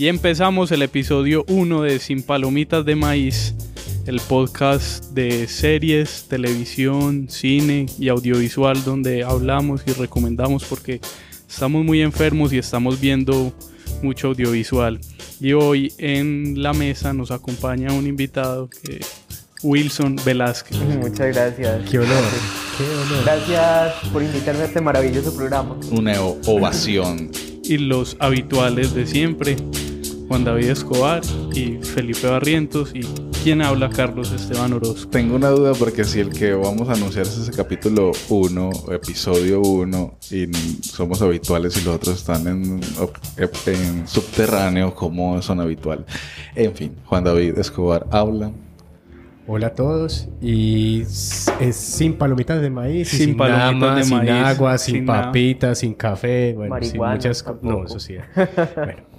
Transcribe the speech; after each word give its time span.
Y 0.00 0.08
empezamos 0.08 0.72
el 0.72 0.80
episodio 0.80 1.44
1 1.48 1.82
de 1.82 1.98
Sin 1.98 2.22
Palomitas 2.22 2.86
de 2.86 2.96
Maíz, 2.96 3.54
el 4.06 4.18
podcast 4.18 5.04
de 5.12 5.46
series, 5.46 6.24
televisión, 6.26 7.26
cine 7.28 7.84
y 7.98 8.08
audiovisual 8.08 8.82
donde 8.82 9.24
hablamos 9.24 9.82
y 9.86 9.92
recomendamos 9.92 10.64
porque 10.64 11.02
estamos 11.46 11.84
muy 11.84 12.00
enfermos 12.00 12.50
y 12.54 12.56
estamos 12.56 12.98
viendo 12.98 13.52
mucho 14.02 14.28
audiovisual. 14.28 14.98
Y 15.38 15.52
hoy 15.52 15.92
en 15.98 16.62
la 16.62 16.72
mesa 16.72 17.12
nos 17.12 17.30
acompaña 17.30 17.92
un 17.92 18.06
invitado 18.06 18.70
que 18.70 19.00
Wilson 19.62 20.16
Velázquez. 20.24 20.78
Muchas 20.98 21.26
gracias. 21.26 21.90
Qué 21.90 21.98
honor. 21.98 22.24
Qué 22.78 22.84
honor. 22.84 23.24
Gracias 23.24 24.08
por 24.10 24.22
invitarme 24.22 24.62
a 24.62 24.64
este 24.64 24.80
maravilloso 24.80 25.36
programa. 25.36 25.76
Una 25.90 26.18
ovación. 26.22 27.30
Y 27.62 27.76
los 27.76 28.16
habituales 28.18 28.94
de 28.94 29.06
siempre, 29.06 29.56
Juan 30.30 30.44
David 30.44 30.70
Escobar 30.70 31.22
y 31.52 31.78
Felipe 31.78 32.28
Barrientos. 32.28 32.92
Y 32.94 33.00
quien 33.42 33.62
habla, 33.62 33.90
Carlos 33.90 34.30
Esteban 34.30 34.72
Orozco. 34.72 35.10
Tengo 35.10 35.34
una 35.34 35.48
duda 35.48 35.72
porque 35.74 36.04
si 36.04 36.20
el 36.20 36.30
que 36.30 36.54
vamos 36.54 36.88
a 36.88 36.92
anunciar 36.92 37.26
es 37.26 37.36
ese 37.36 37.50
capítulo 37.50 38.12
1, 38.28 38.70
episodio 38.92 39.60
1, 39.60 40.18
y 40.30 40.46
somos 40.82 41.20
habituales 41.20 41.76
y 41.82 41.84
los 41.84 41.96
otros 41.96 42.18
están 42.18 42.46
en, 42.46 42.80
subterráneo, 44.06 44.94
¿cómo 44.94 45.42
son 45.42 45.58
habituales? 45.58 46.06
En 46.54 46.76
fin, 46.76 46.94
Juan 47.06 47.24
David 47.24 47.58
Escobar 47.58 48.06
habla. 48.12 48.52
Hola 49.48 49.66
a 49.66 49.74
todos. 49.74 50.28
Y 50.40 51.00
es 51.00 51.50
sin 51.72 52.16
palomitas 52.16 52.62
de 52.62 52.70
maíz, 52.70 53.08
Sin 53.08 53.18
sin, 53.18 53.36
palomitas 53.36 53.80
nada, 53.80 53.96
de 53.96 54.04
sin 54.04 54.16
maíz, 54.16 54.30
agua, 54.30 54.78
sin, 54.78 55.04
papitas, 55.04 55.78
sin 55.80 55.92
café, 55.92 56.54
bueno, 56.56 56.76
sin 56.82 56.98
muchas 56.98 57.42
cosas. 57.42 57.62
No, 57.64 57.84
eso 57.84 57.98
sí. 57.98 58.14
bueno, 58.76 59.09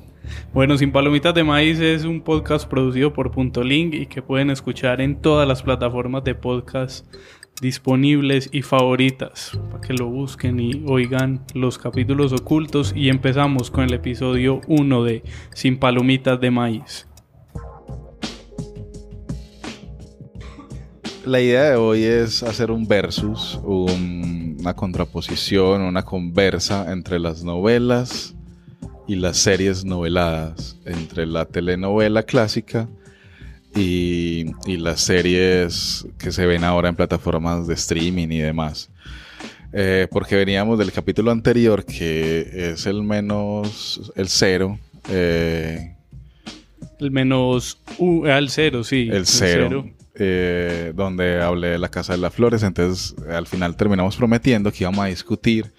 Bueno, 0.53 0.77
Sin 0.77 0.91
Palomitas 0.91 1.33
de 1.33 1.43
Maíz 1.43 1.79
es 1.79 2.03
un 2.05 2.21
podcast 2.21 2.67
producido 2.69 3.13
por 3.13 3.31
Punto 3.31 3.63
Link 3.63 3.93
y 3.93 4.05
que 4.07 4.21
pueden 4.21 4.49
escuchar 4.49 5.01
en 5.01 5.21
todas 5.21 5.47
las 5.47 5.63
plataformas 5.63 6.23
de 6.23 6.35
podcast 6.35 7.05
disponibles 7.61 8.49
y 8.51 8.63
favoritas 8.63 9.59
para 9.69 9.81
que 9.81 9.93
lo 9.93 10.07
busquen 10.09 10.59
y 10.59 10.83
oigan 10.87 11.45
los 11.53 11.77
capítulos 11.77 12.33
ocultos 12.33 12.91
y 12.95 13.09
empezamos 13.09 13.69
con 13.69 13.83
el 13.83 13.93
episodio 13.93 14.61
1 14.67 15.03
de 15.03 15.23
Sin 15.53 15.77
Palomitas 15.77 16.39
de 16.41 16.49
Maíz. 16.51 17.07
La 21.25 21.39
idea 21.39 21.63
de 21.69 21.75
hoy 21.75 22.03
es 22.03 22.41
hacer 22.41 22.71
un 22.71 22.87
versus, 22.87 23.59
un- 23.63 24.57
una 24.59 24.75
contraposición, 24.75 25.81
una 25.81 26.03
conversa 26.03 26.91
entre 26.91 27.19
las 27.19 27.43
novelas 27.43 28.35
y 29.11 29.15
las 29.17 29.35
series 29.35 29.83
noveladas, 29.83 30.77
entre 30.85 31.25
la 31.25 31.43
telenovela 31.43 32.23
clásica 32.23 32.87
y, 33.75 34.45
y 34.65 34.77
las 34.77 35.01
series 35.01 36.07
que 36.17 36.31
se 36.31 36.45
ven 36.45 36.63
ahora 36.63 36.87
en 36.87 36.95
plataformas 36.95 37.67
de 37.67 37.73
streaming 37.73 38.29
y 38.29 38.39
demás. 38.39 38.89
Eh, 39.73 40.07
porque 40.09 40.37
veníamos 40.37 40.79
del 40.79 40.93
capítulo 40.93 41.29
anterior, 41.29 41.83
que 41.83 42.71
es 42.71 42.85
el 42.85 43.03
menos, 43.03 44.13
el 44.15 44.29
cero, 44.29 44.79
eh, 45.09 45.93
El 46.97 47.11
menos 47.11 47.79
U, 47.97 48.25
al 48.27 48.49
cero, 48.49 48.81
sí. 48.85 49.09
el 49.11 49.25
cero, 49.25 49.89
eh, 50.15 50.93
donde 50.95 51.41
hablé 51.41 51.67
de 51.67 51.79
la 51.79 51.89
Casa 51.89 52.13
de 52.13 52.19
las 52.19 52.33
Flores. 52.33 52.63
Entonces, 52.63 53.13
al 53.29 53.45
final 53.45 53.75
terminamos 53.75 54.15
prometiendo 54.15 54.71
que 54.71 54.85
íbamos 54.85 55.03
a 55.03 55.07
discutir. 55.07 55.69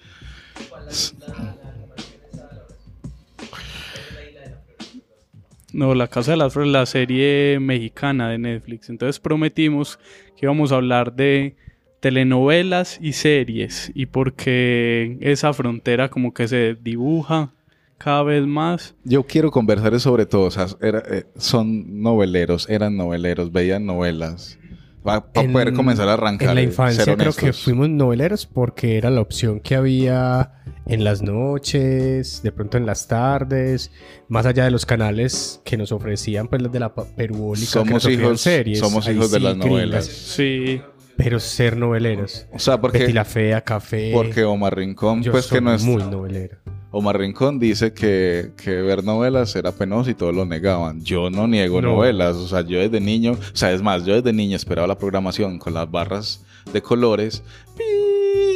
No, 5.73 5.95
La 5.95 6.07
Casa 6.07 6.31
de 6.31 6.37
las 6.37 6.53
Flores, 6.53 6.71
la 6.71 6.85
serie 6.85 7.59
mexicana 7.59 8.29
de 8.29 8.37
Netflix. 8.37 8.89
Entonces 8.89 9.19
prometimos 9.19 9.99
que 10.37 10.45
íbamos 10.45 10.71
a 10.71 10.75
hablar 10.75 11.13
de 11.15 11.55
telenovelas 11.99 12.99
y 13.01 13.13
series 13.13 13.91
y 13.95 14.05
porque 14.07 15.17
esa 15.21 15.53
frontera 15.53 16.09
como 16.09 16.33
que 16.33 16.47
se 16.47 16.75
dibuja 16.75 17.53
cada 17.97 18.23
vez 18.23 18.45
más. 18.45 18.95
Yo 19.05 19.23
quiero 19.23 19.49
conversar 19.49 19.97
sobre 19.99 20.25
todo. 20.25 20.43
O 20.43 20.51
sea, 20.51 20.67
eh, 20.81 21.23
son 21.37 22.01
noveleros, 22.01 22.69
eran 22.69 22.97
noveleros, 22.97 23.51
veían 23.51 23.85
novelas. 23.85 24.59
Para 25.03 25.25
En- 25.33 25.51
poder 25.51 25.73
comenzar 25.73 26.07
a 26.07 26.13
arrancar. 26.13 26.49
en 26.49 26.55
la 26.55 26.61
infancia 26.61 27.03
creo 27.15 27.33
que 27.33 27.51
fuimos 27.53 27.89
noveleros 27.89 28.45
porque 28.45 28.97
era 28.97 29.09
la 29.09 29.19
opción 29.21 29.59
que 29.59 29.75
había 29.75 30.53
en 30.85 31.03
las 31.03 31.21
noches, 31.21 32.41
de 32.43 32.51
pronto 32.51 32.77
en 32.77 32.85
las 32.85 33.07
tardes, 33.07 33.91
más 34.29 34.45
allá 34.45 34.63
de 34.65 34.71
los 34.71 34.85
canales 34.85 35.61
que 35.65 35.77
nos 35.77 35.91
ofrecían, 35.91 36.47
pues 36.47 36.61
los 36.61 36.71
de 36.71 36.79
la 36.79 36.93
perubólica, 36.93 37.65
que 37.65 37.71
Somos 37.71 37.89
nos 37.93 38.03
ofrecían 38.05 38.25
hijos, 38.25 38.41
series. 38.41 38.79
somos 38.79 39.07
hijos 39.09 39.31
de 39.31 39.37
sí, 39.37 39.43
las 39.43 39.53
gringas. 39.57 39.71
novelas. 39.71 40.05
Sí. 40.05 40.81
Pero 41.15 41.39
ser 41.39 41.77
noveleros. 41.77 42.47
O 42.51 42.57
sea, 42.59 42.77
Betty 42.77 42.81
porque, 42.99 43.13
la 43.13 43.23
Fea, 43.23 43.61
Café. 43.61 44.11
porque 44.13 44.43
Omar 44.45 44.75
Rincón, 44.75 45.21
yo 45.21 45.31
pues 45.31 45.45
soy 45.45 45.59
que 45.59 45.61
no 45.63 45.73
es. 45.73 45.83
muy 45.83 46.01
novelero. 46.03 46.57
Omar 46.95 47.17
Rincón 47.17 47.57
dice 47.57 47.91
que, 47.91 48.51
que 48.55 48.69
ver 48.83 49.03
novelas 49.03 49.55
era 49.55 49.71
penoso 49.71 50.11
y 50.11 50.13
todos 50.13 50.33
lo 50.35 50.45
negaban. 50.45 51.01
Yo 51.03 51.29
no 51.31 51.47
niego 51.47 51.81
No. 51.81 51.93
novelas. 51.95 52.35
O 52.35 52.47
sea, 52.47 52.61
yo 52.61 52.79
desde 52.79 53.01
niño, 53.01 53.31
o 53.31 53.55
sea, 53.55 53.71
es 53.71 53.81
más, 53.81 54.05
yo 54.05 54.13
desde 54.13 54.31
niño 54.31 54.55
esperaba 54.55 54.85
la 54.87 54.97
programación 54.97 55.57
con 55.57 55.73
las 55.73 55.89
barras 55.89 56.45
de 56.71 56.81
colores 56.83 57.43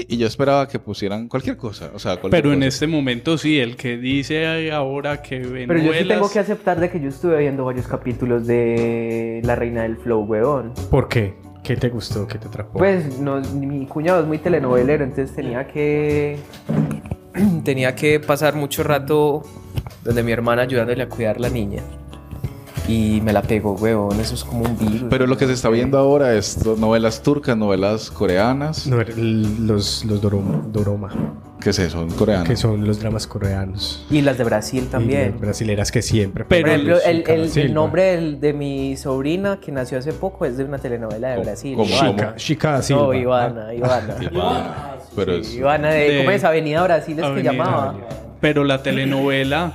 y 0.07 0.15
yo 0.17 0.27
esperaba 0.27 0.67
que 0.67 0.77
pusieran 0.77 1.27
cualquier 1.27 1.57
cosa. 1.57 1.89
O 1.95 1.99
sea, 1.99 2.11
cualquier 2.17 2.43
Pero 2.43 2.53
en 2.53 2.59
cosa. 2.59 2.67
este 2.67 2.85
momento 2.87 3.37
sí, 3.39 3.59
el 3.59 3.75
que 3.75 3.97
dice 3.97 4.71
ahora 4.71 5.21
que 5.23 5.39
ve 5.39 5.65
Pero 5.67 5.79
yo 5.81 5.91
sí 5.93 6.07
tengo 6.07 6.31
que 6.31 6.37
aceptar 6.39 6.79
de 6.79 6.89
que 6.91 6.99
yo 7.01 7.09
estuve 7.09 7.39
viendo 7.39 7.65
varios 7.65 7.87
capítulos 7.87 8.45
de 8.45 9.41
La 9.43 9.55
Reina 9.55 9.81
del 9.81 9.97
Flow, 9.97 10.21
weón. 10.25 10.73
¿Por 10.91 11.07
qué? 11.09 11.33
¿Qué 11.63 11.75
te 11.75 11.89
gustó? 11.89 12.27
¿Qué 12.27 12.37
te 12.37 12.47
atrapó? 12.47 12.77
Pues 12.77 13.19
no, 13.19 13.41
mi 13.41 13.85
cuñado 13.87 14.21
es 14.21 14.27
muy 14.27 14.37
telenovelero, 14.37 15.03
entonces 15.03 15.35
tenía 15.35 15.67
que 15.67 16.37
tenía 17.63 17.95
que 17.95 18.19
pasar 18.19 18.55
mucho 18.55 18.83
rato 18.83 19.43
donde 20.03 20.23
mi 20.23 20.31
hermana 20.31 20.63
ayudándole 20.63 21.03
a 21.03 21.09
cuidar 21.09 21.39
la 21.39 21.49
niña. 21.49 21.81
Y 22.89 23.19
me 23.21 23.33
la 23.33 23.41
pegó, 23.41 23.73
weón, 23.73 24.17
eso 24.21 24.33
es 24.35 24.45
como 24.45 24.63
un 24.63 24.77
virus. 24.77 25.07
Pero 25.09 25.27
lo 25.27 25.35
que 25.37 25.45
se 25.45 25.51
está 25.51 25.67
viendo 25.67 25.97
ahora 25.97 26.33
es 26.35 26.65
novelas 26.65 27.21
turcas, 27.21 27.57
novelas 27.57 28.09
coreanas. 28.09 28.87
No, 28.87 28.97
los, 29.03 30.05
los 30.05 30.21
doroma, 30.21 30.61
doroma, 30.71 31.09
¿Qué 31.59 31.71
es 31.71 31.79
eso? 31.79 32.07
Coreanas. 32.17 32.47
que 32.47 32.55
son 32.55 32.87
los 32.87 33.01
dramas 33.01 33.27
coreanos. 33.27 34.05
Y 34.09 34.21
las 34.21 34.37
de 34.37 34.45
Brasil 34.45 34.87
también. 34.89 35.31
las 35.31 35.41
brasileras 35.41 35.91
que 35.91 36.01
siempre. 36.01 36.45
Pero 36.47 36.61
Por 36.61 36.69
ejemplo, 36.69 36.97
el, 37.05 37.23
el- 37.57 37.73
nombre 37.73 38.21
de 38.37 38.53
mi 38.53 38.95
sobrina 38.95 39.59
que 39.59 39.73
nació 39.73 39.97
hace 39.97 40.13
poco 40.13 40.45
es 40.45 40.55
de 40.55 40.63
una 40.63 40.77
telenovela 40.77 41.29
de 41.29 41.35
¿Cómo- 41.35 41.45
Brasil. 41.45 41.77
Chica, 41.83 42.35
Chica 42.37 42.81
Silva. 42.81 43.01
No, 43.01 43.13
Ivana, 43.13 43.73
Ivana. 43.73 44.15
Ivana. 44.31 44.96
Pero 45.17 45.43
Sí, 45.43 45.51
es- 45.51 45.55
Ivana 45.57 45.89
de, 45.89 46.19
¿cómo 46.19 46.31
es? 46.31 46.43
Avenida 46.45 46.83
Brasil 46.83 47.19
es 47.19 47.25
Avenida 47.25 47.51
que 47.51 47.57
llamaba. 47.57 47.89
Avenida. 47.89 48.07
Pero 48.39 48.63
la 48.63 48.81
telenovela, 48.83 49.73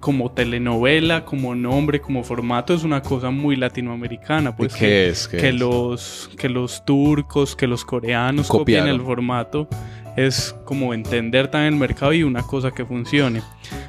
como 0.00 0.30
telenovela, 0.30 1.24
como 1.24 1.54
nombre, 1.54 2.00
como 2.00 2.22
formato, 2.24 2.72
es 2.72 2.84
una 2.84 3.02
cosa 3.02 3.30
muy 3.30 3.56
latinoamericana. 3.56 4.54
Pues 4.56 4.72
¿Qué 4.74 4.78
que, 4.78 5.08
es? 5.08 5.28
¿Qué 5.28 5.36
que 5.36 5.48
es? 5.48 5.54
los, 5.56 6.30
que 6.38 6.48
los 6.48 6.84
turcos, 6.84 7.56
que 7.56 7.66
los 7.66 7.84
coreanos 7.84 8.46
copien 8.48 8.80
Copiaron. 8.80 9.00
el 9.00 9.04
formato. 9.06 9.68
Es 10.16 10.54
como 10.64 10.94
entender 10.94 11.46
también 11.48 11.74
el 11.74 11.78
mercado 11.78 12.12
y 12.12 12.24
una 12.24 12.42
cosa 12.42 12.72
que 12.72 12.84
funcione. 12.84 13.40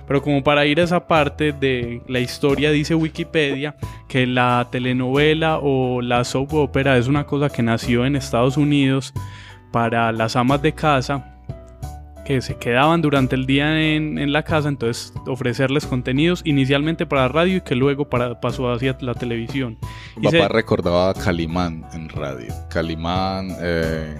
Pero 0.07 0.21
como 0.21 0.43
para 0.43 0.63
ir 0.67 0.79
a 0.79 0.83
esa 0.83 1.07
parte 1.07 1.51
de 1.53 2.01
la 2.07 2.19
historia, 2.19 2.69
dice 2.69 2.93
Wikipedia 2.93 3.75
que 4.07 4.27
la 4.27 4.67
telenovela 4.71 5.57
o 5.59 6.01
la 6.03 6.23
soap 6.23 6.53
opera 6.53 6.97
es 6.97 7.07
una 7.07 7.25
cosa 7.25 7.49
que 7.49 7.63
nació 7.63 8.05
en 8.05 8.15
Estados 8.15 8.57
Unidos 8.57 9.11
para 9.71 10.11
las 10.11 10.35
amas 10.35 10.61
de 10.61 10.73
casa 10.73 11.35
que 12.25 12.41
se 12.41 12.57
quedaban 12.57 13.01
durante 13.01 13.35
el 13.35 13.47
día 13.47 13.81
en, 13.81 14.19
en 14.19 14.31
la 14.31 14.43
casa, 14.43 14.69
entonces 14.69 15.11
ofrecerles 15.25 15.87
contenidos 15.87 16.41
inicialmente 16.45 17.07
para 17.07 17.27
radio 17.27 17.57
y 17.57 17.61
que 17.61 17.73
luego 17.73 18.07
para, 18.07 18.39
pasó 18.39 18.71
hacia 18.71 18.95
la 19.01 19.15
televisión. 19.15 19.79
Y 20.17 20.25
Papá 20.25 20.31
se- 20.31 20.47
recordaba 20.47 21.09
a 21.09 21.13
Calimán 21.15 21.85
en 21.93 22.07
radio. 22.09 22.53
Calimán, 22.69 23.49
eh, 23.61 24.15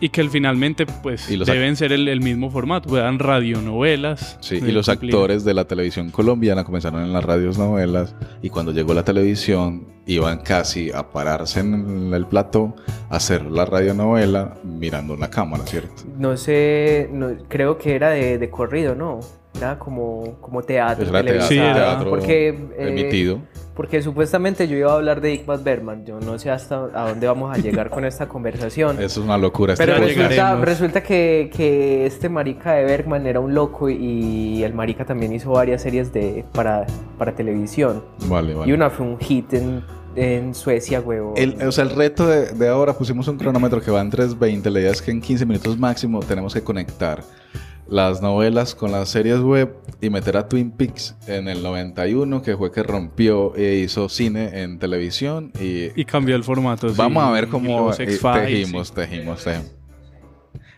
y 0.00 0.08
que 0.10 0.28
finalmente 0.28 0.86
pues 1.02 1.30
Y 1.30 1.36
deben 1.36 1.76
ser 1.76 1.92
el, 1.92 2.06
el 2.08 2.20
mismo 2.20 2.50
formato, 2.50 2.88
pues, 2.88 3.00
eran 3.00 3.18
radionovelas. 3.18 4.38
sí, 4.40 4.56
y 4.56 4.70
los 4.72 4.88
actores 4.88 5.44
de 5.44 5.54
la 5.54 5.64
televisión 5.64 6.10
colombiana 6.10 6.64
comenzaron 6.64 7.02
en 7.02 7.12
las 7.12 7.24
radios 7.24 7.58
novelas 7.58 8.14
y 8.42 8.50
cuando 8.50 8.72
llegó 8.72 8.94
la 8.94 9.04
televisión 9.04 9.86
iban 10.06 10.38
casi 10.38 10.90
a 10.90 11.10
pararse 11.10 11.60
en 11.60 12.12
el 12.14 12.26
plató 12.26 12.74
a 13.10 13.16
hacer 13.16 13.44
la 13.44 13.64
radionovela 13.66 14.54
mirando 14.64 15.16
la 15.16 15.28
cámara, 15.30 15.64
¿cierto? 15.66 16.04
No 16.18 16.36
sé, 16.36 17.08
no- 17.12 17.36
creo 17.48 17.76
que 17.76 17.94
era 17.94 18.10
de, 18.10 18.38
de 18.38 18.50
corrido, 18.50 18.94
¿no? 18.94 19.20
Era 19.58 19.78
como, 19.78 20.38
como 20.40 20.62
teatro. 20.62 21.06
Era 21.08 21.22
teatro, 21.22 21.42
Sí, 21.46 21.58
era- 21.58 21.74
teatro 21.74 22.10
porque, 22.10 22.48
eh, 22.48 22.66
emitido. 22.78 23.40
Porque 23.74 24.02
supuestamente 24.02 24.66
yo 24.66 24.76
iba 24.76 24.90
a 24.90 24.94
hablar 24.96 25.20
de 25.20 25.34
Igmar 25.34 25.62
Bergman. 25.62 26.04
Yo 26.04 26.18
no 26.18 26.36
sé 26.38 26.50
hasta 26.50 26.86
a 26.94 27.08
dónde 27.10 27.28
vamos 27.28 27.56
a 27.56 27.60
llegar 27.60 27.90
con 27.90 28.04
esta 28.04 28.26
conversación. 28.26 28.96
Eso 29.00 29.20
es 29.20 29.24
una 29.26 29.38
locura. 29.38 29.74
este 29.74 29.86
Pero 29.86 29.98
resulta, 30.04 30.56
resulta 30.56 31.02
que, 31.04 31.48
que 31.54 32.04
este 32.06 32.28
marica 32.28 32.72
de 32.72 32.84
Bergman 32.84 33.24
era 33.26 33.38
un 33.38 33.54
loco 33.54 33.88
y 33.88 34.64
el 34.64 34.74
marica 34.74 35.04
también 35.04 35.32
hizo 35.32 35.50
varias 35.52 35.82
series 35.82 36.12
de, 36.12 36.44
para, 36.52 36.86
para 37.18 37.36
televisión. 37.36 38.02
Vale, 38.26 38.54
vale. 38.54 38.68
Y 38.68 38.74
una 38.74 38.90
fue 38.90 39.06
un 39.06 39.16
hit 39.20 39.52
en, 39.54 39.84
en 40.16 40.56
Suecia, 40.56 41.00
huevo. 41.00 41.34
El, 41.36 41.62
o 41.62 41.70
sea, 41.70 41.84
el 41.84 41.90
reto 41.90 42.26
de, 42.26 42.46
de 42.46 42.68
ahora 42.68 42.94
pusimos 42.94 43.28
un 43.28 43.38
cronómetro 43.38 43.80
que 43.80 43.92
va 43.92 44.00
en 44.00 44.10
3.20. 44.10 44.70
La 44.70 44.80
idea 44.80 44.90
es 44.90 45.00
que 45.00 45.12
en 45.12 45.20
15 45.20 45.46
minutos 45.46 45.78
máximo 45.78 46.18
tenemos 46.18 46.52
que 46.52 46.62
conectar 46.62 47.22
las 47.88 48.20
novelas 48.22 48.74
con 48.74 48.92
las 48.92 49.08
series 49.08 49.40
web 49.40 49.74
y 50.00 50.10
meter 50.10 50.36
a 50.36 50.48
Twin 50.48 50.70
Peaks 50.70 51.16
en 51.26 51.48
el 51.48 51.62
91, 51.62 52.42
que 52.42 52.56
fue 52.56 52.70
que 52.70 52.82
rompió 52.82 53.54
e 53.56 53.76
hizo 53.76 54.08
cine 54.08 54.62
en 54.62 54.78
televisión. 54.78 55.52
Y, 55.60 55.98
Y 56.00 56.04
cambió 56.04 56.36
el 56.36 56.44
formato. 56.44 56.88
sí, 56.88 56.94
vamos 56.96 57.24
a 57.24 57.30
ver 57.30 57.48
cómo 57.48 57.92
eh, 57.92 57.96
tejimos, 57.96 58.88
sí. 58.88 58.94
tejimos, 58.94 59.42
tejimos. 59.44 59.46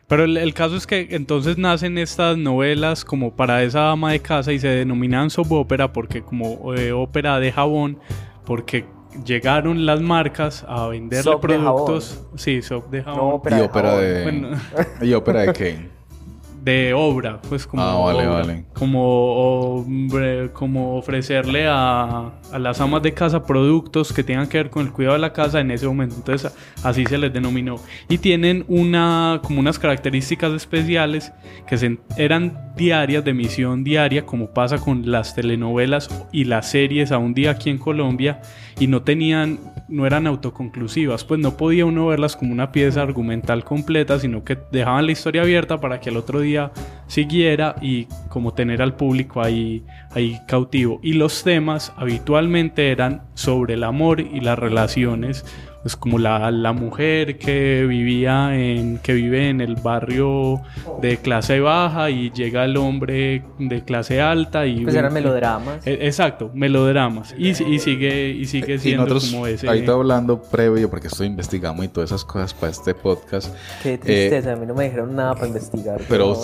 Pero 0.06 0.24
el, 0.24 0.36
el 0.36 0.54
caso 0.54 0.76
es 0.76 0.86
que 0.86 1.08
entonces 1.10 1.56
nacen 1.56 1.96
estas 1.98 2.36
novelas 2.36 3.04
como 3.04 3.36
para 3.36 3.62
esa 3.62 3.90
ama 3.92 4.12
de 4.12 4.20
casa 4.20 4.52
y 4.52 4.58
se 4.58 4.68
denominan 4.68 5.30
soap 5.30 5.52
opera 5.52 5.92
porque 5.92 6.22
como 6.22 6.74
eh, 6.74 6.90
ópera 6.92 7.38
de 7.38 7.52
jabón, 7.52 7.98
porque 8.44 8.86
llegaron 9.24 9.86
las 9.86 10.00
marcas 10.00 10.64
a 10.68 10.88
venderle 10.88 11.22
Soap 11.24 11.42
de 11.42 11.48
productos. 11.58 12.24
Sí, 12.36 12.60
soap 12.62 12.90
de 12.90 12.98
no, 13.02 13.04
jabón. 13.04 13.34
ópera 13.34 13.56
y 13.56 13.60
de 13.60 13.66
ópera 13.66 13.88
jabón. 13.90 14.04
de... 14.04 14.22
Bueno, 14.22 14.48
¿Y 15.02 15.12
ópera 15.12 15.40
de 15.42 15.52
qué? 15.52 15.99
De 16.62 16.92
obra, 16.94 17.40
pues 17.48 17.66
como 17.66 17.82
Ah, 17.82 17.94
vale, 17.98 18.26
obra. 18.26 18.40
vale. 18.40 18.64
Como, 18.74 19.74
hombre, 19.76 20.50
como 20.52 20.96
ofrecerle 20.96 21.66
a, 21.68 22.30
a 22.52 22.58
las 22.58 22.80
amas 22.80 23.02
de 23.02 23.12
casa 23.14 23.44
productos 23.44 24.12
que 24.12 24.22
tengan 24.22 24.46
que 24.48 24.58
ver 24.58 24.70
con 24.70 24.86
el 24.86 24.92
cuidado 24.92 25.14
de 25.14 25.20
la 25.20 25.32
casa 25.32 25.60
en 25.60 25.70
ese 25.70 25.86
momento. 25.86 26.16
Entonces 26.16 26.52
así 26.82 27.04
se 27.06 27.18
les 27.18 27.32
denominó. 27.32 27.76
Y 28.08 28.18
tienen 28.18 28.64
una, 28.68 29.40
como 29.42 29.60
unas 29.60 29.78
características 29.78 30.52
especiales 30.52 31.32
que 31.66 31.76
se- 31.78 31.98
eran 32.16 32.74
diarias, 32.76 33.24
de 33.24 33.30
emisión 33.30 33.84
diaria, 33.84 34.26
como 34.26 34.48
pasa 34.50 34.78
con 34.78 35.10
las 35.10 35.34
telenovelas 35.34 36.08
y 36.32 36.44
las 36.44 36.70
series 36.70 37.12
a 37.12 37.18
un 37.18 37.34
día 37.34 37.52
aquí 37.52 37.70
en 37.70 37.78
Colombia. 37.78 38.40
Y 38.78 38.86
no 38.86 39.02
tenían, 39.02 39.58
no 39.90 40.06
eran 40.06 40.26
autoconclusivas, 40.26 41.24
pues 41.24 41.40
no 41.40 41.56
podía 41.56 41.84
uno 41.84 42.06
verlas 42.06 42.36
como 42.36 42.52
una 42.52 42.72
pieza 42.72 43.02
argumental 43.02 43.64
completa, 43.64 44.18
sino 44.18 44.44
que 44.44 44.56
dejaban 44.70 45.06
la 45.06 45.12
historia 45.12 45.42
abierta 45.42 45.80
para 45.80 46.00
que 46.00 46.10
al 46.10 46.16
otro 46.16 46.40
día 46.40 46.72
siguiera 47.08 47.76
y 47.82 48.06
como 48.28 48.54
tener 48.54 48.80
al 48.80 48.94
público 48.94 49.42
ahí, 49.42 49.84
ahí 50.12 50.40
cautivo. 50.46 51.00
Y 51.02 51.14
los 51.14 51.42
temas 51.42 51.92
habitualmente 51.96 52.90
eran 52.90 53.22
sobre 53.34 53.74
el 53.74 53.84
amor 53.84 54.20
y 54.20 54.40
las 54.40 54.58
relaciones, 54.58 55.44
pues 55.82 55.96
como 55.96 56.18
la, 56.18 56.50
la 56.50 56.72
mujer 56.72 57.38
que 57.38 57.86
vivía 57.88 58.54
en, 58.54 58.98
que 58.98 59.14
vive 59.14 59.48
en 59.48 59.60
el 59.60 59.76
barrio 59.76 60.60
de 61.00 61.16
clase 61.16 61.60
baja 61.60 62.10
y 62.10 62.30
llega 62.30 62.64
el 62.64 62.76
hombre 62.76 63.42
de 63.58 63.82
clase 63.84 64.20
alta 64.20 64.66
y 64.66 64.82
Pues 64.84 64.94
eran 64.94 65.12
melodramas. 65.12 65.86
Eh, 65.86 65.98
Exacto, 66.02 66.50
melodramas. 66.54 67.34
Y, 67.38 67.48
y 67.50 67.78
sigue, 67.78 68.28
y 68.30 68.44
sigue 68.44 68.74
Y 68.74 68.78
siendo 68.78 69.04
nosotros, 69.04 69.30
como 69.30 69.46
ese. 69.46 69.66
ahorita 69.68 69.92
hablando 69.92 70.42
previo, 70.42 70.90
porque 70.90 71.06
estoy 71.08 71.26
investigando 71.28 71.82
y 71.82 71.88
todas 71.88 72.10
esas 72.10 72.24
cosas 72.24 72.52
para 72.52 72.72
este 72.72 72.94
podcast, 72.94 73.54
Qué 73.82 73.96
tristeza, 73.98 74.52
a 74.52 74.56
mí 74.56 74.66
no 74.66 74.74
me 74.74 74.84
dijeron 74.84 75.14
nada 75.16 75.34
para 75.34 75.46
investigar. 75.46 76.00
eh, 76.00 76.04
pero 76.08 76.34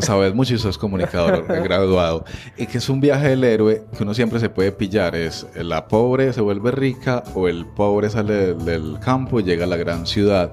sabes 0.00 0.34
mucho 0.34 0.54
y 0.54 0.58
sos 0.58 0.78
comunicador 0.78 1.44
eh, 1.50 1.60
graduado. 1.64 2.24
Y 2.56 2.66
que 2.66 2.78
es 2.78 2.88
un 2.88 3.00
viaje 3.00 3.28
del 3.28 3.44
héroe 3.44 3.82
que 3.96 4.02
uno 4.02 4.14
siempre 4.14 4.40
se 4.40 4.48
puede 4.48 4.72
pillar. 4.72 5.14
Es 5.14 5.46
la 5.54 5.86
pobre 5.88 6.32
se 6.32 6.40
vuelve 6.40 6.70
rica 6.70 7.22
o 7.34 7.48
el 7.48 7.66
pobre 7.66 8.08
sale 8.10 8.54
del, 8.54 8.85
del 8.92 8.98
campo 9.00 9.40
llega 9.40 9.64
a 9.64 9.68
la 9.68 9.76
gran 9.76 10.06
ciudad. 10.06 10.52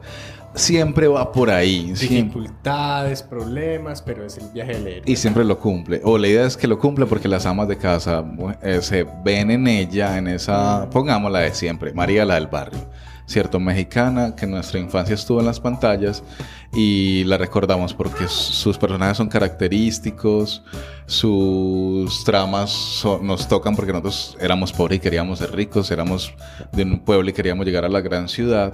Siempre 0.55 1.07
va 1.07 1.31
por 1.31 1.49
ahí. 1.49 1.95
siempre- 1.95 2.17
Dificultades, 2.43 3.23
problemas, 3.23 4.03
pero 4.03 4.23
es 4.23 4.37
el 4.37 4.49
viaje 4.53 4.73
del 4.73 4.87
héroe. 4.87 5.03
y 5.11 5.15
siempre 5.15 5.43
lo 5.43 5.57
cumple. 5.57 5.99
O 6.03 6.17
la 6.19 6.27
idea 6.27 6.45
es 6.45 6.57
que 6.57 6.67
lo 6.67 6.77
cumple 6.77 7.07
porque 7.07 7.27
las 7.27 7.45
amas 7.47 7.67
de 7.67 7.77
casa 7.77 8.23
eh, 8.61 8.79
se 8.81 9.05
ven 9.25 9.49
en 9.49 9.67
ella, 9.67 10.17
en 10.17 10.27
esa, 10.27 10.87
pongámosla 10.91 11.39
de 11.39 11.53
siempre, 11.55 11.91
María 11.93 12.23
la 12.23 12.35
del 12.35 12.47
barrio. 12.47 12.79
Cierto, 13.25 13.59
mexicana, 13.59 14.35
que 14.35 14.45
nuestra 14.45 14.79
infancia 14.79 15.15
estuvo 15.15 15.39
en 15.39 15.45
las 15.45 15.59
pantallas 15.59 16.23
y 16.73 17.23
la 17.23 17.37
recordamos 17.37 17.93
porque 17.93 18.27
sus 18.27 18.77
personajes 18.77 19.17
son 19.17 19.29
característicos, 19.29 20.63
sus 21.05 22.23
tramas 22.25 23.03
nos 23.21 23.47
tocan 23.47 23.75
porque 23.75 23.93
nosotros 23.93 24.37
éramos 24.41 24.73
pobres 24.73 24.97
y 24.97 24.99
queríamos 24.99 25.39
ser 25.39 25.55
ricos, 25.55 25.89
éramos 25.89 26.33
de 26.73 26.83
un 26.83 26.99
pueblo 26.99 27.29
y 27.29 27.33
queríamos 27.33 27.65
llegar 27.65 27.85
a 27.85 27.89
la 27.89 28.01
gran 28.01 28.27
ciudad 28.27 28.73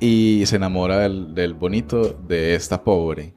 y 0.00 0.42
se 0.46 0.56
enamora 0.56 1.08
del 1.08 1.54
bonito 1.54 2.18
de 2.26 2.54
esta 2.54 2.82
pobre. 2.82 3.34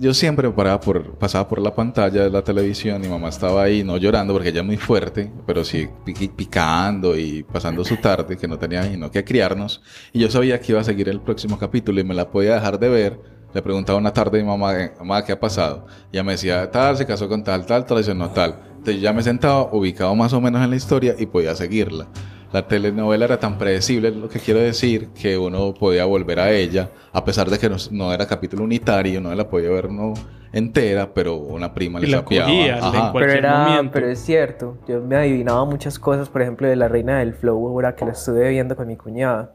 Yo 0.00 0.14
siempre 0.14 0.48
paraba 0.50 0.78
por, 0.78 1.16
pasaba 1.16 1.48
por 1.48 1.60
la 1.60 1.74
pantalla 1.74 2.22
de 2.22 2.30
la 2.30 2.42
televisión 2.42 3.04
y 3.04 3.08
mamá 3.08 3.30
estaba 3.30 3.64
ahí, 3.64 3.82
no 3.82 3.96
llorando 3.96 4.32
porque 4.32 4.50
ella 4.50 4.60
es 4.60 4.66
muy 4.66 4.76
fuerte, 4.76 5.28
pero 5.44 5.64
sí 5.64 5.88
picando 6.36 7.18
y 7.18 7.42
pasando 7.42 7.84
su 7.84 7.96
tarde, 7.96 8.36
que 8.36 8.46
no 8.46 8.60
tenía 8.60 8.84
sino 8.84 9.10
que 9.10 9.24
criarnos. 9.24 9.82
Y 10.12 10.20
yo 10.20 10.30
sabía 10.30 10.60
que 10.60 10.70
iba 10.70 10.80
a 10.80 10.84
seguir 10.84 11.08
el 11.08 11.20
próximo 11.20 11.58
capítulo 11.58 12.00
y 12.00 12.04
me 12.04 12.14
la 12.14 12.30
podía 12.30 12.54
dejar 12.54 12.78
de 12.78 12.88
ver. 12.88 13.20
Le 13.52 13.60
preguntaba 13.60 13.98
una 13.98 14.12
tarde 14.12 14.38
a 14.38 14.42
mi 14.42 14.48
mamá, 14.48 14.72
mamá, 15.00 15.24
¿qué 15.24 15.32
ha 15.32 15.40
pasado? 15.40 15.86
Y 16.12 16.16
ella 16.16 16.22
me 16.22 16.32
decía, 16.32 16.70
tal, 16.70 16.96
se 16.96 17.04
casó 17.04 17.28
con 17.28 17.42
tal, 17.42 17.66
tal, 17.66 17.84
yo, 18.04 18.14
no, 18.14 18.30
tal. 18.30 18.60
Entonces 18.76 19.02
ya 19.02 19.12
me 19.12 19.24
sentaba 19.24 19.62
ubicado 19.72 20.14
más 20.14 20.32
o 20.32 20.40
menos 20.40 20.62
en 20.62 20.70
la 20.70 20.76
historia 20.76 21.16
y 21.18 21.26
podía 21.26 21.56
seguirla. 21.56 22.06
La 22.52 22.66
telenovela 22.66 23.26
era 23.26 23.38
tan 23.40 23.58
predecible, 23.58 24.10
lo 24.10 24.28
que 24.28 24.40
quiero 24.40 24.60
decir, 24.60 25.08
que 25.12 25.36
uno 25.38 25.74
podía 25.74 26.04
volver 26.06 26.40
a 26.40 26.50
ella, 26.52 26.90
a 27.12 27.24
pesar 27.24 27.50
de 27.50 27.58
que 27.58 27.68
no, 27.68 27.76
no 27.90 28.12
era 28.12 28.26
capítulo 28.26 28.64
unitario, 28.64 29.20
no 29.20 29.34
la 29.34 29.48
podía 29.48 29.70
ver 29.70 29.90
no 29.90 30.14
entera, 30.52 31.12
pero 31.12 31.36
una 31.36 31.74
prima 31.74 32.00
Y 32.00 32.06
le 32.06 32.08
la 32.08 32.18
sapeaba. 32.18 32.72
en 32.94 33.10
Pero 33.12 33.12
cualquier 33.12 33.44
era, 33.44 33.58
momento. 33.58 33.92
pero 33.92 34.08
es 34.08 34.20
cierto. 34.20 34.78
Yo 34.88 35.00
me 35.02 35.16
adivinaba 35.16 35.64
muchas 35.64 35.98
cosas, 35.98 36.28
por 36.30 36.42
ejemplo, 36.42 36.68
de 36.68 36.76
la 36.76 36.88
reina 36.88 37.18
del 37.18 37.34
flow, 37.34 37.68
ahora 37.68 37.94
que 37.96 38.04
la 38.04 38.12
estuve 38.12 38.48
viendo 38.50 38.76
con 38.76 38.88
mi 38.88 38.96
cuñada. 38.96 39.54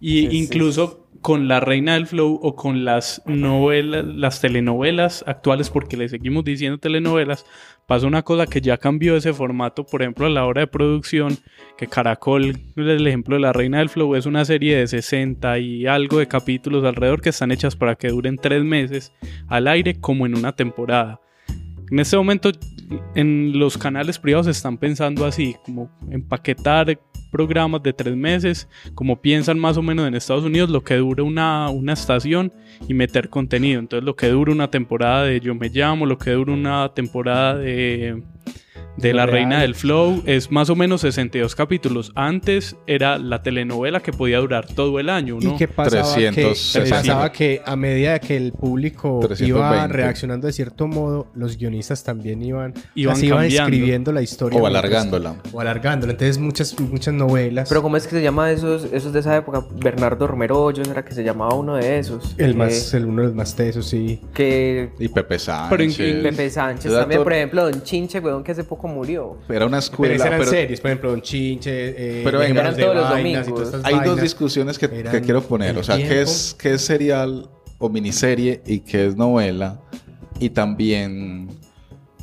Y 0.00 0.28
Sí, 0.28 0.38
sí, 0.38 0.38
incluso 0.44 1.07
con 1.20 1.48
la 1.48 1.60
Reina 1.60 1.94
del 1.94 2.06
Flow 2.06 2.38
o 2.42 2.54
con 2.54 2.84
las 2.84 3.22
novelas, 3.26 4.04
las 4.04 4.40
telenovelas 4.40 5.24
actuales, 5.26 5.70
porque 5.70 5.96
le 5.96 6.08
seguimos 6.08 6.44
diciendo 6.44 6.78
telenovelas, 6.78 7.44
pasa 7.86 8.06
una 8.06 8.22
cosa 8.22 8.46
que 8.46 8.60
ya 8.60 8.76
cambió 8.78 9.16
ese 9.16 9.32
formato, 9.32 9.84
por 9.84 10.02
ejemplo, 10.02 10.26
a 10.26 10.30
la 10.30 10.46
hora 10.46 10.62
de 10.62 10.66
producción, 10.66 11.36
que 11.76 11.86
Caracol, 11.86 12.58
el 12.76 13.06
ejemplo 13.06 13.36
de 13.36 13.42
la 13.42 13.52
Reina 13.52 13.78
del 13.78 13.88
Flow, 13.88 14.14
es 14.14 14.26
una 14.26 14.44
serie 14.44 14.76
de 14.76 14.86
60 14.86 15.58
y 15.58 15.86
algo 15.86 16.18
de 16.18 16.28
capítulos 16.28 16.84
alrededor 16.84 17.20
que 17.20 17.30
están 17.30 17.50
hechas 17.50 17.76
para 17.76 17.96
que 17.96 18.08
duren 18.08 18.36
tres 18.36 18.62
meses 18.62 19.12
al 19.48 19.68
aire 19.68 20.00
como 20.00 20.26
en 20.26 20.36
una 20.36 20.54
temporada. 20.54 21.20
En 21.90 21.98
este 21.98 22.16
momento 22.16 22.50
en 23.14 23.58
los 23.58 23.78
canales 23.78 24.18
privados 24.18 24.46
están 24.46 24.78
pensando 24.78 25.24
así, 25.24 25.56
como 25.64 25.90
empaquetar 26.10 26.98
programas 27.30 27.82
de 27.82 27.92
tres 27.92 28.16
meses, 28.16 28.68
como 28.94 29.20
piensan 29.20 29.58
más 29.58 29.76
o 29.76 29.82
menos 29.82 30.06
en 30.06 30.14
Estados 30.14 30.44
Unidos, 30.44 30.70
lo 30.70 30.82
que 30.82 30.96
dura 30.96 31.22
una, 31.22 31.68
una 31.70 31.92
estación 31.92 32.52
y 32.88 32.94
meter 32.94 33.28
contenido. 33.28 33.80
Entonces 33.80 34.04
lo 34.04 34.16
que 34.16 34.28
dura 34.28 34.52
una 34.52 34.70
temporada 34.70 35.24
de 35.24 35.40
Yo 35.40 35.54
Me 35.54 35.68
Llamo, 35.68 36.06
lo 36.06 36.18
que 36.18 36.30
dura 36.32 36.52
una 36.52 36.92
temporada 36.94 37.56
de, 37.56 38.22
de 38.96 39.14
La 39.14 39.26
Reina 39.26 39.60
del 39.60 39.74
Flow 39.76 40.22
es 40.26 40.50
más 40.50 40.70
o 40.70 40.74
menos 40.76 41.02
62 41.02 41.54
capítulos. 41.54 42.10
Antes 42.16 42.76
era 42.86 43.16
la 43.18 43.42
telenovela 43.42 44.00
que 44.00 44.12
podía 44.12 44.38
durar 44.38 44.66
todo 44.66 44.98
el 44.98 45.08
año, 45.08 45.38
¿no? 45.40 45.54
¿Y 45.54 45.56
qué 45.56 45.68
pasaba? 45.68 46.02
360. 46.14 46.82
Que, 46.84 46.90
pasaba 46.90 47.32
que 47.32 47.62
a 47.64 47.76
medida 47.76 48.18
que 48.18 48.36
el 48.36 48.52
público 48.52 49.20
iba 49.22 49.28
320. 49.28 49.92
reaccionando 49.96 50.46
de 50.48 50.52
cierto 50.52 50.88
modo, 50.88 51.28
los 51.34 51.56
guionistas 51.56 52.02
también 52.02 52.42
iban, 52.42 52.74
Iban 52.94 53.16
escribiendo 53.44 54.10
la 54.12 54.22
historia. 54.22 54.58
O 54.58 54.62
mientras- 54.62 54.84
alargándola. 54.84 55.34
O 55.52 55.60
alargándola. 55.60 56.12
Entonces 56.12 56.38
muchas, 56.38 56.78
muchas 56.80 57.14
novelas. 57.14 57.68
Pero 57.68 57.82
¿cómo 57.82 57.96
es 57.96 58.04
que 58.06 58.16
se 58.16 58.22
llama 58.22 58.50
esos, 58.50 58.84
esos 58.92 59.12
de 59.12 59.20
esa 59.20 59.36
época? 59.36 59.64
Bernardo 59.80 60.26
Romero 60.26 60.60
Hoyos 60.60 60.88
era 60.88 61.04
que 61.04 61.14
se 61.14 61.22
llamaba 61.22 61.54
uno 61.54 61.76
de 61.76 61.98
esos. 61.98 62.34
el 62.38 62.50
Eh, 62.50 62.54
más, 62.54 62.94
el 62.94 63.04
uno 63.06 63.22
de 63.22 63.28
los 63.28 63.36
más 63.36 63.54
tesos, 63.54 63.86
sí. 63.86 64.20
Que 64.34 64.90
Y 64.98 65.08
Pepe 65.08 65.38
Sánchez. 65.38 65.96
Pero 65.96 66.08
en- 66.10 66.22
Pepe 66.22 66.50
Sánchez 66.50 66.92
también, 66.92 67.18
todo- 67.18 67.24
por 67.24 67.32
ejemplo, 67.32 67.62
Don 67.70 67.82
Chinche, 67.82 68.18
weón, 68.20 68.42
que 68.42 68.52
hace 68.52 68.64
poco 68.68 68.86
murió. 68.86 69.36
Era 69.48 69.66
una 69.66 69.78
Pero 69.78 69.78
escuela. 69.78 70.14
esas 70.14 70.26
eran 70.26 70.38
pero 70.38 70.50
series, 70.50 70.80
por 70.80 70.90
ejemplo, 70.90 71.10
Don 71.10 71.22
Chinche, 71.22 71.70
eh, 72.20 72.20
Pero 72.24 72.38
venga, 72.38 72.60
eran 72.60 72.76
todos 72.76 72.94
los 72.94 73.08
domingos. 73.10 73.74
hay 73.82 74.00
dos 74.04 74.20
discusiones 74.20 74.78
que, 74.78 74.88
que 74.88 75.20
quiero 75.22 75.42
poner. 75.42 75.76
O 75.78 75.82
sea, 75.82 75.96
¿qué 75.96 76.22
es, 76.22 76.54
¿qué 76.60 76.74
es 76.74 76.82
serial 76.82 77.48
o 77.78 77.88
miniserie 77.88 78.62
y 78.66 78.80
qué 78.80 79.06
es 79.06 79.16
novela? 79.16 79.80
Y 80.38 80.50
también 80.50 81.48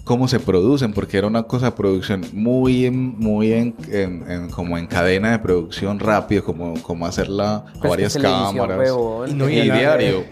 cómo 0.05 0.27
se 0.27 0.39
producen, 0.39 0.93
porque 0.93 1.17
era 1.17 1.25
una 1.27 1.43
cosa 1.43 1.65
de 1.65 1.71
producción 1.71 2.23
muy, 2.31 2.85
en- 2.85 3.17
muy 3.17 3.51
en, 3.51 3.75
en- 3.91 4.23
en- 4.29 4.49
como 4.51 4.77
en 4.77 4.85
cadena 4.85 5.31
de 5.31 5.39
producción 5.39 5.99
rápido, 5.99 6.43
como, 6.43 6.75
como 6.83 7.07
hacerla 7.07 7.55
a 7.55 7.73
Pues 7.79 7.89
varias 7.89 8.15
cámaras. 8.15 8.87
Y 9.27 9.33
no, 9.33 9.49
Y, 9.49 9.57
y 9.57 9.61
diario. 9.63 10.23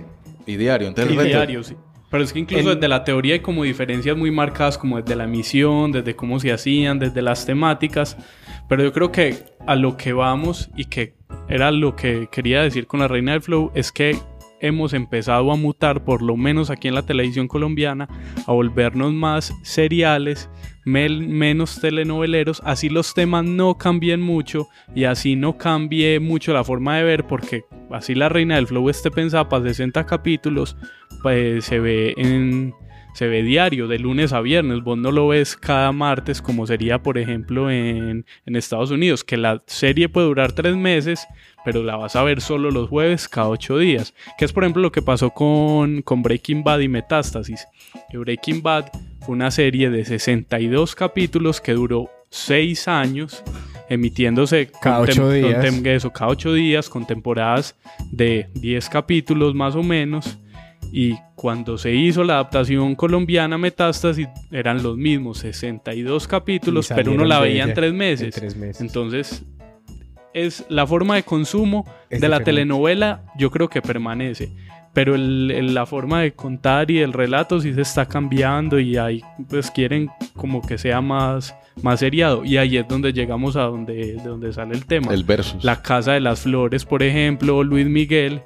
Y 0.46 0.56
diario. 0.58 0.88
Entonces, 0.90 1.14
Y 1.16 1.18
diario, 1.28 1.64
sí. 1.64 1.76
Pero 2.14 2.24
es 2.26 2.32
que 2.32 2.38
incluso 2.40 2.70
El- 2.70 2.76
desde 2.76 2.88
la 2.88 3.04
teoría 3.04 3.34
hay 3.34 3.40
como 3.40 3.64
diferencias 3.64 4.16
muy 4.16 4.30
marcadas, 4.30 4.78
como 4.78 5.02
desde 5.02 5.16
la 5.16 5.24
emisión, 5.24 5.92
desde 5.92 6.16
cómo 6.16 6.40
se 6.40 6.52
hacían, 6.54 7.00
desde 7.00 7.24
las 7.24 7.44
temáticas. 7.48 8.16
Pero 8.70 8.84
yo 8.84 8.94
creo 8.94 9.12
que 9.12 9.38
a 9.66 9.76
lo 9.76 9.98
que 9.98 10.14
vamos 10.14 10.70
y 10.78 10.86
que 10.86 11.16
era 11.50 11.72
lo 11.72 11.96
que 11.96 12.28
quería 12.32 12.62
decir 12.62 12.86
con 12.86 13.00
la 13.00 13.08
Reina 13.08 13.32
del 13.32 13.42
Flow 13.42 13.72
es 13.74 13.92
que 13.92 14.16
hemos 14.62 14.94
empezado 14.94 15.52
a 15.52 15.56
mutar, 15.58 16.06
por 16.06 16.22
lo 16.22 16.38
menos 16.38 16.70
aquí 16.70 16.88
en 16.88 16.94
la 16.94 17.02
televisión 17.06 17.48
colombiana, 17.48 18.08
a 18.46 18.52
volvernos 18.54 19.12
más 19.12 19.52
seriales, 19.64 20.50
menos 20.86 21.82
telenoveleros, 21.82 22.62
así 22.64 22.90
los 22.90 23.14
temas 23.14 23.44
no 23.44 23.78
cambien 23.78 24.22
mucho 24.22 24.68
y 24.96 25.04
así 25.06 25.36
no 25.36 25.58
cambie 25.58 26.20
mucho 26.20 26.54
la 26.54 26.64
forma 26.64 26.96
de 26.98 27.04
ver, 27.04 27.26
porque 27.26 27.64
así 27.92 28.16
la 28.16 28.30
Reina 28.30 28.56
del 28.56 28.68
Flow 28.68 28.90
esté 28.90 29.12
pensada 29.12 29.50
para 29.50 29.64
60 29.64 30.06
capítulos, 30.06 30.78
pues 31.24 31.66
se 31.66 31.80
ve 31.80 32.14
en 32.18 32.76
se 33.14 33.28
ve 33.28 33.44
diario 33.44 33.88
de 33.88 34.00
lunes 34.00 34.34
a 34.34 34.42
viernes. 34.42 34.84
Vos 34.84 34.98
no 34.98 35.12
lo 35.12 35.28
ves 35.28 35.56
cada 35.56 35.92
martes 35.92 36.42
como 36.42 36.68
sería 36.68 37.02
por 37.02 37.18
ejemplo 37.18 37.72
en, 37.72 38.26
en 38.46 38.56
Estados 38.56 38.92
Unidos 38.92 39.24
que 39.24 39.38
la 39.38 39.64
serie 39.68 40.10
puede 40.10 40.28
durar 40.28 40.52
tres 40.52 40.76
meses 40.76 41.28
pero 41.64 41.84
la 41.84 41.96
vas 41.96 42.16
a 42.16 42.24
ver 42.24 42.42
solo 42.42 42.72
los 42.72 42.90
jueves 42.90 43.30
cada 43.30 43.48
ocho 43.48 43.78
días 43.78 44.14
que 44.38 44.46
es 44.46 44.52
por 44.52 44.64
ejemplo 44.64 44.82
lo 44.82 44.92
que 44.92 45.02
pasó 45.02 45.30
con, 45.30 46.02
con 46.02 46.22
Breaking 46.22 46.64
Bad 46.64 46.80
y 46.80 46.88
Metástasis. 46.88 47.66
Que 48.10 48.18
Breaking 48.18 48.62
Bad 48.62 48.86
fue 49.22 49.36
una 49.36 49.52
serie 49.52 49.90
de 49.90 50.06
62 50.06 50.96
capítulos 50.96 51.62
que 51.62 51.74
duró 51.74 52.10
seis 52.30 52.88
años 52.88 53.44
emitiéndose 53.90 54.72
Cada 54.82 55.02
ocho 55.02 55.24
con 55.24 55.34
días. 55.34 56.10
cada 56.14 56.30
ocho 56.32 56.54
días 56.54 56.90
con 56.90 57.06
temporadas 57.06 57.76
de 58.12 58.50
10 58.56 58.90
capítulos 58.90 59.54
más 59.54 59.76
o 59.76 59.84
menos 59.84 60.40
y 60.96 61.16
cuando 61.34 61.80
se 61.80 61.92
hizo 61.92 62.24
la 62.24 62.34
adaptación 62.36 62.94
colombiana 62.94 63.58
Metástasis 63.58 64.28
eran 64.52 64.84
los 64.84 64.96
mismos 64.96 65.40
62 65.40 66.28
capítulos, 66.28 66.88
pero 66.96 67.12
uno 67.12 67.26
la 67.26 67.40
veía 67.40 67.64
en 67.64 67.74
tres 67.74 67.90
en 67.92 67.98
meses. 67.98 68.36
tres 68.36 68.56
meses. 68.56 68.80
Entonces, 68.82 69.44
es 70.34 70.66
la 70.70 70.86
forma 70.86 71.16
de 71.16 71.24
consumo 71.24 71.84
Es 72.10 72.22
de 72.22 72.30
la 72.30 72.38
diferente. 72.40 72.62
telenovela, 72.62 73.24
yo 73.38 73.50
creo 73.52 73.70
que 73.70 73.82
permanece. 73.82 74.52
Pero 74.94 75.16
el- 75.16 75.50
el- 75.50 75.74
la 75.74 75.88
forma 75.88 76.22
de 76.22 76.34
contar 76.34 76.92
y 76.92 77.00
el 77.00 77.14
relato 77.14 77.60
sí 77.60 77.74
se 77.74 77.82
está 77.82 78.06
cambiando 78.06 78.80
y 78.80 78.96
ahí 78.98 79.22
pues 79.50 79.72
quieren 79.72 80.10
como 80.36 80.62
que 80.62 80.78
sea 80.78 81.02
más, 81.02 81.56
más 81.82 82.00
seriado. 82.02 82.46
Y 82.46 82.58
ahí 82.58 82.78
es 82.78 82.88
donde 82.88 83.12
llegamos 83.14 83.56
a 83.56 83.62
donde, 83.64 83.94
de 83.94 84.22
donde 84.24 84.54
sale 84.54 84.76
el 84.76 84.86
tema. 84.86 85.12
El 85.12 85.24
versus. 85.24 85.64
La 85.64 85.82
Casa 85.82 86.12
de 86.14 86.20
las 86.20 86.42
Flores, 86.42 86.86
por 86.86 87.02
ejemplo, 87.02 87.64
Luis 87.64 87.88
Miguel, 87.88 88.42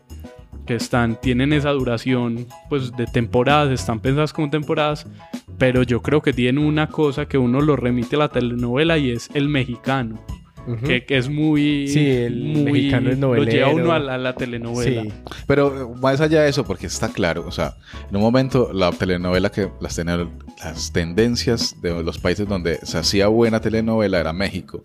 que 0.68 0.76
están, 0.76 1.20
tienen 1.20 1.52
esa 1.54 1.72
duración 1.72 2.46
pues 2.70 2.92
de 2.96 3.08
temporadas, 3.08 3.72
están 3.72 4.00
pensadas 4.00 4.34
como 4.34 4.52
temporadas, 4.52 5.08
pero 5.58 5.82
yo 5.82 6.04
creo 6.04 6.22
que 6.22 6.34
tienen 6.34 6.64
una 6.64 6.88
cosa 6.88 7.26
que 7.28 7.40
uno 7.40 7.62
lo 7.62 7.76
remite 7.76 8.16
a 8.18 8.20
la 8.20 8.30
telenovela 8.30 9.00
y 9.00 9.10
es 9.12 9.30
el 9.34 9.50
mexicano, 9.50 10.20
que, 10.86 11.06
que 11.06 11.18
es 11.18 11.30
muy... 11.30 11.88
Sí, 11.88 12.06
el 12.12 12.44
muy- 12.44 12.72
mexicano 12.74 13.10
es 13.10 13.18
Lo 13.20 13.36
lleva 13.44 13.68
novelero. 13.70 13.76
uno 13.76 13.92
a 13.94 14.00
la, 14.00 14.16
a 14.16 14.18
la 14.18 14.36
telenovela. 14.36 15.02
Sí. 15.04 15.14
Pero 15.48 15.96
más 16.02 16.20
allá 16.20 16.44
de 16.44 16.50
eso, 16.50 16.66
porque 16.66 16.88
está 16.88 17.08
claro, 17.08 17.46
o 17.48 17.52
sea, 17.52 17.76
en 18.10 18.18
un 18.18 18.22
momento 18.22 18.72
la 18.74 18.92
telenovela 18.92 19.50
que 19.50 19.70
las, 19.80 19.96
tene- 19.98 20.28
las 20.62 20.92
tendencias 20.92 21.82
de 21.82 22.04
los 22.04 22.18
países 22.20 22.48
donde 22.50 22.80
se 22.86 22.98
hacía 22.98 23.28
buena 23.28 23.62
telenovela 23.62 24.20
era 24.20 24.34
México, 24.34 24.82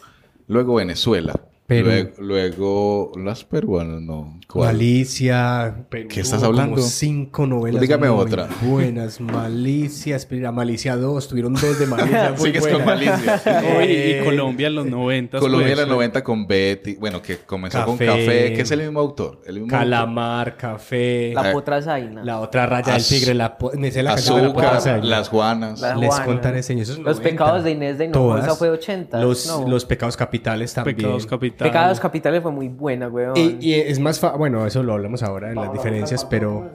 luego 0.46 0.76
Venezuela, 0.76 1.34
Perú. 1.72 2.12
luego, 2.18 3.12
luego 3.12 3.12
las 3.16 3.44
peruanas, 3.44 4.00
no. 4.02 4.38
¿Cuál? 4.48 4.74
Malicia. 4.74 5.86
Perú, 5.88 6.08
¿Qué 6.12 6.20
estás 6.20 6.40
como 6.42 6.46
hablando? 6.60 6.82
cinco 6.82 7.46
novelas. 7.46 7.80
Dígame 7.80 8.10
muy 8.10 8.18
otra. 8.20 8.48
Buenas. 8.62 9.20
Malicia. 9.20 10.16
Espera, 10.16 10.52
Malicia 10.52 10.96
2. 10.96 11.28
Tuvieron 11.28 11.54
dos 11.54 11.78
de 11.78 11.86
Malicia. 11.86 12.34
muy 12.38 12.46
Sigues 12.46 12.62
con 12.66 12.84
buenas. 12.84 12.86
Malicia. 12.86 13.42
No, 13.62 13.82
y, 13.82 13.86
Eh, 13.92 14.22
Colombia 14.24 14.66
en 14.68 14.74
los 14.74 14.86
90. 14.86 15.38
Colombia 15.38 15.68
en 15.68 15.74
pues, 15.74 15.86
los 15.86 15.88
90 15.96 16.24
con 16.24 16.46
Betty, 16.46 16.94
bueno, 16.96 17.22
que 17.22 17.38
comenzó 17.38 17.84
con 17.84 17.96
Café. 17.96 18.06
Café, 18.06 18.52
que 18.54 18.60
es 18.62 18.70
el 18.70 18.80
mismo 18.82 19.00
autor. 19.00 19.40
El 19.46 19.54
mismo 19.54 19.66
autor. 19.66 19.78
Calamar, 19.80 20.56
café. 20.56 21.32
La 21.34 21.50
Eh, 21.50 21.52
potra 21.52 21.80
zaina. 21.82 22.24
La 22.24 22.40
otra 22.40 22.66
raya 22.66 22.92
del 22.94 23.04
tigre. 23.04 23.34
La 23.34 23.56
me 23.74 23.90
sé 23.90 24.02
la 24.02 24.10
la 24.12 24.16
Azúcar, 24.16 24.80
Zaina. 24.80 25.06
las 25.06 25.28
Juanas. 25.28 25.80
La- 25.80 25.94
Les 25.96 26.08
Juana. 26.08 26.24
contaré, 26.24 26.62
señor. 26.62 26.86
Los 26.88 26.98
90. 26.98 27.22
pecados 27.22 27.64
de 27.64 27.70
Inés 27.70 27.98
de 27.98 28.04
Hinojosa 28.06 28.40
Todas. 28.44 28.58
fue 28.58 28.70
80. 28.70 29.20
Los, 29.20 29.46
no. 29.46 29.68
los 29.68 29.84
pecados 29.84 30.16
capitales 30.16 30.74
también. 30.74 30.96
Pecados 30.96 31.26
capitales. 31.26 31.61
Pecados 31.62 32.00
capitales 32.00 32.42
fue 32.42 32.50
muy 32.52 32.68
buena, 32.68 33.08
weón. 33.08 33.36
Y, 33.36 33.56
y 33.60 33.74
es 33.74 33.98
más 34.00 34.18
fa- 34.20 34.36
bueno, 34.36 34.66
eso 34.66 34.82
lo 34.82 34.92
hablamos 34.94 35.22
ahora 35.22 35.50
en 35.50 35.56
las 35.56 35.72
diferencias, 35.72 36.24
pero 36.24 36.70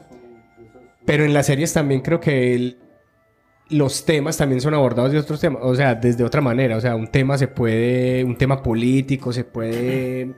pero 1.06 1.24
en 1.24 1.34
las 1.34 1.46
series 1.46 1.72
también 1.74 2.02
creo 2.02 2.20
que 2.20 2.54
el- 2.56 2.78
los 3.70 4.06
temas 4.06 4.38
también 4.38 4.62
son 4.62 4.74
abordados 4.74 5.12
de 5.12 5.20
otros 5.20 5.40
temas, 5.40 5.62
o 5.64 5.76
sea, 5.76 5.96
desde 5.96 6.24
otra 6.24 6.42
manera, 6.42 6.78
o 6.78 6.82
sea, 6.82 6.96
un 6.96 7.08
tema 7.08 7.38
se 7.38 7.48
puede, 7.48 8.24
un 8.24 8.36
tema 8.38 8.62
político 8.64 9.34
se 9.34 9.44
puede 9.44 10.34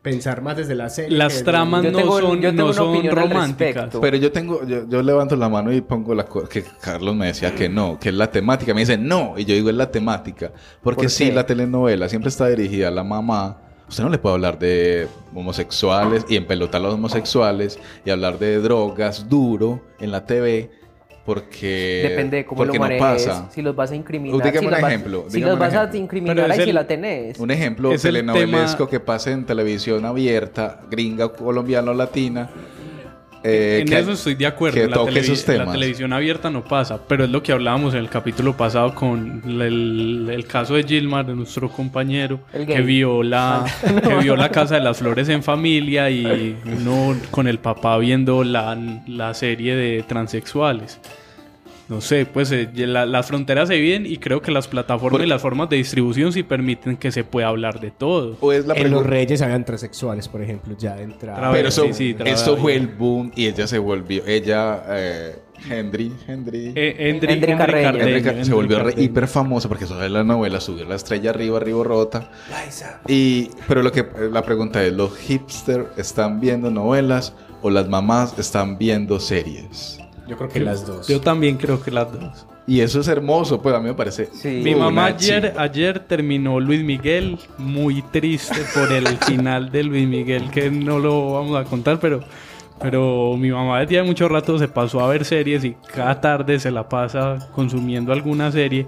pensar 0.00 0.40
más 0.40 0.56
desde 0.56 0.74
la 0.74 0.88
serie. 0.88 1.14
Las 1.18 1.44
tramas 1.44 1.84
no 1.84 1.92
tengo- 1.92 2.18
son, 2.20 2.40
yo 2.40 2.48
tengo 2.50 2.72
no 2.72 2.90
una 2.90 3.02
son 3.02 3.10
románticas. 3.10 3.94
Pero 4.00 4.16
yo 4.16 4.32
tengo, 4.32 4.66
yo, 4.66 4.88
yo 4.88 5.02
levanto 5.02 5.36
la 5.36 5.50
mano 5.50 5.70
y 5.74 5.82
pongo 5.82 6.14
la 6.14 6.24
que 6.50 6.64
Carlos 6.80 7.14
me 7.14 7.26
decía 7.26 7.54
que 7.54 7.68
no, 7.68 7.98
que 8.00 8.08
es 8.08 8.14
la 8.14 8.30
temática. 8.30 8.72
Me 8.72 8.80
dice 8.80 8.96
no, 8.96 9.34
y 9.36 9.44
yo 9.44 9.54
digo 9.54 9.68
es 9.68 9.76
la 9.76 9.90
temática. 9.90 10.50
Porque 10.82 11.02
¿Por 11.04 11.12
qué? 11.14 11.32
la 11.32 11.44
telenovela 11.44 12.08
siempre 12.08 12.30
está 12.30 12.46
dirigida 12.48 12.88
a 12.88 12.90
la 12.90 13.04
mamá, 13.04 13.60
usted 13.90 14.02
no 14.04 14.08
le 14.08 14.16
puede 14.18 14.34
hablar 14.36 14.58
de 14.58 15.06
homosexuales 15.34 16.24
y 16.28 16.36
empelotar 16.36 16.80
a 16.80 16.84
los 16.84 16.94
homosexuales 16.94 17.78
y 18.04 18.10
hablar 18.10 18.38
de 18.38 18.58
drogas 18.60 19.28
duro 19.28 19.80
en 20.00 20.10
la 20.12 20.24
TV. 20.24 20.70
Porque, 21.26 22.06
Depende 22.08 22.38
de 22.38 22.46
cómo 22.46 22.56
porque 22.58 22.78
lo 22.78 22.84
no 22.86 22.88
manejes. 22.98 23.26
pasa. 23.26 23.50
Si 23.52 23.60
los 23.62 23.76
vas 23.76 23.90
a 23.90 23.94
incriminar. 23.94 24.36
Dígame 24.38 24.58
si 24.58 24.64
un 24.64 24.70
los 24.72 24.80
vas- 24.80 24.90
ejemplo, 24.90 25.24
Si 25.28 25.34
dígame 25.36 25.50
los 25.50 25.58
vas 25.60 25.74
a 25.74 25.76
ejemplo. 25.82 25.98
incriminar, 26.00 26.38
es 26.38 26.50
ahí 26.58 26.64
sí 26.64 26.70
el- 26.70 26.74
la 26.74 26.86
tenés. 26.86 27.38
Un 27.38 27.50
ejemplo 27.50 27.92
Es 27.92 28.04
el 28.04 28.14
telenovelesco 28.14 28.76
tema- 28.78 28.90
que 28.90 29.00
pasa 29.00 29.30
en 29.30 29.44
televisión 29.44 30.04
abierta, 30.06 30.80
gringa, 30.90 31.28
colombiana 31.32 31.90
o 31.90 31.94
latina. 31.94 32.48
Eh, 33.42 33.78
en 33.82 33.88
que- 33.88 33.98
eso 33.98 34.12
estoy 34.12 34.34
de 34.34 34.46
acuerdo. 34.46 34.86
la, 34.86 34.94
toque 34.94 35.12
televi- 35.12 35.18
esos 35.20 35.48
en 35.48 35.56
la 35.56 35.60
temas. 35.64 35.74
televisión 35.74 36.12
abierta 36.12 36.50
no 36.50 36.64
pasa, 36.64 37.00
pero 37.06 37.24
es 37.24 37.30
lo 37.30 37.42
que 37.42 37.52
hablábamos 37.52 37.94
en 37.94 38.00
el 38.00 38.08
capítulo 38.08 38.56
pasado 38.56 38.94
con 38.94 39.42
el, 39.46 40.28
el 40.30 40.46
caso 40.46 40.74
de 40.74 40.84
Gilmar, 40.84 41.26
de 41.26 41.34
nuestro 41.34 41.68
compañero, 41.70 42.40
que 42.52 42.80
vio, 42.82 43.22
la, 43.22 43.64
que 44.02 44.14
vio 44.16 44.36
la 44.36 44.50
Casa 44.50 44.74
de 44.76 44.82
las 44.82 44.98
Flores 44.98 45.28
en 45.28 45.42
familia 45.42 46.10
y 46.10 46.56
uno 46.64 47.16
con 47.30 47.46
el 47.48 47.58
papá 47.58 47.96
viendo 47.98 48.44
la, 48.44 48.76
la 49.06 49.32
serie 49.34 49.74
de 49.74 50.02
transexuales. 50.02 51.00
No 51.90 52.00
sé, 52.00 52.24
pues 52.24 52.50
eh, 52.52 52.70
la- 52.74 53.04
las 53.04 53.26
fronteras 53.26 53.68
se 53.68 53.74
dividen 53.74 54.06
y 54.06 54.16
creo 54.18 54.40
que 54.40 54.50
las 54.52 54.68
plataformas 54.68 55.18
Por- 55.18 55.26
y 55.26 55.28
las 55.28 55.42
formas 55.42 55.68
de 55.68 55.76
distribución 55.76 56.32
sí 56.32 56.42
permiten 56.44 56.96
que 56.96 57.10
se 57.12 57.24
pueda 57.24 57.48
hablar 57.48 57.80
de 57.80 57.90
todo. 57.90 58.36
o 58.40 58.52
es 58.52 58.64
la 58.66 58.74
en 58.74 58.90
Los 58.92 59.04
Reyes 59.04 59.42
habían 59.42 59.64
transexuales, 59.64 60.28
por 60.28 60.40
ejemplo, 60.40 60.74
ya 60.78 60.94
de 60.96 61.02
entrada. 61.02 61.48
Tra- 61.48 61.52
Pero 61.52 61.68
eso, 61.68 61.82
Sí, 61.86 61.92
sí, 61.92 62.16
fue 62.56 62.76
el 62.76 62.86
boom 62.86 63.32
y 63.34 63.46
ella 63.46 63.66
se 63.66 63.78
volvió, 63.78 64.24
ella, 64.26 64.82
eh, 64.88 65.38
Henry, 65.68 66.12
Henry, 66.26 66.72
Eh, 66.74 67.18
Carreño. 67.20 67.58
Carreño, 67.58 67.98
Henry 67.98 68.22
Ca- 68.22 68.44
se 68.44 68.54
volvió 68.54 68.78
re- 68.82 68.94
hiper 69.02 69.26
famosa 69.28 69.68
porque 69.68 69.84
eso 69.84 70.02
es 70.02 70.10
la 70.10 70.24
novela, 70.24 70.58
subir 70.60 70.86
la 70.86 70.94
estrella 70.94 71.30
arriba, 71.30 71.58
arriba 71.58 71.84
rota. 71.84 72.30
Y, 73.08 73.50
pero 73.68 73.82
lo 73.82 73.92
que, 73.92 74.06
la 74.32 74.42
pregunta 74.42 74.82
es, 74.84 74.92
¿los 74.92 75.16
hipsters 75.18 75.86
están 75.98 76.40
viendo 76.40 76.70
novelas 76.70 77.34
o 77.62 77.68
las 77.68 77.88
mamás 77.88 78.38
están 78.38 78.78
viendo 78.78 79.20
series? 79.20 79.99
Yo 80.30 80.36
creo 80.36 80.48
que 80.48 80.60
las 80.60 80.86
dos. 80.86 81.08
Yo 81.08 81.20
también 81.20 81.56
creo 81.56 81.82
que 81.82 81.90
las 81.90 82.12
dos. 82.12 82.46
Y 82.64 82.82
eso 82.82 83.00
es 83.00 83.08
hermoso, 83.08 83.60
pues 83.60 83.74
a 83.74 83.80
mí 83.80 83.86
me 83.86 83.94
parece. 83.94 84.28
Sí. 84.32 84.60
Mi 84.62 84.76
mamá 84.76 85.06
ayer, 85.06 85.54
ayer 85.58 85.98
terminó 85.98 86.60
Luis 86.60 86.84
Miguel, 86.84 87.36
muy 87.58 88.00
triste 88.00 88.60
por 88.72 88.92
el 88.92 89.08
final 89.26 89.72
de 89.72 89.82
Luis 89.82 90.06
Miguel, 90.06 90.48
que 90.52 90.70
no 90.70 91.00
lo 91.00 91.32
vamos 91.32 91.60
a 91.60 91.64
contar, 91.64 91.98
pero, 91.98 92.20
pero 92.80 93.36
mi 93.36 93.50
mamá 93.50 93.80
desde 93.80 93.98
hace 93.98 94.06
mucho 94.06 94.28
rato 94.28 94.56
se 94.56 94.68
pasó 94.68 95.00
a 95.00 95.08
ver 95.08 95.24
series 95.24 95.64
y 95.64 95.74
cada 95.92 96.20
tarde 96.20 96.60
se 96.60 96.70
la 96.70 96.88
pasa 96.88 97.48
consumiendo 97.52 98.12
alguna 98.12 98.52
serie. 98.52 98.86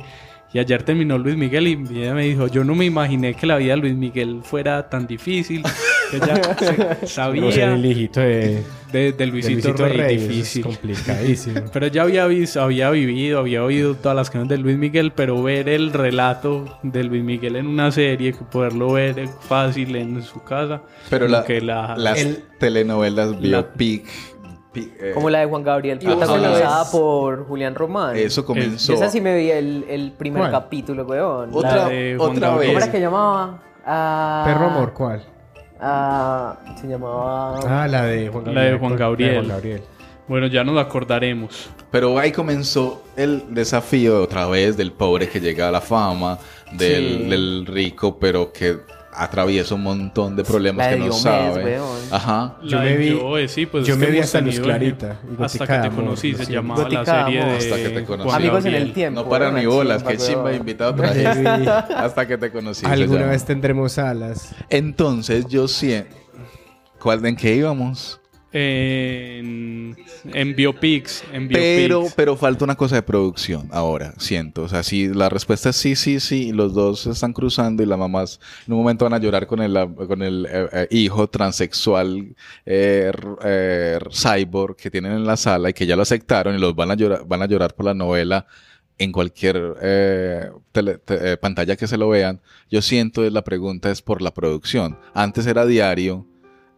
Y 0.52 0.60
ayer 0.60 0.84
terminó 0.84 1.18
Luis 1.18 1.36
Miguel 1.36 1.66
y 1.66 2.02
ella 2.02 2.14
me 2.14 2.24
dijo, 2.24 2.46
yo 2.46 2.62
no 2.62 2.76
me 2.76 2.84
imaginé 2.84 3.34
que 3.34 3.48
la 3.48 3.56
vida 3.56 3.72
de 3.72 3.78
Luis 3.78 3.94
Miguel 3.96 4.42
fuera 4.44 4.88
tan 4.88 5.08
difícil. 5.08 5.64
Ella 6.12 6.98
sabía 7.06 7.72
el 7.74 7.86
hijito 7.86 8.20
de, 8.20 8.62
de, 8.92 9.12
de 9.12 9.12
de 9.12 9.26
Luisito, 9.26 9.68
Luisito 9.70 9.88
Rey, 9.88 10.40
es 10.40 10.60
complicadísimo. 10.62 11.60
Pero 11.72 11.86
ya 11.86 12.02
había 12.02 12.26
visto, 12.26 12.60
había 12.62 12.90
vivido, 12.90 13.38
había 13.38 13.64
oído 13.64 13.94
todas 13.94 14.16
las 14.16 14.28
canciones 14.30 14.50
de 14.50 14.58
Luis 14.58 14.76
Miguel, 14.76 15.12
pero 15.12 15.42
ver 15.42 15.68
el 15.68 15.92
relato 15.92 16.78
de 16.82 17.04
Luis 17.04 17.22
Miguel 17.24 17.56
en 17.56 17.66
una 17.66 17.90
serie, 17.90 18.34
poderlo 18.50 18.92
ver 18.92 19.28
fácil 19.40 19.96
en 19.96 20.22
su 20.22 20.42
casa, 20.42 20.82
Pero 21.10 21.28
la- 21.28 21.44
que 21.44 21.60
la, 21.60 21.96
las 21.96 22.18
El- 22.20 22.44
telenovelas 22.58 23.40
biopic, 23.40 24.06
pi- 24.72 24.90
eh, 25.00 25.12
Como 25.14 25.30
la 25.30 25.40
de 25.40 25.46
Juan 25.46 25.62
Gabriel, 25.62 25.98
protagonizada 25.98 26.90
por 26.90 27.46
Julián 27.46 27.74
Román. 27.74 28.16
eso 28.16 28.44
comenzó. 28.44 28.92
Esa 28.94 29.08
sí 29.08 29.20
me 29.20 29.36
vi 29.36 29.50
el, 29.50 29.84
el 29.88 30.12
primer 30.12 30.42
¿Cuál? 30.42 30.50
capítulo, 30.52 31.04
weón. 31.04 31.50
La- 31.50 31.56
Otra, 31.56 31.88
de 31.88 32.14
Juan 32.18 32.30
otra 32.36 32.48
Gabriel. 32.50 32.66
¿Cómo 32.72 32.76
vez. 32.78 32.84
era 32.84 32.92
que 32.92 33.00
llamaba? 33.00 33.62
Ah, 33.84 34.42
Perro 34.46 34.66
Amor, 34.66 34.92
¿cuál? 34.92 35.22
Ah, 35.82 36.58
se 36.80 36.86
llamaba... 36.86 37.58
Ah, 37.66 37.88
la 37.88 38.04
de 38.04 38.28
Juan 38.28 38.44
La 38.46 38.52
Gabriel. 38.52 38.72
de 38.72 38.78
Juan 38.78 38.96
Gabriel. 38.96 39.34
Juan 39.36 39.48
Gabriel. 39.48 39.82
Bueno, 40.28 40.46
ya 40.46 40.64
nos 40.64 40.78
acordaremos. 40.78 41.68
Pero 41.90 42.18
ahí 42.18 42.32
comenzó 42.32 43.02
el 43.16 43.42
desafío 43.52 44.22
otra 44.22 44.46
vez 44.46 44.76
del 44.76 44.92
pobre 44.92 45.28
que 45.28 45.40
llega 45.40 45.68
a 45.68 45.70
la 45.72 45.80
fama, 45.80 46.38
del, 46.72 47.18
Sí. 47.24 47.28
del 47.28 47.66
rico, 47.66 48.18
pero 48.18 48.52
que 48.52 48.78
atraviesa 49.14 49.74
un 49.74 49.82
montón 49.82 50.36
de 50.36 50.42
problemas 50.44 50.86
La 50.86 50.92
de 50.92 50.98
que 50.98 51.08
no 51.08 51.14
Diomedes, 51.14 51.22
sabe. 51.22 51.64
weón. 51.64 51.98
Ajá. 52.10 52.54
Yo 52.64 52.78
La 52.78 52.84
me 52.84 52.90
de 52.90 52.96
vi- 52.96 53.18
Joe, 53.20 53.48
sí, 53.48 53.66
pues 53.66 53.86
yo 53.86 53.96
me 53.96 54.06
que 54.06 54.12
vi 54.12 54.18
hasta 54.20 54.40
Luz 54.40 54.58
Clarita 54.60 55.20
y 55.38 55.42
Hasta 55.42 55.66
que 55.66 55.72
de 55.74 55.82
te 55.82 55.90
conocí, 55.90 56.30
se 56.30 56.36
siento. 56.46 56.52
llamaba 56.54 56.88
la 56.88 57.00
de 57.00 57.06
serie 57.06 57.44
de 57.44 57.56
Hasta 57.58 57.76
que 57.76 57.88
te 57.90 58.04
conocí. 58.04 58.30
Amigos 58.34 58.64
en 58.64 58.74
el 58.74 58.92
tiempo. 58.92 59.22
No 59.22 59.28
para 59.28 59.52
ni 59.52 59.66
bolas, 59.66 60.02
qué 60.02 60.16
chimba, 60.16 60.52
invitado. 60.54 60.94
Sí. 61.12 61.24
Hasta 61.94 62.26
que 62.26 62.38
te 62.38 62.50
conocí. 62.50 62.86
Alguna 62.86 63.26
vez 63.26 63.44
tendremos 63.44 63.98
alas. 63.98 64.54
Entonces 64.70 65.46
yo 65.46 65.68
sí. 65.68 66.02
¿Cuál 66.98 67.26
en 67.26 67.36
qué 67.36 67.54
íbamos? 67.56 68.20
En, 68.54 69.96
en 70.24 70.54
Biopics. 70.54 71.24
En 71.32 71.48
Pero, 71.48 72.00
Biopics. 72.00 72.14
pero 72.14 72.36
falta 72.36 72.64
una 72.64 72.74
cosa 72.74 72.96
de 72.96 73.02
producción 73.02 73.68
ahora, 73.72 74.12
siento. 74.18 74.62
O 74.64 74.68
sea, 74.68 74.82
si 74.82 75.08
la 75.08 75.28
respuesta 75.30 75.70
es 75.70 75.76
sí, 75.76 75.96
sí, 75.96 76.20
sí, 76.20 76.52
los 76.52 76.74
dos 76.74 77.00
se 77.00 77.10
están 77.10 77.32
cruzando 77.32 77.82
y 77.82 77.86
las 77.86 77.98
mamás 77.98 78.40
en 78.66 78.74
un 78.74 78.80
momento 78.80 79.06
van 79.06 79.14
a 79.14 79.18
llorar 79.18 79.46
con 79.46 79.60
el, 79.62 79.74
con 80.06 80.22
el 80.22 80.46
eh, 80.50 80.68
eh, 80.72 80.88
hijo 80.90 81.28
transexual 81.28 82.36
eh, 82.66 83.10
cyborg 84.10 84.76
que 84.76 84.90
tienen 84.90 85.12
en 85.12 85.24
la 85.24 85.36
sala 85.36 85.70
y 85.70 85.72
que 85.72 85.86
ya 85.86 85.96
lo 85.96 86.02
aceptaron 86.02 86.54
y 86.54 86.58
los 86.58 86.74
van 86.74 86.90
a 86.90 86.94
llorar, 86.94 87.24
van 87.26 87.42
a 87.42 87.46
llorar 87.46 87.74
por 87.74 87.86
la 87.86 87.94
novela 87.94 88.46
en 88.98 89.12
cualquier 89.12 90.60
pantalla 91.40 91.76
que 91.76 91.86
se 91.86 91.96
lo 91.96 92.08
vean. 92.10 92.40
Yo 92.70 92.82
siento 92.82 93.28
la 93.30 93.42
pregunta 93.42 93.90
es 93.90 94.02
por 94.02 94.20
la 94.22 94.32
producción. 94.32 94.98
Antes 95.14 95.46
era 95.46 95.64
diario 95.66 96.26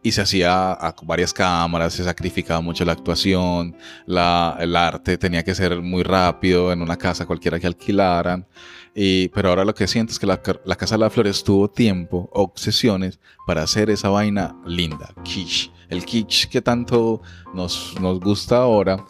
y 0.05 0.11
se 0.11 0.21
hacía 0.21 0.73
a 0.73 0.95
varias 1.01 1.33
cámaras, 1.33 1.93
se 1.93 2.03
sacrificaba 2.03 2.61
mucho 2.61 2.85
la 2.85 2.91
actuación, 2.91 3.75
la, 4.05 4.55
el 4.59 4.75
arte 4.75 5.17
tenía 5.17 5.43
que 5.43 5.55
ser 5.55 5.81
muy 5.81 6.03
rápido 6.03 6.71
en 6.71 6.83
una 6.83 6.95
casa 6.95 7.25
cualquiera 7.25 7.59
que 7.59 7.65
alquilaran. 7.65 8.45
Y, 8.93 9.29
pero 9.29 9.49
ahora 9.49 9.65
lo 9.65 9.73
que 9.73 9.87
siento 9.87 10.13
es 10.13 10.19
que 10.19 10.27
la, 10.27 10.39
la 10.63 10.75
Casa 10.75 10.93
de 10.93 10.99
las 10.99 11.11
Flores 11.11 11.43
tuvo 11.43 11.71
tiempo, 11.71 12.29
obsesiones 12.33 13.19
para 13.47 13.63
hacer 13.63 13.89
esa 13.89 14.09
vaina 14.09 14.55
linda, 14.67 15.11
kitsch. 15.23 15.71
El 15.89 16.05
kitsch 16.05 16.49
que 16.49 16.61
tanto 16.61 17.23
nos, 17.55 17.95
nos 17.99 18.19
gusta 18.19 18.57
ahora, 18.57 19.03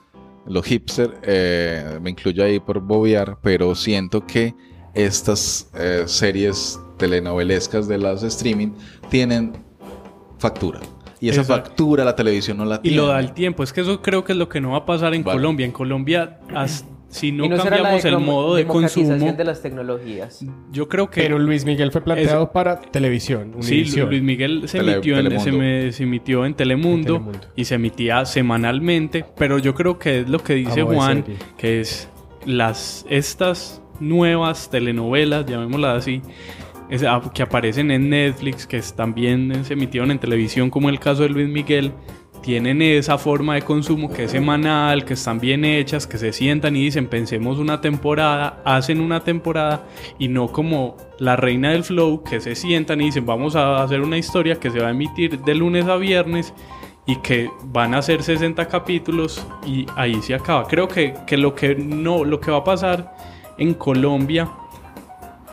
lo 0.48 0.64
hipster, 0.64 1.20
eh, 1.24 2.00
me 2.02 2.12
incluyo 2.12 2.42
ahí 2.42 2.62
por 2.62 2.80
bobear, 2.80 3.38
pero 3.42 3.76
siento 3.76 4.26
que 4.26 4.56
estas 4.94 5.70
eh, 5.74 6.06
series 6.06 6.80
telenovelescas 6.98 7.90
de 7.90 7.98
las 7.98 8.24
streaming 8.24 8.72
tienen 9.10 9.65
factura. 10.40 10.80
Y 11.22 11.30
esa 11.30 11.42
Exacto. 11.42 11.70
factura 11.70 12.04
la 12.04 12.16
televisión 12.16 12.58
no 12.58 12.66
la 12.66 12.76
Y 12.76 12.80
tiene. 12.90 12.98
lo 12.98 13.08
da 13.08 13.20
el 13.20 13.32
tiempo. 13.34 13.64
Es 13.64 13.72
que 13.74 13.82
eso 13.82 14.02
creo 14.02 14.24
que 14.24 14.34
es 14.34 14.38
lo 14.38 14.50
que 14.50 14.60
no 14.62 14.72
va 14.72 14.80
a 14.80 14.86
pasar 14.86 15.14
en 15.16 15.24
Vale. 15.24 15.38
Colombia. 15.38 15.66
En 15.66 15.72
Colombia, 15.72 16.40
as- 16.54 16.86
si 17.08 17.32
no, 17.32 17.46
¿Y 17.46 17.50
cambiamos 17.50 18.04
el 18.04 18.20
modo 18.20 18.56
de 18.56 18.66
consumo, 18.66 19.16
de 19.32 19.44
las 19.46 19.62
tecnologías. 19.62 20.44
yo 20.74 20.90
creo 20.90 21.10
que... 21.10 21.22
Pero 21.22 21.40
Luis 21.40 21.64
Miguel 21.64 21.92
fue 21.94 22.02
planteado 22.02 22.52
para 22.52 22.82
televisión. 22.82 23.54
Sí. 23.62 23.86
Luis 23.86 24.22
Miguel 24.22 24.68
se, 24.68 24.80
Tele- 24.80 24.94
emitió 24.94 25.18
en, 25.18 25.24
se, 25.24 25.30
Telemundo. 25.30 25.58
me- 25.58 25.92
se 25.94 26.04
emitió 26.04 26.46
en 26.46 26.54
Telemundo, 26.56 27.16
En 27.16 27.22
Telemundo. 27.24 27.48
y 27.56 27.64
se 27.66 27.76
emitía 27.76 28.26
semanalmente, 28.26 29.24
pero 29.38 29.58
yo 29.60 29.74
creo 29.74 29.98
que 29.98 30.22
es 30.22 30.30
lo 30.30 30.40
que 30.40 30.56
dice 30.56 30.82
Amo 30.82 30.94
Juan, 30.96 31.24
que 31.58 31.80
es 31.80 32.10
las 32.46 33.06
estas 33.10 33.82
nuevas 34.02 34.70
telenovelas, 34.70 35.46
llamémoslas 35.46 36.00
así, 36.00 36.22
que 37.34 37.44
aparecen 37.44 37.92
en 37.92 38.10
Netflix, 38.10 38.68
que 38.68 38.82
también 38.96 39.66
se 39.66 39.74
emitieron 39.74 40.12
en 40.12 40.20
televisión, 40.20 40.70
como 40.70 40.90
el 40.90 41.00
caso 41.00 41.24
de 41.24 41.30
Luis 41.30 41.50
Miguel, 41.50 41.92
tienen 42.46 42.84
esa 42.84 43.18
forma 43.18 43.56
de 43.56 43.64
consumo 43.64 44.14
que 44.14 44.26
es 44.26 44.32
semanal, 44.32 45.04
que 45.04 45.16
están 45.16 45.40
bien 45.40 45.66
hechas, 45.66 46.06
que 46.06 46.20
se 46.20 46.32
sientan 46.32 46.76
y 46.76 46.84
dicen, 46.84 47.08
pensemos 47.08 47.58
una 47.58 47.82
temporada, 47.82 48.62
hacen 48.64 49.02
una 49.02 49.24
temporada 49.24 49.88
y 50.20 50.28
no 50.28 50.52
como 50.52 50.96
la 51.18 51.36
reina 51.36 51.72
del 51.72 51.84
flow, 51.84 52.24
que 52.24 52.40
se 52.40 52.54
sientan 52.54 53.02
y 53.02 53.06
dicen, 53.06 53.26
vamos 53.26 53.56
a 53.56 53.82
hacer 53.82 54.02
una 54.02 54.20
historia 54.20 54.60
que 54.60 54.70
se 54.70 54.80
va 54.80 54.90
a 54.90 54.92
emitir 54.92 55.40
de 55.40 55.56
lunes 55.56 55.88
a 55.88 55.96
viernes 55.96 56.54
y 57.08 57.16
que 57.16 57.50
van 57.64 57.96
a 57.96 58.02
ser 58.04 58.22
60 58.22 58.68
capítulos 58.68 59.44
y 59.66 59.88
ahí 59.96 60.22
se 60.22 60.36
acaba. 60.36 60.68
Creo 60.68 60.88
que, 60.88 61.16
que 61.26 61.38
lo 61.38 61.56
que 61.56 61.74
no, 61.74 62.24
lo 62.24 62.40
que 62.40 62.52
va 62.52 62.58
a 62.58 62.64
pasar 62.64 63.16
en 63.58 63.74
Colombia, 63.74 64.52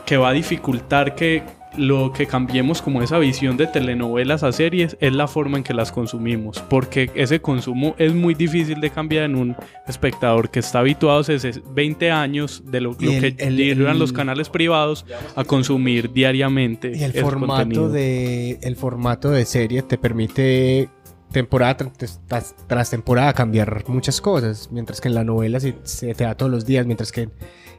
que 0.05 0.17
va 0.17 0.29
a 0.29 0.33
dificultar 0.33 1.15
que 1.15 1.43
lo 1.75 2.13
que 2.13 2.27
cambiemos 2.27 2.83
como 2.83 3.01
esa 3.01 3.17
visión 3.17 3.57
de 3.57 3.65
telenovelas 3.65 4.43
a 4.43 4.51
series 4.51 4.95
es 4.99 5.11
la 5.11 5.27
forma 5.27 5.57
en 5.57 5.63
que 5.63 5.73
las 5.73 5.91
consumimos, 5.91 6.59
porque 6.69 7.09
ese 7.15 7.41
consumo 7.41 7.95
es 7.97 8.13
muy 8.13 8.35
difícil 8.35 8.79
de 8.79 8.91
cambiar 8.91 9.23
en 9.23 9.35
un 9.35 9.55
espectador 9.87 10.51
que 10.51 10.59
está 10.59 10.79
habituado 10.79 11.21
hace 11.21 11.35
20 11.73 12.11
años 12.11 12.61
de 12.67 12.79
lo, 12.81 12.95
Y 12.99 13.05
lo 13.05 13.11
el- 13.13 13.35
que 13.35 13.43
el- 13.43 13.97
los 13.97 14.13
canales 14.13 14.49
privados 14.49 15.03
a 15.35 15.43
consumir 15.45 16.11
diariamente 16.13 16.91
Y 16.95 17.03
el 17.03 17.13
formato 17.13 17.53
contenido. 17.63 17.89
de 17.89 18.59
el 18.61 18.75
formato 18.75 19.31
de 19.31 19.43
serie 19.45 19.81
te 19.81 19.97
permite 19.97 20.89
temporada 21.31 21.91
tras 22.67 22.89
temporada 22.91 23.33
cambiar 23.33 23.83
muchas 23.87 24.21
cosas, 24.21 24.69
mientras 24.71 25.01
que 25.01 25.07
en 25.07 25.15
la 25.15 25.23
novela 25.23 25.59
se, 25.59 25.73
se 25.81 26.13
te 26.13 26.23
da 26.25 26.35
todos 26.35 26.51
los 26.51 26.67
días, 26.67 26.85
mientras 26.85 27.11
que 27.11 27.29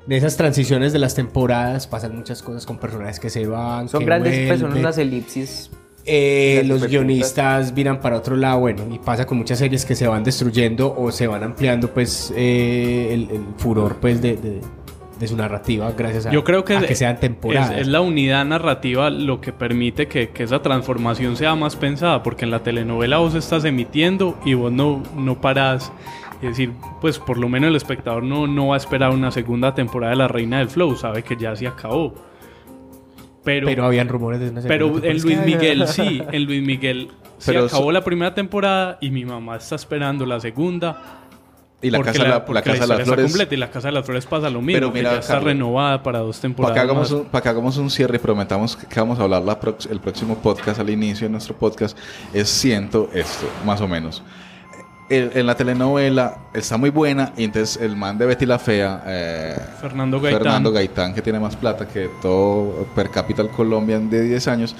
en 0.06 0.12
esas 0.12 0.36
transiciones 0.36 0.92
de 0.92 0.98
las 0.98 1.14
temporadas 1.14 1.86
pasan 1.86 2.14
muchas 2.16 2.42
cosas 2.42 2.66
con 2.66 2.78
personajes 2.78 3.18
que 3.20 3.30
se 3.30 3.46
van, 3.46 3.88
Son 3.88 4.00
que 4.00 4.06
grandes, 4.06 4.46
pues 4.46 4.60
son 4.60 4.68
vuelven. 4.70 4.84
unas 4.84 4.98
elipsis. 4.98 5.70
Eh, 6.06 6.62
los 6.66 6.86
guionistas 6.86 7.72
miran 7.72 8.00
para 8.00 8.18
otro 8.18 8.36
lado, 8.36 8.60
bueno, 8.60 8.82
y 8.92 8.98
pasa 8.98 9.24
con 9.24 9.38
muchas 9.38 9.58
series 9.58 9.86
que 9.86 9.94
se 9.94 10.06
van 10.06 10.22
destruyendo 10.22 10.94
o 10.94 11.10
se 11.10 11.26
van 11.26 11.42
ampliando, 11.42 11.88
pues, 11.94 12.30
eh, 12.36 13.08
el, 13.12 13.30
el 13.34 13.40
furor, 13.56 13.96
pues, 14.00 14.20
de, 14.20 14.36
de- 14.36 14.60
de 15.18 15.28
su 15.28 15.36
narrativa 15.36 15.92
gracias 15.96 16.26
a, 16.26 16.32
Yo 16.32 16.42
creo 16.42 16.64
que, 16.64 16.74
a 16.74 16.80
es- 16.80 16.86
que 16.86 16.94
sean 16.96 17.20
temporadas. 17.20 17.70
Es, 17.70 17.82
es 17.82 17.86
la 17.86 18.00
unidad 18.00 18.44
narrativa 18.44 19.10
lo 19.10 19.40
que 19.40 19.52
permite 19.52 20.08
que, 20.08 20.30
que 20.30 20.42
esa 20.42 20.60
transformación 20.60 21.36
sea 21.36 21.54
más 21.54 21.76
pensada, 21.76 22.22
porque 22.24 22.44
en 22.44 22.50
la 22.50 22.64
telenovela 22.64 23.18
vos 23.18 23.34
estás 23.36 23.64
emitiendo 23.64 24.36
y 24.44 24.54
vos 24.54 24.72
no, 24.72 25.04
no 25.16 25.40
parás. 25.40 25.92
Es 26.42 26.51
decir, 26.51 26.73
pues 27.01 27.18
por 27.18 27.38
lo 27.38 27.49
menos 27.49 27.68
el 27.68 27.77
espectador 27.77 28.23
no, 28.23 28.47
no 28.47 28.68
va 28.68 28.75
a 28.75 28.79
esperar 28.79 29.11
una 29.12 29.31
segunda 29.31 29.75
temporada 29.75 30.11
de 30.11 30.16
La 30.16 30.29
Reina 30.29 30.59
del 30.59 30.68
Flow, 30.68 30.94
sabe 30.97 31.23
que 31.23 31.37
ya 31.37 31.57
se 31.57 31.66
acabó. 31.66 32.12
Pero, 33.44 33.66
Pero 33.66 33.66
pero, 33.66 33.85
habían 33.87 34.09
rumores 34.09 34.40
de 34.40 34.51
una 34.51 34.62
segunda 34.62 34.85
en 34.85 34.90
temporada. 35.03 35.23
Luis 35.23 35.38
Miguel 35.47 35.88
sí, 35.88 36.23
en 36.33 36.44
Luis 36.44 36.62
Miguel 36.62 37.11
se 37.38 37.53
Pero 37.53 37.66
acabó 37.66 37.85
so- 37.85 37.92
la 37.92 38.03
primera 38.05 38.35
temporada 38.35 38.99
y 39.01 39.11
mi 39.11 39.25
mamá 39.25 39.57
está 39.57 39.75
esperando 39.75 40.25
la 40.27 40.40
segunda. 40.40 41.20
Y 41.83 41.90
la 41.90 42.01
casa, 42.01 42.23
la, 42.23 42.29
la 42.31 42.44
porque 42.47 42.62
casa 42.62 42.83
de 42.87 42.87
las 42.88 43.03
Flores. 43.03 43.25
completa 43.27 43.55
y 43.55 43.59
la 43.59 43.70
Casa 43.70 43.88
de 43.88 43.92
las 43.92 44.07
Flores 44.07 44.25
pasa 44.25 44.49
lo 44.49 44.62
mismo, 44.62 44.79
Pero 44.81 44.90
que 44.90 45.01
mira, 45.01 45.12
ya 45.12 45.18
está 45.18 45.35
Carlos, 45.35 45.49
renovada 45.53 46.03
para 46.03 46.20
dos 46.20 46.37
Para 46.37 46.40
temporadas. 46.42 46.75
que, 46.75 46.81
hagamos 46.81 47.12
más. 47.12 47.20
un, 47.20 47.27
para 47.27 47.42
que 47.42 47.49
hagamos 47.51 47.77
un 47.77 47.90
cierre 47.90 48.16
y 48.16 48.18
prometamos 48.20 48.75
que, 48.75 48.87
que 48.87 49.01
vamos 49.01 49.18
a 49.20 49.25
hablar 49.25 49.42
la 49.42 49.59
el 49.90 50.01
próximo 50.01 50.37
podcast, 50.38 50.81
al 50.81 50.88
inicio 50.88 51.27
de 51.27 51.33
nuestro 51.33 51.55
podcast, 51.55 51.99
es 52.33 52.49
siento 52.49 53.11
esto, 53.12 53.47
más 53.66 53.83
o 53.83 53.88
menos. 53.88 54.23
El- 55.14 55.31
en 55.35 55.46
la 55.46 55.55
telenovela 55.55 56.37
está 56.53 56.77
muy 56.77 56.90
buena 56.90 57.33
y 57.37 57.44
entonces 57.44 57.81
el 57.83 57.96
man 57.96 58.18
de 58.18 58.27
Betty 58.27 58.46
la 58.46 58.59
Fea, 58.59 59.03
eh, 59.07 59.57
Fernando 59.81 60.20
Gaitán. 60.20 60.42
Fernando 60.42 60.72
Gaitán, 60.72 61.14
que 61.14 61.22
tiene 61.22 61.38
más 61.40 61.57
plata 61.57 61.87
que 61.88 62.09
todo 62.22 62.87
per 62.94 63.11
cápita 63.11 63.42
en 63.42 63.48
Colombia 63.48 63.98
de 63.98 64.22
10 64.22 64.48
años, 64.48 64.74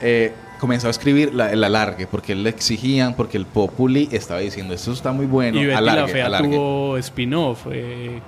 eh, 0.00 0.32
comenzó 0.60 0.88
a 0.88 0.90
escribir 0.90 1.34
la, 1.34 1.52
el 1.52 1.62
alargue, 1.62 2.06
porque 2.06 2.34
le 2.34 2.50
exigían, 2.50 3.14
porque 3.14 3.36
el 3.36 3.46
Populi 3.46 4.08
estaba 4.12 4.40
diciendo, 4.40 4.74
esto 4.74 4.92
está 4.92 5.12
muy 5.12 5.26
bueno, 5.26 5.58
y 5.60 5.66
Betty 5.66 5.76
alargue, 5.78 6.00
la 6.02 6.08
Fea 6.08 6.26
alargue. 6.26 6.48
tuvo 6.56 6.96
spin-off. 6.98 7.66
eh, 7.70 8.20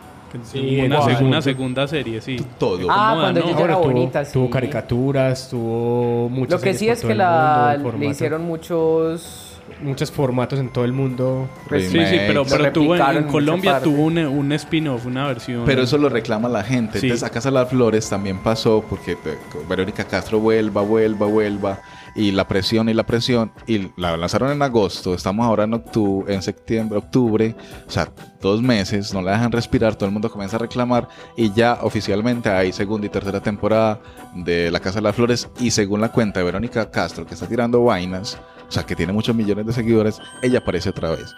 Sí, 0.44 0.79
una, 0.81 1.01
seg- 1.01 1.23
una 1.27 1.42
segunda 1.42 1.88
serie, 1.88 2.20
sí. 2.20 2.37
Todo. 2.57 2.87
Ah, 2.88 3.16
cuando 3.20 3.40
¿no? 3.40 3.46
ella 3.46 3.57
Ahora 3.57 3.64
era 3.73 3.75
tuvo, 3.83 3.92
bonita, 3.92 4.25
sí. 4.25 4.33
tuvo 4.33 4.49
caricaturas, 4.49 5.49
tuvo 5.51 6.29
muchas 6.29 6.53
Lo 6.53 6.61
que 6.61 6.75
sí 6.75 6.88
es 6.88 7.03
que 7.05 7.16
la, 7.16 7.77
mundo, 7.81 7.99
le 7.99 8.07
hicieron 8.07 8.44
muchos... 8.44 9.49
muchos 9.83 10.11
formatos 10.11 10.59
en 10.59 10.69
todo 10.69 10.85
el 10.85 10.93
mundo. 10.93 11.49
Pues, 11.69 11.90
Sí, 11.90 11.99
sí, 12.07 12.16
pero, 12.27 12.45
pero 12.45 12.73
tuvo 12.73 12.97
en, 12.97 13.25
Colombia 13.25 13.81
tuvo 13.81 14.05
un, 14.05 14.19
un 14.19 14.53
spin-off, 14.53 15.07
una 15.07 15.27
versión. 15.27 15.64
Pero 15.64 15.83
eso 15.83 15.99
lo 15.99 16.09
reclama 16.09 16.49
la 16.49 16.62
gente. 16.62 16.99
Sí. 17.01 17.07
Entonces, 17.07 17.27
a 17.27 17.31
Casa 17.31 17.49
de 17.49 17.55
las 17.55 17.69
Flores 17.69 18.09
también 18.09 18.38
pasó 18.38 18.85
porque 18.88 19.12
eh, 19.12 19.38
Verónica 19.69 20.05
Castro 20.05 20.38
vuelva, 20.40 20.83
vuelva, 20.83 21.27
vuelva. 21.27 21.81
Y 22.14 22.33
la 22.33 22.46
presión 22.46 22.88
y 22.88 22.94
la 22.94 23.05
presión. 23.05 23.53
Y 23.66 23.90
la 23.96 24.16
lanzaron 24.16 24.51
en 24.51 24.62
agosto. 24.62 25.14
Estamos 25.14 25.46
ahora 25.46 25.64
en 25.64 25.75
octubre, 25.75 26.35
en 26.35 26.42
septiembre, 26.42 26.99
octubre. 26.99 27.55
O 27.87 27.90
sea, 27.90 28.12
dos 28.40 28.62
meses. 28.62 29.12
No 29.14 29.23
la 29.23 29.33
dejan 29.33 29.53
respirar. 29.53 29.94
Todo 29.94 30.07
el 30.07 30.12
mundo 30.12 30.31
comienza 30.31 30.57
a 30.57 30.61
reclamar. 30.61 31.09
Y 31.37 31.53
ya 31.53 31.79
oficialmente 31.83 32.49
hay 32.49 32.73
segunda 32.73 33.07
y 33.07 33.11
tercera 33.11 33.40
temporada 33.40 34.01
de 34.35 34.70
La 34.70 34.81
Casa 34.81 34.99
de 34.99 35.03
las 35.03 35.16
Flores. 35.16 35.49
Y 35.59 35.70
según 35.70 36.01
la 36.01 36.11
cuenta 36.11 36.40
de 36.40 36.44
Verónica 36.44 36.90
Castro, 36.90 37.27
que 37.27 37.35
está 37.35 37.46
tirando 37.46 37.85
vainas. 37.85 38.38
O 38.68 38.73
sea, 38.73 38.85
que 38.85 38.94
tiene 38.94 39.12
muchos 39.12 39.35
millones 39.35 39.66
de 39.66 39.73
seguidores. 39.73 40.20
Ella 40.42 40.61
aparece 40.61 40.90
otra 40.90 41.11
vez. 41.11 41.35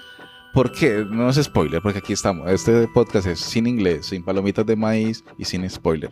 ¿Por 0.52 0.70
qué? 0.70 1.06
No 1.08 1.30
es 1.30 1.36
spoiler, 1.42 1.80
porque 1.80 1.98
aquí 2.00 2.12
estamos. 2.12 2.50
Este 2.50 2.86
podcast 2.88 3.26
es 3.26 3.40
sin 3.40 3.66
inglés, 3.66 4.06
sin 4.06 4.22
palomitas 4.22 4.66
de 4.66 4.76
maíz 4.76 5.24
y 5.38 5.44
sin 5.46 5.68
spoiler. 5.70 6.10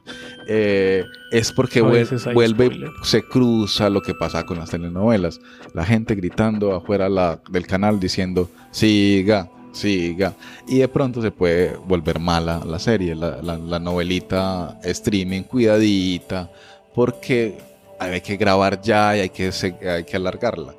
Eh, 0.48 1.04
es 1.30 1.52
porque 1.52 1.82
vuel- 1.82 2.08
vuelve, 2.32 2.66
spoiler. 2.66 2.90
se 3.02 3.22
cruza 3.22 3.90
lo 3.90 4.00
que 4.00 4.14
pasa 4.14 4.46
con 4.46 4.58
las 4.58 4.70
telenovelas. 4.70 5.40
La 5.74 5.84
gente 5.84 6.14
gritando 6.14 6.74
afuera 6.74 7.08
la- 7.10 7.38
del 7.50 7.66
canal 7.66 8.00
diciendo, 8.00 8.48
siga, 8.70 9.50
siga. 9.72 10.34
Y 10.66 10.78
de 10.78 10.88
pronto 10.88 11.20
se 11.20 11.30
puede 11.30 11.76
volver 11.86 12.18
mala 12.18 12.62
la 12.64 12.78
serie, 12.78 13.14
la, 13.14 13.42
la- 13.42 13.58
la 13.58 13.78
novelita 13.78 14.78
streaming, 14.84 15.42
cuidadita, 15.42 16.50
porque 16.94 17.58
hay 17.98 18.22
que 18.22 18.38
grabar 18.38 18.80
ya 18.80 19.14
y 19.18 19.20
hay 19.20 19.28
que, 19.28 19.50
hay 19.86 20.04
que 20.04 20.16
alargarla. 20.16 20.74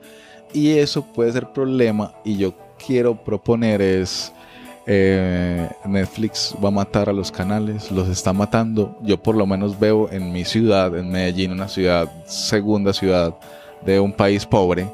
Y 0.52 0.71
eso 0.71 1.06
puede 1.13 1.32
ser 1.32 1.54
problema 1.54 2.12
y 2.26 2.38
yo 2.38 2.54
quiero 2.86 3.15
proponer 3.15 3.82
es... 3.82 4.34
eh, 4.88 5.70
Netflix 5.86 6.56
va 6.63 6.70
a 6.70 6.72
matar 6.72 7.10
a 7.10 7.13
los 7.13 7.32
canales, 7.32 7.91
los 7.91 8.08
está 8.10 8.34
matando. 8.34 8.98
Yo 9.04 9.22
por 9.22 9.36
lo 9.36 9.46
menos 9.46 9.80
veo 9.80 10.10
en 10.12 10.32
mi 10.32 10.44
ciudad, 10.44 10.98
en 10.98 11.12
Medellín, 11.12 11.52
una 11.52 11.67
ciudad, 11.67 12.10
segunda 12.26 12.91
ciudad 12.94 13.36
de 13.86 14.00
un 14.00 14.12
país 14.12 14.46
pobre, 14.46 14.88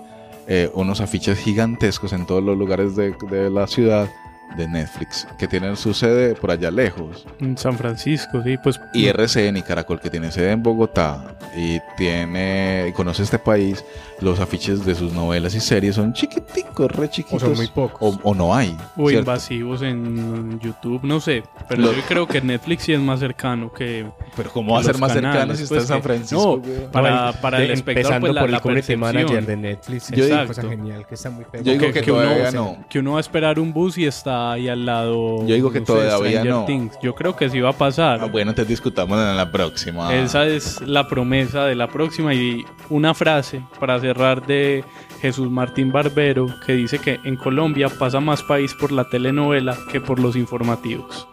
eh, 0.48 0.70
unos 0.74 1.02
afiches 1.02 1.40
gigantescos 1.40 2.14
en 2.14 2.26
todos 2.26 2.44
los 2.44 2.58
lugares 2.58 2.96
de, 2.96 3.16
de 3.30 3.50
la 3.50 3.68
ciudad 3.68 4.08
de 4.56 4.68
Netflix, 4.68 5.28
que 5.38 5.48
tienen 5.48 5.76
su 5.78 5.94
sede 5.94 6.34
por 6.36 6.50
allá 6.52 6.72
lejos. 6.72 7.26
En 7.40 7.58
San 7.58 7.78
Francisco, 7.78 8.42
sí, 8.44 8.58
pues. 8.64 8.80
Y 8.94 9.08
RCN 9.08 9.58
y 9.58 9.62
Caracol, 9.62 10.00
que 10.00 10.10
tiene 10.10 10.32
sede 10.32 10.52
en 10.52 10.64
Bogotá 10.64 11.36
y 11.56 11.80
tiene 11.98 12.88
y 12.90 12.92
conoce 12.94 13.24
este 13.24 13.38
país, 13.40 13.84
los 14.22 14.40
afiches 14.40 14.84
de 14.86 14.96
sus 14.96 15.14
novelas 15.14 15.54
y 15.54 15.60
series 15.60 15.96
son 15.96 16.14
chiquiticos, 16.14 16.92
re 16.92 17.10
chiquitos. 17.10 17.42
son 17.42 17.56
muy 17.56 17.68
pocos. 17.68 17.98
O, 18.02 18.20
o 18.32 18.34
no 18.34 18.56
hay. 18.56 18.76
O 18.96 19.10
¿cierto? 19.10 19.20
invasivos 19.32 19.82
en 19.84 20.60
YouTube, 20.60 21.02
no 21.04 21.20
sé. 21.20 21.44
Pero 21.70 21.92
yo 21.94 22.02
creo 22.08 22.28
que 22.28 22.42
Netflix 22.42 22.84
sí 22.84 22.94
es 22.94 23.00
más 23.00 23.20
cercano 23.20 23.72
que. 23.72 24.08
Pero 24.36 24.50
¿cómo 24.52 24.74
va 24.74 24.80
a 24.80 24.84
ser 24.84 24.98
más 24.98 25.12
cercano 25.14 25.56
si 25.56 25.64
está 25.64 25.76
pues, 25.76 25.84
en 25.84 25.88
San 25.88 25.98
que- 25.98 26.04
Francisco? 26.04 26.62
no? 26.66 26.92
Para, 26.92 27.32
para 27.34 27.60
de- 27.60 27.66
el 27.66 27.72
espectador, 27.72 28.16
empezando 28.16 28.28
pues, 28.28 28.34
la, 28.34 28.42
por 28.42 28.50
el 28.50 28.54
la 28.54 28.60
community 28.62 28.96
manager 28.96 29.28
percepción. 29.28 29.46
de 29.62 29.70
Netflix. 29.70 30.12
Yo 30.12 30.24
es 30.26 30.32
una 30.32 30.48
cosa 30.48 30.62
genial 30.64 31.06
que 31.08 31.16
está 31.16 31.30
muy 31.30 31.46
pegado. 31.46 31.64
Yo 31.66 31.72
digo 31.74 31.86
que, 31.88 31.94
que 31.94 32.02
que 32.02 32.12
uno, 32.12 32.52
no. 32.54 32.78
que 32.90 33.00
uno 33.00 33.12
va 33.14 33.18
a 33.18 33.22
esperar 33.22 33.60
un 33.60 33.72
bus 33.74 33.98
y 33.98 34.06
está 34.06 34.37
ahí 34.38 34.70
al 34.70 34.86
lado. 34.86 35.46
Yo 35.46 35.56
digo 35.56 35.72
que 35.72 35.80
no 35.80 35.86
sé, 35.86 35.94
todavía 35.94 36.42
Stranger 36.42 36.54
no. 36.54 36.66
Things. 36.66 36.98
Yo 37.02 37.14
creo 37.16 37.36
que 37.36 37.50
sí 37.50 37.60
va 37.60 37.70
a 37.70 37.78
pasar. 37.78 38.20
Ah, 38.22 38.26
bueno, 38.26 38.52
entonces 38.52 38.70
discutamos 38.70 39.20
en 39.20 39.38
la 39.38 39.52
próxima. 39.52 40.14
Esa 40.14 40.46
es 40.46 40.82
la 40.82 41.08
promesa 41.08 41.66
de 41.66 41.76
la 41.76 41.88
próxima 41.88 42.34
y 42.34 42.66
una 42.90 43.14
frase 43.14 43.62
para 43.80 44.00
cerrar 44.00 44.46
de 44.46 44.84
Jesús 45.22 45.50
Martín 45.50 45.92
Barbero 45.92 46.48
que 46.66 46.74
dice 46.74 47.00
que 47.00 47.20
en 47.24 47.36
Colombia 47.36 47.90
pasa 47.90 48.20
más 48.20 48.44
país 48.44 48.74
por 48.74 48.92
la 48.92 49.10
telenovela 49.10 49.78
que 49.92 50.02
por 50.02 50.20
los 50.20 50.36
informativos. 50.36 51.28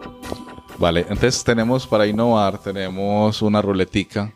Vale, 0.79 1.01
entonces 1.03 1.45
tenemos 1.45 1.87
para 1.87 2.07
innovar, 2.07 2.59
tenemos 2.59 3.43
una 3.43 3.63
ruletica 3.63 4.33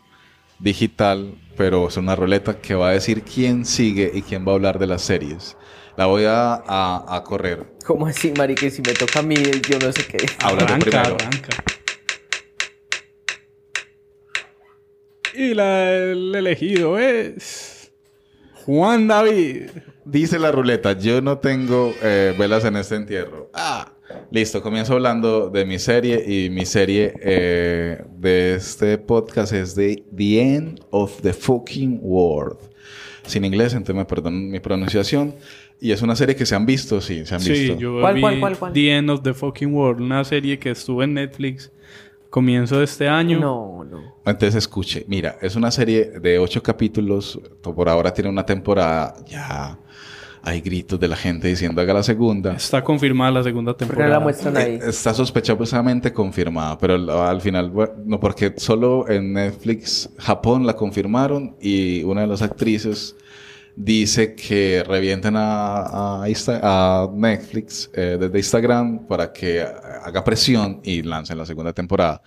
digital, 0.59 1.33
pero 1.57 1.87
es 1.87 1.97
una 1.97 2.15
ruleta 2.15 2.59
que 2.59 2.75
va 2.75 2.89
a 2.89 2.93
decir 2.93 3.23
quién 3.23 3.65
sigue 3.65 4.11
y 4.13 4.21
quién 4.21 4.45
va 4.47 4.53
a 4.53 4.55
hablar 4.55 4.79
de 4.79 4.87
las 4.87 5.01
series. 5.01 5.57
La 5.99 6.05
voy 6.05 6.23
a, 6.23 6.53
a- 6.65 7.05
a 7.13 7.23
correr. 7.25 7.65
¿Cómo 7.85 8.07
así, 8.07 8.31
marica? 8.31 8.65
Y 8.65 8.71
Si 8.71 8.81
me 8.81 8.93
toca 8.93 9.19
a 9.19 9.21
mí, 9.21 9.35
yo 9.69 9.77
no 9.79 9.91
sé 9.91 10.05
qué. 10.07 10.25
Habla 10.41 10.59
tú 10.65 10.73
Arranca, 10.73 10.89
primero. 11.03 11.17
arranca. 11.19 11.49
Y 15.33 15.53
la, 15.53 15.91
el 15.93 16.33
elegido 16.35 16.97
es 16.97 17.91
Juan 18.65 19.09
David. 19.09 19.71
Dice 20.05 20.39
la 20.39 20.53
ruleta, 20.53 20.93
yo 20.97 21.19
no 21.21 21.39
tengo 21.39 21.93
eh, 22.01 22.33
velas 22.39 22.63
en 22.63 22.77
este 22.77 22.95
entierro. 22.95 23.49
Ah, 23.53 23.91
listo, 24.31 24.61
comienzo 24.61 24.93
hablando 24.93 25.49
de 25.49 25.65
mi 25.65 25.79
serie 25.79 26.23
y 26.25 26.49
mi 26.49 26.65
serie 26.65 27.13
eh, 27.21 28.05
de 28.15 28.55
este 28.55 28.97
podcast 28.99 29.51
es 29.51 29.75
de 29.75 30.01
The 30.15 30.41
End 30.55 30.79
of 30.91 31.21
the 31.21 31.33
Fucking 31.33 31.99
World. 32.01 32.57
Sin 33.25 33.43
inglés, 33.43 33.73
entonces 33.73 33.95
me 33.97 34.05
perdonan 34.05 34.49
mi 34.49 34.61
pronunciación. 34.61 35.35
Y 35.81 35.91
es 35.91 36.01
una 36.01 36.15
serie 36.15 36.35
que 36.35 36.45
se 36.45 36.55
han 36.55 36.65
visto, 36.65 36.99
sí, 36.99 37.25
se 37.25 37.35
han 37.35 37.41
Sí, 37.41 37.51
visto. 37.51 37.77
yo 37.79 38.01
¿Cuál, 38.01 38.15
vi 38.15 38.21
cuál, 38.21 38.39
cuál, 38.39 38.57
cuál? 38.57 38.73
The 38.73 38.97
End 38.97 39.09
of 39.09 39.21
the 39.23 39.33
Fucking 39.33 39.73
World, 39.73 40.01
una 40.01 40.23
serie 40.25 40.59
que 40.59 40.71
estuvo 40.71 41.01
en 41.03 41.13
Netflix 41.13 41.71
comienzo 42.29 42.79
de 42.79 42.83
este 42.85 43.07
año. 43.07 43.39
No, 43.39 43.83
no. 43.89 44.15
Entonces 44.25 44.55
escuche, 44.55 45.05
mira, 45.07 45.37
es 45.41 45.55
una 45.55 45.71
serie 45.71 46.19
de 46.19 46.37
ocho 46.37 46.61
capítulos, 46.61 47.39
por 47.61 47.87
ahora 47.89 48.13
tiene 48.13 48.29
una 48.29 48.45
temporada, 48.45 49.15
ya 49.25 49.79
hay 50.41 50.61
gritos 50.61 50.99
de 50.99 51.07
la 51.07 51.15
gente 51.15 51.47
diciendo 51.47 51.81
haga 51.81 51.93
la 51.93 52.03
segunda. 52.03 52.53
Está 52.53 52.83
confirmada 52.83 53.31
la 53.31 53.43
segunda 53.43 53.71
¿Por 53.71 53.79
qué 53.79 53.85
temporada. 53.85 54.13
la 54.15 54.19
muestran 54.19 54.57
ahí? 54.57 54.73
Eh, 54.75 54.79
Está 54.89 55.13
sospechosamente 55.13 56.11
confirmada, 56.13 56.77
pero 56.77 56.95
al- 56.95 57.09
al 57.09 57.41
final, 57.41 57.69
bueno, 57.71 57.93
no, 58.05 58.19
porque 58.19 58.53
solo 58.57 59.09
en 59.09 59.33
Netflix 59.33 60.09
Japón 60.17 60.65
la 60.65 60.75
confirmaron 60.75 61.55
y 61.61 62.03
una 62.03 62.21
de 62.21 62.27
las 62.27 62.41
actrices 62.41 63.15
dice 63.81 64.35
que 64.35 64.83
revienten 64.85 65.35
a, 65.37 66.21
a 66.23 66.27
Insta- 66.29 66.59
a 66.61 67.09
Netflix 67.13 67.89
eh, 67.93 68.17
desde 68.19 68.37
Instagram 68.37 69.07
para 69.07 69.31
que 69.31 69.61
haga 69.61 70.21
presión 70.23 70.81
y 70.83 71.01
lancen 71.01 71.37
la 71.37 71.45
segunda 71.45 71.71
temporada. 71.71 72.21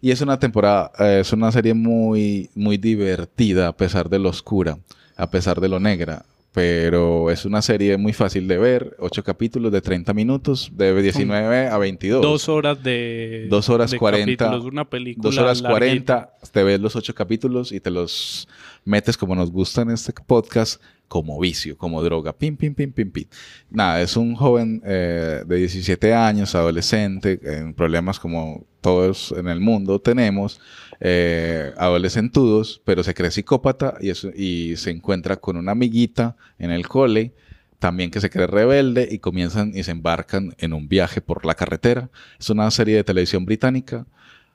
Y 0.00 0.10
es 0.10 0.20
una 0.22 0.38
temporada, 0.38 0.90
eh, 0.98 1.18
es 1.20 1.32
una 1.34 1.52
serie 1.52 1.74
muy, 1.74 2.48
muy 2.54 2.78
divertida 2.78 3.68
a 3.68 3.76
pesar 3.76 4.08
de 4.08 4.18
lo 4.18 4.30
oscura, 4.30 4.78
a 5.16 5.28
pesar 5.30 5.60
de 5.60 5.68
lo 5.68 5.78
negra. 5.78 6.24
Pero 6.52 7.32
es 7.32 7.44
una 7.44 7.60
serie 7.62 7.96
muy 7.96 8.12
fácil 8.12 8.46
de 8.46 8.56
ver, 8.58 8.94
ocho 9.00 9.24
capítulos 9.24 9.72
de 9.72 9.80
30 9.80 10.14
minutos, 10.14 10.70
de 10.72 11.02
19 11.02 11.66
a 11.66 11.76
22. 11.78 12.22
Dos 12.22 12.48
horas 12.48 12.80
de. 12.80 13.48
Dos 13.50 13.68
horas 13.68 13.90
de 13.90 13.98
40. 13.98 14.36
capítulos, 14.44 14.72
una 14.72 14.84
película. 14.88 15.28
Dos 15.28 15.36
horas 15.36 15.60
larguita. 15.60 16.30
40, 16.30 16.50
te 16.52 16.62
ves 16.62 16.80
los 16.80 16.94
ocho 16.94 17.12
capítulos 17.12 17.72
y 17.72 17.80
te 17.80 17.90
los 17.90 18.46
metes 18.84 19.16
como 19.16 19.34
nos 19.34 19.50
gusta 19.50 19.82
en 19.82 19.90
este 19.90 20.12
podcast, 20.12 20.80
como 21.08 21.38
vicio, 21.38 21.76
como 21.76 22.02
droga. 22.02 22.32
Pim, 22.36 22.56
pim, 22.56 22.74
pim, 22.74 22.92
pim, 22.92 23.10
pim. 23.10 23.24
Nada, 23.70 24.00
es 24.00 24.16
un 24.16 24.34
joven 24.34 24.82
eh, 24.84 25.42
de 25.46 25.56
17 25.56 26.14
años, 26.14 26.54
adolescente, 26.54 27.38
en 27.42 27.74
problemas 27.74 28.18
como 28.18 28.64
todos 28.80 29.32
en 29.36 29.48
el 29.48 29.60
mundo 29.60 29.98
tenemos, 30.00 30.60
eh, 31.00 31.72
adolescentudos, 31.78 32.82
pero 32.84 33.02
se 33.02 33.14
cree 33.14 33.30
psicópata 33.30 33.96
y, 34.00 34.10
eso- 34.10 34.30
y 34.34 34.76
se 34.76 34.90
encuentra 34.90 35.36
con 35.36 35.56
una 35.56 35.72
amiguita 35.72 36.36
en 36.58 36.70
el 36.70 36.86
cole 36.86 37.32
también 37.78 38.10
que 38.10 38.20
se 38.20 38.30
cree 38.30 38.46
rebelde 38.46 39.08
y 39.10 39.18
comienzan 39.18 39.72
y 39.74 39.82
se 39.82 39.90
embarcan 39.90 40.54
en 40.58 40.72
un 40.72 40.88
viaje 40.88 41.20
por 41.20 41.44
la 41.44 41.54
carretera. 41.54 42.08
Es 42.40 42.48
una 42.48 42.70
serie 42.70 42.96
de 42.96 43.04
televisión 43.04 43.44
británica, 43.44 44.06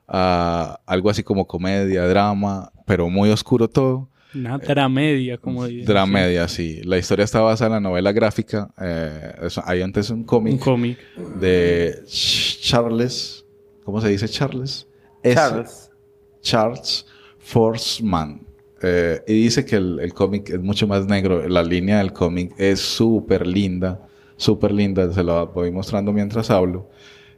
ah, 0.07 0.79
algo 0.85 1.09
así 1.09 1.23
como 1.23 1.45
comedia, 1.47 2.07
drama, 2.07 2.71
pero 2.85 3.09
muy 3.09 3.29
oscuro 3.29 3.69
todo. 3.69 4.09
Una 4.35 4.57
dramedia, 4.59 5.37
como 5.37 5.65
dicen. 5.65 5.85
Dramedia, 5.85 6.47
sí. 6.47 6.81
La 6.83 6.97
historia 6.97 7.25
está 7.25 7.41
basada 7.41 7.67
en 7.77 7.83
la 7.83 7.89
novela 7.89 8.11
gráfica. 8.11 8.69
eh, 8.79 9.33
eso- 9.43 9.63
hay 9.65 9.81
antes 9.81 10.09
un 10.11 10.19
Un 10.19 10.23
cómic 10.25 10.59
cómic. 10.59 10.97
de 11.39 12.01
Ch- 12.05 12.59
Charles, 12.61 13.45
¿cómo 13.83 13.99
se 14.01 14.09
dice 14.09 14.27
Charles? 14.27 14.87
S- 15.23 15.35
Charles. 15.35 15.91
Charles 16.41 17.05
Forsman. 17.39 18.41
Eh, 18.81 19.21
y 19.27 19.33
dice 19.43 19.65
que 19.65 19.75
el, 19.75 19.99
el 19.99 20.13
cómic 20.13 20.49
es 20.51 20.59
mucho 20.61 20.87
más 20.87 21.05
negro. 21.07 21.47
La 21.49 21.63
línea 21.63 21.97
del 21.97 22.13
cómic 22.13 22.53
es 22.57 22.79
súper 22.79 23.45
linda. 23.45 24.07
Súper 24.37 24.71
linda. 24.71 25.11
Se 25.11 25.23
la 25.23 25.43
voy 25.43 25.71
mostrando 25.71 26.13
mientras 26.13 26.49
hablo. 26.49 26.89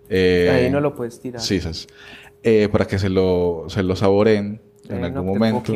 Eh, 0.09 0.51
Ahí 0.65 0.69
no 0.69 0.79
lo 0.81 0.93
puedes 0.93 1.19
tirar. 1.19 1.41
Sí. 1.41 1.59
Eh, 2.43 2.67
para 2.71 2.85
que 2.85 2.99
se 2.99 3.09
lo, 3.09 3.65
se 3.69 3.81
lo 3.81 3.95
saboreen 3.95 4.61
en 4.89 5.03
algún 5.05 5.25
momento. 5.25 5.71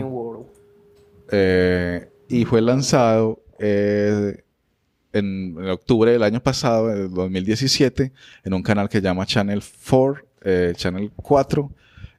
Eh, 1.31 2.07
y 2.29 2.45
fue 2.45 2.61
lanzado 2.61 3.43
eh, 3.59 4.43
en, 5.13 5.55
en 5.59 5.69
octubre 5.69 6.11
del 6.11 6.23
año 6.23 6.41
pasado, 6.41 6.87
del 6.87 7.09
2017, 7.13 8.11
en 8.43 8.53
un 8.53 8.63
canal 8.63 8.89
que 8.89 8.97
se 8.97 9.03
llama 9.03 9.25
Channel 9.25 9.61
4, 9.89 10.21
eh, 10.43 10.73
Channel 10.75 11.11
4, 11.15 11.71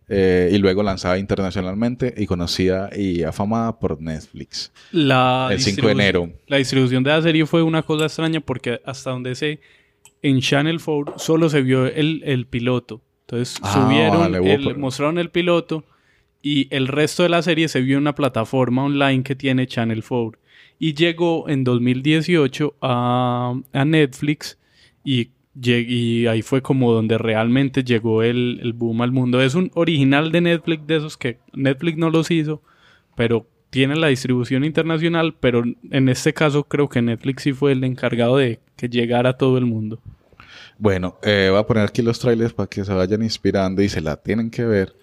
eh, 0.09 0.51
y 0.53 0.59
luego 0.59 0.83
lanzada 0.83 1.19
internacionalmente 1.19 2.14
y 2.16 2.27
conocida 2.27 2.90
y 2.97 3.23
afamada 3.25 3.79
por 3.79 4.01
Netflix. 4.01 4.73
La 4.92 5.49
El 5.51 5.61
5 5.61 5.87
de 5.87 5.92
enero. 5.92 6.31
La 6.47 6.59
distribución 6.59 7.03
de 7.03 7.11
la 7.11 7.21
serie 7.23 7.45
fue 7.47 7.62
una 7.62 7.83
cosa 7.83 8.05
extraña 8.05 8.40
porque 8.40 8.81
hasta 8.85 9.11
donde 9.11 9.35
sé, 9.35 9.61
en 10.23 10.40
Channel 10.40 10.81
4 10.83 11.19
solo 11.19 11.49
se 11.49 11.62
vio 11.62 11.87
el, 11.87 12.23
el 12.25 12.47
piloto. 12.47 13.03
Entonces 13.23 13.59
Ah, 13.62 13.73
subieron, 13.75 14.19
vale, 14.21 14.38
hubo 14.40 14.47
el- 14.49 14.62
por- 14.64 14.79
mostraron 14.79 15.19
el 15.19 15.31
piloto 15.31 15.85
y 16.46 16.68
el 16.70 16.87
resto 16.87 17.24
de 17.24 17.28
la 17.28 17.42
serie 17.42 17.66
se 17.66 17.80
vio 17.80 17.96
en 17.96 18.02
una 18.02 18.14
plataforma 18.14 18.85
online 18.85 19.24
que 19.24 19.35
tiene 19.35 19.66
Channel 19.66 20.04
4. 20.09 20.40
Y 20.78 20.94
llegó 20.94 21.48
en 21.48 21.64
2018 21.64 22.76
a, 22.82 23.61
a 23.72 23.85
Netflix 23.85 24.56
y, 25.02 25.30
y 25.61 26.28
ahí 26.28 26.42
fue 26.42 26.62
como 26.62 26.92
donde 26.92 27.18
realmente 27.18 27.82
llegó 27.82 28.22
el, 28.22 28.61
el 28.62 28.74
boom 28.74 29.02
al 29.02 29.11
mundo. 29.11 29.42
Es 29.42 29.56
un 29.56 29.72
original 29.74 30.30
de 30.30 30.40
Netflix, 30.40 30.87
de 30.87 30.96
esos 30.98 31.16
que 31.16 31.40
Netflix 31.52 31.98
no 31.98 32.11
los 32.11 32.30
hizo, 32.30 32.62
pero 33.16 33.48
tiene 33.70 33.96
la 33.96 34.06
distribución 34.06 34.62
internacional, 34.62 35.35
pero 35.40 35.64
en 35.90 36.09
este 36.09 36.32
caso 36.32 36.62
creo 36.62 36.88
que 36.88 37.02
Netflix 37.02 37.42
sí 37.42 37.54
fue 37.54 37.72
el 37.72 37.82
encargado 37.82 38.37
de 38.37 38.61
que 38.76 38.88
llegara 38.88 39.30
a 39.30 39.37
todo 39.37 39.59
el 39.59 39.66
mundo. 39.66 39.98
Bueno, 40.78 41.18
eh, 41.24 41.48
voy 41.50 41.59
a 41.59 41.66
poner 41.66 41.88
aquí 41.88 42.02
los 42.02 42.20
trailers 42.20 42.52
para 42.52 42.68
que 42.68 42.85
se 42.85 42.92
vayan 42.92 43.24
inspirando 43.24 43.82
y 43.82 43.88
se 43.88 44.00
la 44.00 44.14
tienen 44.14 44.48
que 44.48 44.64
ver. 44.64 44.94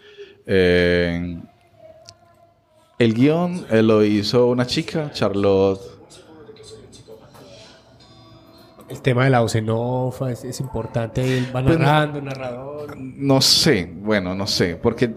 Eh, 0.46 1.40
el 3.00 3.14
guion 3.14 3.66
eh, 3.72 3.82
lo 3.82 4.04
hizo 4.04 4.48
una 4.48 4.66
chica, 4.66 5.12
Charlotte. 5.12 5.80
El 8.90 9.02
tema 9.02 9.24
de 9.24 9.30
la 9.32 9.40
voz 9.40 9.56
en 9.56 9.70
off 9.70 10.22
es, 10.24 10.44
es 10.44 10.60
importante. 10.60 11.38
Él 11.38 11.48
va 11.56 11.64
Pues 11.64 11.80
no- 11.80 11.86
narrando, 11.86 12.22
narrador. 12.22 12.96
No 12.98 13.42
sé, 13.42 13.92
bueno, 13.96 14.36
no 14.36 14.46
sé, 14.46 14.76
porque... 14.76 15.14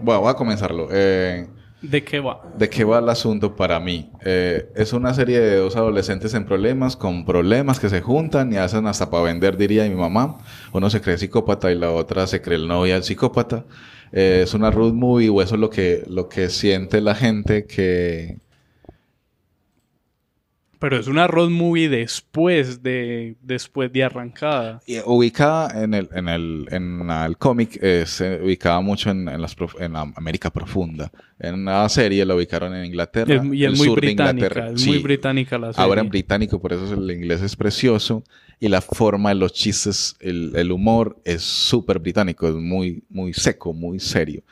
Bueno, 0.00 0.22
voy 0.22 0.30
a 0.30 0.34
comenzarlo. 0.34 0.88
Eh, 0.90 1.46
¿De 1.82 2.02
qué 2.04 2.20
va? 2.20 2.42
¿De 2.58 2.68
qué 2.68 2.84
va 2.84 2.98
el 2.98 3.08
asunto 3.08 3.54
para 3.54 3.78
mí? 3.80 4.10
Eh, 4.24 4.70
es 4.74 4.92
una 4.92 5.14
serie 5.14 5.40
de 5.40 5.56
dos 5.56 5.76
adolescentes 5.76 6.34
en 6.34 6.44
problemas, 6.46 6.96
con 6.96 7.24
problemas 7.24 7.78
que 7.78 7.88
se 7.90 8.00
juntan 8.00 8.52
y 8.52 8.56
hacen 8.56 8.86
hasta 8.86 9.08
para 9.10 9.24
vender, 9.24 9.56
diría 9.56 9.84
mi 9.84 9.94
mamá. 9.94 10.38
Uno 10.72 10.90
se 10.90 11.00
cree 11.00 11.16
psicópata 11.16 11.70
y 11.70 11.78
la 11.78 11.90
otra 11.92 12.26
se 12.26 12.42
cree 12.42 12.56
el 12.58 12.66
novio 12.66 12.94
del 12.94 13.02
psicópata. 13.04 13.64
Eh, 14.12 14.40
es 14.44 14.54
una 14.54 14.70
road 14.70 14.92
movie 14.92 15.28
o 15.28 15.40
eso 15.42 15.54
es 15.54 15.60
lo 15.60 15.70
que, 15.70 16.02
lo 16.08 16.28
que 16.28 16.48
siente 16.48 17.00
la 17.00 17.14
gente 17.14 17.64
que... 17.66 18.38
Pero 20.78 20.96
es 20.98 21.08
una 21.08 21.26
road 21.26 21.50
movie 21.50 21.90
después 21.90 22.82
de, 22.82 23.36
después 23.42 23.92
de 23.92 24.02
arrancada. 24.02 24.80
y 24.86 24.96
ubicada 25.04 25.84
en 25.84 25.92
el, 25.92 26.08
en 26.14 26.26
el, 26.26 26.66
en 26.70 27.10
el 27.10 27.36
cómic, 27.36 27.78
eh, 27.82 28.04
se 28.06 28.40
ubicaba 28.42 28.80
mucho 28.80 29.10
en, 29.10 29.28
en 29.28 29.42
las 29.42 29.54
prof- 29.54 29.78
en 29.78 29.92
la 29.92 30.10
América 30.16 30.48
profunda. 30.48 31.12
En 31.38 31.66
la 31.66 31.86
serie 31.90 32.24
la 32.24 32.34
ubicaron 32.34 32.74
en 32.74 32.86
Inglaterra. 32.86 33.34
Es- 33.34 33.44
y 33.52 33.64
es 33.66 33.72
el 33.72 33.76
muy 33.76 33.86
sur 33.88 34.00
de. 34.00 34.10
Inglaterra. 34.10 34.70
Es 34.70 34.86
muy 34.86 34.96
Sí. 34.96 35.02
británica 35.02 35.58
la 35.58 35.74
serie. 35.74 35.84
Ahora 35.86 36.00
en 36.00 36.08
británico, 36.08 36.58
por 36.62 36.72
eso 36.72 36.94
el 36.94 37.10
inglés 37.10 37.42
es 37.42 37.54
precioso. 37.56 38.24
Y 38.62 38.68
la 38.68 38.82
forma 38.82 39.30
de 39.30 39.36
los 39.36 39.54
chistes, 39.54 40.16
el, 40.20 40.70
humor 40.70 41.18
es 41.24 41.42
súper 41.42 41.98
británico, 41.98 42.46
es 42.46 42.54
muy, 42.54 43.02
muy 43.08 43.32
seco, 43.32 43.72
muy 43.72 43.98
serio. 43.98 44.42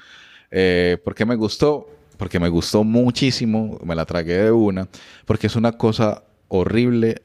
Eh, 0.51 0.97
¿Por 1.05 1.15
qué 1.15 1.27
me 1.27 1.37
gustó? 1.37 1.87
Porque 2.17 2.41
me 2.41 2.49
gustó 2.49 2.83
muchísimo, 2.85 3.79
me 3.85 3.95
la 3.95 4.07
tragué 4.07 4.45
de 4.45 4.51
una, 4.51 4.89
porque 5.27 5.47
es 5.47 5.57
una 5.57 5.73
cosa 5.73 6.23
horrible, 6.49 7.21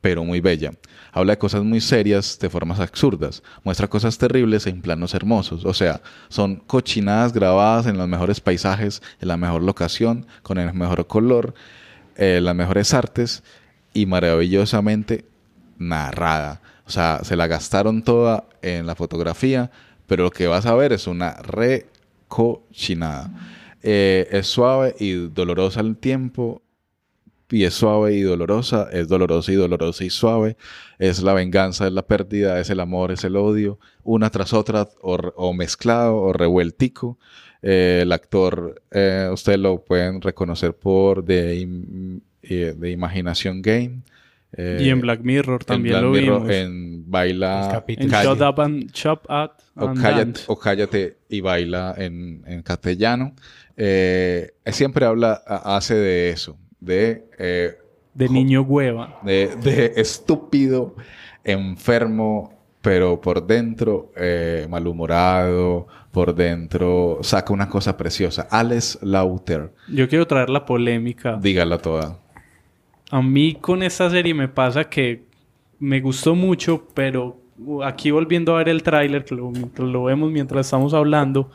pero 0.00 0.22
muy 0.22 0.40
bella. 0.40 0.70
Habla 1.12 1.32
de 1.32 1.38
cosas 1.38 1.64
muy 1.64 1.80
serias 1.80 2.38
de 2.38 2.48
formas 2.48 2.78
absurdas. 2.78 3.42
Muestra 3.64 3.88
cosas 3.88 4.16
terribles 4.16 4.68
en 4.68 4.82
planos 4.82 5.14
hermosos. 5.14 5.64
O 5.64 5.74
sea, 5.74 6.00
son 6.28 6.56
cochinadas 6.56 7.32
grabadas 7.32 7.86
en 7.86 7.98
los 7.98 8.06
mejores 8.06 8.40
paisajes, 8.40 9.02
en 9.20 9.26
la 9.26 9.36
mejor 9.36 9.62
locación, 9.62 10.26
con 10.42 10.58
el 10.58 10.72
mejor 10.74 11.08
color, 11.08 11.54
eh, 12.14 12.40
las 12.40 12.54
mejores 12.54 12.94
artes 12.94 13.42
y 13.92 14.06
maravillosamente 14.06 15.24
narrada. 15.80 16.62
O 16.86 16.90
sea, 16.90 17.20
se 17.24 17.34
la 17.34 17.48
gastaron 17.48 18.02
toda 18.02 18.44
en 18.62 18.86
la 18.86 18.94
fotografía, 18.94 19.72
pero 20.06 20.22
lo 20.22 20.30
que 20.30 20.46
vas 20.46 20.66
a 20.66 20.74
ver 20.76 20.92
es 20.92 21.08
una 21.08 21.32
recochinada. 21.42 23.30
Eh, 23.82 24.28
es 24.30 24.46
suave 24.46 24.94
y 25.00 25.12
dolorosa 25.28 25.80
al 25.80 25.96
tiempo. 25.96 26.62
Y 27.52 27.64
es 27.64 27.74
suave 27.74 28.14
y 28.14 28.20
dolorosa, 28.20 28.88
es 28.92 29.08
dolorosa 29.08 29.50
y 29.50 29.56
dolorosa 29.56 30.04
y 30.04 30.10
suave. 30.10 30.56
Es 31.00 31.20
la 31.20 31.32
venganza, 31.34 31.88
es 31.88 31.92
la 31.92 32.06
pérdida, 32.06 32.60
es 32.60 32.70
el 32.70 32.78
amor, 32.78 33.10
es 33.10 33.24
el 33.24 33.34
odio, 33.34 33.80
una 34.04 34.30
tras 34.30 34.52
otra, 34.52 34.88
o, 35.02 35.52
mezclado, 35.52 36.16
o 36.16 36.32
revueltico. 36.32 37.18
Eh, 37.62 38.00
el 38.02 38.12
actor, 38.12 38.80
eh, 38.92 39.28
ustedes 39.32 39.58
lo 39.58 39.84
pueden 39.84 40.20
reconocer 40.20 40.74
por 40.74 41.24
The, 41.24 41.56
Im- 41.60 42.20
The 42.40 42.88
Imagination 42.88 43.62
Game. 43.62 44.02
Eh, 44.52 44.78
Y 44.82 44.90
en 44.90 45.00
Black 45.00 45.20
Mirror 45.22 45.60
en 45.62 45.66
también 45.66 45.92
Black 45.94 46.02
lo 46.04 46.10
Mirror, 46.10 46.40
vimos. 46.42 46.54
En 46.54 47.10
Baila... 47.10 47.84
En 47.86 48.08
Shut 48.08 48.40
Up 48.40 48.60
and 48.60 48.90
Shop 48.92 49.20
At 49.28 49.52
o 49.76 49.86
and 49.88 50.02
cállate, 50.02 50.24
Dance. 50.24 50.44
o 50.48 50.58
cállate 50.58 51.16
y 51.28 51.40
baila 51.40 51.94
en, 51.96 52.42
en 52.46 52.62
castellano. 52.62 53.32
Eh, 53.76 54.50
siempre 54.66 55.06
habla, 55.06 55.40
ha- 55.46 55.76
hace 55.76 55.94
de 55.94 56.30
eso, 56.30 56.58
de, 56.80 57.24
eh, 57.38 57.76
De 58.12 58.28
niño 58.28 58.62
hueva. 58.62 59.20
de, 59.22 59.54
de 59.62 59.92
estúpido, 59.96 60.96
enfermo, 61.44 62.58
pero 62.82 63.20
por 63.20 63.46
dentro 63.46 64.12
eh, 64.16 64.66
malhumorado, 64.68 65.86
por 66.10 66.34
dentro 66.34 67.18
saca 67.22 67.52
una 67.52 67.68
cosa 67.68 67.96
preciosa. 67.96 68.48
Alex 68.50 68.98
Lauter, 69.02 69.72
Yo 69.92 70.08
quiero 70.08 70.26
traer 70.26 70.50
la 70.50 70.64
polémica. 70.66 71.38
dígala 71.40 71.78
toda. 71.78 72.18
A 73.10 73.22
mí 73.22 73.54
con 73.60 73.82
esta 73.82 74.08
serie 74.10 74.34
me 74.34 74.48
pasa 74.48 74.88
que 74.88 75.24
me 75.78 76.00
gustó 76.00 76.34
mucho, 76.34 76.86
pero 76.94 77.40
aquí 77.84 78.10
volviendo 78.10 78.54
a 78.54 78.58
ver 78.58 78.68
el 78.68 78.82
tráiler, 78.82 79.24
que 79.24 79.34
lo, 79.34 80.04
vemos 80.04 80.30
mientras 80.30 80.66
estamos 80.66 80.94
hablando, 80.94 81.50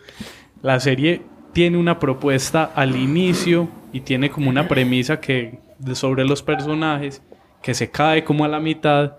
la 0.62 0.80
serie 0.80 1.22
tiene 1.54 1.78
una 1.78 2.00
propuesta 2.00 2.66
al 2.76 2.96
inicio 2.96 3.70
y 3.94 4.02
tiene 4.02 4.30
como 4.30 4.50
una 4.50 4.68
premisa 4.68 5.22
que 5.22 5.60
sobre 5.94 6.26
los 6.26 6.44
personajes 6.44 7.22
que 7.62 7.74
se 7.74 7.90
cae 7.90 8.24
como 8.24 8.44
a 8.44 8.48
la 8.50 8.60
mitad, 8.60 9.14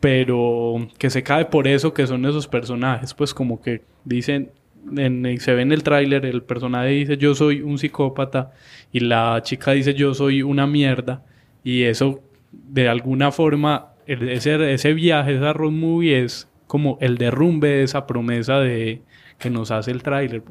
pero 0.00 0.88
que 0.98 1.10
se 1.10 1.22
cae 1.22 1.46
por 1.46 1.66
eso 1.66 1.92
que 1.92 2.06
son 2.06 2.24
esos 2.26 2.46
personajes, 2.46 3.14
pues 3.14 3.34
como 3.34 3.60
que 3.60 3.82
dicen, 4.04 4.50
en- 4.96 5.40
se 5.40 5.54
ve 5.54 5.62
en 5.62 5.72
el 5.72 5.82
tráiler, 5.82 6.24
el 6.26 6.42
personaje 6.42 6.88
dice 6.88 7.16
yo 7.16 7.34
soy 7.34 7.60
un 7.62 7.78
psicópata 7.78 8.52
y 8.92 9.00
la 9.00 9.40
chica 9.42 9.72
dice 9.72 9.94
yo 9.94 10.14
soy 10.14 10.42
una 10.42 10.66
mierda 10.66 11.24
y 11.64 11.84
eso 11.84 12.20
de 12.52 12.88
alguna 12.88 13.32
forma, 13.32 13.92
el- 14.06 14.28
ese, 14.28 14.72
ese 14.74 14.94
viaje, 14.94 15.36
esa 15.36 15.52
road 15.52 15.70
movie 15.72 16.22
es 16.22 16.48
como 16.66 16.98
el 17.00 17.18
derrumbe 17.18 17.68
de 17.68 17.82
esa 17.84 18.06
promesa 18.06 18.58
de 18.60 19.02
que 19.38 19.50
nos 19.50 19.70
hace 19.70 19.90
el 19.90 20.02
tráiler. 20.02 20.42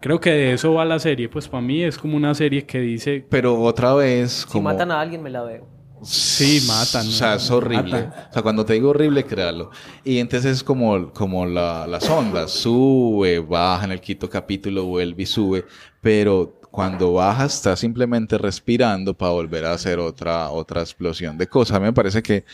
Creo 0.00 0.20
que 0.20 0.30
de 0.30 0.52
eso 0.52 0.74
va 0.74 0.84
la 0.84 0.98
serie, 0.98 1.28
pues 1.28 1.46
para 1.48 1.60
mí 1.62 1.82
es 1.82 1.96
como 1.96 2.16
una 2.16 2.34
serie 2.34 2.64
que 2.66 2.80
dice 2.80 3.24
Pero 3.28 3.60
otra 3.62 3.94
vez, 3.94 4.32
Si 4.32 4.46
como... 4.48 4.64
matan 4.64 4.90
a 4.90 5.00
alguien, 5.00 5.22
me 5.22 5.30
la 5.30 5.42
veo. 5.42 5.66
Sí, 6.02 6.64
matan, 6.66 7.06
O 7.06 7.10
sea, 7.10 7.34
es 7.36 7.48
horrible. 7.48 8.08
O 8.30 8.32
sea, 8.32 8.42
cuando 8.42 8.64
te 8.64 8.72
digo 8.72 8.90
horrible, 8.90 9.22
créalo. 9.24 9.70
Y 10.02 10.18
entonces 10.18 10.50
es 10.56 10.64
como, 10.64 11.12
como 11.12 11.46
la, 11.46 11.86
las 11.86 12.10
ondas. 12.10 12.50
Sube, 12.50 13.38
baja 13.38 13.84
en 13.84 13.92
el 13.92 14.00
quinto 14.00 14.28
capítulo, 14.28 14.84
vuelve 14.86 15.22
y 15.22 15.26
sube. 15.26 15.64
Pero 16.00 16.60
cuando 16.72 17.12
baja 17.12 17.44
está 17.44 17.76
simplemente 17.76 18.38
respirando 18.38 19.12
para 19.14 19.30
volver 19.32 19.66
a 19.66 19.72
hacer 19.74 19.98
otra, 19.98 20.48
otra 20.50 20.80
explosión 20.80 21.36
de 21.38 21.46
cosas. 21.46 21.76
A 21.76 21.80
mí 21.80 21.84
me 21.86 21.92
parece 21.92 22.22
que, 22.22 22.44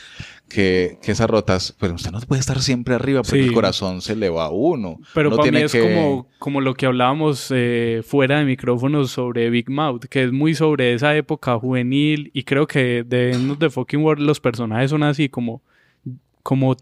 que, 0.49 0.99
que 1.01 1.13
esas 1.13 1.31
rotas, 1.31 1.75
pues 1.79 1.93
usted 1.93 2.11
no 2.11 2.21
puede 2.23 2.41
estar 2.41 2.61
siempre 2.61 2.97
arriba 2.97 3.23
porque 3.23 3.43
Sí. 3.43 3.47
el 3.49 3.53
corazón 3.55 4.01
se 4.03 4.17
le 4.17 4.29
va 4.29 4.47
a 4.47 4.51
uno. 4.51 4.99
Pero 5.15 5.29
Uno 5.29 5.37
para 5.37 5.47
mí 5.47 5.51
tiene 5.53 5.67
es 5.67 5.73
que- 5.73 5.81
como, 5.83 6.27
como 6.41 6.61
lo 6.61 6.75
que 6.75 6.87
hablábamos 6.87 7.47
eh, 7.55 8.03
fuera 8.05 8.41
de 8.41 8.45
micrófonos 8.45 9.13
sobre 9.13 9.49
Big 9.51 9.71
Mouth, 9.71 10.07
que 10.11 10.25
es 10.25 10.33
muy 10.33 10.55
sobre 10.57 10.95
esa 10.95 11.15
época 11.17 11.57
juvenil 11.57 12.31
y 12.35 12.43
creo 12.43 12.67
que 12.67 13.05
de 13.05 13.31
End 13.33 13.53
of 13.53 13.59
the 13.59 13.71
Fucking 13.71 14.01
World 14.03 14.27
los 14.27 14.41
personajes 14.41 14.91
son 14.91 15.05
así 15.05 15.29
como, 15.29 15.63
como 16.43 16.77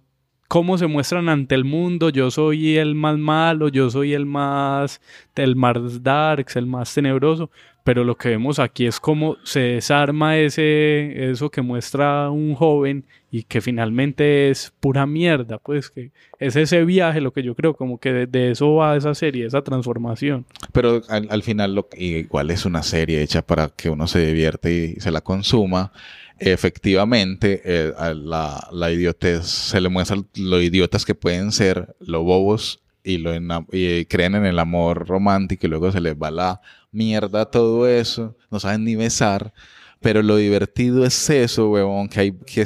cómo 0.49 0.79
se 0.79 0.87
muestran 0.87 1.29
ante 1.29 1.55
el 1.55 1.65
mundo, 1.65 2.11
yo 2.11 2.31
soy 2.31 2.77
el 2.77 2.95
más 2.95 3.19
malo, 3.19 3.69
yo 3.69 3.91
soy 3.91 4.15
el 4.15 4.27
más, 4.27 5.01
el 5.35 5.57
más 5.57 6.03
darks, 6.03 6.57
el 6.57 6.67
más 6.67 6.93
tenebroso, 6.95 7.51
pero 7.87 8.03
lo 8.03 8.17
que 8.17 8.31
vemos 8.31 8.59
aquí 8.59 8.87
es 8.87 8.99
cómo 8.99 9.37
se 9.45 9.61
desarma 9.61 10.37
ese, 10.39 11.31
eso 11.31 11.51
que 11.51 11.63
muestra 11.63 12.31
un 12.31 12.55
joven 12.55 13.05
y 13.31 13.45
que 13.45 13.61
finalmente 13.61 14.51
es 14.51 14.73
pura 14.81 15.07
mierda, 15.07 15.59
pues 15.59 15.91
que 15.91 16.11
es 16.41 16.57
ese 16.57 16.85
viaje 16.85 17.21
lo 17.21 17.33
que 17.33 17.43
yo 17.43 17.55
creo, 17.55 17.75
como 17.75 17.99
que 17.99 18.13
de, 18.13 18.27
de 18.27 18.51
eso 18.51 18.75
va 18.75 18.97
esa 18.97 19.15
serie, 19.15 19.47
esa 19.47 19.63
transformación. 19.63 20.47
Pero 20.73 21.03
al, 21.09 21.29
al 21.31 21.43
final 21.43 21.75
lo, 21.77 21.89
igual 21.97 22.51
es 22.51 22.65
una 22.65 22.83
serie 22.83 23.23
hecha 23.23 23.43
para 23.43 23.69
que 23.69 23.89
uno 23.89 24.07
se 24.07 24.27
divierte 24.27 24.95
y 24.97 25.01
se 25.01 25.11
la 25.11 25.21
consuma. 25.21 25.93
Efectivamente, 26.39 27.63
eh, 27.65 27.93
la, 28.15 28.69
la 28.71 28.93
idiotez 28.93 29.47
se 29.47 29.81
le 29.81 29.89
muestra 29.89 30.19
lo 30.35 30.61
idiotas 30.61 31.05
que 31.05 31.15
pueden 31.15 31.51
ser, 31.51 31.97
lo 32.01 32.23
bobos 32.25 32.83
y, 33.03 33.19
lo 33.19 33.33
y 33.73 34.05
creen 34.05 34.35
en 34.35 34.45
el 34.45 34.59
amor 34.59 35.07
romántico 35.09 35.67
y 35.67 35.71
luego 35.71 35.91
se 35.93 36.01
les 36.01 36.15
va 36.15 36.31
la 36.31 36.61
mierda 36.93 37.47
todo 37.51 37.89
eso, 37.89 38.37
no 38.51 38.61
saben 38.61 38.85
ni 38.85 38.97
besar. 38.97 39.55
Pero 40.01 40.23
lo 40.23 40.37
divertido 40.37 41.07
es 41.07 41.31
eso, 41.31 41.71
huevón, 41.71 42.09
que 42.09 42.21
hay 42.21 42.33
que 42.33 42.65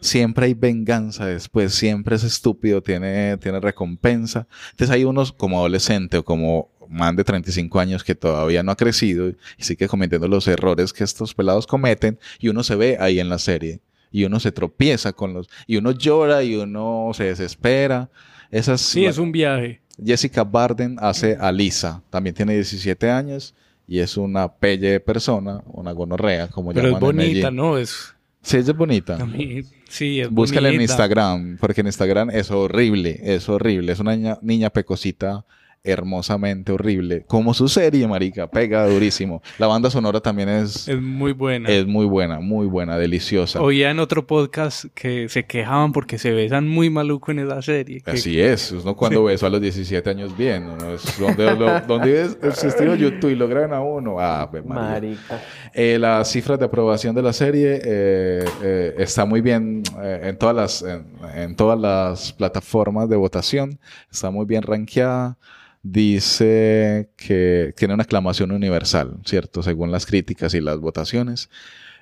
siempre 0.00 0.46
hay 0.46 0.54
venganza 0.54 1.26
después, 1.26 1.74
siempre 1.74 2.16
es 2.16 2.24
estúpido, 2.24 2.82
tiene, 2.82 3.36
tiene 3.38 3.60
recompensa. 3.60 4.46
Entonces 4.72 4.94
hay 4.94 5.04
unos 5.04 5.32
como 5.32 5.58
adolescente 5.58 6.18
o 6.18 6.24
como 6.24 6.70
man 6.90 7.16
de 7.16 7.24
35 7.24 7.80
años 7.80 8.04
que 8.04 8.14
todavía 8.14 8.62
no 8.62 8.72
ha 8.72 8.76
crecido 8.76 9.28
y 9.28 9.36
sigue 9.58 9.88
cometiendo 9.88 10.28
los 10.28 10.46
errores 10.48 10.92
que 10.92 11.04
estos 11.04 11.34
pelados 11.34 11.66
cometen 11.66 12.18
y 12.40 12.48
uno 12.48 12.62
se 12.62 12.74
ve 12.74 12.98
ahí 13.00 13.20
en 13.20 13.28
la 13.28 13.38
serie 13.38 13.80
y 14.10 14.24
uno 14.24 14.40
se 14.40 14.52
tropieza 14.52 15.12
con 15.12 15.32
los 15.32 15.48
y 15.66 15.76
uno 15.76 15.92
llora 15.92 16.42
y 16.42 16.56
uno 16.56 17.10
se 17.14 17.24
desespera. 17.24 18.10
Esas 18.50 18.80
Sí, 18.80 19.06
es 19.06 19.18
un 19.18 19.30
viaje. 19.30 19.80
Jessica 20.04 20.42
Barden 20.44 20.96
hace 21.00 21.36
a 21.40 21.52
Lisa, 21.52 22.02
también 22.10 22.34
tiene 22.34 22.54
17 22.54 23.10
años 23.10 23.54
y 23.86 24.00
es 24.00 24.16
una 24.16 24.52
pelle 24.52 24.92
de 24.92 25.00
persona, 25.00 25.62
una 25.66 25.92
gonorrea 25.92 26.48
como 26.48 26.72
Pero 26.72 26.88
es 26.88 26.94
llaman 26.94 27.02
en 27.10 27.16
bonita, 27.16 27.50
Medellín. 27.50 27.56
¿no? 27.56 27.78
Es, 27.78 28.14
Sí, 28.42 28.56
ella 28.56 28.70
es 28.70 28.76
bonita. 28.76 29.16
a 29.16 29.26
mí, 29.26 29.60
sí, 29.88 30.20
es 30.20 30.30
Búscala 30.30 30.68
en 30.68 30.76
bonita. 30.76 30.92
Instagram, 30.94 31.58
porque 31.60 31.82
en 31.82 31.88
Instagram 31.88 32.30
es 32.30 32.50
horrible, 32.50 33.20
es 33.22 33.48
horrible. 33.50 33.92
Es 33.92 34.00
una 34.00 34.16
niña, 34.16 34.38
niña 34.40 34.70
pecosita 34.70 35.44
hermosamente 35.82 36.72
horrible. 36.72 37.24
Como 37.26 37.54
su 37.54 37.68
serie, 37.68 38.06
marica, 38.06 38.46
pega 38.50 38.86
durísimo. 38.86 39.42
La 39.58 39.66
banda 39.66 39.90
sonora 39.90 40.20
también 40.20 40.48
es, 40.48 40.88
Es 40.88 41.00
muy 41.00 41.32
buena. 41.32 41.68
es 41.70 41.86
muy 41.86 42.06
buena, 42.06 42.40
muy 42.40 42.66
buena, 42.66 42.98
deliciosa. 42.98 43.60
Oía 43.62 43.90
en 43.90 43.98
otro 43.98 44.26
podcast 44.26 44.84
que 44.94 45.28
se 45.28 45.44
quejaban 45.46 45.92
porque 45.92 46.18
se 46.18 46.32
besan 46.32 46.68
muy 46.68 46.90
maluco 46.90 47.30
en 47.30 47.40
esa 47.40 47.62
serie. 47.62 48.00
que- 48.02 48.10
Así 48.10 48.40
es, 48.40 48.72
uno 48.72 48.94
cuando 48.96 49.24
besó 49.24 49.46
a 49.46 49.50
los 49.50 49.60
17 49.60 50.10
años 50.10 50.36
bien, 50.36 50.64
uno 50.68 50.92
es 50.94 51.18
donde, 51.18 51.54
lo- 51.56 51.80
donde 51.80 52.22
es, 52.22 52.64
estilo 52.64 52.94
YouTube 52.94 53.30
y 53.30 53.34
lo 53.36 53.48
graban 53.48 53.72
a 53.72 53.80
uno. 53.80 54.16
Ah, 54.20 54.48
pues. 54.50 54.64
Marica. 54.64 55.40
Eh, 55.72 55.98
las 55.98 56.30
cifras 56.30 56.58
de 56.58 56.66
aprobación 56.66 57.14
de 57.14 57.22
la 57.22 57.32
serie 57.32 57.80
eh, 57.84 58.44
eh, 58.62 58.94
está 58.98 59.24
muy 59.24 59.40
bien 59.40 59.82
eh, 60.02 60.20
en, 60.24 60.36
todas 60.36 60.54
las, 60.56 60.82
en, 60.82 61.04
en 61.34 61.56
todas 61.56 61.78
las 61.80 62.32
plataformas 62.32 63.08
de 63.08 63.16
votación. 63.16 63.78
Está 64.10 64.30
muy 64.30 64.44
bien 64.46 64.62
rankeada. 64.62 65.38
Dice 65.82 67.10
que 67.16 67.72
tiene 67.76 67.94
una 67.94 68.02
aclamación 68.04 68.50
universal, 68.52 69.16
¿cierto? 69.24 69.62
Según 69.62 69.90
las 69.90 70.06
críticas 70.06 70.54
y 70.54 70.60
las 70.60 70.78
votaciones. 70.78 71.50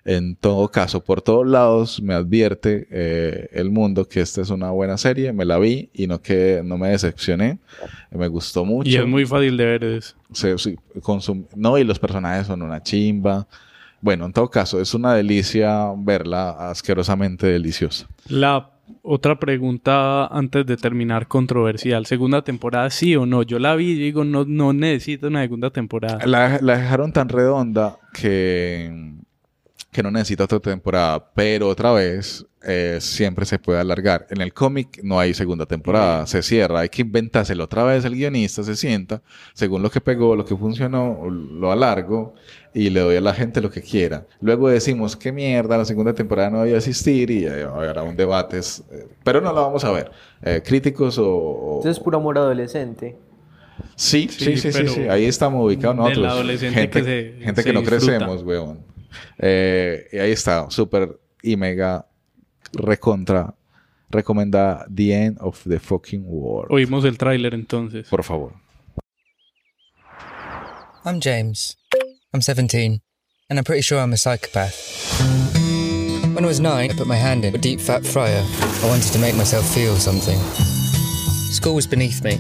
En 0.05 0.37
todo 0.37 0.69
caso, 0.71 1.03
por 1.05 1.21
todos 1.23 1.47
lados 1.47 2.01
me 2.01 2.15
advierte 2.15 2.87
eh, 2.91 3.49
el 3.53 3.71
mundo 3.71 4.09
que 4.09 4.21
esta 4.21 4.41
es 4.41 4.51
una 4.51 4.71
buena 4.71 4.97
serie. 4.97 5.33
Me 5.33 5.45
la 5.45 5.59
vi 5.59 5.91
y 5.93 6.07
no 6.07 6.23
que 6.23 6.63
no 6.65 6.79
me 6.79 6.89
decepcioné. 6.89 7.59
Me 8.11 8.29
gustó 8.29 8.65
mucho. 8.65 8.89
Y 8.89 8.97
es 8.97 9.07
muy 9.07 9.27
fácil 9.27 9.57
de 9.57 9.65
ver 9.65 9.85
eso. 9.85 10.15
Se- 10.33 10.57
sí, 10.59 10.77
no, 11.57 11.77
y 11.79 11.85
los 11.85 11.99
personajes 11.99 12.47
son 12.47 12.63
una 12.63 12.83
chimba. 12.83 13.47
Bueno, 14.01 14.27
en 14.27 14.33
todo 14.33 14.49
caso, 14.49 14.81
es 14.81 14.95
una 14.95 15.13
delicia 15.15 15.93
verla, 15.97 16.71
asquerosamente 16.71 17.47
deliciosa. 17.49 18.07
La 18.29 18.71
otra 19.03 19.39
pregunta 19.39 20.27
antes 20.27 20.67
de 20.67 20.77
terminar 20.77 21.29
controversial. 21.29 22.07
¿Segunda 22.07 22.43
temporada 22.43 22.91
sí 22.91 23.17
o 23.17 23.27
no? 23.27 23.43
Yo 23.43 23.59
la 23.59 23.75
vi 23.75 23.95
digo, 23.95 24.25
no, 24.25 24.45
no 24.45 24.73
necesito 24.73 25.29
una 25.29 25.43
segunda 25.43 25.71
temporada. 25.71 26.27
La 26.27 26.59
dejaron 26.59 27.13
tan 27.13 27.29
redonda 27.29 27.99
que, 28.13 29.15
que 29.91 30.03
no 30.03 30.11
necesita 30.11 30.45
otra 30.45 30.61
temporada, 30.61 31.31
pero 31.35 31.67
otra 31.69 31.93
vez 31.93 32.45
eh, 32.63 32.99
siempre 33.01 33.47
se 33.47 33.59
puede 33.59 33.81
alargar. 33.81 34.27
En 34.31 34.41
el 34.43 34.53
cómic 34.53 35.01
no 35.03 35.19
hay 35.19 35.33
segunda 35.33 35.65
temporada, 35.65 36.27
se 36.27 36.43
cierra, 36.43 36.81
hay 36.81 36.89
que 36.91 37.03
inventárselo 37.03 37.65
otra 37.65 37.85
vez. 37.85 38.05
El 38.05 38.15
guionista 38.15 38.63
se 38.63 38.77
sienta, 38.77 39.23
según 39.55 39.83
lo 39.83 39.91
que 39.91 40.01
pegó, 40.03 40.37
lo 40.37 40.45
que 40.45 40.55
funcionó, 40.57 41.29
lo 41.31 41.73
alargo 41.73 42.35
y 42.75 42.91
le 42.91 43.01
doy 43.01 43.17
a 43.17 43.21
la 43.23 43.33
gente 43.33 43.63
lo 43.63 43.71
que 43.71 43.81
quiera. 43.81 44.27
Luego 44.43 44.69
decimos, 44.69 45.17
qué 45.17 45.33
mierda, 45.33 45.79
la 45.79 45.87
segunda 45.87 46.13
temporada 46.13 46.51
no 46.51 46.63
debe 46.65 46.77
existir 46.77 47.31
y 47.31 47.47
eh, 47.47 47.63
habrá 47.63 48.03
un 48.03 48.15
debate, 48.17 48.59
es- 48.59 48.85
eh, 48.93 49.07
pero 49.25 49.41
no 49.41 49.53
la 49.55 49.61
vamos 49.63 49.85
a 49.85 49.91
ver. 49.91 50.11
Eh, 50.43 50.61
críticos 50.65 51.17
o... 51.17 51.27
o- 51.29 51.77
Entonces 51.79 51.97
es 51.99 52.05
puro 52.05 52.19
amor 52.19 52.37
adolescente. 52.37 53.17
Sí, 53.97 54.29
Sí, 54.31 54.57
sí, 54.57 54.71
sí, 54.73 54.87
sí, 54.89 55.01
ahí 55.09 55.25
estamos 55.25 55.65
ubicados 55.65 55.97
del 55.97 56.05
nosotros. 56.07 56.33
adolescente 56.33 56.79
gente 56.81 56.99
que 57.01 57.05
se- 57.05 57.45
gente 57.45 57.63
se 57.63 57.67
que 57.69 57.73
no 57.73 57.81
disfruta. 57.81 58.07
crecemos, 58.07 58.43
weón. 58.43 58.81
Eh, 59.39 60.09
y 60.13 60.19
ahí 60.19 60.33
está, 60.33 60.71
súper 60.71 61.19
y 61.43 61.57
mega 61.57 62.07
recontra 62.73 63.55
recomendada 64.11 64.87
The 64.95 65.13
End 65.13 65.39
of 65.41 65.63
the 65.69 65.79
Fucking 65.79 66.25
World. 66.27 66.73
Oímos 66.73 67.05
el 67.05 67.19
tráiler 67.19 67.55
entonces. 67.55 68.09
Por 68.09 68.25
favor. 68.25 68.53
I'm 71.05 71.21
James. 71.21 71.77
I'm 72.35 72.43
17, 72.43 73.01
and 73.49 73.59
I'm 73.59 73.65
pretty 73.65 73.83
sure 73.83 73.99
I'm 73.99 74.13
a 74.13 74.17
psychopath. 74.17 74.75
When 76.35 76.45
I 76.45 76.47
was 76.47 76.61
nine, 76.61 76.91
I 76.91 76.95
put 76.95 77.07
my 77.07 77.17
hand 77.17 77.45
in 77.45 77.55
a 77.55 77.59
deep 77.59 77.81
fat 77.81 78.05
fryer. 78.05 78.45
I 78.83 78.87
wanted 78.87 79.13
to 79.13 79.19
make 79.19 79.35
myself 79.35 79.67
feel 79.75 79.97
something. 79.97 80.39
School 81.53 81.75
was 81.75 81.87
beneath 81.87 82.23
me, 82.23 82.39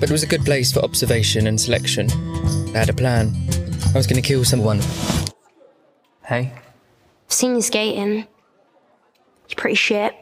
but 0.00 0.10
it 0.10 0.12
was 0.12 0.22
a 0.22 0.26
good 0.26 0.44
place 0.44 0.72
for 0.72 0.80
observation 0.80 1.46
and 1.46 1.60
selection. 1.60 2.10
I 2.74 2.78
had 2.78 2.90
a 2.90 2.92
plan. 2.92 3.34
I 3.94 3.96
was 3.96 4.06
going 4.06 4.20
to 4.20 4.26
kill 4.28 4.44
someone. 4.44 4.80
Hey, 6.28 6.52
I've 6.54 7.32
Seen 7.32 7.54
you 7.54 7.62
skating. 7.62 8.16
You're 9.48 9.56
pretty 9.56 9.76
shit. 9.76 10.12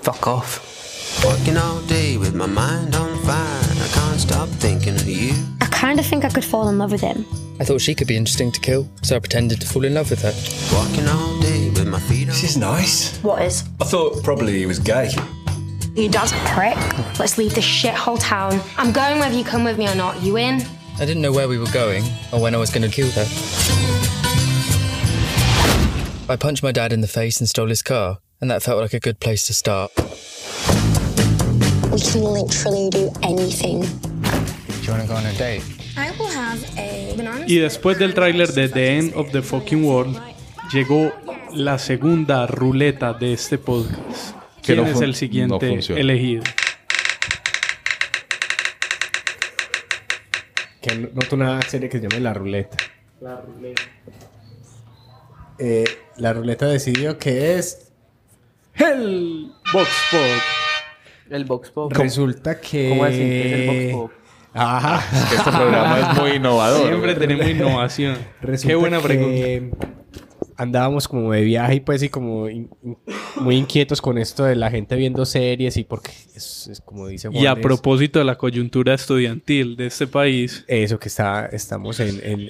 fuck 0.00 0.26
off. 0.26 1.22
Working 1.22 1.58
all 1.58 1.82
day 1.82 2.16
with 2.16 2.34
my 2.34 2.46
mind 2.46 2.94
on 2.94 3.22
fire. 3.24 3.36
I 3.36 3.88
can't 3.92 4.18
stop 4.18 4.48
thinking 4.48 4.94
of 4.94 5.06
you. 5.06 5.34
I 5.60 5.66
kind 5.66 6.00
of 6.00 6.06
think 6.06 6.24
I 6.24 6.30
could 6.30 6.46
fall 6.46 6.70
in 6.70 6.78
love 6.78 6.92
with 6.92 7.02
him. 7.02 7.26
I 7.60 7.64
thought 7.64 7.82
she 7.82 7.94
could 7.94 8.06
be 8.06 8.16
interesting 8.16 8.50
to 8.52 8.60
kill, 8.60 8.88
so 9.02 9.16
I 9.16 9.18
pretended 9.18 9.60
to 9.60 9.66
fall 9.66 9.84
in 9.84 9.92
love 9.92 10.08
with 10.08 10.22
her. 10.22 10.32
Walking 10.74 11.06
all 11.06 11.38
day 11.42 11.68
with 11.68 11.86
my 11.86 12.00
feet 12.00 12.22
on. 12.22 12.28
This 12.28 12.44
is 12.44 12.56
nice. 12.56 13.18
What 13.18 13.42
is? 13.42 13.64
I 13.82 13.84
thought 13.84 14.24
probably 14.24 14.56
he 14.58 14.64
was 14.64 14.78
gay. 14.78 15.10
Your 15.94 16.10
dad's 16.10 16.32
a 16.32 16.36
prick. 16.46 17.18
Let's 17.18 17.36
leave 17.36 17.54
this 17.54 17.66
shithole 17.66 18.18
town. 18.18 18.60
I'm 18.78 18.92
going 18.92 19.18
whether 19.18 19.36
you 19.36 19.44
come 19.44 19.62
with 19.62 19.76
me 19.76 19.88
or 19.88 19.94
not. 19.94 20.22
You 20.22 20.38
in? 20.38 20.62
I 20.98 21.04
didn't 21.04 21.20
know 21.20 21.32
where 21.32 21.48
we 21.48 21.58
were 21.58 21.70
going 21.70 22.04
or 22.32 22.40
when 22.40 22.54
I 22.54 22.58
was 22.58 22.70
going 22.70 22.88
to 22.88 22.94
kill 22.94 23.10
her. 23.10 24.07
I 26.30 26.36
punched 26.36 26.62
my 26.62 26.72
dad 26.72 26.92
in 26.92 27.00
the 27.00 27.08
face 27.08 27.40
and 27.40 27.48
stole 27.48 27.68
his 27.68 27.82
car, 27.82 28.18
and 28.40 28.50
that 28.50 28.62
felt 28.62 28.80
like 28.80 28.92
a 28.94 29.00
good 29.00 29.18
place 29.18 29.46
to 29.46 29.54
start. 29.54 29.90
We 31.90 32.00
can 32.00 32.22
literally 32.22 32.90
do 32.90 33.10
anything. 33.22 33.80
Do 33.80 34.82
you 34.82 34.90
want 34.92 35.02
to 35.02 35.08
go 35.08 35.14
on 35.14 35.24
a 35.26 35.32
date? 35.34 35.62
I 35.96 36.10
will 36.18 36.28
have 36.28 36.62
a 36.78 37.14
banana. 37.16 37.44
Y 37.46 37.56
después 37.58 37.98
del 37.98 38.12
tráiler 38.14 38.52
de 38.52 38.68
The 38.68 38.98
End 38.98 39.12
of 39.16 39.32
the 39.32 39.40
Fucking 39.42 39.84
World, 39.84 40.20
llegó 40.72 41.12
la 41.54 41.78
segunda 41.78 42.46
ruleta 42.46 43.14
de 43.14 43.32
este 43.32 43.56
podcast. 43.58 44.34
Que 44.62 44.74
¿Quién 44.74 44.84
no 44.84 44.86
es 44.86 45.00
el 45.00 45.10
no 45.10 45.16
siguiente 45.16 45.68
funciona. 45.68 46.00
elegido? 46.00 46.44
Que 50.82 50.94
no- 50.94 51.08
noto 51.14 51.36
una 51.36 51.62
serie 51.62 51.88
que 51.88 51.98
se 51.98 52.06
llama 52.06 52.20
La 52.20 52.34
Ruleta. 52.34 52.76
La 53.22 53.40
Ruleta. 53.40 53.82
La 56.18 56.32
Ruleta 56.32 56.66
decidió 56.66 57.18
que 57.18 57.56
es... 57.58 57.90
El 58.74 59.50
Vox 59.72 59.88
Pop. 60.10 60.20
El 61.30 61.44
Vox 61.44 61.70
Pop. 61.70 61.92
Resulta 61.92 62.60
que... 62.60 62.90
¿Cómo 62.90 63.04
así? 63.04 63.16
¿Qué 63.18 63.46
es 63.46 63.60
el 63.60 63.66
Vox 63.66 63.92
Pop? 63.92 64.12
Ajá. 64.54 65.28
Que 65.28 65.36
este 65.36 65.50
programa 65.50 66.00
es 66.00 66.18
muy 66.20 66.30
innovador. 66.32 66.86
Siempre 66.88 67.14
tenemos 67.14 67.48
innovación. 67.48 68.16
Resulta 68.40 68.68
Qué 68.68 68.74
buena 68.76 68.98
que 68.98 69.04
pregunta. 69.04 69.76
Andábamos 70.56 71.06
como 71.06 71.30
de 71.32 71.42
viaje 71.42 71.76
y 71.76 71.80
pues 71.80 72.02
y 72.02 72.08
como 72.08 72.48
in- 72.48 72.68
in- 72.82 72.96
muy 73.36 73.56
inquietos 73.56 74.00
con 74.00 74.18
esto 74.18 74.44
de 74.44 74.56
la 74.56 74.70
gente 74.70 74.96
viendo 74.96 75.24
series 75.24 75.76
y 75.76 75.84
porque 75.84 76.10
es, 76.34 76.66
es 76.66 76.80
como 76.80 77.06
dice 77.06 77.28
Juan. 77.28 77.40
Y 77.40 77.46
a 77.46 77.52
es 77.52 77.58
propósito 77.60 78.18
de 78.18 78.24
la 78.24 78.36
coyuntura 78.38 78.94
estudiantil 78.94 79.76
de 79.76 79.86
este 79.86 80.08
país, 80.08 80.64
Eso, 80.66 80.98
que 80.98 81.08
está, 81.08 81.46
estamos 81.46 82.00
en, 82.00 82.18
en, 82.24 82.48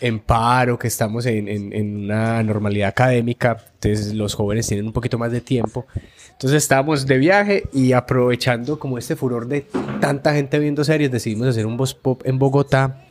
en 0.00 0.20
paro, 0.20 0.78
que 0.78 0.88
estamos 0.88 1.24
en, 1.26 1.48
en- 1.48 1.72
en 1.72 2.04
una 2.04 2.42
normalidad 2.42 2.88
académica, 2.90 3.56
entonces 3.74 4.12
los 4.14 4.34
jóvenes 4.34 4.66
tienen 4.66 4.86
un 4.86 4.92
poquito 4.92 5.18
más 5.18 5.32
de 5.32 5.40
tiempo. 5.40 5.86
Entonces 6.32 6.62
estábamos 6.62 7.06
de 7.06 7.16
viaje 7.18 7.64
y 7.72 7.92
aprovechando 7.92 8.78
como 8.78 8.98
este 8.98 9.16
furor 9.16 9.48
de 9.48 9.66
tanta 10.00 10.34
gente 10.34 10.58
viendo 10.58 10.84
series, 10.84 11.10
decidimos 11.10 11.48
hacer 11.48 11.64
un 11.66 11.76
voz 11.78 11.94
pop 11.94 12.20
en 12.26 12.38
Bogotá. 12.38 13.02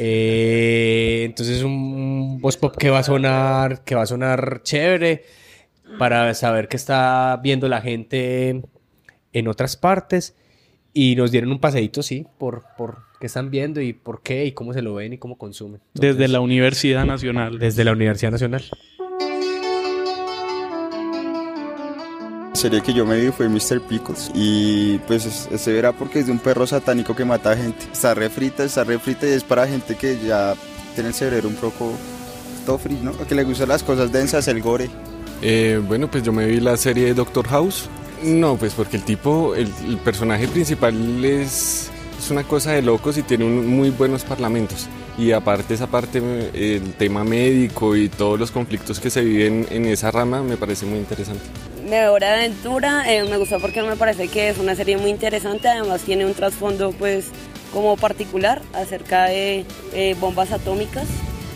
Eh, 0.00 1.24
entonces 1.26 1.62
un 1.64 2.40
voz 2.40 2.56
pop 2.56 2.74
que 2.78 2.88
va 2.88 3.00
a 3.00 3.02
sonar, 3.02 3.82
que 3.84 3.94
va 3.96 4.02
a 4.02 4.06
sonar 4.06 4.60
chévere 4.62 5.24
para 5.98 6.32
saber 6.34 6.68
qué 6.68 6.76
está 6.76 7.38
viendo 7.42 7.68
la 7.68 7.80
gente 7.80 8.62
en 9.32 9.48
otras 9.48 9.76
partes 9.76 10.36
y 10.94 11.16
nos 11.16 11.30
dieron 11.32 11.50
un 11.50 11.58
paseíto, 11.58 12.02
sí, 12.02 12.26
por, 12.38 12.64
por 12.76 13.07
qué 13.20 13.26
están 13.26 13.50
viendo 13.50 13.80
y 13.80 13.92
por 13.92 14.22
qué 14.22 14.44
y 14.46 14.52
cómo 14.52 14.72
se 14.72 14.82
lo 14.82 14.94
ven 14.94 15.12
y 15.14 15.18
cómo 15.18 15.36
consumen. 15.38 15.80
desde 15.94 16.28
la 16.28 16.40
Universidad 16.40 17.04
Nacional. 17.04 17.58
desde 17.58 17.84
la 17.84 17.92
Universidad 17.92 18.32
Nacional. 18.32 18.62
serie 22.54 22.82
que 22.82 22.92
yo 22.92 23.06
me 23.06 23.20
vi 23.20 23.30
fue 23.30 23.48
Mr. 23.48 23.80
Pickles 23.88 24.32
y 24.34 24.98
pues 25.06 25.24
es- 25.26 25.60
se 25.60 25.72
verá 25.72 25.92
porque 25.92 26.18
es 26.18 26.26
de 26.26 26.32
un 26.32 26.40
perro 26.40 26.66
satánico 26.66 27.14
que 27.14 27.24
mata 27.24 27.56
gente. 27.56 27.84
Está 27.92 28.14
refrita, 28.14 28.64
está 28.64 28.82
refrita 28.82 29.28
y 29.28 29.30
es 29.30 29.44
para 29.44 29.64
gente 29.68 29.94
que 29.94 30.18
ya 30.26 30.54
tiene 30.94 31.10
el 31.10 31.14
cerebro 31.14 31.48
un 31.48 31.54
poco 31.54 31.92
todo 32.66 32.78
free, 32.78 32.98
¿no? 33.00 33.16
Que 33.28 33.36
le 33.36 33.44
gustan 33.44 33.68
las 33.68 33.84
cosas 33.84 34.10
densas, 34.10 34.48
el 34.48 34.60
gore. 34.60 34.90
Eh, 35.40 35.80
bueno, 35.86 36.10
pues 36.10 36.24
yo 36.24 36.32
me 36.32 36.46
vi 36.46 36.58
la 36.58 36.76
serie 36.76 37.04
de 37.04 37.14
Doctor 37.14 37.46
House. 37.46 37.88
No, 38.24 38.56
pues 38.56 38.74
porque 38.74 38.96
el 38.96 39.04
tipo, 39.04 39.54
el, 39.54 39.68
el 39.86 39.96
personaje 39.98 40.48
principal 40.48 41.24
es, 41.24 41.92
es 42.18 42.30
una 42.30 42.44
cosa 42.44 42.72
de 42.72 42.82
locos 42.82 43.16
y 43.16 43.22
tiene 43.22 43.44
muy 43.44 43.90
buenos 43.90 44.24
parlamentos. 44.24 44.88
Y 45.16 45.32
aparte 45.32 45.74
esa 45.74 45.86
parte, 45.86 46.20
eh, 46.22 46.80
el 46.82 46.92
tema 46.94 47.24
médico 47.24 47.96
y 47.96 48.08
todos 48.08 48.38
los 48.38 48.50
conflictos 48.50 49.00
que 49.00 49.10
se 49.10 49.22
viven 49.22 49.66
en 49.70 49.86
esa 49.86 50.10
rama 50.10 50.42
me 50.42 50.56
parece 50.56 50.86
muy 50.86 50.98
interesante. 50.98 51.42
De 51.88 52.08
Hora 52.08 52.28
de 52.28 52.34
Aventura 52.44 53.10
eh, 53.12 53.24
me 53.24 53.38
gustó 53.38 53.60
porque 53.60 53.82
me 53.82 53.96
parece 53.96 54.28
que 54.28 54.50
es 54.50 54.58
una 54.58 54.74
serie 54.74 54.98
muy 54.98 55.10
interesante, 55.10 55.68
además 55.68 56.02
tiene 56.02 56.26
un 56.26 56.34
trasfondo 56.34 56.92
pues 56.92 57.26
como 57.72 57.96
particular 57.96 58.62
acerca 58.74 59.24
de 59.24 59.64
eh, 59.94 60.16
bombas 60.20 60.52
atómicas 60.52 61.06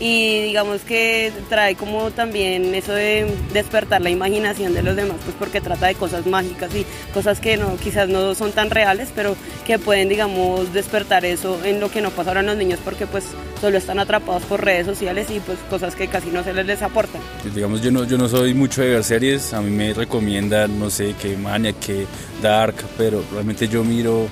y 0.02 0.40
digamos 0.42 0.80
que 0.80 1.32
trae 1.48 1.76
como 1.76 2.10
también 2.10 2.74
eso 2.74 2.92
de 2.92 3.24
despertar 3.52 4.00
la 4.00 4.10
imaginación 4.10 4.74
de 4.74 4.82
los 4.82 4.96
demás, 4.96 5.18
pues 5.22 5.36
porque 5.38 5.60
trata 5.60 5.86
de 5.86 5.94
cosas 5.94 6.26
mágicas 6.26 6.74
y 6.74 6.84
cosas 7.14 7.38
que 7.38 7.56
no, 7.56 7.76
quizás 7.76 8.08
no 8.08 8.34
son 8.34 8.50
tan 8.50 8.70
reales, 8.70 9.10
pero 9.14 9.36
que 9.64 9.78
pueden, 9.78 10.08
digamos, 10.08 10.72
despertar 10.74 11.24
eso 11.24 11.64
en 11.64 11.78
lo 11.78 11.88
que 11.88 12.00
no 12.00 12.10
pasa 12.10 12.30
ahora 12.30 12.40
en 12.40 12.46
los 12.46 12.56
niños 12.56 12.80
porque 12.84 13.06
pues 13.06 13.22
solo 13.60 13.78
están 13.78 14.00
atrapados 14.00 14.42
por 14.42 14.64
redes 14.64 14.86
sociales 14.86 15.28
y 15.30 15.38
pues 15.38 15.56
cosas 15.70 15.94
que 15.94 16.08
casi 16.08 16.30
no 16.30 16.42
se 16.42 16.52
les, 16.52 16.66
les 16.66 16.82
aportan. 16.82 17.20
Digamos, 17.54 17.80
yo 17.80 17.92
no, 17.92 18.02
yo 18.02 18.18
no 18.18 18.28
soy 18.28 18.54
mucho 18.54 18.82
de 18.82 18.88
ver 18.90 19.04
series, 19.04 19.54
a 19.54 19.62
mí 19.62 19.70
me 19.70 19.94
recomiendan, 19.94 20.80
no 20.80 20.90
sé, 20.90 21.14
que 21.14 21.36
Mania, 21.36 21.74
que 21.74 22.06
Dark, 22.42 22.74
pero 22.98 23.22
realmente 23.30 23.68
yo 23.68 23.84
miro 23.84 24.26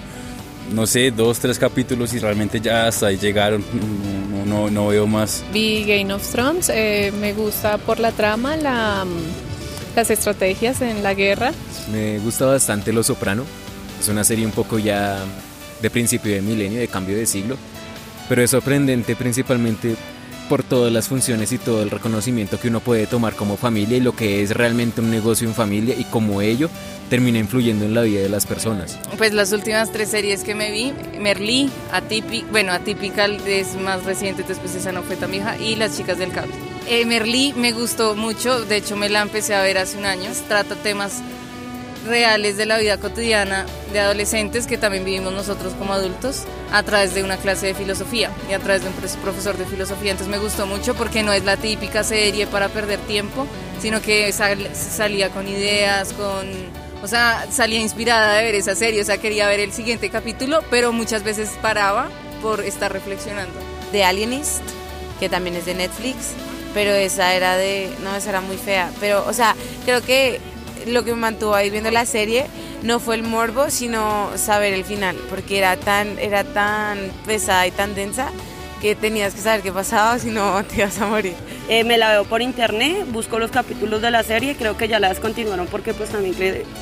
no 0.72 0.86
sé, 0.86 1.10
dos, 1.10 1.38
tres 1.38 1.58
capítulos 1.58 2.14
y 2.14 2.18
realmente 2.18 2.60
ya 2.60 2.86
hasta 2.86 3.08
ahí 3.08 3.16
llegaron, 3.16 3.64
no, 4.34 4.46
no, 4.46 4.70
no 4.70 4.88
veo 4.88 5.06
más. 5.06 5.44
Vi 5.52 5.84
Game 5.84 6.12
of 6.12 6.26
Thrones, 6.30 6.70
eh, 6.72 7.12
me 7.20 7.32
gusta 7.32 7.78
por 7.78 7.98
la 7.98 8.12
trama, 8.12 8.56
la, 8.56 9.04
mm, 9.04 9.96
las 9.96 10.10
estrategias 10.10 10.80
en 10.82 11.02
la 11.02 11.14
guerra. 11.14 11.52
Me 11.92 12.18
gusta 12.18 12.46
bastante 12.46 12.92
Lo 12.92 13.02
Soprano, 13.02 13.44
es 14.00 14.08
una 14.08 14.24
serie 14.24 14.46
un 14.46 14.52
poco 14.52 14.78
ya 14.78 15.18
de 15.82 15.90
principio 15.90 16.32
de 16.32 16.42
milenio, 16.42 16.80
de 16.80 16.88
cambio 16.88 17.16
de 17.16 17.26
siglo, 17.26 17.56
pero 18.28 18.42
es 18.42 18.50
sorprendente 18.50 19.16
principalmente 19.16 19.96
por 20.50 20.64
todas 20.64 20.92
las 20.92 21.06
funciones 21.06 21.52
y 21.52 21.58
todo 21.58 21.80
el 21.80 21.90
reconocimiento 21.90 22.58
que 22.58 22.66
uno 22.66 22.80
puede 22.80 23.06
tomar 23.06 23.36
como 23.36 23.56
familia 23.56 23.98
y 23.98 24.00
lo 24.00 24.16
que 24.16 24.42
es 24.42 24.50
realmente 24.50 25.00
un 25.00 25.08
negocio 25.08 25.46
en 25.46 25.54
familia 25.54 25.94
y 25.96 26.02
como 26.02 26.42
ello 26.42 26.68
termina 27.08 27.38
influyendo 27.38 27.84
en 27.84 27.94
la 27.94 28.02
vida 28.02 28.20
de 28.20 28.28
las 28.28 28.46
personas. 28.46 28.98
Pues 29.16 29.32
las 29.32 29.52
últimas 29.52 29.92
tres 29.92 30.08
series 30.08 30.42
que 30.42 30.56
me 30.56 30.72
vi, 30.72 30.92
Merlí, 31.20 31.70
Atypical, 31.92 32.50
bueno, 32.50 32.72
Atypical 32.72 33.36
es 33.46 33.76
más 33.76 34.04
reciente, 34.04 34.42
después 34.42 34.74
esa 34.74 34.90
no 34.90 35.04
fue 35.04 35.14
tan 35.14 35.30
vieja, 35.30 35.56
y 35.56 35.76
Las 35.76 35.96
chicas 35.96 36.18
del 36.18 36.32
cable. 36.32 36.52
Eh, 36.88 37.06
Merlí 37.06 37.54
me 37.56 37.70
gustó 37.70 38.16
mucho, 38.16 38.64
de 38.64 38.78
hecho 38.78 38.96
me 38.96 39.08
la 39.08 39.22
empecé 39.22 39.54
a 39.54 39.62
ver 39.62 39.78
hace 39.78 39.98
un 39.98 40.04
año, 40.04 40.32
trata 40.48 40.74
temas 40.74 41.22
reales 42.06 42.56
de 42.56 42.66
la 42.66 42.78
vida 42.78 42.98
cotidiana 42.98 43.66
de 43.92 44.00
adolescentes 44.00 44.66
que 44.66 44.78
también 44.78 45.04
vivimos 45.04 45.32
nosotros 45.32 45.74
como 45.74 45.92
adultos 45.92 46.44
a 46.72 46.82
través 46.82 47.14
de 47.14 47.22
una 47.22 47.36
clase 47.36 47.66
de 47.66 47.74
filosofía 47.74 48.30
y 48.48 48.54
a 48.54 48.58
través 48.58 48.82
de 48.82 48.88
un 48.88 48.94
profesor 49.22 49.56
de 49.56 49.66
filosofía. 49.66 50.12
Entonces 50.12 50.30
me 50.34 50.42
gustó 50.42 50.66
mucho 50.66 50.94
porque 50.94 51.22
no 51.22 51.32
es 51.32 51.44
la 51.44 51.56
típica 51.56 52.04
serie 52.04 52.46
para 52.46 52.68
perder 52.68 52.98
tiempo, 53.00 53.46
sino 53.80 54.00
que 54.00 54.32
salía 54.32 55.30
con 55.30 55.48
ideas, 55.48 56.12
con 56.12 56.48
o 57.02 57.06
sea, 57.06 57.46
salía 57.50 57.80
inspirada 57.80 58.34
de 58.34 58.44
ver 58.44 58.54
esa 58.54 58.74
serie, 58.74 59.00
o 59.00 59.04
sea, 59.04 59.18
quería 59.18 59.48
ver 59.48 59.60
el 59.60 59.72
siguiente 59.72 60.10
capítulo, 60.10 60.60
pero 60.70 60.92
muchas 60.92 61.22
veces 61.22 61.50
paraba 61.62 62.10
por 62.42 62.60
estar 62.60 62.92
reflexionando. 62.92 63.58
De 63.90 64.04
Alienist, 64.04 64.60
que 65.18 65.28
también 65.28 65.56
es 65.56 65.64
de 65.64 65.74
Netflix, 65.74 66.32
pero 66.74 66.92
esa 66.92 67.34
era 67.34 67.56
de, 67.56 67.90
no, 68.02 68.14
esa 68.14 68.30
era 68.30 68.40
muy 68.40 68.56
fea, 68.56 68.90
pero, 69.00 69.24
o 69.26 69.32
sea, 69.32 69.56
creo 69.84 70.02
que 70.02 70.40
lo 70.86 71.04
que 71.04 71.12
me 71.12 71.20
mantuvo 71.20 71.54
ahí 71.54 71.70
viendo 71.70 71.90
la 71.90 72.06
serie 72.06 72.46
no 72.82 73.00
fue 73.00 73.16
el 73.16 73.22
morbo, 73.22 73.70
sino 73.70 74.30
saber 74.36 74.72
el 74.72 74.84
final, 74.84 75.16
porque 75.28 75.58
era 75.58 75.76
tan, 75.76 76.18
era 76.18 76.44
tan 76.44 76.98
pesada 77.26 77.66
y 77.66 77.70
tan 77.70 77.94
densa 77.94 78.30
que 78.80 78.94
tenías 78.94 79.34
que 79.34 79.40
saber 79.40 79.62
qué 79.62 79.72
pasaba, 79.72 80.18
si 80.18 80.30
no 80.30 80.64
te 80.64 80.76
ibas 80.76 80.98
a 81.00 81.06
morir. 81.06 81.34
Eh, 81.68 81.84
me 81.84 81.98
la 81.98 82.10
veo 82.10 82.24
por 82.24 82.42
internet, 82.42 83.06
busco 83.10 83.38
los 83.38 83.50
capítulos 83.50 84.02
de 84.02 84.10
la 84.10 84.22
serie, 84.22 84.56
creo 84.56 84.76
que 84.76 84.88
ya 84.88 84.98
la 84.98 85.10
descontinuaron 85.10 85.66
porque 85.66 85.94
pues 85.94 86.10
también 86.10 86.34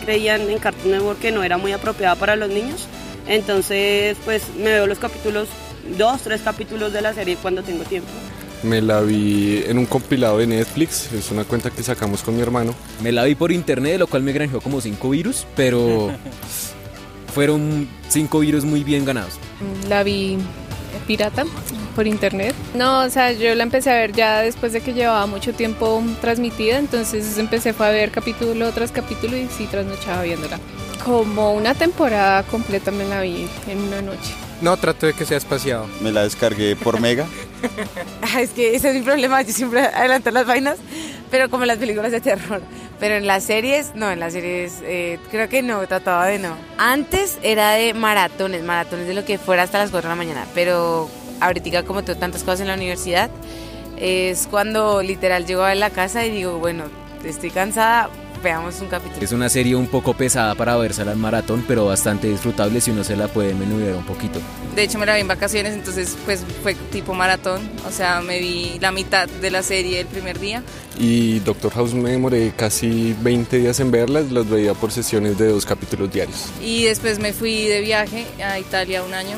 creían 0.04 0.48
en 0.48 0.58
Cartoon 0.58 0.92
Network 0.92 1.18
que 1.18 1.32
no 1.32 1.42
era 1.42 1.58
muy 1.58 1.72
apropiada 1.72 2.14
para 2.14 2.36
los 2.36 2.48
niños. 2.48 2.86
Entonces 3.26 4.16
pues 4.24 4.42
me 4.56 4.70
veo 4.72 4.86
los 4.86 4.98
capítulos, 4.98 5.48
dos, 5.98 6.22
tres 6.22 6.40
capítulos 6.40 6.92
de 6.92 7.02
la 7.02 7.12
serie 7.12 7.36
cuando 7.36 7.62
tengo 7.62 7.84
tiempo. 7.84 8.08
Me 8.62 8.82
la 8.82 9.00
vi 9.00 9.62
en 9.66 9.78
un 9.78 9.86
compilado 9.86 10.38
de 10.38 10.46
Netflix, 10.46 11.12
es 11.12 11.30
una 11.30 11.44
cuenta 11.44 11.70
que 11.70 11.82
sacamos 11.82 12.22
con 12.22 12.34
mi 12.34 12.42
hermano. 12.42 12.74
Me 13.02 13.12
la 13.12 13.24
vi 13.24 13.34
por 13.34 13.52
internet, 13.52 13.98
lo 13.98 14.06
cual 14.06 14.22
me 14.22 14.32
granjeó 14.32 14.60
como 14.60 14.80
cinco 14.80 15.10
virus, 15.10 15.46
pero 15.54 16.10
fueron 17.34 17.88
cinco 18.08 18.40
virus 18.40 18.64
muy 18.64 18.82
bien 18.82 19.04
ganados. 19.04 19.34
La 19.88 20.02
vi 20.02 20.38
pirata 21.06 21.44
por 21.94 22.06
internet. 22.06 22.54
No, 22.74 23.00
o 23.00 23.10
sea, 23.10 23.32
yo 23.32 23.54
la 23.54 23.62
empecé 23.62 23.90
a 23.90 23.94
ver 23.94 24.12
ya 24.12 24.40
después 24.40 24.72
de 24.72 24.80
que 24.80 24.92
llevaba 24.92 25.26
mucho 25.26 25.52
tiempo 25.52 26.02
transmitida, 26.20 26.78
entonces 26.78 27.38
empecé 27.38 27.74
a 27.78 27.90
ver 27.90 28.10
capítulo 28.10 28.70
tras 28.72 28.92
capítulo 28.92 29.36
y 29.36 29.48
sí 29.48 29.66
trasnochaba 29.66 30.22
viéndola. 30.22 30.58
Como 31.04 31.54
una 31.54 31.74
temporada 31.74 32.42
completa 32.44 32.90
me 32.90 33.04
la 33.04 33.20
vi 33.22 33.46
en 33.68 33.78
una 33.78 34.02
noche. 34.02 34.34
No, 34.60 34.76
trato 34.76 35.06
de 35.06 35.12
que 35.12 35.24
sea 35.24 35.38
espaciado. 35.38 35.86
Me 36.00 36.10
la 36.10 36.24
descargué 36.24 36.74
por 36.76 37.00
mega. 37.00 37.26
Ah, 38.22 38.42
es 38.42 38.50
que 38.50 38.74
ese 38.74 38.90
es 38.90 38.94
mi 38.94 39.02
problema, 39.02 39.40
yo 39.42 39.52
siempre 39.52 39.80
adelanto 39.80 40.30
las 40.30 40.46
vainas, 40.46 40.76
pero 41.30 41.48
como 41.48 41.64
las 41.64 41.78
películas 41.78 42.12
de 42.12 42.20
terror. 42.20 42.60
Pero 43.00 43.14
en 43.14 43.26
las 43.26 43.44
series, 43.44 43.94
no, 43.94 44.10
en 44.10 44.20
las 44.20 44.32
series 44.32 44.80
eh, 44.82 45.18
creo 45.30 45.48
que 45.48 45.62
no, 45.62 45.86
trataba 45.86 46.26
de 46.26 46.38
no. 46.38 46.56
Antes 46.78 47.38
era 47.42 47.72
de 47.72 47.94
maratones, 47.94 48.62
maratones 48.64 49.06
de 49.06 49.14
lo 49.14 49.24
que 49.24 49.38
fuera 49.38 49.62
hasta 49.62 49.78
las 49.78 49.90
4 49.90 50.08
de 50.08 50.16
la 50.16 50.18
mañana, 50.18 50.46
pero 50.54 51.08
ahorita 51.40 51.84
como 51.84 52.02
tengo 52.02 52.18
tantas 52.18 52.42
cosas 52.42 52.60
en 52.60 52.68
la 52.68 52.74
universidad, 52.74 53.30
es 53.96 54.46
cuando 54.48 55.02
literal 55.02 55.46
llego 55.46 55.62
a 55.62 55.74
la 55.74 55.90
casa 55.90 56.26
y 56.26 56.30
digo, 56.30 56.58
bueno, 56.58 56.84
estoy 57.24 57.50
cansada, 57.50 58.10
veamos 58.42 58.80
un 58.80 58.88
capítulo. 58.88 59.22
Es 59.22 59.32
una 59.32 59.48
serie 59.48 59.74
un 59.76 59.86
poco 59.86 60.14
pesada 60.14 60.54
para 60.54 60.76
verse 60.76 61.02
al 61.02 61.16
maratón, 61.16 61.64
pero 61.66 61.86
bastante 61.86 62.28
disfrutable 62.28 62.80
si 62.80 62.90
uno 62.90 63.04
se 63.04 63.16
la 63.16 63.28
puede 63.28 63.54
menudear 63.54 63.96
un 63.96 64.04
poquito. 64.04 64.40
De 64.74 64.82
hecho 64.82 64.98
me 64.98 65.06
la 65.06 65.14
vi 65.14 65.20
en 65.20 65.28
vacaciones, 65.28 65.74
entonces 65.74 66.16
pues 66.24 66.44
fue 66.62 66.74
tipo 66.92 67.14
maratón, 67.14 67.68
o 67.86 67.90
sea, 67.90 68.20
me 68.20 68.38
vi 68.38 68.78
la 68.80 68.92
mitad 68.92 69.28
de 69.28 69.50
la 69.50 69.62
serie 69.62 70.00
el 70.00 70.06
primer 70.06 70.38
día. 70.38 70.62
Y 70.98 71.40
Doctor 71.40 71.72
House 71.72 71.94
me 71.94 72.10
demoré 72.10 72.52
casi 72.56 73.14
20 73.20 73.58
días 73.58 73.80
en 73.80 73.90
verlas, 73.90 74.30
las 74.30 74.48
veía 74.48 74.74
por 74.74 74.90
sesiones 74.90 75.38
de 75.38 75.48
dos 75.48 75.64
capítulos 75.64 76.12
diarios. 76.12 76.46
Y 76.60 76.84
después 76.84 77.18
me 77.18 77.32
fui 77.32 77.66
de 77.66 77.80
viaje 77.80 78.26
a 78.44 78.58
Italia 78.58 79.02
un 79.02 79.14
año 79.14 79.36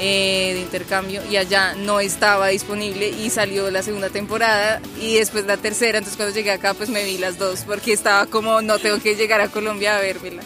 eh, 0.00 0.52
de 0.54 0.60
intercambio 0.62 1.22
y 1.30 1.36
allá 1.36 1.74
no 1.74 2.00
estaba 2.00 2.48
disponible 2.48 3.10
y 3.10 3.28
salió 3.28 3.70
la 3.70 3.82
segunda 3.82 4.08
temporada 4.08 4.80
y 5.00 5.16
después 5.16 5.44
la 5.44 5.58
tercera, 5.58 5.98
entonces 5.98 6.16
cuando 6.16 6.34
llegué 6.34 6.50
acá 6.50 6.72
pues 6.74 6.88
me 6.88 7.04
vi 7.04 7.18
las 7.18 7.38
dos 7.38 7.64
porque 7.66 7.92
estaba 7.92 8.24
como 8.24 8.62
no 8.62 8.78
tengo 8.78 8.98
que 8.98 9.14
llegar 9.14 9.40
a 9.40 9.48
Colombia 9.48 9.96
a 9.96 10.00
verla. 10.00 10.42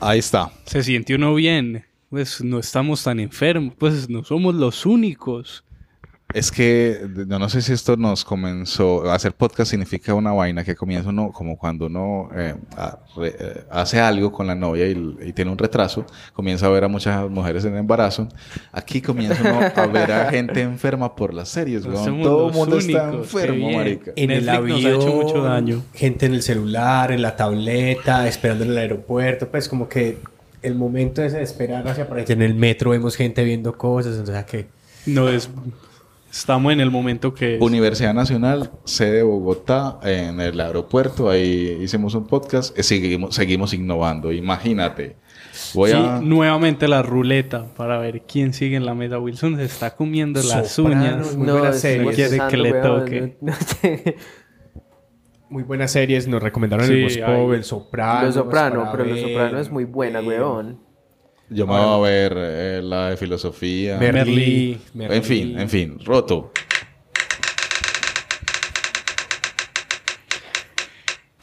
Ahí 0.00 0.18
está. 0.18 0.50
Se 0.64 0.82
siente 0.82 1.14
uno 1.14 1.34
bien, 1.34 1.84
pues 2.08 2.42
no 2.42 2.58
estamos 2.58 3.02
tan 3.02 3.20
enfermos, 3.20 3.74
pues 3.78 4.08
no 4.08 4.24
somos 4.24 4.54
los 4.54 4.86
únicos. 4.86 5.62
Es 6.32 6.52
que 6.52 7.00
no, 7.26 7.38
no 7.38 7.48
sé 7.48 7.60
si 7.60 7.72
esto 7.72 7.96
nos 7.96 8.24
comenzó. 8.24 9.10
Hacer 9.10 9.32
podcast 9.32 9.70
significa 9.70 10.14
una 10.14 10.32
vaina 10.32 10.64
que 10.64 10.76
comienza 10.76 11.08
uno, 11.08 11.32
como 11.32 11.58
cuando 11.58 11.86
uno 11.86 12.28
eh, 12.34 12.54
eh, 13.22 13.64
hace 13.70 14.00
algo 14.00 14.30
con 14.30 14.46
la 14.46 14.54
novia 14.54 14.86
y, 14.86 15.32
tiene 15.32 15.50
un 15.50 15.58
retraso, 15.58 16.04
comienza 16.32 16.66
a 16.66 16.68
ver 16.68 16.84
a 16.84 16.88
muchas 16.88 17.28
mujeres 17.28 17.64
en 17.64 17.76
embarazo. 17.76 18.28
Aquí 18.72 19.00
comienza 19.00 19.40
uno 19.40 19.60
a 19.74 19.86
ver 19.86 20.12
a 20.12 20.30
gente 20.30 20.60
enferma 20.60 21.14
por 21.16 21.34
las 21.34 21.48
series, 21.48 21.82
Todo 21.82 22.48
el 22.48 22.54
mundo 22.54 22.78
está 22.78 23.12
enfermo, 23.12 23.70
marica. 23.72 24.12
En 24.16 24.30
el 24.30 24.48
avión, 24.48 24.86
ha 24.86 24.90
hecho 24.90 25.12
mucho 25.12 25.42
daño. 25.42 25.82
gente 25.94 26.26
en 26.26 26.34
el 26.34 26.42
celular, 26.42 27.10
en 27.12 27.22
la 27.22 27.36
tableta, 27.36 28.28
esperando 28.28 28.64
en 28.64 28.70
el 28.70 28.78
aeropuerto, 28.78 29.48
pues 29.48 29.68
como 29.68 29.88
que 29.88 30.18
el 30.62 30.74
momento 30.74 31.22
ese 31.22 31.38
de 31.38 31.42
esperar 31.42 31.86
hacia 31.88 32.06
por 32.06 32.18
En 32.18 32.42
el 32.42 32.54
metro 32.54 32.90
vemos 32.90 33.16
gente 33.16 33.42
viendo 33.44 33.76
cosas, 33.76 34.16
entonces 34.16 34.44
que... 34.44 34.66
No 35.06 35.30
es 35.30 35.48
Estamos 36.30 36.72
en 36.72 36.80
el 36.80 36.90
momento 36.90 37.34
que... 37.34 37.58
Universidad 37.60 38.14
Nacional, 38.14 38.70
sede 38.84 39.22
Bogotá, 39.22 39.98
en 40.04 40.40
el 40.40 40.60
aeropuerto, 40.60 41.28
ahí 41.28 41.78
hicimos 41.82 42.14
un 42.14 42.26
podcast, 42.26 42.78
y 42.78 42.84
seguimos, 42.84 43.34
seguimos 43.34 43.74
innovando, 43.74 44.32
imagínate. 44.32 45.16
Voy 45.74 45.90
a... 45.90 46.20
nuevamente 46.22 46.86
la 46.86 47.02
ruleta 47.02 47.74
para 47.74 47.98
ver 47.98 48.22
quién 48.22 48.52
sigue 48.52 48.76
en 48.76 48.86
la 48.86 48.94
mesa. 48.94 49.18
Wilson 49.18 49.56
se 49.56 49.64
está 49.64 49.96
comiendo 49.96 50.40
las 50.42 50.78
uñas. 50.78 51.36
Muy 51.36 51.50
buenas 51.50 51.80
series. 51.80 52.14
Quiere 52.14 52.38
que 52.48 52.56
le 52.56 52.72
toque. 52.74 53.36
muy 55.48 55.62
buenas 55.64 55.90
series. 55.90 56.28
Nos 56.28 56.42
recomendaron 56.42 56.86
el 56.90 57.02
Bosco, 57.02 57.54
El 57.54 57.64
Soprano. 57.64 58.26
El 58.26 58.32
Soprano, 58.32 58.88
pero 58.92 59.04
El 59.04 59.20
Soprano 59.20 59.58
es 59.58 59.70
muy 59.70 59.84
buena, 59.84 60.20
weón. 60.20 60.89
Yo 61.52 61.66
me 61.66 61.72
voy 61.72 61.82
a 61.82 61.98
ver 61.98 62.32
eh, 62.36 62.80
la 62.80 63.10
de 63.10 63.16
filosofía. 63.16 63.98
Merlí. 63.98 64.80
En 64.94 65.24
fin, 65.24 65.58
en 65.58 65.68
fin, 65.68 65.98
roto. 66.04 66.52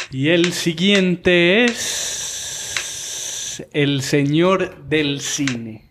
Y 0.10 0.30
el 0.30 0.54
siguiente 0.54 1.66
es 1.66 3.66
el 3.74 4.02
señor 4.02 4.86
del 4.86 5.20
cine. 5.20 5.90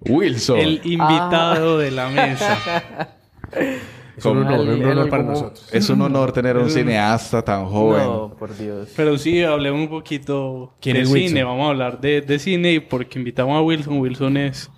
Wilson. 0.00 0.58
El 0.58 0.80
invitado 0.82 1.76
de 1.76 1.90
la 1.90 2.08
mesa. 2.08 3.12
Es 4.16 4.24
un 4.26 4.38
honor, 4.46 5.08
para 5.08 5.22
nosotros. 5.22 5.68
Es 5.72 5.88
un 5.88 6.02
honor 6.02 6.32
tener 6.32 6.56
un 6.58 6.68
cineasta 6.70 7.42
tan 7.42 7.66
joven. 7.66 8.02
No, 8.04 8.34
por 8.38 8.56
Dios. 8.56 8.90
Pero 8.94 9.16
sí, 9.16 9.42
hablemos 9.42 9.80
un 9.80 9.88
poquito 9.88 10.74
¿Quién 10.80 10.96
de 10.96 11.02
es 11.02 11.10
cine. 11.10 11.42
Vamos 11.44 11.66
a 11.66 11.70
hablar 11.70 12.00
de, 12.00 12.20
de 12.20 12.38
cine 12.38 12.80
porque 12.82 13.18
invitamos 13.18 13.56
a 13.56 13.62
Wilson. 13.62 13.98
Wilson 14.00 14.36
es 14.36 14.70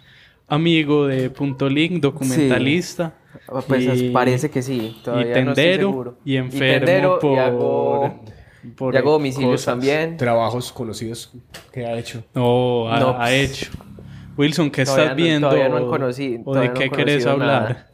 amigo 0.47 1.07
de 1.07 1.31
Punto 1.31 1.69
Link, 1.69 2.01
documentalista. 2.01 3.15
Ah, 3.49 3.61
Pues 3.67 3.85
y- 4.01 4.11
parece 4.11 4.51
que 4.51 4.63
sí, 4.63 4.97
todavía 5.05 5.41
y 5.41 5.45
no 5.45 5.51
estoy 5.51 5.55
tendero 5.65 5.89
seguro. 5.89 6.19
y 6.25 6.35
Y 6.35 6.37
enfermo 6.37 6.87
tendero, 6.87 7.19
y 7.23 7.37
hago- 7.37 8.21
por 8.77 8.95
y 8.95 8.97
hago 8.97 9.11
domicilios 9.13 9.51
cosas. 9.53 9.67
también. 9.67 10.17
Trabajos 10.17 10.73
conocidos 10.73 11.33
que 11.73 11.85
ha 11.85 11.99
hecho. 11.99 12.23
No, 12.35 12.89
ha, 12.91 13.01
No, 13.01 13.09
ha 13.11 13.17
pues, 13.27 13.51
hecho. 13.63 13.71
Wilson, 14.37 14.71
¿qué 14.71 14.85
Todavía 14.85 15.05
estás 15.05 15.19
no- 15.19 15.25
viendo? 15.25 15.49
todavía 15.49 15.69
no 15.69 15.77
han 15.77 15.87
conocido- 15.87 16.43
¿O 16.45 16.55
de 16.55 16.69
no 16.69 16.75
qué 16.75 16.91
querés 16.91 17.27
hablar? 17.27 17.63
nada. 17.63 17.87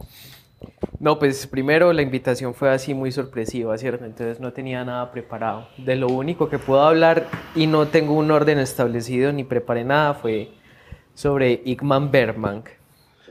No, 1.01 1.19
pues 1.19 1.47
primero 1.47 1.95
la 1.95 2.03
invitación 2.03 2.53
fue 2.53 2.69
así 2.69 2.93
muy 2.93 3.11
sorpresiva, 3.11 3.79
¿cierto? 3.79 4.05
Entonces 4.05 4.39
no 4.39 4.53
tenía 4.53 4.85
nada 4.85 5.11
preparado. 5.11 5.67
De 5.79 5.97
lo 5.97 6.09
único 6.09 6.51
que 6.51 6.59
puedo 6.59 6.83
hablar 6.83 7.27
y 7.55 7.67
no 7.67 7.89
tengo 7.89 8.13
un 8.13 8.31
orden 8.31 8.59
establecido 8.59 9.33
ni 9.33 9.43
preparé 9.43 9.83
nada 9.83 10.13
fue 10.13 10.51
sobre 11.15 11.63
Igman 11.65 12.11
Bergman. 12.11 12.65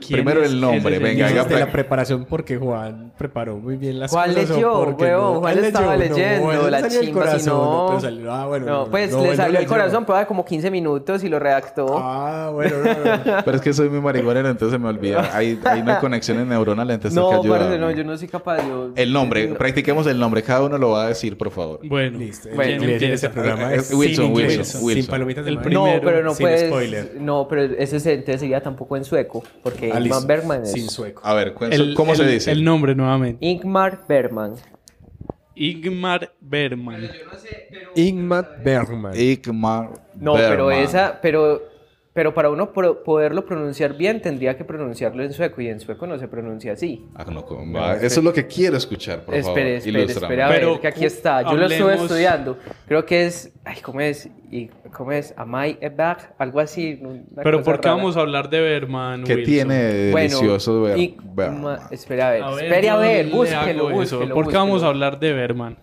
Primero 0.08 0.42
el 0.44 0.60
nombre, 0.60 0.98
venga, 0.98 1.28
de 1.28 1.34
la 1.34 1.44
pre- 1.46 1.66
preparación 1.66 2.24
porque 2.24 2.56
Juan 2.56 3.12
preparó 3.18 3.56
muy 3.58 3.76
bien 3.76 3.98
las 4.00 4.10
¿Cuál 4.10 4.34
cosas. 4.34 4.50
leyó, 4.50 4.96
no? 4.98 5.40
Juan 5.40 5.58
estaba 5.64 5.92
no, 5.94 5.98
leyendo, 5.98 6.70
la 6.70 6.80
salió 6.80 7.00
el 7.00 7.06
chimba, 7.06 7.38
si 7.38 7.46
no... 7.48 8.00
salió- 8.00 8.32
ah, 8.32 8.46
bueno, 8.46 8.66
no, 8.66 8.72
no, 8.84 8.90
pues 8.90 9.10
no, 9.12 9.22
le 9.22 9.36
salió 9.36 9.54
no 9.54 9.58
el 9.60 9.66
corazón, 9.66 10.04
pero 10.06 10.26
como 10.26 10.44
15 10.44 10.70
minutos 10.70 11.22
y 11.24 11.28
lo 11.28 11.38
redactó. 11.38 11.96
Ah, 11.98 12.50
bueno, 12.52 12.76
Pero 13.44 13.56
es 13.56 13.62
que 13.62 13.72
soy 13.72 13.88
muy 13.88 14.00
marihuanero, 14.00 14.48
entonces 14.48 14.72
se 14.72 14.78
me 14.78 14.88
olvida. 14.88 15.30
Ahí, 15.34 15.58
ahí 15.64 15.82
no 15.82 15.92
hay 15.92 15.98
conexiones 16.00 16.46
neuronales, 16.46 16.94
entonces 16.94 17.16
No, 17.16 17.30
que 17.30 17.36
ayudar. 17.48 17.78
no, 17.78 17.90
yo 17.90 18.04
no 18.04 18.16
soy 18.16 18.28
capaz. 18.28 18.58
Yo... 18.66 18.90
El 18.96 19.12
nombre, 19.12 19.48
practiquemos 19.48 20.06
el 20.06 20.18
nombre. 20.18 20.42
Cada 20.42 20.62
uno 20.64 20.78
lo 20.78 20.90
va 20.90 21.04
a 21.04 21.08
decir, 21.08 21.36
por 21.36 21.50
favor. 21.50 21.80
Bueno, 21.84 22.18
Listo. 22.18 22.48
Bueno. 22.54 22.84
Este 22.84 23.28
programa 23.30 23.72
Eh, 23.72 23.76
es 23.76 23.92
Wilson, 23.92 24.32
Wilson, 24.32 24.50
inglés, 24.52 24.78
Wilson. 24.82 25.02
Sin 25.02 25.10
palomitas 25.10 25.44
de 25.44 25.50
El 25.50 25.56
maíz. 25.58 25.70
No, 25.72 25.84
primero, 25.84 26.02
pero 26.04 26.22
no 26.22 26.34
sin 26.34 26.44
puedes. 26.44 26.68
spoiler. 26.68 27.12
No, 27.20 27.46
pero 27.48 27.62
ese 27.62 28.00
se- 28.00 28.14
entonces 28.14 28.40
sería 28.40 28.60
tampoco 28.62 28.96
en 28.96 29.04
sueco, 29.04 29.42
porque 29.62 29.89
Ingmar 29.98 30.26
Bergman 30.26 30.62
es. 30.62 30.72
Sin 30.72 30.88
sueco. 30.88 31.22
A 31.24 31.34
ver, 31.34 31.54
El- 31.70 31.94
¿cómo 31.94 32.14
se 32.14 32.24
dice? 32.26 32.50
El 32.52 32.64
nombre 32.64 32.94
nuevamente. 32.94 33.44
Ingmar 33.46 34.04
Bergman. 34.08 34.54
Igmar 35.54 36.32
Berman. 36.40 37.10
Ingmar 37.94 38.60
Bergman. 38.64 39.14
Igmar 39.16 39.90
No, 40.14 40.34
pero 40.34 40.66
Bergman. 40.66 40.84
esa, 40.84 41.18
pero, 41.20 41.62
pero 42.12 42.34
para 42.34 42.50
uno 42.50 42.72
pro- 42.72 43.04
poderlo 43.04 43.44
pronunciar 43.46 43.96
bien 43.96 44.20
tendría 44.20 44.56
que 44.56 44.64
pronunciarlo 44.64 45.22
en 45.22 45.32
sueco 45.32 45.60
y 45.60 45.68
en 45.68 45.78
sueco 45.78 46.06
no 46.08 46.18
se 46.18 46.26
pronuncia 46.26 46.72
así. 46.72 47.06
Ah, 47.14 47.24
no, 47.30 47.44
¿cómo 47.44 47.78
va? 47.78 47.94
Eso 47.96 48.18
es 48.20 48.24
lo 48.24 48.32
que 48.32 48.46
quiero 48.48 48.76
escuchar, 48.76 49.24
por 49.24 49.34
favor. 49.34 49.58
Espere, 49.58 49.76
espere, 49.76 50.02
espere 50.04 50.42
a 50.42 50.48
ver, 50.48 50.58
Pero 50.60 50.80
que 50.80 50.88
aquí 50.88 51.04
está. 51.04 51.42
Yo 51.42 51.56
lo 51.56 51.66
estuve 51.66 51.92
hablemos- 51.92 52.02
estudiando. 52.10 52.58
Creo 52.88 53.06
que 53.06 53.26
es, 53.26 53.52
ay, 53.64 53.76
¿cómo 53.80 54.00
es? 54.00 54.28
Y, 54.50 54.68
¿Cómo 54.92 55.12
es? 55.12 55.32
Amai 55.36 55.78
Ebag, 55.80 56.34
algo 56.38 56.58
así. 56.58 57.00
Pero 57.44 57.62
¿por 57.62 57.80
qué 57.80 57.86
rara. 57.88 57.96
vamos 57.96 58.16
a 58.16 58.20
hablar 58.20 58.50
de 58.50 58.60
Berman? 58.60 59.22
¿Qué 59.22 59.36
Wilson? 59.36 59.52
tiene 59.54 59.74
de 59.74 60.10
Bueno, 60.10 60.28
delicioso 60.36 60.96
y- 60.96 61.16
ma- 61.36 61.78
espere 61.92 62.22
a 62.22 62.30
ver, 62.30 62.42
A 62.42 62.50
ver, 62.50 62.64
espere 62.64 62.88
a 62.90 62.96
ver, 62.96 63.26
búsquelo, 63.28 63.88
eso. 64.02 64.16
búsquelo, 64.18 64.34
¿Por 64.34 64.48
qué 64.48 64.56
vamos 64.56 64.82
a 64.82 64.86
búsquelo. 64.86 64.88
hablar 64.90 65.20
de 65.20 65.32
Berman? 65.32 65.78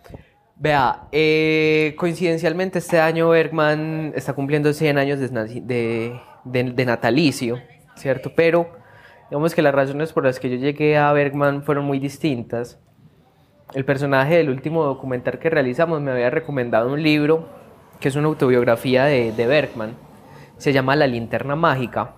Vea, 0.59 1.03
eh, 1.11 1.93
coincidencialmente 1.99 2.79
este 2.79 2.99
año 2.99 3.29
Bergman 3.29 4.11
está 4.15 4.33
cumpliendo 4.33 4.73
100 4.73 4.97
años 4.97 5.19
de, 5.19 6.19
natalicio, 6.85 7.59
¿cierto? 7.95 8.31
Pero 8.35 8.67
digamos 9.29 9.53
que 9.53 9.61
las 9.61 9.75
razones 9.75 10.13
por 10.13 10.23
las 10.25 10.39
que 10.39 10.49
yo 10.49 10.55
llegué 10.55 10.97
a 10.97 11.13
Bergman 11.13 11.61
fueron 11.61 11.85
muy 11.85 11.99
distintas. 11.99 12.79
El 13.75 13.85
personaje 13.85 14.37
del 14.37 14.49
último 14.49 14.83
documental 14.83 15.37
que 15.37 15.51
realizamos 15.51 16.01
me 16.01 16.11
había 16.11 16.31
recomendado 16.31 16.91
un 16.91 17.03
libro 17.03 17.47
que 17.99 18.07
es 18.07 18.15
una 18.15 18.27
autobiografía 18.27 19.05
de, 19.05 19.31
de 19.33 19.45
Bergman. 19.45 19.95
Se 20.57 20.73
llama 20.73 20.95
La 20.95 21.05
linterna 21.05 21.55
mágica. 21.55 22.13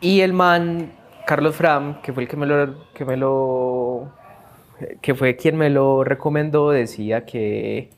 Y 0.00 0.22
el 0.22 0.32
man, 0.32 0.92
Carlos 1.26 1.56
Fram, 1.56 2.00
que 2.00 2.14
fue 2.14 2.22
el 2.22 2.28
que 2.28 2.38
me 2.38 2.46
lo, 2.46 2.88
que 2.94 3.04
me 3.04 3.18
lo 3.18 3.89
que 5.00 5.14
fue 5.14 5.36
quien 5.36 5.56
me 5.56 5.70
lo 5.70 6.04
recomendó, 6.04 6.70
decía 6.70 7.24
que, 7.24 7.90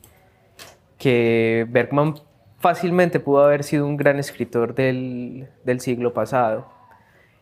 que 0.97 1.65
Bergman 1.69 2.15
fácilmente 2.59 3.19
pudo 3.19 3.43
haber 3.43 3.63
sido 3.63 3.85
un 3.85 3.97
gran 3.97 4.19
escritor 4.19 4.73
del, 4.75 5.47
del 5.65 5.79
siglo 5.79 6.13
pasado. 6.13 6.71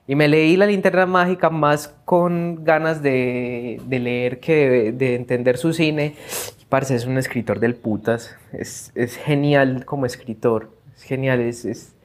Y 0.07 0.15
me 0.15 0.27
leí 0.27 0.57
La 0.57 0.65
linterna 0.65 1.05
mágica 1.05 1.49
más 1.49 1.95
con 2.05 2.63
ganas 2.63 3.01
de, 3.03 3.79
de 3.85 3.99
leer 3.99 4.39
que 4.39 4.69
de, 4.69 4.91
de 4.91 5.15
entender 5.15 5.57
su 5.57 5.73
cine. 5.73 6.15
Y 6.59 6.93
es 6.93 7.05
un 7.05 7.17
escritor 7.17 7.59
del 7.59 7.75
putas. 7.75 8.35
Es, 8.51 8.91
es 8.95 9.15
genial 9.15 9.85
como 9.85 10.05
escritor. 10.05 10.71
Es 10.95 11.03
genial, 11.03 11.39
es, 11.39 11.95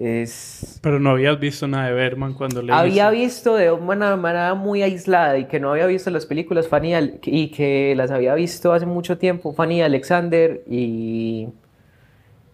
es 0.00 0.78
Pero 0.80 1.00
no 1.00 1.10
habías 1.10 1.40
visto 1.40 1.66
nada 1.66 1.88
de 1.88 1.92
Berman 1.92 2.32
cuando 2.34 2.62
le 2.62 2.72
había 2.72 3.10
visto 3.10 3.56
de 3.56 3.72
una 3.72 4.16
manera 4.16 4.54
muy 4.54 4.82
aislada 4.82 5.36
y 5.38 5.46
que 5.46 5.58
no 5.58 5.72
había 5.72 5.86
visto 5.86 6.10
las 6.10 6.24
películas 6.24 6.68
Fanny 6.68 6.94
Al- 6.94 7.18
y 7.24 7.48
que 7.48 7.94
las 7.96 8.10
había 8.12 8.34
visto 8.34 8.72
hace 8.72 8.86
mucho 8.86 9.18
tiempo 9.18 9.52
Fanny 9.52 9.82
Alexander 9.82 10.62
y 10.70 11.48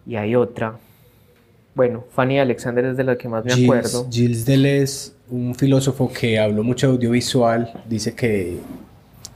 y 0.07 0.15
hay 0.15 0.35
otra. 0.35 0.77
Bueno 1.75 2.03
Fanny 2.11 2.39
Alexander 2.39 2.85
es 2.85 2.97
de 2.97 3.03
la 3.03 3.15
que 3.15 3.29
más 3.29 3.45
me 3.45 3.53
acuerdo. 3.53 4.05
Gilles, 4.09 4.15
Gilles 4.15 4.45
Deleuze, 4.45 5.11
un 5.29 5.53
filósofo 5.53 6.11
que 6.11 6.39
habló 6.39 6.63
mucho 6.63 6.87
de 6.87 6.93
audiovisual, 6.93 7.83
dice 7.87 8.15
que 8.15 8.57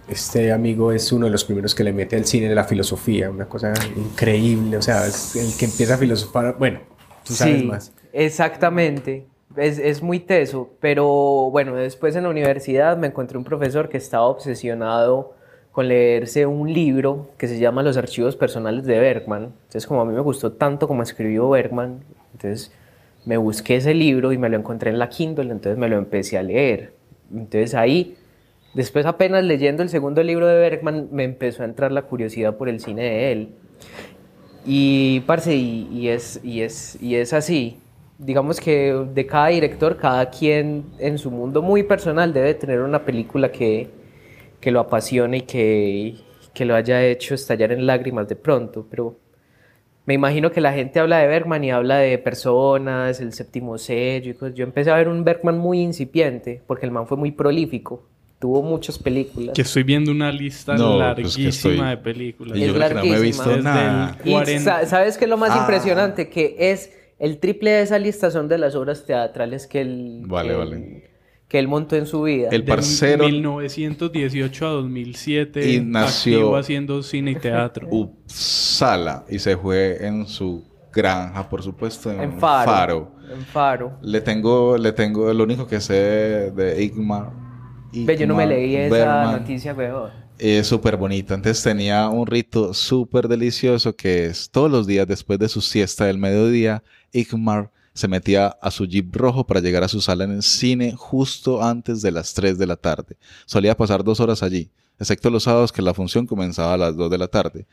este 0.07 0.51
amigo 0.51 0.91
es 0.91 1.11
uno 1.11 1.27
de 1.27 1.31
los 1.31 1.43
primeros 1.45 1.75
que 1.75 1.83
le 1.83 1.93
mete 1.93 2.15
al 2.15 2.25
cine 2.25 2.49
de 2.49 2.55
la 2.55 2.63
filosofía, 2.63 3.29
una 3.29 3.45
cosa 3.45 3.71
increíble, 3.95 4.77
o 4.77 4.81
sea, 4.81 5.05
es 5.05 5.35
el 5.35 5.55
que 5.55 5.65
empieza 5.65 5.93
a 5.93 5.97
filosofar, 5.99 6.55
bueno, 6.57 6.79
tú 7.29 7.33
sabes 7.35 7.59
Sí, 7.61 7.65
más. 7.65 7.93
exactamente 8.11 9.25
es, 9.55 9.79
es 9.79 10.01
muy 10.03 10.19
teso 10.19 10.69
pero 10.81 11.49
bueno 11.51 11.75
después 11.75 12.15
en 12.15 12.23
la 12.23 12.29
universidad 12.29 12.97
me 12.97 13.07
encontré 13.07 13.37
un 13.37 13.43
profesor 13.45 13.87
que 13.89 13.97
estaba 13.97 14.25
obsesionado 14.25 15.33
con 15.71 15.87
leerse 15.87 16.45
un 16.45 16.73
libro 16.73 17.29
que 17.37 17.47
se 17.47 17.59
llama 17.59 17.83
Los 17.83 17.95
archivos 17.95 18.35
personales 18.35 18.85
de 18.85 18.99
Bergman. 18.99 19.53
Entonces, 19.67 19.85
como 19.85 20.01
a 20.01 20.05
mí 20.05 20.13
me 20.13 20.19
gustó 20.19 20.51
tanto 20.51 20.87
como 20.87 21.03
escribió 21.03 21.47
Bergman, 21.47 22.03
entonces 22.33 22.71
me 23.23 23.37
busqué 23.37 23.75
ese 23.75 23.93
libro 23.93 24.33
y 24.33 24.37
me 24.39 24.49
lo 24.49 24.57
encontré 24.57 24.89
en 24.89 24.97
la 24.99 25.07
Kindle, 25.09 25.51
entonces 25.51 25.77
me 25.77 25.87
lo 25.87 25.97
empecé 25.97 26.37
a 26.39 26.43
leer. 26.43 26.93
Entonces 27.33 27.75
ahí, 27.75 28.17
después 28.73 29.05
apenas 29.05 29.43
leyendo 29.43 29.83
el 29.83 29.89
segundo 29.89 30.23
libro 30.23 30.47
de 30.47 30.57
Bergman, 30.59 31.07
me 31.11 31.23
empezó 31.23 31.61
a 31.61 31.65
entrar 31.65 31.91
la 31.91 32.01
curiosidad 32.01 32.57
por 32.57 32.67
el 32.67 32.79
cine 32.79 33.03
de 33.03 33.31
él. 33.31 33.49
Y, 34.65 35.21
parce, 35.21 35.55
y, 35.55 36.09
es, 36.09 36.39
y, 36.43 36.61
es, 36.61 36.97
y 37.01 37.15
es 37.15 37.33
así. 37.33 37.77
Digamos 38.17 38.59
que 38.59 38.93
de 39.13 39.25
cada 39.25 39.47
director, 39.47 39.97
cada 39.97 40.29
quien 40.29 40.83
en 40.99 41.17
su 41.17 41.31
mundo 41.31 41.61
muy 41.61 41.83
personal 41.83 42.33
debe 42.33 42.53
tener 42.53 42.81
una 42.81 43.05
película 43.05 43.51
que, 43.51 43.89
que 44.59 44.71
lo 44.71 44.81
apasione 44.81 45.37
y 45.37 45.41
que, 45.41 46.15
que 46.53 46.65
lo 46.65 46.75
haya 46.75 47.03
hecho 47.05 47.35
estallar 47.35 47.71
en 47.71 47.85
lágrimas 47.85 48.27
de 48.27 48.35
pronto. 48.35 48.85
Pero 48.89 49.17
me 50.05 50.15
imagino 50.15 50.51
que 50.51 50.61
la 50.61 50.73
gente 50.73 50.99
habla 50.99 51.19
de 51.19 51.27
Bergman 51.27 51.63
y 51.63 51.71
habla 51.71 51.97
de 51.97 52.17
personas, 52.17 53.21
el 53.21 53.31
séptimo 53.33 53.77
sello. 53.77 54.49
Yo 54.49 54.63
empecé 54.63 54.91
a 54.91 54.95
ver 54.95 55.07
un 55.07 55.23
Bergman 55.23 55.57
muy 55.57 55.81
incipiente 55.81 56.61
porque 56.67 56.85
el 56.85 56.91
man 56.91 57.07
fue 57.07 57.17
muy 57.17 57.31
prolífico. 57.31 58.03
Tuvo 58.39 58.61
muchas 58.63 58.97
películas. 58.97 59.53
Que 59.53 59.63
estoy 59.63 59.83
viendo 59.83 60.11
una 60.11 60.31
lista 60.31 60.75
No, 60.75 60.91
pues 60.93 60.99
larguísima 60.99 61.49
estoy- 61.49 61.77
de 61.89 61.97
películas. 61.97 62.57
Y 62.57 62.61
yo 62.61 62.67
Es 62.67 62.73
creo 62.73 62.87
que 62.87 62.93
no 62.95 63.01
me 63.01 63.07
he 63.07 63.11
larguísima. 63.11 63.43
visto 63.45 63.49
Desde 63.49 63.63
nada. 63.63 64.17
el 64.23 64.29
Y 64.29 64.31
40. 64.31 64.63
sa- 64.81 64.85
¿sabes 64.87 65.17
qué 65.17 65.25
es 65.25 65.29
lo 65.29 65.37
más 65.37 65.51
Ah. 65.51 65.57
impresionante? 65.59 66.29
Que 66.29 66.55
es 66.57 66.91
el 67.19 67.37
triple 67.39 67.71
de 67.71 67.81
esa 67.81 67.99
lista 67.99 68.31
son 68.31 68.47
de 68.47 68.57
las 68.57 68.75
obras 68.75 69.05
teatrales 69.05 69.67
que 69.67 69.81
él, 69.81 70.21
Vale, 70.25 70.49
que, 70.51 70.55
vale. 70.55 71.09
que 71.49 71.59
él 71.59 71.67
montó 71.67 71.97
en 71.97 72.05
su 72.05 72.21
vida. 72.23 72.47
El 72.49 72.61
De 72.63 72.67
parcero 72.71 73.25
1918 73.25 74.65
a 74.67 74.69
2007 74.69 75.69
Y 75.73 75.81
nació- 75.81 76.37
activo 76.37 76.55
haciendo 76.55 77.03
cine 77.03 77.31
y 77.31 77.35
teatro. 77.35 77.87
Uppsala 77.91 79.25
y 79.29 79.39
se 79.39 79.57
fue 79.57 80.05
en 80.07 80.25
su 80.27 80.63
granja, 80.93 81.49
por 81.49 81.61
supuesto, 81.61 82.09
en, 82.09 82.21
en 82.21 82.39
Faro. 82.39 82.71
Faro. 82.71 83.11
En 83.33 83.41
Faro. 83.41 83.97
Le 84.01 84.21
tengo, 84.21 84.77
le 84.77 84.93
tengo, 84.93 85.33
lo 85.33 85.43
único 85.43 85.67
que 85.67 85.81
sé 85.81 86.51
de 86.51 86.81
Igmar. 86.81 87.48
Ve, 87.91 88.17
yo 88.17 88.27
no 88.27 88.35
me 88.35 88.45
leí 88.45 88.75
esa 88.75 89.37
noticia, 89.37 89.73
weón. 89.73 90.11
Es 90.37 90.67
súper 90.67 90.95
bonito. 90.95 91.33
Antes 91.33 91.61
tenía 91.61 92.07
un 92.07 92.25
rito 92.25 92.73
súper 92.73 93.27
delicioso 93.27 93.95
que 93.95 94.27
es 94.27 94.49
todos 94.49 94.71
los 94.71 94.87
días 94.87 95.05
después 95.05 95.37
de 95.37 95.49
su 95.49 95.59
siesta 95.59 96.05
del 96.05 96.17
mediodía, 96.17 96.81
Igmar 97.11 97.71
se 97.93 98.07
metía 98.07 98.47
a 98.61 98.71
su 98.71 98.85
jeep 98.85 99.13
rojo 99.13 99.45
para 99.45 99.59
llegar 99.59 99.83
a 99.83 99.89
su 99.89 99.99
sala 99.99 100.23
en 100.23 100.31
el 100.31 100.43
cine 100.43 100.93
justo 100.95 101.61
antes 101.61 102.01
de 102.01 102.11
las 102.11 102.33
3 102.33 102.57
de 102.57 102.65
la 102.65 102.77
tarde. 102.77 103.17
Solía 103.45 103.75
pasar 103.75 104.03
dos 104.03 104.21
horas 104.21 104.41
allí, 104.41 104.69
excepto 104.97 105.29
los 105.29 105.43
sábados 105.43 105.73
que 105.73 105.81
la 105.81 105.93
función 105.93 106.25
comenzaba 106.25 106.75
a 106.75 106.77
las 106.77 106.95
2 106.95 107.11
de 107.11 107.17
la 107.17 107.27
tarde. 107.27 107.65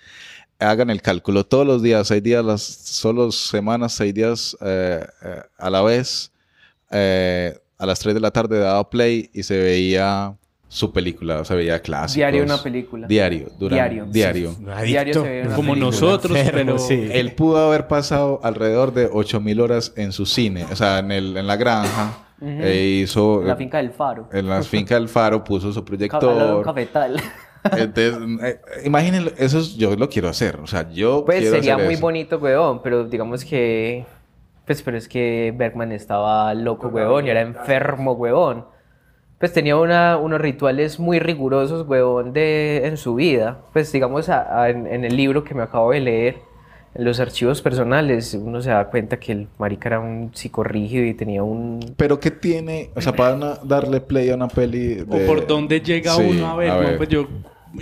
Hagan 0.59 0.91
el 0.91 1.03
cálculo, 1.03 1.47
todos 1.47 1.67
los 1.67 1.83
días, 1.83 2.09
seis 2.09 2.23
días, 2.23 2.45
las, 2.45 2.63
solo 2.63 3.31
semanas, 3.31 3.93
seis 3.93 4.13
días 4.13 4.57
eh, 4.61 5.07
eh, 5.23 5.43
a 5.59 5.71
la 5.71 5.83
vez, 5.83 6.33
eh, 6.91 7.57
a 7.79 7.87
las 7.87 7.99
3 8.01 8.15
de 8.15 8.21
la 8.21 8.31
tarde 8.31 8.59
daba 8.59 8.89
play 8.91 9.31
y 9.33 9.43
se 9.43 9.59
veía 9.59 10.35
su 10.69 10.93
película, 10.93 11.41
o 11.41 11.45
sea, 11.45 11.57
veía 11.57 11.81
clásicos. 11.81 12.15
Diario 12.17 12.43
una 12.43 12.61
película. 12.63 13.07
Diario, 13.07 13.47
durante, 13.59 13.75
Diario. 13.77 14.07
diario. 14.11 14.51
Sí. 14.81 14.87
Diario 14.87 15.15
se 15.15 15.21
ve 15.21 15.43
una 15.47 15.55
Como 15.57 15.73
película. 15.75 15.91
nosotros, 15.93 16.39
pero... 16.53 16.77
Él 16.91 17.33
pudo 17.35 17.59
haber 17.69 17.87
pasado 17.87 18.41
alrededor 18.43 18.93
de 18.93 19.07
8000 19.13 19.61
horas 19.61 19.93
en 19.97 20.13
su 20.13 20.27
cine, 20.27 20.67
o 20.71 20.75
sea, 20.77 20.99
en, 20.99 21.13
el, 21.13 21.37
en 21.37 21.47
la 21.47 21.57
granja. 21.57 22.23
E 22.43 23.01
hizo. 23.03 23.41
En 23.43 23.49
la 23.49 23.57
finca 23.57 23.79
del 23.79 23.93
Faro. 23.93 24.29
En 24.33 24.47
la 24.49 24.63
finca 24.63 24.95
del 24.97 25.09
Faro 25.09 25.43
puso 25.43 25.73
su 25.73 25.83
proyector. 25.85 26.63
cafetal. 26.65 27.17
Entonces, 27.73 28.15
eh, 28.43 28.61
imagínenlo, 28.85 29.31
eso 29.39 29.59
es- 29.59 29.75
yo 29.77 29.97
lo 29.97 30.09
quiero 30.09 30.29
hacer. 30.29 30.57
O 30.63 30.67
sea, 30.67 30.89
yo 30.91 31.25
Pues 31.25 31.39
quiero 31.41 31.57
sería 31.57 31.75
hacer 31.75 31.87
muy 31.87 31.95
eso. 31.95 32.03
bonito, 32.03 32.39
weón, 32.39 32.83
pero 32.83 33.05
digamos 33.05 33.45
que... 33.45 34.05
Pues 34.67 34.83
pero 34.83 34.97
es 34.97 35.09
que 35.09 35.55
Bergman 35.57 35.93
estaba 35.93 36.53
loco, 36.55 36.89
weón, 36.89 37.27
y 37.27 37.31
era 37.31 37.41
enfermo, 37.41 38.13
weón. 38.13 38.65
Pues 39.39 39.53
tenía 39.53 39.77
una, 39.77 40.17
unos 40.17 40.41
rituales 40.41 40.99
muy 40.99 41.19
rigurosos, 41.21 41.87
weón, 41.87 42.33
de, 42.33 42.87
en 42.87 42.97
su 42.97 43.15
vida. 43.15 43.59
Pues 43.73 43.93
digamos, 43.93 44.29
a- 44.29 44.63
a- 44.63 44.71
en, 44.71 44.87
en 44.87 45.05
el 45.05 45.15
libro 45.17 45.45
que 45.45 45.55
me 45.55 45.63
acabo 45.63 45.93
de 45.93 46.01
leer, 46.01 46.37
en 46.95 47.05
los 47.05 47.21
archivos 47.21 47.61
personales, 47.61 48.33
uno 48.33 48.63
se 48.63 48.71
da 48.71 48.87
cuenta 48.87 49.19
que 49.19 49.33
el 49.33 49.49
marica 49.59 49.91
era 49.91 50.01
un 50.01 50.31
psicorrígido 50.35 51.05
y 51.05 51.13
tenía 51.13 51.43
un... 51.43 51.79
Pero 51.99 52.19
¿qué 52.19 52.31
tiene? 52.31 52.89
O 52.97 53.03
sea, 53.03 53.13
para 53.13 53.35
una- 53.35 53.59
darle 53.63 54.01
play 54.01 54.31
a 54.31 54.35
una 54.35 54.49
peli 54.49 54.95
de... 54.95 55.25
O 55.25 55.27
por 55.27 55.47
dónde 55.47 55.81
llega 55.83 56.13
Sí, 56.13 56.23
uno 56.39 56.47
a 56.49 56.57
ver, 56.57 56.93
¿no? 56.93 56.97
Pues 56.97 57.09
yo 57.11 57.29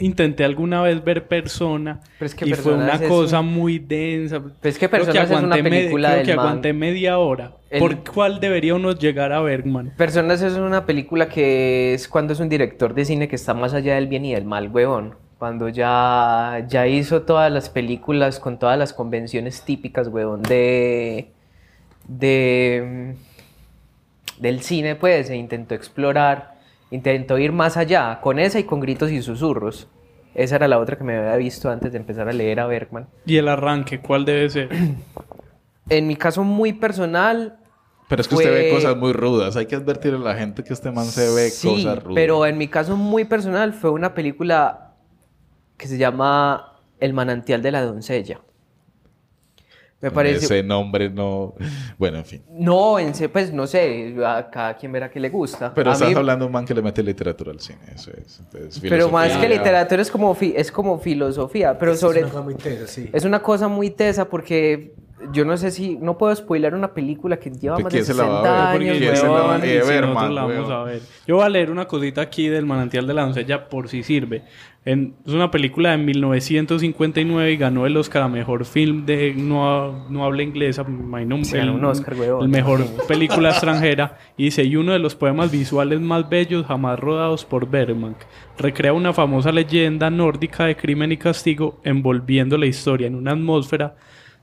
intenté 0.00 0.44
alguna 0.44 0.82
vez 0.82 1.02
ver 1.04 1.26
Persona 1.28 2.00
Pero 2.18 2.26
es 2.26 2.34
que 2.34 2.48
y 2.48 2.54
fue 2.54 2.74
una 2.74 2.98
cosa 3.00 3.40
un- 3.40 3.46
muy 3.54 3.78
densa. 3.78 4.42
es 4.62 4.78
que 4.78 4.88
Creo 4.88 5.04
Personas 5.04 5.30
es 5.30 5.42
una 5.42 5.56
me- 5.56 5.62
película 5.62 6.08
creo 6.08 6.18
del 6.18 6.26
que 6.26 6.36
man. 6.36 6.46
aguanté 6.46 6.72
media 6.72 7.18
hora. 7.18 7.52
El- 7.70 7.80
¿Por 7.80 7.96
cuál 8.04 8.40
debería 8.40 8.74
uno 8.74 8.92
llegar 8.92 9.32
a 9.32 9.40
Bergman? 9.40 9.92
Personas 9.96 10.42
es 10.42 10.54
una 10.54 10.86
película 10.86 11.28
que 11.28 11.94
es 11.94 12.06
cuando 12.08 12.32
es 12.32 12.40
un 12.40 12.48
director 12.48 12.94
de 12.94 13.04
cine 13.04 13.28
que 13.28 13.36
está 13.36 13.54
más 13.54 13.74
allá 13.74 13.94
del 13.96 14.06
bien 14.06 14.24
y 14.24 14.34
del 14.34 14.44
mal, 14.44 14.68
huevón. 14.68 15.14
Cuando 15.38 15.68
ya, 15.68 16.64
ya 16.68 16.86
hizo 16.86 17.22
todas 17.22 17.50
las 17.52 17.68
películas 17.68 18.38
con 18.40 18.58
todas 18.58 18.78
las 18.78 18.92
convenciones 18.92 19.62
típicas, 19.62 20.08
huevón, 20.08 20.42
de, 20.42 21.28
de, 22.08 23.14
mm, 24.38 24.40
del 24.42 24.60
cine, 24.62 24.94
pues, 24.94 25.28
e 25.30 25.36
intentó 25.36 25.74
explorar, 25.74 26.53
intentó 26.94 27.38
ir 27.38 27.52
más 27.52 27.76
allá, 27.76 28.20
con 28.20 28.38
esa 28.38 28.58
y 28.58 28.64
con 28.64 28.80
gritos 28.80 29.10
y 29.10 29.20
susurros. 29.20 29.88
Esa 30.34 30.56
era 30.56 30.68
la 30.68 30.78
otra 30.78 30.96
que 30.96 31.04
me 31.04 31.16
había 31.16 31.36
visto 31.36 31.70
antes 31.70 31.92
de 31.92 31.98
empezar 31.98 32.28
a 32.28 32.32
leer 32.32 32.60
a 32.60 32.66
Bergman. 32.66 33.08
Y 33.26 33.36
el 33.36 33.48
arranque, 33.48 34.00
¿cuál 34.00 34.24
debe 34.24 34.48
ser? 34.50 34.68
En 35.90 36.06
mi 36.06 36.16
caso 36.16 36.44
muy 36.44 36.72
personal... 36.72 37.58
Pero 38.08 38.22
es 38.22 38.28
que 38.28 38.36
usted 38.36 38.50
ve 38.50 38.70
cosas 38.70 38.96
muy 38.96 39.12
rudas. 39.12 39.54
Hay 39.56 39.66
que 39.66 39.76
advertirle 39.76 40.18
a 40.18 40.32
la 40.32 40.34
gente 40.34 40.64
que 40.64 40.72
este 40.72 40.90
man 40.90 41.04
se 41.04 41.28
ve 41.34 41.50
Sí, 41.50 41.68
cosas 41.68 42.02
rudas. 42.02 42.14
pero 42.14 42.46
en 42.46 42.56
mi 42.56 42.68
caso 42.68 42.96
muy 42.96 43.26
personal 43.26 43.74
fue 43.74 43.90
una 43.90 44.14
película 44.14 44.94
que 45.76 45.86
se 45.86 45.98
llama 45.98 46.78
El 47.00 47.12
manantial 47.12 47.60
de 47.60 47.70
la 47.70 47.82
doncella. 47.82 48.40
Me 50.04 50.10
parece... 50.10 50.44
Ese 50.44 50.62
nombre 50.62 51.08
no... 51.10 51.54
Bueno, 51.98 52.18
en 52.18 52.24
fin. 52.24 52.42
No, 52.50 52.98
en 52.98 53.12
pues 53.32 53.52
no 53.52 53.66
sé, 53.66 54.14
a 54.24 54.50
cada 54.50 54.76
quien 54.76 54.92
verá 54.92 55.10
que 55.10 55.18
le 55.18 55.30
gusta. 55.30 55.72
Pero 55.74 55.90
a 55.90 55.92
estás 55.94 56.08
mí- 56.10 56.14
hablando 56.14 56.44
de 56.44 56.46
un 56.46 56.52
man 56.52 56.64
que 56.66 56.74
le 56.74 56.82
mete 56.82 57.02
literatura 57.02 57.52
al 57.52 57.60
cine. 57.60 57.78
Eso 57.94 58.10
es. 58.10 58.40
Entonces, 58.40 58.80
Pero 58.88 59.08
más 59.08 59.36
que 59.36 59.48
literatura 59.48 60.02
es 60.02 60.10
como, 60.10 60.34
fi- 60.34 60.54
es 60.56 60.70
como 60.70 60.98
filosofía, 60.98 61.78
pero 61.78 61.92
Es 61.92 62.00
sobre... 62.00 62.20
una 62.20 62.28
cosa 62.30 62.42
muy 62.42 62.54
tesa, 62.54 62.86
sí. 62.86 63.08
Es 63.12 63.24
una 63.24 63.40
cosa 63.42 63.68
muy 63.68 63.90
tesa 63.90 64.26
porque 64.28 64.94
yo 65.32 65.44
no 65.44 65.56
sé 65.56 65.70
si... 65.70 65.96
No 65.96 66.18
puedo 66.18 66.34
spoiler 66.34 66.74
una 66.74 66.92
película 66.92 67.38
que 67.38 67.50
lleva 67.50 67.76
¿De 67.76 67.84
más 67.84 67.92
de 67.92 67.98
quién 67.98 68.04
se 68.06 68.14
la 68.14 68.24
va 68.24 68.38
a 68.40 68.72
60 68.72 68.72
ver? 68.78 68.82
años, 68.82 68.98
¿Quién 68.98 69.16
se 69.16 69.22
la 69.24 69.30
va 69.30 69.38
a 69.38 69.48
weón. 69.48 69.60
ver? 69.60 69.70
Y 69.76 69.80
si 69.82 69.88
Berman, 69.88 70.12
nosotros 70.14 70.34
la 70.34 70.42
vamos 70.42 70.68
weón. 70.68 70.72
a 70.72 70.84
ver. 70.84 71.00
Yo 71.26 71.36
voy 71.36 71.44
a 71.44 71.48
leer 71.48 71.70
una 71.70 71.84
cosita 71.86 72.20
aquí 72.20 72.48
del 72.48 72.66
manantial 72.66 73.06
de 73.06 73.14
la 73.14 73.22
doncella 73.22 73.68
por 73.68 73.88
si 73.88 74.02
sirve. 74.02 74.42
En- 74.84 75.14
es 75.26 75.32
una 75.32 75.50
película 75.50 75.92
de 75.92 75.96
1959 75.98 77.52
y 77.52 77.56
ganó 77.56 77.86
el 77.86 77.96
Oscar 77.96 78.22
a 78.22 78.28
mejor 78.28 78.64
film 78.66 79.06
de 79.06 79.32
no, 79.34 80.08
no 80.10 80.24
habla 80.24 80.42
inglesa. 80.42 80.84
me 80.84 81.02
imagino, 81.02 81.42
Sí, 81.44 81.56
el, 81.56 81.70
un 81.70 81.84
Oscar, 81.84 82.14
weón. 82.18 82.42
el 82.42 82.48
mejor 82.48 82.84
película 83.08 83.50
extranjera. 83.50 84.18
Y 84.36 84.44
dice, 84.44 84.64
y 84.64 84.76
uno 84.76 84.92
de 84.92 84.98
los 84.98 85.14
poemas 85.14 85.50
visuales 85.50 86.00
más 86.00 86.28
bellos 86.28 86.66
jamás 86.66 86.98
rodados 86.98 87.44
por 87.46 87.68
Bergman. 87.70 88.16
Recrea 88.58 88.92
una 88.92 89.12
famosa 89.14 89.52
leyenda 89.52 90.10
nórdica 90.10 90.66
de 90.66 90.76
crimen 90.76 91.12
y 91.12 91.16
castigo 91.16 91.80
envolviendo 91.84 92.58
la 92.58 92.66
historia 92.66 93.06
en 93.06 93.14
una 93.14 93.32
atmósfera 93.32 93.96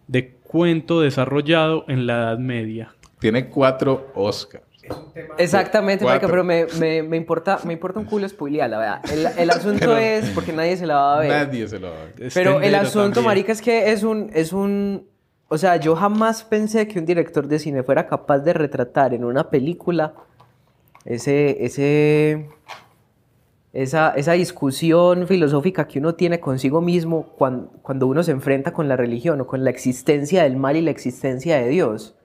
de 0.07 0.37
cuento 0.51 0.99
desarrollado 1.01 1.85
en 1.87 2.05
la 2.07 2.13
Edad 2.17 2.37
Media. 2.37 2.93
Tiene 3.19 3.47
cuatro 3.47 4.11
Oscars. 4.15 4.65
Exactamente, 5.37 6.03
marica, 6.03 6.27
pero 6.27 6.43
me, 6.43 6.65
me, 6.79 7.03
me 7.03 7.15
importa, 7.15 7.59
me 7.63 7.73
importa 7.73 7.99
un 7.99 8.05
culo 8.05 8.27
spoilearla, 8.27 8.77
¿verdad? 8.79 9.01
El, 9.13 9.27
el 9.43 9.49
asunto 9.49 9.79
Pero- 9.79 9.97
es 9.97 10.29
porque 10.31 10.51
nadie 10.51 10.75
se 10.75 10.85
la 10.87 10.95
va 10.95 11.17
a 11.17 11.19
ver. 11.19 11.29
Nadie 11.29 11.67
se 11.67 11.79
lo 11.79 11.91
va 11.91 12.01
a 12.01 12.05
ver. 12.05 12.31
Pero 12.33 12.59
el 12.61 12.75
asunto, 12.75 13.15
también. 13.15 13.25
marica, 13.25 13.51
es 13.53 13.61
que 13.61 13.91
es 13.91 14.03
un, 14.03 14.29
es 14.33 14.51
un... 14.51 15.07
O 15.47 15.57
sea, 15.57 15.77
yo 15.77 15.95
jamás 15.95 16.43
pensé 16.43 16.87
que 16.87 16.97
un 16.99 17.05
director 17.05 17.47
de 17.47 17.59
cine 17.59 17.83
fuera 17.83 18.07
capaz 18.07 18.39
de 18.39 18.53
retratar 18.53 19.13
en 19.13 19.23
una 19.23 19.49
película 19.49 20.13
ese... 21.05 21.63
ese 21.63 22.49
esa, 23.73 24.09
esa 24.15 24.33
discusión 24.33 25.27
filosófica 25.27 25.87
que 25.87 25.99
uno 25.99 26.15
tiene 26.15 26.39
consigo 26.39 26.81
mismo 26.81 27.27
cuan- 27.37 27.69
cuando, 27.81 28.07
uno 28.07 28.21
se 28.23 28.31
enfrenta 28.31 28.73
con 28.73 28.87
la 28.89 28.97
religión 28.97 29.39
o 29.41 29.47
con 29.47 29.63
la 29.63 29.69
existencia 29.69 30.43
del 30.43 30.57
mal 30.57 30.75
y 30.75 30.81
la 30.81 30.91
existencia 30.91 31.57
de 31.57 31.69
Dios. 31.69 32.15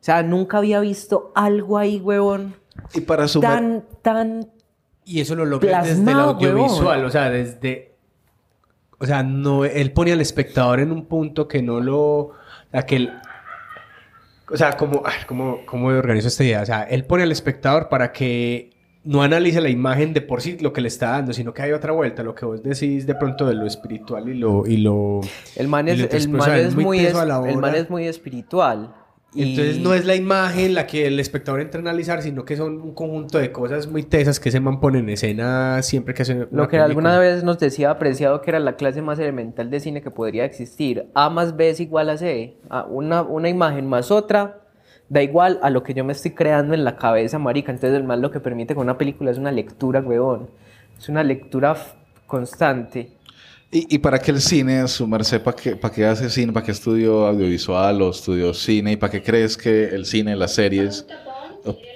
O 0.00 0.02
sea, 0.02 0.22
nunca 0.22 0.58
había 0.58 0.80
visto 0.80 1.30
algo 1.34 1.78
ahí, 1.78 1.98
huevón, 1.98 2.54
Y 2.94 3.02
para 3.02 3.28
su... 3.28 3.40
tan, 3.40 3.84
tan... 4.02 4.48
Y 5.04 5.20
eso 5.20 5.34
lo 5.34 5.44
logra 5.44 5.82
desde 5.82 5.98
el 5.98 6.02
Plasmado, 6.04 6.30
audiovisual, 6.30 6.86
huevón. 6.86 7.04
o 7.04 7.10
sea, 7.10 7.30
desde... 7.30 7.94
O 8.98 9.06
sea, 9.06 9.22
no, 9.22 9.64
él 9.64 9.92
pone 9.92 10.12
al 10.12 10.20
espectador 10.20 10.80
en 10.80 10.90
un 10.92 11.06
punto 11.06 11.46
que 11.48 11.62
no 11.62 11.80
lo... 11.80 11.98
O 12.18 12.34
sea, 12.72 12.82
que 12.86 12.96
él- 12.96 13.12
o 14.52 14.56
sea, 14.56 14.76
como, 14.76 15.02
¿cómo, 15.28 15.60
¿cómo 15.64 15.86
organizo 15.88 16.26
esta 16.28 16.42
idea? 16.42 16.62
O 16.62 16.66
sea, 16.66 16.82
él 16.82 17.04
pone 17.04 17.22
al 17.22 17.30
espectador 17.30 17.88
para 17.88 18.10
que 18.12 18.69
no 19.04 19.22
analice 19.22 19.60
la 19.60 19.68
imagen 19.70 20.12
de 20.12 20.20
por 20.20 20.42
sí 20.42 20.58
lo 20.60 20.72
que 20.72 20.80
le 20.80 20.88
está 20.88 21.10
dando, 21.12 21.32
sino 21.32 21.54
que 21.54 21.62
hay 21.62 21.72
otra 21.72 21.92
vuelta, 21.92 22.22
lo 22.22 22.34
que 22.34 22.44
vos 22.44 22.62
decís 22.62 23.06
de 23.06 23.14
pronto 23.14 23.46
de 23.46 23.54
lo 23.54 23.66
espiritual 23.66 24.28
y 24.28 24.34
lo... 24.34 24.66
Y 24.66 24.76
lo 24.78 25.20
El 25.56 25.68
man 25.68 25.88
es, 25.88 25.98
el 26.12 26.28
man 26.28 26.54
es 26.54 26.74
muy, 26.76 26.98
es- 27.00 27.14
el 27.16 27.56
man 27.58 27.74
es 27.74 27.88
muy 27.88 28.06
espiritual. 28.06 28.94
Y- 29.32 29.50
Entonces 29.52 29.78
no 29.78 29.94
es 29.94 30.04
la 30.06 30.16
imagen 30.16 30.74
la 30.74 30.86
que 30.88 31.06
el 31.06 31.20
espectador 31.20 31.60
entra 31.60 31.78
a 31.78 31.82
analizar, 31.82 32.20
sino 32.20 32.44
que 32.44 32.56
son 32.56 32.80
un 32.80 32.92
conjunto 32.94 33.38
de 33.38 33.52
cosas 33.52 33.86
muy 33.86 34.02
tesas 34.02 34.40
que 34.40 34.48
ese 34.48 34.58
man 34.58 34.80
pone 34.80 34.98
en 34.98 35.08
escena 35.08 35.80
siempre 35.82 36.14
que 36.14 36.22
hace 36.22 36.32
una 36.34 36.42
Lo 36.50 36.64
que 36.68 36.76
película. 36.78 36.84
alguna 36.84 37.18
vez 37.20 37.44
nos 37.44 37.58
decía 37.60 37.90
apreciado 37.90 38.42
que 38.42 38.50
era 38.50 38.58
la 38.58 38.74
clase 38.74 39.02
más 39.02 39.20
elemental 39.20 39.70
de 39.70 39.78
cine 39.80 40.02
que 40.02 40.10
podría 40.10 40.44
existir. 40.44 41.06
A 41.14 41.30
más 41.30 41.56
B 41.56 41.70
es 41.70 41.78
igual 41.78 42.10
a 42.10 42.16
C. 42.18 42.58
A 42.68 42.84
una, 42.86 43.22
una 43.22 43.48
imagen 43.48 43.86
más 43.86 44.10
otra 44.10 44.62
da 45.10 45.22
igual 45.22 45.58
a 45.62 45.68
lo 45.68 45.82
que 45.82 45.92
yo 45.92 46.04
me 46.04 46.12
estoy 46.12 46.30
creando 46.30 46.72
en 46.72 46.84
la 46.84 46.96
cabeza, 46.96 47.38
marica. 47.38 47.72
Entonces 47.72 47.98
el 47.98 48.04
mal 48.04 48.22
lo 48.22 48.30
que 48.30 48.40
permite 48.40 48.74
con 48.74 48.84
una 48.84 48.96
película 48.96 49.30
es 49.30 49.36
una 49.36 49.52
lectura, 49.52 50.00
huevón. 50.00 50.48
Es 50.98 51.08
una 51.08 51.22
lectura 51.22 51.76
constante. 52.26 53.10
¿Y, 53.72 53.94
y 53.94 53.98
para 53.98 54.18
qué 54.18 54.30
el 54.30 54.40
cine, 54.40 54.86
su 54.88 55.06
merced, 55.06 55.42
para 55.42 55.56
qué, 55.56 55.76
para 55.76 55.92
qué 55.92 56.06
hace 56.06 56.30
cine? 56.30 56.52
¿Para 56.52 56.64
qué 56.64 56.72
estudió 56.72 57.26
audiovisual 57.26 58.00
o 58.02 58.10
estudió 58.10 58.54
cine? 58.54 58.92
¿Y 58.92 58.96
para 58.96 59.10
qué 59.10 59.22
crees 59.22 59.56
que 59.56 59.88
el 59.88 60.06
cine, 60.06 60.34
las 60.36 60.54
series... 60.54 61.04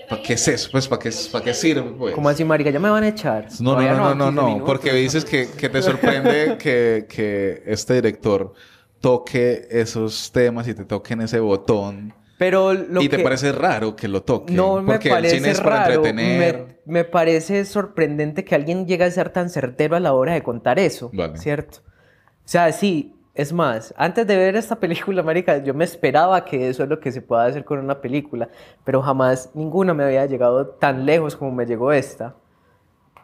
¿Para 0.06 0.20
qué 0.20 0.34
es 0.34 0.46
eso? 0.46 0.68
Pues, 0.70 0.86
¿para 0.86 1.00
qué, 1.00 1.10
para 1.32 1.42
qué 1.42 1.54
sirve? 1.54 1.90
Pues? 1.96 2.14
¿Cómo 2.14 2.28
así, 2.28 2.44
marica? 2.44 2.68
¿Ya 2.68 2.78
me 2.78 2.90
van 2.90 3.02
a 3.02 3.08
echar? 3.08 3.48
No, 3.60 3.80
no, 3.80 4.14
no, 4.14 4.14
no, 4.14 4.26
15 4.26 4.34
no, 4.34 4.58
no, 4.58 4.64
porque 4.66 4.92
dices 4.92 5.24
que, 5.24 5.48
que 5.56 5.70
te 5.70 5.80
sorprende 5.80 6.58
que, 6.62 7.06
que 7.08 7.62
este 7.64 7.94
director 7.94 8.52
toque 9.00 9.66
esos 9.70 10.30
temas 10.30 10.68
y 10.68 10.74
te 10.74 10.84
toquen 10.84 11.22
ese 11.22 11.40
botón. 11.40 12.12
Pero 12.44 12.74
lo 12.74 13.00
y 13.00 13.08
te 13.08 13.20
parece 13.20 13.52
raro 13.52 13.96
que 13.96 14.06
lo 14.06 14.22
toque. 14.22 14.52
No 14.52 14.82
me 14.82 14.92
porque 14.92 15.08
parece 15.08 15.36
el 15.36 15.40
cine 15.40 15.52
es 15.52 15.60
para 15.62 15.76
raro. 15.76 15.94
entretener. 15.94 16.78
Me, 16.84 16.92
me 16.92 17.04
parece 17.04 17.64
sorprendente 17.64 18.44
que 18.44 18.54
alguien 18.54 18.86
llegue 18.86 19.04
a 19.04 19.10
ser 19.10 19.30
tan 19.30 19.48
certero 19.48 19.96
a 19.96 20.00
la 20.00 20.12
hora 20.12 20.34
de 20.34 20.42
contar 20.42 20.78
eso. 20.78 21.10
Vale. 21.14 21.38
¿Cierto? 21.38 21.78
O 21.78 22.46
sea, 22.48 22.70
sí, 22.72 23.16
es 23.34 23.54
más, 23.54 23.94
antes 23.96 24.26
de 24.26 24.36
ver 24.36 24.56
esta 24.56 24.76
película, 24.80 25.22
marica, 25.22 25.56
yo 25.64 25.72
me 25.72 25.84
esperaba 25.84 26.44
que 26.44 26.68
eso 26.68 26.82
es 26.82 26.88
lo 26.90 27.00
que 27.00 27.12
se 27.12 27.22
pueda 27.22 27.46
hacer 27.46 27.64
con 27.64 27.78
una 27.78 28.02
película, 28.02 28.50
pero 28.84 29.00
jamás 29.00 29.50
ninguna 29.54 29.94
me 29.94 30.04
había 30.04 30.26
llegado 30.26 30.66
tan 30.66 31.06
lejos 31.06 31.36
como 31.36 31.50
me 31.50 31.64
llegó 31.64 31.92
esta. 31.92 32.34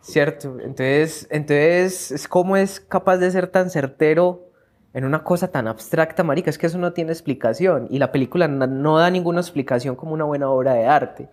¿Cierto? 0.00 0.56
Entonces, 0.60 1.28
entonces, 1.30 2.10
es 2.10 2.26
¿cómo 2.26 2.56
es 2.56 2.80
capaz 2.80 3.18
de 3.18 3.30
ser 3.30 3.48
tan 3.48 3.68
certero 3.68 4.49
en 4.92 5.04
una 5.04 5.22
cosa 5.22 5.48
tan 5.48 5.68
abstracta, 5.68 6.24
marica? 6.24 6.50
Es 6.50 6.58
que 6.58 6.66
eso 6.66 6.78
no 6.78 6.92
tiene 6.92 7.12
explicación. 7.12 7.86
Y 7.90 7.98
la 7.98 8.10
película 8.10 8.48
no 8.48 8.98
da 8.98 9.10
ninguna 9.10 9.40
explicación 9.40 9.94
como 9.96 10.12
una 10.14 10.24
buena 10.24 10.50
obra 10.50 10.74
de 10.74 10.86
arte. 10.86 11.28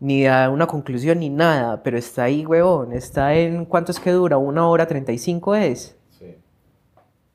Ni 0.00 0.24
da 0.24 0.50
una 0.50 0.66
conclusión 0.66 1.20
ni 1.20 1.28
nada. 1.28 1.82
Pero 1.82 1.96
está 1.96 2.24
ahí, 2.24 2.44
huevón. 2.44 2.92
Está 2.92 3.34
en... 3.34 3.64
¿Cuánto 3.66 3.92
es 3.92 4.00
que 4.00 4.10
dura? 4.10 4.36
¿Una 4.36 4.66
hora 4.68 4.86
35 4.86 5.54
es? 5.54 5.96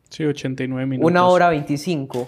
Sí, 0.10 0.26
89 0.26 0.86
minutos. 0.86 1.10
Una 1.10 1.28
hora 1.28 1.50
25. 1.50 2.28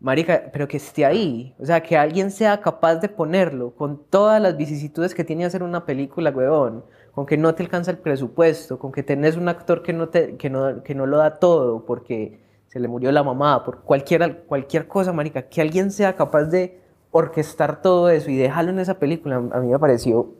Marica, 0.00 0.50
pero 0.52 0.66
que 0.66 0.78
esté 0.78 1.04
ahí. 1.04 1.54
O 1.58 1.66
sea, 1.66 1.80
que 1.80 1.96
alguien 1.96 2.30
sea 2.32 2.60
capaz 2.60 2.96
de 2.96 3.08
ponerlo 3.08 3.74
con 3.74 4.02
todas 4.10 4.42
las 4.42 4.56
vicisitudes 4.56 5.14
que 5.14 5.22
tiene 5.22 5.44
hacer 5.44 5.62
una 5.62 5.86
película, 5.86 6.30
weón. 6.30 6.84
Con 7.14 7.26
que 7.26 7.36
no 7.36 7.54
te 7.54 7.62
alcanza 7.62 7.90
el 7.90 7.98
presupuesto, 7.98 8.78
con 8.78 8.90
que 8.90 9.02
tenés 9.02 9.36
un 9.36 9.48
actor 9.48 9.82
que 9.82 9.92
no, 9.92 10.08
te, 10.08 10.36
que 10.36 10.48
no, 10.48 10.82
que 10.82 10.94
no 10.94 11.06
lo 11.06 11.18
da 11.18 11.38
todo 11.38 11.84
porque 11.84 12.40
se 12.68 12.80
le 12.80 12.88
murió 12.88 13.12
la 13.12 13.22
mamá, 13.22 13.64
por 13.64 13.80
cualquier, 13.82 14.44
cualquier 14.46 14.88
cosa, 14.88 15.12
marica. 15.12 15.42
Que 15.42 15.60
alguien 15.60 15.90
sea 15.90 16.14
capaz 16.16 16.44
de 16.44 16.80
orquestar 17.10 17.82
todo 17.82 18.08
eso 18.08 18.30
y 18.30 18.36
dejarlo 18.36 18.70
en 18.70 18.78
esa 18.78 18.98
película, 18.98 19.36
a 19.36 19.60
mí 19.60 19.68
me 19.68 19.78
pareció, 19.78 20.32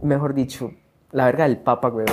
mejor 0.00 0.32
dicho, 0.34 0.70
la 1.10 1.24
verga 1.26 1.44
del 1.44 1.56
papa, 1.58 1.88
weón. 1.88 2.06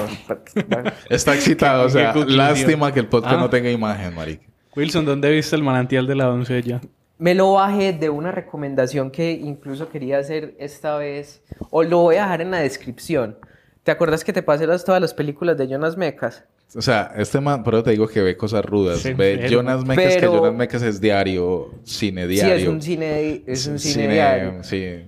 Está 1.09 1.35
excitado, 1.35 1.85
o 1.85 1.89
sea, 1.89 2.15
lástima 2.15 2.91
que 2.91 3.01
el 3.01 3.07
podcast 3.07 3.35
Ah. 3.35 3.39
no 3.41 3.49
tenga 3.49 3.69
imagen, 3.69 4.15
marica. 4.15 4.43
Wilson, 4.75 5.05
¿dónde 5.05 5.29
viste 5.29 5.55
el 5.55 5.63
manantial 5.63 6.07
de 6.07 6.15
la 6.15 6.25
doncella? 6.25 6.81
Me 7.21 7.35
lo 7.35 7.53
bajé 7.53 7.93
de 7.93 8.09
una 8.09 8.31
recomendación 8.31 9.11
que 9.11 9.31
incluso 9.33 9.89
quería 9.89 10.17
hacer 10.17 10.55
esta 10.57 10.97
vez, 10.97 11.43
o 11.69 11.83
lo 11.83 11.99
voy 11.99 12.15
a 12.15 12.23
dejar 12.23 12.41
en 12.41 12.49
la 12.49 12.57
descripción. 12.61 13.37
¿Te 13.83 13.91
acuerdas 13.91 14.23
que 14.23 14.33
te 14.33 14.41
pasé 14.41 14.65
las, 14.65 14.83
todas 14.83 14.99
las 14.99 15.13
películas 15.13 15.55
de 15.55 15.67
Jonas 15.67 15.97
Mecas? 15.97 16.45
O 16.75 16.81
sea, 16.81 17.13
este 17.15 17.39
man, 17.39 17.63
pero 17.63 17.83
te 17.83 17.91
digo 17.91 18.07
que 18.07 18.23
ve 18.23 18.35
cosas 18.35 18.65
rudas. 18.65 19.01
Se 19.01 19.13
ve. 19.13 19.47
Jonas 19.51 19.85
Mecas, 19.85 20.15
Pero- 20.15 20.31
que 20.31 20.37
Jonas 20.39 20.53
Mecas 20.55 20.81
es 20.81 20.99
diario, 20.99 21.69
cine 21.83 22.25
diario. 22.25 22.55
Sí, 22.55 22.61
es 22.63 22.67
un 22.67 22.81
cine, 22.81 23.43
es 23.45 23.67
un 23.67 23.77
cine, 23.77 23.93
Cine, 24.03 24.13
diario. 24.15 24.63
Sí, 24.63 25.03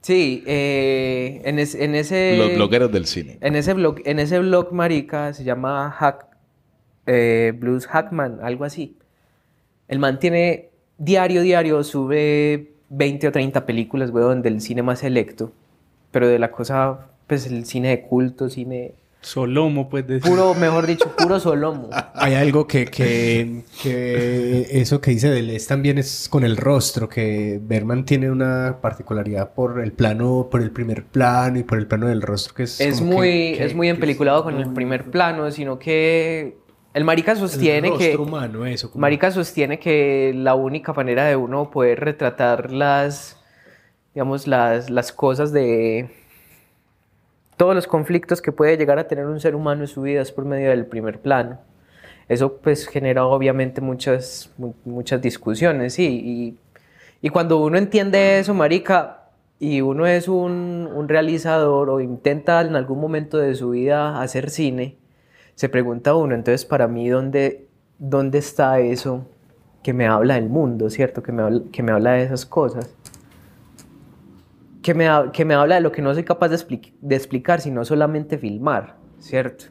Sí, 0.00 0.42
eh, 0.46 1.42
en, 1.44 1.58
es- 1.58 1.74
en 1.74 1.94
ese... 1.96 2.36
los 2.38 2.54
blogueros 2.54 2.90
del 2.90 3.04
cine. 3.04 3.36
En 3.42 3.56
ese 3.56 3.74
blog, 3.74 3.96
en 4.06 4.20
ese 4.20 4.38
blog 4.38 4.72
marica 4.72 5.34
se 5.34 5.44
llama 5.44 5.90
Hack, 5.90 6.28
eh, 7.06 7.52
Blues 7.54 7.86
Hackman, 7.88 8.38
algo 8.40 8.64
así. 8.64 8.96
El 9.86 9.98
man 9.98 10.18
tiene 10.18 10.70
diario, 10.98 11.42
diario, 11.42 11.82
sube 11.84 12.72
20 12.90 13.28
o 13.28 13.32
30 13.32 13.66
películas, 13.66 14.10
weón, 14.10 14.42
del 14.42 14.60
cine 14.60 14.82
más 14.82 15.00
selecto. 15.00 15.52
Pero 16.10 16.28
de 16.28 16.38
la 16.38 16.50
cosa, 16.50 17.08
pues 17.26 17.46
el 17.46 17.64
cine 17.66 17.88
de 17.88 18.02
culto, 18.02 18.48
cine... 18.48 18.92
Solomo, 19.22 19.88
pues 19.88 20.06
decir. 20.06 20.30
Puro, 20.30 20.54
mejor 20.54 20.86
dicho, 20.86 21.10
puro 21.16 21.40
solomo. 21.40 21.90
Hay 22.14 22.34
algo 22.34 22.68
que, 22.68 22.84
que, 22.84 23.62
que 23.82 24.68
eso 24.70 25.00
que 25.00 25.10
dice 25.10 25.28
Deleuze 25.30 25.66
también 25.66 25.98
es 25.98 26.28
con 26.28 26.44
el 26.44 26.56
rostro, 26.56 27.08
que 27.08 27.58
Berman 27.60 28.04
tiene 28.04 28.30
una 28.30 28.76
particularidad 28.80 29.50
por 29.52 29.80
el 29.80 29.90
plano, 29.90 30.46
por 30.48 30.62
el 30.62 30.70
primer 30.70 31.02
plano 31.02 31.58
y 31.58 31.64
por 31.64 31.78
el 31.78 31.88
plano 31.88 32.06
del 32.06 32.22
rostro 32.22 32.54
que 32.54 32.62
es 32.62 33.00
muy, 33.00 33.26
que- 33.52 33.54
que- 33.58 33.64
es 33.64 33.74
muy 33.74 33.88
empeliculado 33.88 34.44
con 34.44 34.58
el 34.60 34.72
primer 34.72 35.04
plano, 35.10 35.50
sino 35.50 35.76
que 35.76 36.56
el 36.96 37.04
marica 37.04 37.36
sostiene 37.36 37.88
el 37.88 37.98
que... 37.98 38.16
humano, 38.16 38.64
eso. 38.64 38.90
Marica 38.94 39.30
sostiene 39.30 39.78
que 39.78 40.32
la 40.34 40.54
única 40.54 40.92
manera 40.94 41.26
de 41.26 41.36
uno 41.36 41.70
poder 41.70 42.00
retratar 42.00 42.72
las, 42.72 43.38
digamos, 44.14 44.46
las, 44.46 44.88
las 44.88 45.12
cosas 45.12 45.52
de 45.52 46.08
todos 47.58 47.74
los 47.74 47.86
conflictos 47.86 48.40
que 48.40 48.50
puede 48.50 48.76
llegar 48.78 48.98
a 48.98 49.08
tener 49.08 49.26
un 49.26 49.40
ser 49.40 49.54
humano 49.54 49.82
en 49.82 49.88
su 49.88 50.02
vida 50.02 50.22
es 50.22 50.32
por 50.32 50.46
medio 50.46 50.70
del 50.70 50.86
primer 50.86 51.20
plano. 51.20 51.58
Eso 52.28 52.56
pues 52.56 52.88
genera 52.88 53.26
obviamente 53.26 53.80
muchas, 53.80 54.50
mu- 54.56 54.74
muchas 54.84 55.20
discusiones, 55.20 55.94
sí, 55.94 56.06
y, 56.24 56.58
y 57.26 57.28
cuando 57.30 57.58
uno 57.58 57.78
entiende 57.78 58.38
eso, 58.38 58.52
marica, 58.54 59.28
y 59.58 59.80
uno 59.80 60.06
es 60.06 60.28
un, 60.28 60.88
un 60.92 61.08
realizador 61.08 61.88
o 61.88 62.00
intenta 62.00 62.62
en 62.62 62.74
algún 62.74 63.00
momento 63.00 63.38
de 63.38 63.54
su 63.54 63.70
vida 63.70 64.20
hacer 64.20 64.50
cine, 64.50 64.96
se 65.56 65.68
pregunta 65.68 66.14
uno, 66.14 66.34
entonces 66.34 66.64
para 66.64 66.86
mí, 66.86 67.08
¿dónde, 67.08 67.66
dónde 67.98 68.38
está 68.38 68.78
eso 68.78 69.26
que 69.82 69.92
me 69.92 70.06
habla 70.06 70.34
del 70.34 70.48
mundo, 70.48 70.90
¿cierto? 70.90 71.22
Que 71.22 71.32
me 71.32 71.42
habla, 71.42 71.62
que 71.72 71.82
me 71.82 71.92
habla 71.92 72.12
de 72.12 72.24
esas 72.24 72.46
cosas. 72.46 72.94
Que 74.82 74.94
me, 74.94 75.08
que 75.32 75.44
me 75.44 75.54
habla 75.54 75.76
de 75.76 75.80
lo 75.80 75.90
que 75.92 76.02
no 76.02 76.12
soy 76.14 76.24
capaz 76.24 76.50
de, 76.50 76.56
expli- 76.56 76.92
de 77.00 77.16
explicar, 77.16 77.60
sino 77.60 77.84
solamente 77.84 78.38
filmar, 78.38 78.96
¿cierto? 79.18 79.64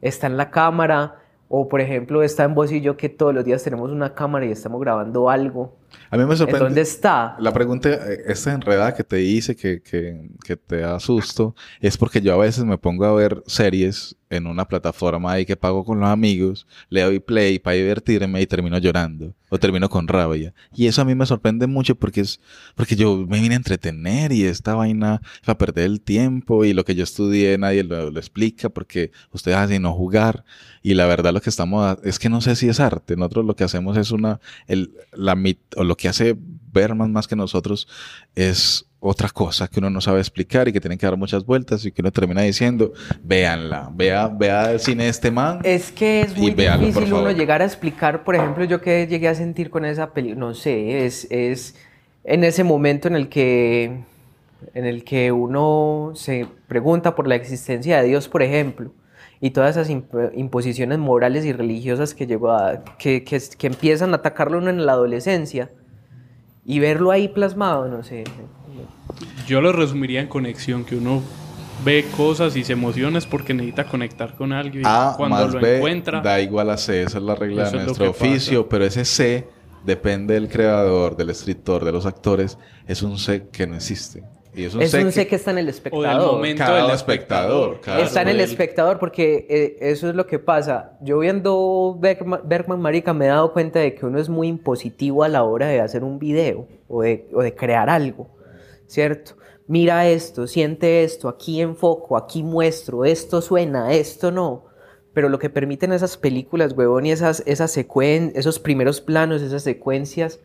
Está 0.00 0.26
en 0.28 0.36
la 0.36 0.50
cámara, 0.50 1.16
o 1.48 1.68
por 1.68 1.80
ejemplo, 1.80 2.22
está 2.22 2.44
en 2.44 2.54
yo 2.82 2.96
que 2.96 3.08
todos 3.08 3.34
los 3.34 3.44
días 3.44 3.62
tenemos 3.62 3.90
una 3.92 4.14
cámara 4.14 4.46
y 4.46 4.50
estamos 4.50 4.80
grabando 4.80 5.30
algo. 5.30 5.77
A 6.10 6.16
mí 6.16 6.24
me 6.24 6.36
sorprende. 6.36 6.58
¿En 6.58 6.64
dónde 6.68 6.80
está? 6.82 7.36
La 7.40 7.52
pregunta, 7.52 7.88
eh, 7.90 8.22
esta 8.28 8.52
enredada 8.52 8.94
que 8.94 9.04
te 9.04 9.22
hice, 9.22 9.54
que, 9.56 9.80
que, 9.82 10.30
que 10.44 10.56
te 10.56 10.78
da 10.78 10.98
susto, 11.00 11.54
es 11.80 11.96
porque 11.96 12.20
yo 12.20 12.32
a 12.34 12.36
veces 12.38 12.64
me 12.64 12.78
pongo 12.78 13.04
a 13.04 13.12
ver 13.14 13.42
series 13.46 14.16
en 14.30 14.46
una 14.46 14.66
plataforma 14.68 15.32
ahí 15.32 15.46
que 15.46 15.56
pago 15.56 15.84
con 15.86 16.00
los 16.00 16.08
amigos, 16.10 16.66
le 16.90 17.00
doy 17.02 17.18
play 17.18 17.58
para 17.58 17.76
divertirme 17.76 18.42
y 18.42 18.46
termino 18.46 18.76
llorando 18.76 19.34
o 19.48 19.58
termino 19.58 19.88
con 19.88 20.06
rabia. 20.06 20.52
Y 20.74 20.86
eso 20.86 21.00
a 21.00 21.06
mí 21.06 21.14
me 21.14 21.24
sorprende 21.24 21.66
mucho 21.66 21.94
porque 21.94 22.20
es 22.20 22.38
porque 22.74 22.94
yo 22.94 23.16
me 23.26 23.40
vine 23.40 23.54
a 23.54 23.56
entretener 23.56 24.32
y 24.32 24.44
esta 24.44 24.74
vaina 24.74 25.22
va 25.48 25.52
a 25.54 25.58
perder 25.58 25.86
el 25.86 26.02
tiempo 26.02 26.66
y 26.66 26.74
lo 26.74 26.84
que 26.84 26.94
yo 26.94 27.04
estudié 27.04 27.56
nadie 27.56 27.84
lo, 27.84 28.10
lo 28.10 28.18
explica 28.20 28.68
porque 28.68 29.12
ustedes 29.32 29.56
hacen 29.56 29.80
no 29.80 29.94
jugar 29.94 30.44
y 30.82 30.92
la 30.92 31.06
verdad 31.06 31.32
lo 31.32 31.40
que 31.40 31.48
estamos 31.48 31.82
a- 31.86 31.98
es 32.06 32.18
que 32.18 32.28
no 32.28 32.42
sé 32.42 32.54
si 32.54 32.68
es 32.68 32.80
arte. 32.80 33.16
Nosotros 33.16 33.46
lo 33.46 33.56
que 33.56 33.64
hacemos 33.64 33.96
es 33.96 34.10
una 34.10 34.40
el, 34.66 34.92
la 35.14 35.36
mit- 35.36 35.56
o 35.78 35.84
lo 35.84 35.96
que 35.96 36.08
hace 36.08 36.36
Berman 36.72 37.12
más 37.12 37.26
que 37.26 37.36
nosotros 37.36 37.88
es 38.34 38.84
otra 39.00 39.28
cosa 39.28 39.68
que 39.68 39.78
uno 39.78 39.90
no 39.90 40.00
sabe 40.00 40.18
explicar 40.18 40.66
y 40.68 40.72
que 40.72 40.80
tiene 40.80 40.98
que 40.98 41.06
dar 41.06 41.16
muchas 41.16 41.44
vueltas 41.46 41.84
y 41.84 41.92
que 41.92 42.02
uno 42.02 42.10
termina 42.10 42.42
diciendo, 42.42 42.92
véanla, 43.22 43.90
vea, 43.94 44.26
vea 44.28 44.72
el 44.72 44.80
cine 44.80 45.04
de 45.04 45.10
este 45.10 45.30
man. 45.30 45.60
Es 45.62 45.92
que 45.92 46.22
es 46.22 46.36
muy 46.36 46.50
difícil 46.50 47.12
uno 47.12 47.30
llegar 47.30 47.62
a 47.62 47.64
explicar, 47.64 48.24
por 48.24 48.34
ejemplo, 48.34 48.64
yo 48.64 48.80
que 48.80 49.06
llegué 49.06 49.28
a 49.28 49.34
sentir 49.34 49.70
con 49.70 49.84
esa 49.84 50.12
película, 50.12 50.40
no 50.40 50.54
sé, 50.54 51.06
es, 51.06 51.28
es 51.30 51.76
en 52.24 52.42
ese 52.42 52.64
momento 52.64 53.08
en 53.08 53.14
el 53.14 53.28
que 53.28 54.00
en 54.74 54.84
el 54.84 55.04
que 55.04 55.30
uno 55.30 56.12
se 56.16 56.46
pregunta 56.66 57.14
por 57.14 57.28
la 57.28 57.36
existencia 57.36 58.02
de 58.02 58.08
Dios, 58.08 58.28
por 58.28 58.42
ejemplo, 58.42 58.92
y 59.40 59.50
todas 59.50 59.76
esas 59.76 59.90
imp- 59.90 60.32
imposiciones 60.34 60.98
morales 60.98 61.44
y 61.44 61.52
religiosas 61.52 62.14
que 62.14 62.26
llegó 62.26 62.50
a 62.52 62.82
que, 62.98 63.22
que, 63.24 63.40
que 63.56 63.66
empiezan 63.66 64.12
a 64.12 64.16
atacarlo 64.16 64.58
uno 64.58 64.70
en 64.70 64.84
la 64.84 64.92
adolescencia 64.92 65.70
y 66.64 66.80
verlo 66.80 67.10
ahí 67.10 67.28
plasmado, 67.28 67.88
no 67.88 68.02
sé. 68.02 68.24
Yo 69.46 69.60
lo 69.60 69.72
resumiría 69.72 70.20
en 70.20 70.26
conexión, 70.28 70.84
que 70.84 70.96
uno 70.96 71.22
ve 71.84 72.04
cosas 72.16 72.56
y 72.56 72.64
se 72.64 72.72
emociona 72.72 73.18
es 73.18 73.26
porque 73.26 73.54
necesita 73.54 73.84
conectar 73.84 74.34
con 74.34 74.52
alguien. 74.52 74.82
y 74.82 74.86
A 74.86 75.14
cuando 75.16 75.36
más 75.36 75.54
lo 75.54 75.60
B 75.60 75.76
encuentra, 75.76 76.20
da 76.20 76.40
igual 76.40 76.70
a 76.70 76.76
C, 76.76 77.02
esa 77.02 77.18
es 77.18 77.24
la 77.24 77.34
regla 77.34 77.70
de 77.70 77.76
nuestro 77.84 78.04
que 78.06 78.10
pasa. 78.10 78.24
oficio, 78.26 78.68
pero 78.68 78.84
ese 78.84 79.04
C 79.04 79.48
depende 79.84 80.34
del 80.34 80.48
creador, 80.48 81.16
del 81.16 81.30
escritor, 81.30 81.84
de 81.84 81.92
los 81.92 82.04
actores, 82.04 82.58
es 82.86 83.02
un 83.02 83.18
C 83.18 83.48
que 83.50 83.66
no 83.66 83.76
existe. 83.76 84.24
Y 84.58 84.64
es 84.64 84.74
un 84.74 84.82
Es 84.82 84.90
C 84.90 84.98
un 84.98 85.04
que, 85.06 85.12
sé 85.12 85.26
que 85.28 85.36
está 85.36 85.52
en 85.52 85.58
el 85.58 85.68
espectador. 85.68 86.32
momento 86.32 86.64
cada 86.64 86.82
del 86.82 86.94
espectador. 86.94 87.74
espectador. 87.74 87.80
claro. 87.80 88.02
Está 88.02 88.22
en 88.22 88.28
el 88.28 88.40
espectador 88.40 88.98
porque 88.98 89.46
eh, 89.48 89.76
eso 89.80 90.08
es 90.08 90.16
lo 90.16 90.26
que 90.26 90.38
pasa. 90.40 90.98
Yo 91.00 91.20
viendo 91.20 91.96
Bergman, 92.00 92.40
Bergman, 92.44 92.80
Marica 92.80 93.14
me 93.14 93.26
he 93.26 93.28
dado 93.28 93.52
cuenta 93.52 93.78
de 93.78 93.94
que 93.94 94.04
uno 94.04 94.18
es 94.18 94.28
muy 94.28 94.48
impositivo 94.48 95.22
a 95.22 95.28
la 95.28 95.44
hora 95.44 95.68
de 95.68 95.80
hacer 95.80 96.02
un 96.02 96.18
video 96.18 96.66
o 96.88 97.02
de, 97.02 97.28
o 97.32 97.42
de 97.42 97.54
crear 97.54 97.88
algo, 97.88 98.28
¿cierto? 98.86 99.36
Mira 99.68 100.08
esto, 100.08 100.46
siente 100.46 101.04
esto, 101.04 101.28
aquí 101.28 101.60
enfoco, 101.60 102.16
aquí 102.16 102.42
muestro, 102.42 103.04
esto 103.04 103.40
suena, 103.42 103.92
esto 103.92 104.32
no. 104.32 104.64
Pero 105.12 105.28
lo 105.28 105.38
que 105.38 105.50
permiten 105.50 105.92
esas 105.92 106.16
películas, 106.16 106.72
huevón, 106.72 107.06
y 107.06 107.12
esas, 107.12 107.42
esas 107.46 107.70
secuen 107.70 108.32
esos 108.34 108.58
primeros 108.58 109.00
planos, 109.00 109.42
esas 109.42 109.62
secuencias, 109.62 110.40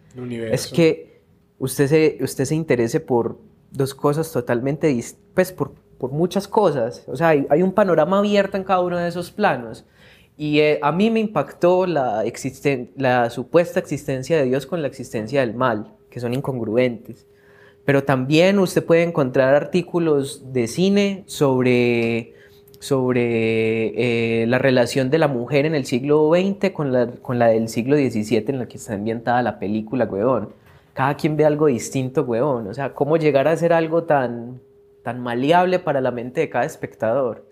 es 0.51 0.68
que 0.68 1.22
usted 1.57 1.88
se, 1.88 2.18
usted 2.22 2.45
se 2.45 2.55
interese 2.55 2.99
por 2.99 3.38
dos 3.74 3.94
cosas 3.94 4.32
totalmente 4.32 4.90
dis- 4.94 5.18
pues 5.34 5.52
por, 5.52 5.74
por 5.98 6.12
muchas 6.12 6.48
cosas. 6.48 7.04
O 7.08 7.16
sea, 7.16 7.30
hay, 7.30 7.46
hay 7.50 7.62
un 7.62 7.74
panorama 7.74 8.20
abierto 8.20 8.56
en 8.58 8.64
cada 8.64 8.80
uno 8.82 8.98
de 8.98 9.08
esos 9.10 9.32
planos. 9.32 9.86
Y 10.38 10.60
eh, 10.60 10.80
a 10.82 10.92
mí 10.92 11.12
me 11.12 11.20
impactó 11.20 11.86
la, 11.86 12.24
existen- 12.26 12.90
la 12.96 13.30
supuesta 13.30 13.80
existencia 13.80 14.38
de 14.38 14.46
Dios 14.46 14.66
con 14.66 14.82
la 14.82 14.88
existencia 14.88 15.42
del 15.42 15.54
mal, 15.54 15.94
que 16.10 16.20
son 16.20 16.34
incongruentes. 16.34 17.28
Pero 17.86 18.04
también 18.04 18.60
usted 18.60 18.84
puede 18.86 19.04
encontrar 19.04 19.54
artículos 19.56 20.54
de 20.54 20.68
cine 20.68 21.24
sobre, 21.28 22.34
sobre 22.80 24.42
eh, 24.44 24.48
la 24.48 24.58
relación 24.58 25.10
de 25.10 25.18
la 25.18 25.28
mujer 25.28 25.66
en 25.66 25.76
el 25.76 25.86
siglo 25.86 26.32
XX 26.34 26.72
con 26.72 26.92
la, 26.94 27.08
con 27.08 27.40
la 27.40 27.48
del 27.48 27.68
siglo 27.70 27.96
XVII 27.98 28.46
en 28.48 28.60
la 28.60 28.68
que 28.68 28.78
está 28.78 28.94
ambientada 28.94 29.42
la 29.42 29.60
película, 29.60 30.06
weón. 30.06 30.50
Cada 30.94 31.16
quien 31.16 31.36
ve 31.36 31.46
algo 31.46 31.68
distinto, 31.68 32.22
weón. 32.24 32.68
O 32.68 32.74
sea, 32.74 32.94
cómo 32.94 33.18
llegar 33.18 33.48
a 33.48 33.58
ser 33.58 33.74
algo 33.74 34.04
tan, 34.04 34.60
tan 35.04 35.20
maleable 35.22 35.80
para 35.80 36.02
la 36.02 36.12
mente 36.12 36.41
de 36.41 36.50
cada 36.50 36.66
espectador. 36.66 37.46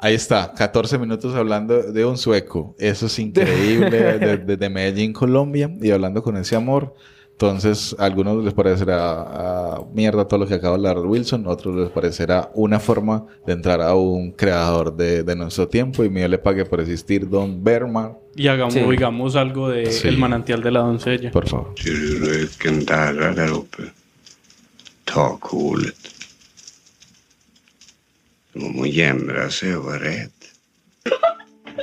Ahí 0.00 0.14
está, 0.14 0.52
14 0.52 0.98
minutos 0.98 1.34
hablando 1.34 1.80
de 1.92 2.04
un 2.04 2.18
sueco. 2.18 2.74
Eso 2.78 3.06
es 3.06 3.18
increíble, 3.18 3.90
de- 4.18 4.38
desde 4.38 4.68
Medellín, 4.68 5.12
Colombia, 5.12 5.70
y 5.80 5.90
hablando 5.92 6.22
con 6.22 6.36
ese 6.36 6.56
amor. 6.56 6.94
Entonces, 7.36 7.96
a 7.98 8.04
algunos 8.04 8.44
les 8.44 8.54
parecerá 8.54 8.96
ah, 9.00 9.80
mierda 9.92 10.26
todo 10.28 10.38
lo 10.40 10.46
que 10.46 10.54
acaba 10.54 10.78
de 10.78 10.88
hablar 10.88 11.04
Wilson, 11.04 11.46
a 11.46 11.50
otros 11.50 11.74
les 11.74 11.90
parecerá 11.90 12.48
una 12.54 12.78
forma 12.78 13.26
de 13.44 13.52
entrar 13.54 13.82
a 13.82 13.94
un 13.96 14.30
creador 14.30 14.96
de, 14.96 15.24
de 15.24 15.34
nuestro 15.34 15.66
tiempo 15.66 16.04
y 16.04 16.10
me 16.10 16.28
le 16.28 16.38
pague 16.38 16.64
por 16.64 16.80
existir 16.80 17.28
Don 17.28 17.62
Berman. 17.64 18.12
Y 18.36 18.46
hagamos, 18.46 18.74
Sí. 18.74 18.80
oigamos 18.80 19.34
algo 19.34 19.68
de 19.68 19.90
Sí. 19.90 20.06
El 20.08 20.18
manantial 20.18 20.62
de 20.62 20.70
la 20.70 20.80
doncella. 20.80 21.30
Por 21.32 21.48
favor. 21.48 21.74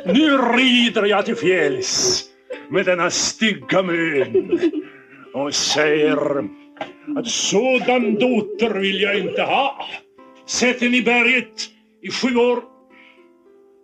Nu 0.05 0.37
rider 0.55 1.05
jag 1.05 1.25
till 1.25 1.35
fjälls 1.35 2.23
med 2.69 2.85
denna 2.85 3.09
stygga 3.09 3.81
mön 3.81 4.59
och 5.33 5.53
säger 5.53 6.39
att 7.17 7.27
sådan 7.27 8.13
dotter 8.13 8.79
vill 8.79 9.01
jag 9.01 9.19
inte 9.19 9.41
ha. 9.41 9.85
Sätt 10.45 10.81
henne 10.81 10.97
i 10.97 11.01
berget 11.01 11.69
i 12.01 12.11
sju 12.11 12.35
år 12.35 12.63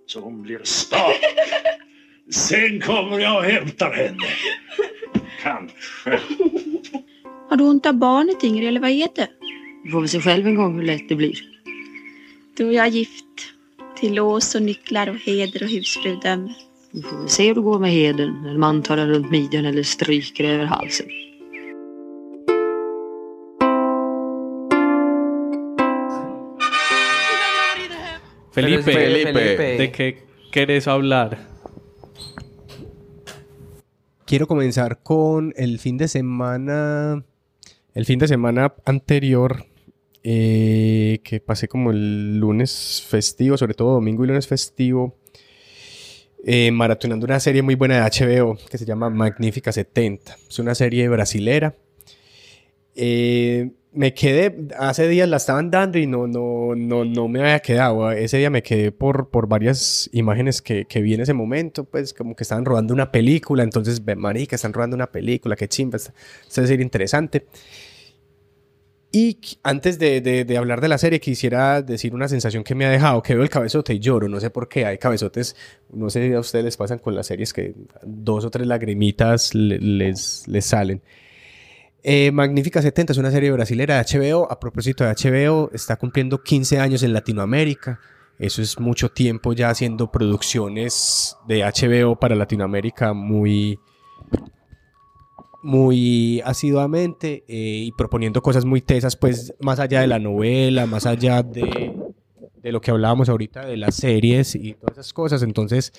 så 0.06 0.20
hon 0.20 0.42
blir 0.42 0.60
stark. 0.64 1.22
Sen 2.32 2.82
kommer 2.82 3.20
jag 3.20 3.38
och 3.38 3.44
hämtar 3.44 3.92
henne. 3.92 4.28
Kanske. 5.44 6.20
Har 7.50 7.58
du 7.58 7.64
ont 7.64 7.86
av 7.86 7.94
barnet 7.94 8.44
Ingrid, 8.44 8.68
eller 8.68 8.80
vad 8.80 8.90
är 8.90 9.08
det? 9.16 9.28
Du 9.84 9.92
får 9.92 10.00
väl 10.00 10.10
se 10.10 10.22
själv 10.22 10.48
en 10.48 10.56
gång 10.56 10.80
hur 10.80 10.86
lätt 10.86 11.10
det 11.10 11.16
blir. 11.16 11.36
Du 12.58 12.66
och 12.66 12.74
jag 12.74 12.86
är 12.86 12.92
gift. 12.92 13.24
Till 14.00 14.14
lås 14.14 14.56
och 14.56 14.62
nycklar 14.62 15.10
och 15.10 15.16
heder 15.16 15.64
och 15.64 15.70
husfrudöme. 15.70 16.54
Du 16.92 17.02
får 17.02 17.18
väl 17.18 17.30
se 17.30 17.48
hur 17.48 17.56
det 17.56 17.62
går 17.62 17.80
med 17.80 17.92
heden 17.92 18.42
när 18.44 18.58
man 18.58 18.84
tar 18.84 18.98
den 18.98 19.10
runt 19.10 19.32
midjan 19.32 19.66
eller 19.66 19.84
stryker 19.84 20.44
över 20.44 20.66
halsen. 20.66 21.08
Felipe, 28.62 28.92
Felipe, 28.92 29.34
Felipe. 29.34 29.78
¿de 29.78 29.92
qué 29.92 30.18
querés 30.52 30.88
hablar? 30.88 31.38
Quiero 34.26 34.48
comenzar 34.48 35.04
con 35.04 35.54
el 35.58 35.80
fin 35.80 35.98
de 35.98 36.08
semana. 36.08 37.24
El 37.94 38.06
fin 38.06 38.20
de 38.20 38.28
semana 38.28 38.74
anterior. 38.86 39.66
eh, 40.30 41.20
que 41.24 41.40
pasé 41.40 41.68
como 41.70 41.92
el 41.92 42.40
lunes 42.40 43.06
festivo, 43.08 43.56
sobre 43.58 43.76
todo 43.76 43.94
domingo 43.94 44.26
y 44.26 44.28
lunes 44.28 44.48
festivo. 44.48 45.16
eh, 46.46 46.72
maratonando 46.72 47.26
una 47.26 47.40
serie 47.40 47.62
muy 47.62 47.76
buena 47.76 47.96
de 48.04 48.26
HBO 48.26 48.58
que 48.70 48.78
se 48.78 48.86
llama 48.86 49.10
Magnífica 49.10 49.72
70. 49.72 50.36
Es 50.50 50.60
una 50.60 50.76
serie 50.76 51.08
brasilera. 51.10 51.76
Eh, 53.00 53.72
me 53.94 54.14
quedé, 54.14 54.56
hace 54.78 55.08
días 55.08 55.30
la 55.30 55.38
estaban 55.38 55.72
dando 55.72 55.98
y 56.00 56.06
no, 56.08 56.28
no, 56.28 56.76
no, 56.76 57.06
no 57.06 57.28
me 57.28 57.40
había 57.42 57.60
quedado. 57.60 58.12
Ese 58.12 58.38
día 58.38 58.50
me 58.50 58.62
quedé 58.64 58.92
por, 58.92 59.30
por 59.30 59.48
varias 59.48 60.10
imágenes 60.14 60.62
que, 60.62 60.86
que 60.86 61.02
vi 61.02 61.14
en 61.14 61.22
ese 61.22 61.34
momento, 61.34 61.84
pues 61.86 62.14
como 62.14 62.36
que 62.36 62.44
estaban 62.44 62.66
rodando 62.66 62.94
una 62.94 63.12
película, 63.12 63.64
entonces, 63.64 64.02
marica, 64.18 64.56
están 64.56 64.74
rodando 64.74 64.96
una 64.96 65.12
película, 65.12 65.56
qué 65.56 65.68
chimba, 65.68 65.98
esta 65.98 66.12
serie 66.68 66.84
interesante. 66.84 67.46
Y 69.12 69.40
antes 69.64 69.98
de, 70.00 70.20
de- 70.22 70.44
de 70.46 70.58
hablar 70.58 70.82
de 70.82 70.90
la 70.90 70.98
serie, 70.98 71.20
quisiera 71.20 71.82
decir 71.82 72.14
una 72.14 72.28
sensación 72.28 72.64
que 72.64 72.76
me 72.76 72.86
ha 72.86 72.90
dejado, 72.90 73.22
que 73.24 73.34
veo 73.34 73.44
el 73.44 73.50
cabezote 73.50 73.94
y 73.94 74.00
lloro, 74.00 74.28
no 74.28 74.40
sé 74.40 74.50
por 74.50 74.68
qué, 74.68 74.86
hay 74.86 74.98
cabezotes, 74.98 75.56
no 75.92 76.10
sé 76.10 76.28
si 76.28 76.34
a 76.34 76.40
ustedes 76.40 76.66
les 76.66 76.78
pasan 76.78 77.00
con 77.00 77.16
las 77.16 77.28
series 77.28 77.54
que 77.54 77.74
dos 78.04 78.44
o 78.46 78.50
tres 78.52 78.68
lagrimitas 78.68 79.56
le- 79.56 79.80
les, 79.80 80.46
les 80.48 80.66
salen. 80.66 81.02
Eh, 82.04 82.32
Magnífica 82.32 82.82
70 82.82 83.14
es 83.14 83.18
una 83.18 83.32
serie 83.32 83.52
brasilera 83.52 84.02
de 84.02 84.20
HBO. 84.20 84.52
A 84.52 84.60
propósito 84.60 85.04
de 85.04 85.12
HBO, 85.12 85.70
está 85.74 85.98
cumpliendo 85.98 86.42
15 86.42 86.80
años 86.80 87.04
en 87.04 87.14
Latinoamérica. 87.14 88.00
Eso 88.40 88.62
es 88.62 88.80
mucho 88.80 89.10
tiempo 89.10 89.54
ya 89.54 89.70
haciendo 89.70 90.12
producciones 90.12 91.36
de 91.48 91.64
HBO 91.64 92.20
para 92.20 92.36
Latinoamérica 92.36 93.14
muy, 93.14 93.80
muy 95.64 96.42
asiduamente 96.46 97.44
eh, 97.48 97.86
y 97.86 97.92
proponiendo 97.94 98.42
cosas 98.44 98.64
muy 98.64 98.82
tesas, 98.82 99.16
pues 99.16 99.56
más 99.60 99.80
allá 99.80 100.02
de 100.02 100.08
la 100.08 100.20
novela, 100.20 100.86
más 100.86 101.08
allá 101.08 101.42
de, 101.42 101.96
de 102.62 102.72
lo 102.72 102.80
que 102.80 102.92
hablábamos 102.92 103.28
ahorita 103.28 103.66
de 103.66 103.78
las 103.78 103.96
series 103.96 104.54
y 104.54 104.76
todas 104.76 105.00
esas 105.00 105.14
cosas. 105.14 105.42
Entonces, 105.42 105.92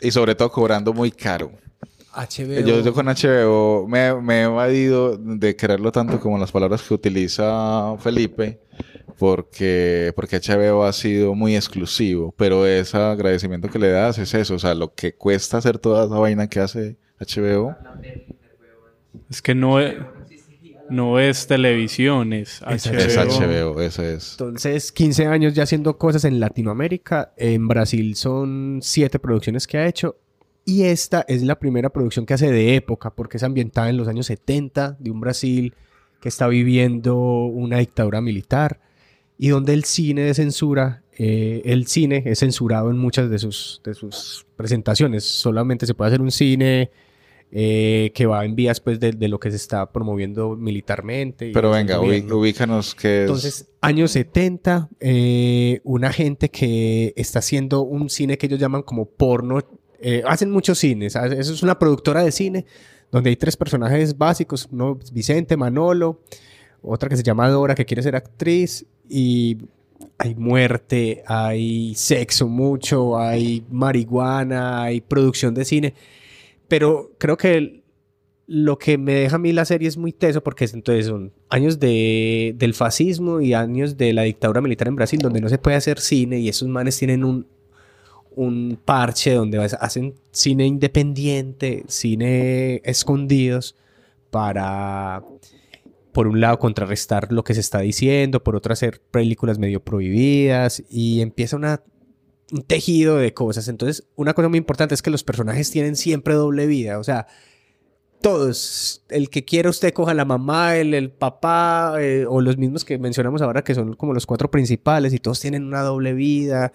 Y 0.00 0.10
sobre 0.10 0.34
todo 0.34 0.50
cobrando 0.50 0.94
muy 0.94 1.10
caro. 1.10 1.52
HBO. 2.14 2.60
Yo, 2.60 2.80
yo 2.80 2.92
con 2.92 3.06
HBO 3.06 3.86
me, 3.88 4.14
me 4.20 4.40
he 4.40 4.42
evadido 4.44 5.16
de 5.16 5.56
quererlo 5.56 5.92
tanto 5.92 6.20
como 6.20 6.38
las 6.38 6.52
palabras 6.52 6.82
que 6.82 6.94
utiliza 6.94 7.96
Felipe, 7.98 8.60
porque, 9.18 10.12
porque 10.16 10.38
HBO 10.38 10.84
ha 10.84 10.92
sido 10.92 11.34
muy 11.34 11.56
exclusivo, 11.56 12.34
pero 12.36 12.66
ese 12.66 12.96
agradecimiento 12.96 13.68
que 13.68 13.78
le 13.78 13.90
das 13.90 14.18
es 14.18 14.34
eso, 14.34 14.54
o 14.54 14.58
sea, 14.58 14.74
lo 14.74 14.94
que 14.94 15.14
cuesta 15.14 15.58
hacer 15.58 15.78
toda 15.78 16.06
esa 16.06 16.18
vaina 16.18 16.48
que 16.48 16.60
hace 16.60 16.96
HBO. 17.18 17.76
Es 19.30 19.40
que 19.40 19.54
no 19.54 19.80
es, 19.80 19.94
no 20.90 21.18
es 21.18 21.46
televisión, 21.46 22.32
es 22.32 22.60
HBO. 22.60 22.98
Es 22.98 23.16
HBO, 23.16 23.80
eso 23.80 24.02
es. 24.02 24.32
Entonces, 24.32 24.92
15 24.92 25.26
años 25.26 25.54
ya 25.54 25.62
haciendo 25.62 25.96
cosas 25.96 26.24
en 26.24 26.40
Latinoamérica. 26.40 27.32
En 27.36 27.68
Brasil 27.68 28.16
son 28.16 28.80
7 28.82 29.18
producciones 29.18 29.66
que 29.66 29.78
ha 29.78 29.86
hecho. 29.86 30.16
Y 30.64 30.84
esta 30.84 31.24
es 31.28 31.42
la 31.42 31.58
primera 31.58 31.90
producción 31.90 32.24
que 32.24 32.34
hace 32.34 32.50
de 32.50 32.76
época, 32.76 33.10
porque 33.14 33.36
es 33.36 33.42
ambientada 33.42 33.90
en 33.90 33.96
los 33.96 34.08
años 34.08 34.26
70 34.26 34.96
de 34.98 35.10
un 35.10 35.20
Brasil 35.20 35.74
que 36.20 36.28
está 36.28 36.48
viviendo 36.48 37.16
una 37.16 37.78
dictadura 37.78 38.20
militar 38.22 38.80
y 39.36 39.48
donde 39.48 39.74
el 39.74 39.84
cine 39.84 40.22
de 40.22 40.34
censura, 40.34 41.02
eh, 41.18 41.60
el 41.66 41.86
cine 41.86 42.22
es 42.24 42.38
censurado 42.38 42.90
en 42.90 42.96
muchas 42.96 43.28
de 43.28 43.38
sus, 43.38 43.82
de 43.84 43.94
sus 43.94 44.46
presentaciones. 44.56 45.24
Solamente 45.24 45.86
se 45.86 45.94
puede 45.94 46.08
hacer 46.08 46.22
un 46.22 46.30
cine 46.30 46.90
eh, 47.52 48.10
que 48.14 48.26
va 48.26 48.44
en 48.44 48.56
vías 48.56 48.80
pues, 48.80 48.98
de, 48.98 49.12
de 49.12 49.28
lo 49.28 49.38
que 49.38 49.50
se 49.50 49.56
está 49.56 49.92
promoviendo 49.92 50.56
militarmente. 50.56 51.50
Pero 51.52 51.70
venga, 51.70 52.00
ubícanos 52.00 52.94
que 52.94 53.18
es... 53.18 53.28
Entonces, 53.28 53.68
años 53.80 54.12
70, 54.12 54.88
eh, 55.00 55.80
una 55.84 56.12
gente 56.12 56.48
que 56.48 57.12
está 57.16 57.40
haciendo 57.40 57.82
un 57.82 58.08
cine 58.08 58.38
que 58.38 58.46
ellos 58.46 58.58
llaman 58.58 58.82
como 58.82 59.06
porno. 59.06 59.60
Eh, 60.00 60.22
hacen 60.26 60.50
muchos 60.50 60.78
cines. 60.78 61.16
hace- 61.16 61.38
Eso 61.38 61.52
es 61.52 61.62
una 61.62 61.78
productora 61.78 62.22
de 62.24 62.32
cine 62.32 62.64
donde 63.10 63.30
hay 63.30 63.36
tres 63.36 63.56
personajes 63.56 64.16
básicos: 64.18 64.68
uno, 64.72 64.98
Vicente, 65.12 65.56
Manolo, 65.56 66.20
otra 66.82 67.08
que 67.08 67.16
se 67.16 67.22
llama 67.22 67.48
Dora, 67.48 67.74
que 67.74 67.84
quiere 67.84 68.02
ser 68.02 68.16
actriz, 68.16 68.84
y 69.08 69.58
hay 70.18 70.34
muerte, 70.34 71.22
hay 71.26 71.94
sexo 71.94 72.48
mucho, 72.48 73.18
hay 73.18 73.64
marihuana, 73.70 74.82
hay 74.82 75.00
producción 75.00 75.54
de 75.54 75.64
cine. 75.64 75.94
Pero 76.68 77.12
creo 77.18 77.36
que 77.36 77.82
lo 78.46 78.76
que 78.78 78.98
me 78.98 79.14
deja 79.14 79.36
a 79.36 79.38
mí 79.38 79.52
la 79.52 79.64
serie 79.64 79.88
es 79.88 79.96
muy 79.96 80.12
teso 80.12 80.42
porque 80.42 80.64
es- 80.66 80.74
entonces 80.74 81.10
años 81.48 81.78
de, 81.80 82.54
del 82.58 82.74
fascismo 82.74 83.40
y 83.40 83.54
años 83.54 83.96
de 83.96 84.12
la 84.12 84.22
dictadura 84.22 84.60
militar 84.60 84.86
en 84.88 84.96
Brasil 84.96 85.18
donde 85.20 85.40
no 85.40 85.48
se 85.48 85.56
puede 85.56 85.76
hacer 85.78 85.98
cine 85.98 86.38
y 86.40 86.48
esos 86.50 86.68
manes 86.68 86.98
tienen 86.98 87.24
un, 87.24 87.46
un 88.36 88.78
parche 88.84 89.34
donde 89.34 89.58
hacen 89.58 90.14
cine 90.30 90.66
independiente, 90.66 91.84
cine 91.88 92.82
escondidos 92.84 93.76
para, 94.30 95.22
por 96.12 96.26
un 96.26 96.40
lado, 96.40 96.58
contrarrestar 96.58 97.32
lo 97.32 97.44
que 97.44 97.54
se 97.54 97.60
está 97.60 97.80
diciendo, 97.80 98.42
por 98.42 98.56
otro, 98.56 98.72
hacer 98.72 99.00
películas 99.10 99.58
medio 99.58 99.82
prohibidas 99.82 100.82
y 100.88 101.20
empieza 101.20 101.56
una, 101.56 101.82
un 102.52 102.62
tejido 102.62 103.16
de 103.16 103.32
cosas. 103.34 103.68
Entonces, 103.68 104.06
una 104.16 104.34
cosa 104.34 104.48
muy 104.48 104.58
importante 104.58 104.94
es 104.94 105.02
que 105.02 105.10
los 105.10 105.24
personajes 105.24 105.70
tienen 105.70 105.96
siempre 105.96 106.34
doble 106.34 106.66
vida, 106.66 106.98
o 106.98 107.04
sea, 107.04 107.26
todos, 108.24 109.04
el 109.10 109.28
que 109.28 109.44
quiera 109.44 109.68
usted 109.68 109.92
coja 109.92 110.14
la 110.14 110.24
mamá, 110.24 110.76
el, 110.76 110.94
el 110.94 111.10
papá, 111.10 111.96
eh, 112.00 112.24
o 112.26 112.40
los 112.40 112.56
mismos 112.56 112.82
que 112.82 112.96
mencionamos 112.96 113.42
ahora, 113.42 113.62
que 113.62 113.74
son 113.74 113.96
como 113.96 114.14
los 114.14 114.24
cuatro 114.24 114.50
principales, 114.50 115.12
y 115.12 115.18
todos 115.18 115.40
tienen 115.40 115.64
una 115.64 115.82
doble 115.82 116.14
vida. 116.14 116.72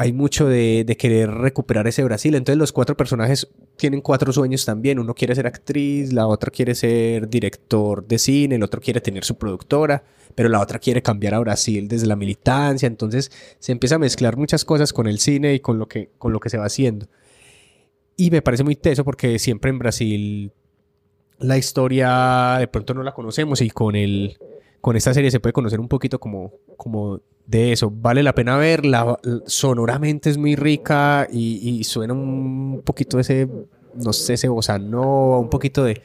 Hay 0.00 0.14
mucho 0.14 0.48
de, 0.48 0.96
querer 0.98 1.30
recuperar 1.30 1.86
ese 1.86 2.02
Brasil. 2.02 2.34
Entonces 2.34 2.56
los 2.56 2.72
cuatro 2.72 2.96
personajes 2.96 3.46
tienen 3.76 4.00
cuatro 4.00 4.32
sueños 4.32 4.64
también. 4.64 4.98
Uno 4.98 5.12
quiere 5.12 5.34
ser 5.34 5.46
actriz, 5.46 6.10
la 6.14 6.26
otra 6.26 6.50
quiere 6.50 6.74
ser 6.74 7.28
director 7.28 8.06
de 8.08 8.18
cine, 8.18 8.54
el 8.54 8.62
otro 8.62 8.80
quiere 8.80 9.02
tener 9.02 9.24
su 9.24 9.36
productora, 9.36 10.02
pero 10.34 10.48
la 10.48 10.58
otra 10.60 10.78
quiere 10.78 11.02
cambiar 11.02 11.34
a 11.34 11.38
Brasil 11.40 11.86
desde 11.86 12.06
la 12.06 12.16
militancia. 12.16 12.86
Entonces 12.86 13.30
se 13.58 13.72
empieza 13.72 13.96
a 13.96 13.98
mezclar 13.98 14.38
muchas 14.38 14.64
cosas 14.64 14.94
con 14.94 15.06
el 15.06 15.18
cine 15.18 15.52
y 15.52 15.60
con 15.60 15.78
lo 15.78 15.86
que, 15.86 16.08
con 16.16 16.32
lo 16.32 16.40
que 16.40 16.48
se 16.48 16.56
va 16.56 16.64
haciendo. 16.64 17.06
Y 18.16 18.30
me 18.30 18.40
parece 18.40 18.64
muy 18.64 18.76
teso 18.76 19.04
porque 19.04 19.38
siempre 19.38 19.68
en 19.68 19.78
Brasil 19.78 20.52
la 21.40 21.58
historia 21.58 22.56
de 22.58 22.68
pronto 22.68 22.94
no 22.94 23.02
la 23.02 23.12
conocemos 23.12 23.60
y 23.60 23.68
con 23.68 23.94
el 23.96 24.38
con 24.80 24.96
esta 24.96 25.12
serie 25.14 25.30
se 25.30 25.40
puede 25.40 25.52
conocer 25.52 25.80
un 25.80 25.88
poquito 25.88 26.18
como, 26.18 26.52
como 26.76 27.20
de 27.46 27.72
eso. 27.72 27.90
Vale 27.90 28.22
la 28.22 28.34
pena 28.34 28.56
verla. 28.56 29.18
Sonoramente 29.46 30.30
es 30.30 30.38
muy 30.38 30.56
rica 30.56 31.26
y, 31.30 31.78
y 31.78 31.84
suena 31.84 32.14
un 32.14 32.82
poquito 32.84 33.18
ese, 33.18 33.48
no 33.94 34.12
sé, 34.12 34.34
ese 34.34 34.48
bossa 34.48 34.76
un 34.76 35.48
poquito 35.50 35.84
de, 35.84 36.00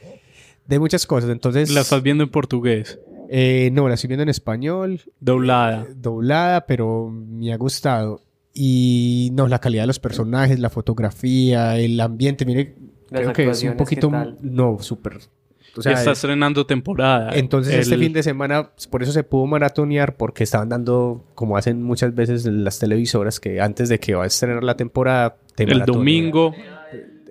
de 0.66 0.78
muchas 0.78 1.06
cosas. 1.06 1.30
Entonces, 1.30 1.70
¿La 1.70 1.80
estás 1.82 2.02
viendo 2.02 2.24
en 2.24 2.30
portugués? 2.30 2.98
eh, 3.28 3.70
no, 3.72 3.88
la 3.88 3.94
estoy 3.94 4.08
viendo 4.08 4.22
en 4.22 4.28
español, 4.28 5.00
Doblada. 5.20 5.86
doblada, 5.96 6.66
pero 6.66 7.08
me 7.10 7.52
ha 7.52 7.56
gustado. 7.56 8.20
Y 8.54 9.30
no, 9.34 9.48
la 9.48 9.58
calidad 9.58 9.82
de 9.82 9.88
los 9.88 9.98
personajes, 9.98 10.58
la 10.60 10.70
fotografía, 10.70 11.76
el 11.78 12.00
ambiente, 12.00 12.46
mire, 12.46 12.74
Las 13.10 13.20
creo 13.22 13.32
que 13.32 13.50
es 13.50 13.62
un 13.64 13.76
poquito, 13.76 14.10
no, 14.40 14.78
súper. 14.80 15.18
O 15.78 15.82
sea, 15.82 15.92
está 15.92 16.12
es- 16.12 16.18
estrenando 16.18 16.66
temporada. 16.66 17.36
entonces 17.36 17.74
este 17.74 17.96
fin 17.98 18.12
de 18.12 18.22
semana, 18.22 18.70
por 18.90 19.02
eso 19.02 19.12
se 19.12 19.22
pudo 19.24 19.46
maratonear, 19.46 20.16
porque 20.16 20.44
estaban 20.44 20.68
dando, 20.68 21.24
como 21.34 21.56
hacen 21.56 21.82
muchas 21.82 22.14
veces 22.14 22.46
las 22.46 22.78
televisoras, 22.78 23.40
que 23.40 23.60
antes 23.60 23.88
de 23.88 23.98
que 24.00 24.14
va 24.14 24.24
a 24.24 24.26
estrenar 24.26 24.62
la 24.64 24.76
temporada, 24.76 25.36
te 25.54 25.64
El 25.64 25.80
domingo. 25.84 26.54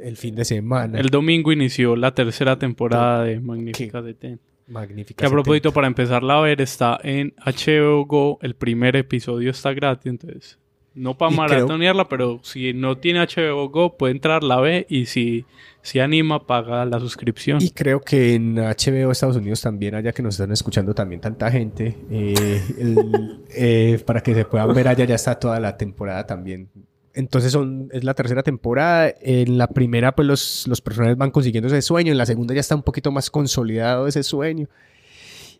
El 0.02 0.18
fin 0.18 0.36
de 0.36 0.46
semana. 0.46 1.00
El 1.00 1.10
domingo 1.10 1.52
inició 1.52 1.96
la 1.96 2.14
tercera 2.14 2.60
temporada 2.60 3.24
de 3.24 3.40
Magnífica 3.40 4.02
de 4.02 4.14
Ten. 4.14 4.40
Magnífica. 4.68 5.22
Que 5.22 5.28
a 5.28 5.30
propósito, 5.30 5.72
para 5.72 5.88
empezarla 5.88 6.38
a 6.38 6.42
ver, 6.42 6.62
está 6.62 7.00
en 7.04 7.34
HBO 7.44 8.06
Go. 8.06 8.40
El 8.42 8.56
primer 8.56 8.96
episodio 8.96 9.52
está 9.52 9.74
gratis, 9.74 10.08
entonces. 10.08 10.60
No 10.96 11.18
para 11.18 11.32
Y 11.32 11.36
creo- 11.36 11.48
maratonearla, 11.50 12.08
pero 12.08 12.40
si 12.42 12.74
no 12.74 12.98
tiene 12.98 13.20
HBO 13.20 13.68
Go, 13.70 13.98
puede 13.98 14.14
entrar, 14.14 14.44
la 14.44 14.62
ve 14.62 14.86
y 14.90 15.08
si, 15.08 15.44
si 15.82 16.00
anima, 16.00 16.48
paga 16.48 16.86
la 16.86 17.00
suscripción. 17.02 17.62
Y 17.62 17.72
creo 17.72 18.00
que 18.00 18.36
en 18.36 18.56
HBO 18.56 19.12
Estados 19.12 19.36
Unidos 19.36 19.60
también, 19.62 19.94
allá 19.96 20.14
que 20.14 20.24
nos 20.24 20.36
están 20.36 20.52
escuchando 20.54 20.94
también 20.96 21.20
tanta 21.20 21.52
gente, 21.52 21.98
eh, 22.10 22.62
el- 22.80 23.44
eh, 23.54 24.00
para 24.06 24.22
que 24.22 24.34
se 24.34 24.46
puedan 24.46 24.74
ver 24.74 24.88
allá 24.88 25.04
ya 25.06 25.16
está 25.16 25.38
toda 25.38 25.60
la 25.60 25.76
temporada 25.76 26.26
también. 26.26 26.70
Entonces 27.14 27.52
son, 27.52 27.90
es 27.94 28.04
la 28.04 28.14
tercera 28.14 28.44
temporada. 28.44 29.14
En 29.22 29.58
la 29.58 29.68
primera, 29.68 30.14
pues 30.16 30.28
los, 30.28 30.68
los 30.68 30.82
personajes 30.82 31.18
van 31.18 31.32
consiguiendo 31.32 31.68
ese 31.68 31.82
sueño. 31.82 32.12
En 32.12 32.18
la 32.18 32.26
segunda 32.26 32.54
ya 32.54 32.60
está 32.60 32.76
un 32.76 32.84
poquito 32.84 33.10
más 33.12 33.30
consolidado 33.30 34.08
ese 34.08 34.22
sueño. 34.24 34.68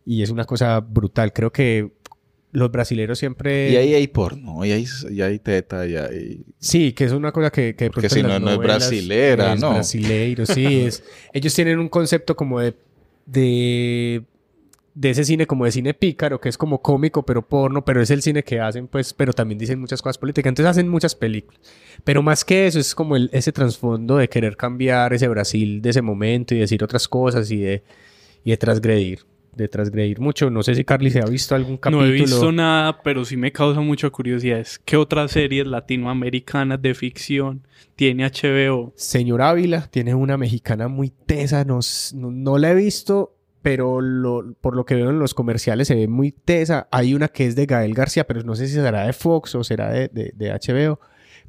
Y 0.06 0.22
es 0.22 0.30
una 0.30 0.44
cosa 0.46 0.82
brutal. 0.82 1.32
Creo 1.34 1.52
que 1.54 1.92
los 2.56 2.72
brasileros 2.72 3.20
siempre... 3.20 3.70
Y 3.72 3.76
ahí 3.76 3.94
hay 3.94 4.08
porno, 4.08 4.64
y 4.66 4.72
hay, 4.72 4.86
y 5.12 5.22
hay 5.22 5.40
teta, 5.40 5.86
y 5.86 5.96
hay... 5.98 6.46
Sí, 6.58 6.94
que 6.94 7.04
es 7.04 7.12
una 7.12 7.32
cosa 7.32 7.52
que... 7.52 7.76
que 7.76 7.90
Porque 7.90 8.10
si 8.10 8.24
no, 8.24 8.40
no 8.40 8.52
es 8.52 8.58
brasilera, 8.58 9.54
es 9.54 9.62
¿no? 9.62 9.72
brasileiro, 9.72 10.46
sí. 10.46 10.82
Es, 10.82 11.04
ellos 11.34 11.54
tienen 11.54 11.80
un 11.80 11.90
concepto 11.90 12.36
como 12.36 12.60
de, 12.60 12.74
de... 13.26 14.24
De 14.98 15.10
ese 15.10 15.26
cine 15.26 15.46
como 15.46 15.66
de 15.66 15.74
cine 15.74 15.94
pícaro, 15.94 16.40
que 16.40 16.48
es 16.48 16.58
como 16.58 16.82
cómico, 16.82 17.26
pero 17.26 17.46
porno, 17.46 17.84
pero 17.84 18.02
es 18.02 18.10
el 18.12 18.22
cine 18.22 18.44
que 18.46 18.62
hacen, 18.62 18.88
pues, 18.88 19.14
pero 19.14 19.34
también 19.34 19.60
dicen 19.60 19.78
muchas 19.78 20.02
cosas 20.02 20.18
políticas. 20.18 20.48
Entonces 20.50 20.70
hacen 20.72 20.88
muchas 20.88 21.14
películas. 21.16 21.60
Pero 22.06 22.24
más 22.24 22.46
que 22.46 22.66
eso, 22.66 22.80
es 22.80 22.96
como 22.96 23.18
el- 23.18 23.30
ese 23.34 23.52
trasfondo 23.52 24.16
de 24.16 24.30
querer 24.30 24.56
cambiar 24.56 25.14
ese 25.14 25.28
Brasil 25.28 25.82
de 25.82 25.90
ese 25.90 26.02
momento 26.02 26.56
y 26.56 26.60
decir 26.60 26.82
otras 26.82 27.10
cosas 27.10 27.52
y 27.52 27.58
de, 27.58 27.84
y 28.46 28.52
de 28.52 28.58
transgredir. 28.58 29.20
De 29.56 29.68
transgredir 29.68 30.20
mucho. 30.20 30.50
No 30.50 30.64
sé 30.64 30.76
si 30.76 30.84
Carly 30.84 31.10
se 31.12 31.20
ha 31.20 31.26
visto 31.26 31.56
algún 31.56 31.78
capítulo. 31.78 32.06
No 32.06 32.10
he 32.10 32.12
visto 32.14 32.52
nada, 32.52 33.02
pero 33.02 33.24
sí 33.24 33.38
me 33.38 33.52
causa 33.52 33.80
mucha 33.82 34.10
curiosidad. 34.10 34.60
Es, 34.60 34.80
¿Qué 34.80 34.98
otras 34.98 35.32
series 35.32 35.66
latinoamericanas 35.68 36.82
de 36.82 36.94
ficción 36.94 37.62
tiene 37.96 38.26
HBO? 38.30 38.94
Señor 38.96 39.42
Ávila 39.42 39.88
tiene 39.90 40.14
una 40.14 40.38
mexicana 40.38 40.88
muy 40.88 41.10
tesa, 41.10 41.64
no, 41.64 41.80
no, 42.16 42.32
no 42.32 42.58
la 42.58 42.72
he 42.72 42.76
visto, 42.76 43.36
pero 43.62 44.02
lo- 44.02 44.54
por 44.62 44.76
lo 44.76 44.86
que 44.86 44.96
veo 44.96 45.10
en 45.10 45.20
los 45.20 45.34
comerciales 45.34 45.88
se 45.88 45.96
ve 45.96 46.08
muy 46.08 46.32
tesa. 46.32 46.88
Hay 46.92 47.14
una 47.14 47.30
que 47.30 47.46
es 47.48 47.56
de 47.56 47.66
Gael 47.66 47.94
García, 47.94 48.26
pero 48.28 48.44
no 48.44 48.56
sé 48.56 48.68
si 48.68 48.74
será 48.74 49.06
de 49.06 49.14
Fox 49.14 49.56
o 49.56 49.64
será 49.64 49.90
de, 49.92 50.10
de- 50.10 50.34
de 50.36 50.52
HBO. 50.52 51.00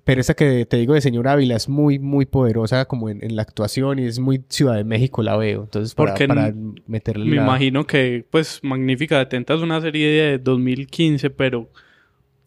Pero 0.07 0.21
esa 0.21 0.35
que 0.35 0.65
te 0.67 0.77
digo 0.77 0.95
de 0.95 1.01
Señor 1.01 1.27
Ávila 1.29 1.57
es 1.57 1.69
muy, 1.69 1.99
muy 1.99 2.25
poderosa 2.27 2.85
como 2.87 3.11
en, 3.11 3.23
en 3.25 3.35
la 3.37 3.43
actuación 3.43 3.99
y 3.99 4.05
es 4.07 4.19
muy 4.21 4.43
Ciudad 4.49 4.77
de 4.77 4.85
México 4.85 5.21
la 5.23 5.37
veo. 5.37 5.65
Entonces, 5.65 5.95
para, 5.95 6.13
Porque 6.13 6.29
para 6.29 6.55
meterle 6.87 7.25
Me 7.25 7.37
la- 7.37 7.43
imagino 7.43 7.87
que, 7.87 8.25
pues, 8.31 8.61
Magnífica 8.63 9.19
de 9.19 9.27
Tenta 9.27 9.55
es 9.55 9.61
una 9.63 9.81
serie 9.81 10.09
de 10.09 10.39
2015, 10.39 11.29
pero 11.31 11.69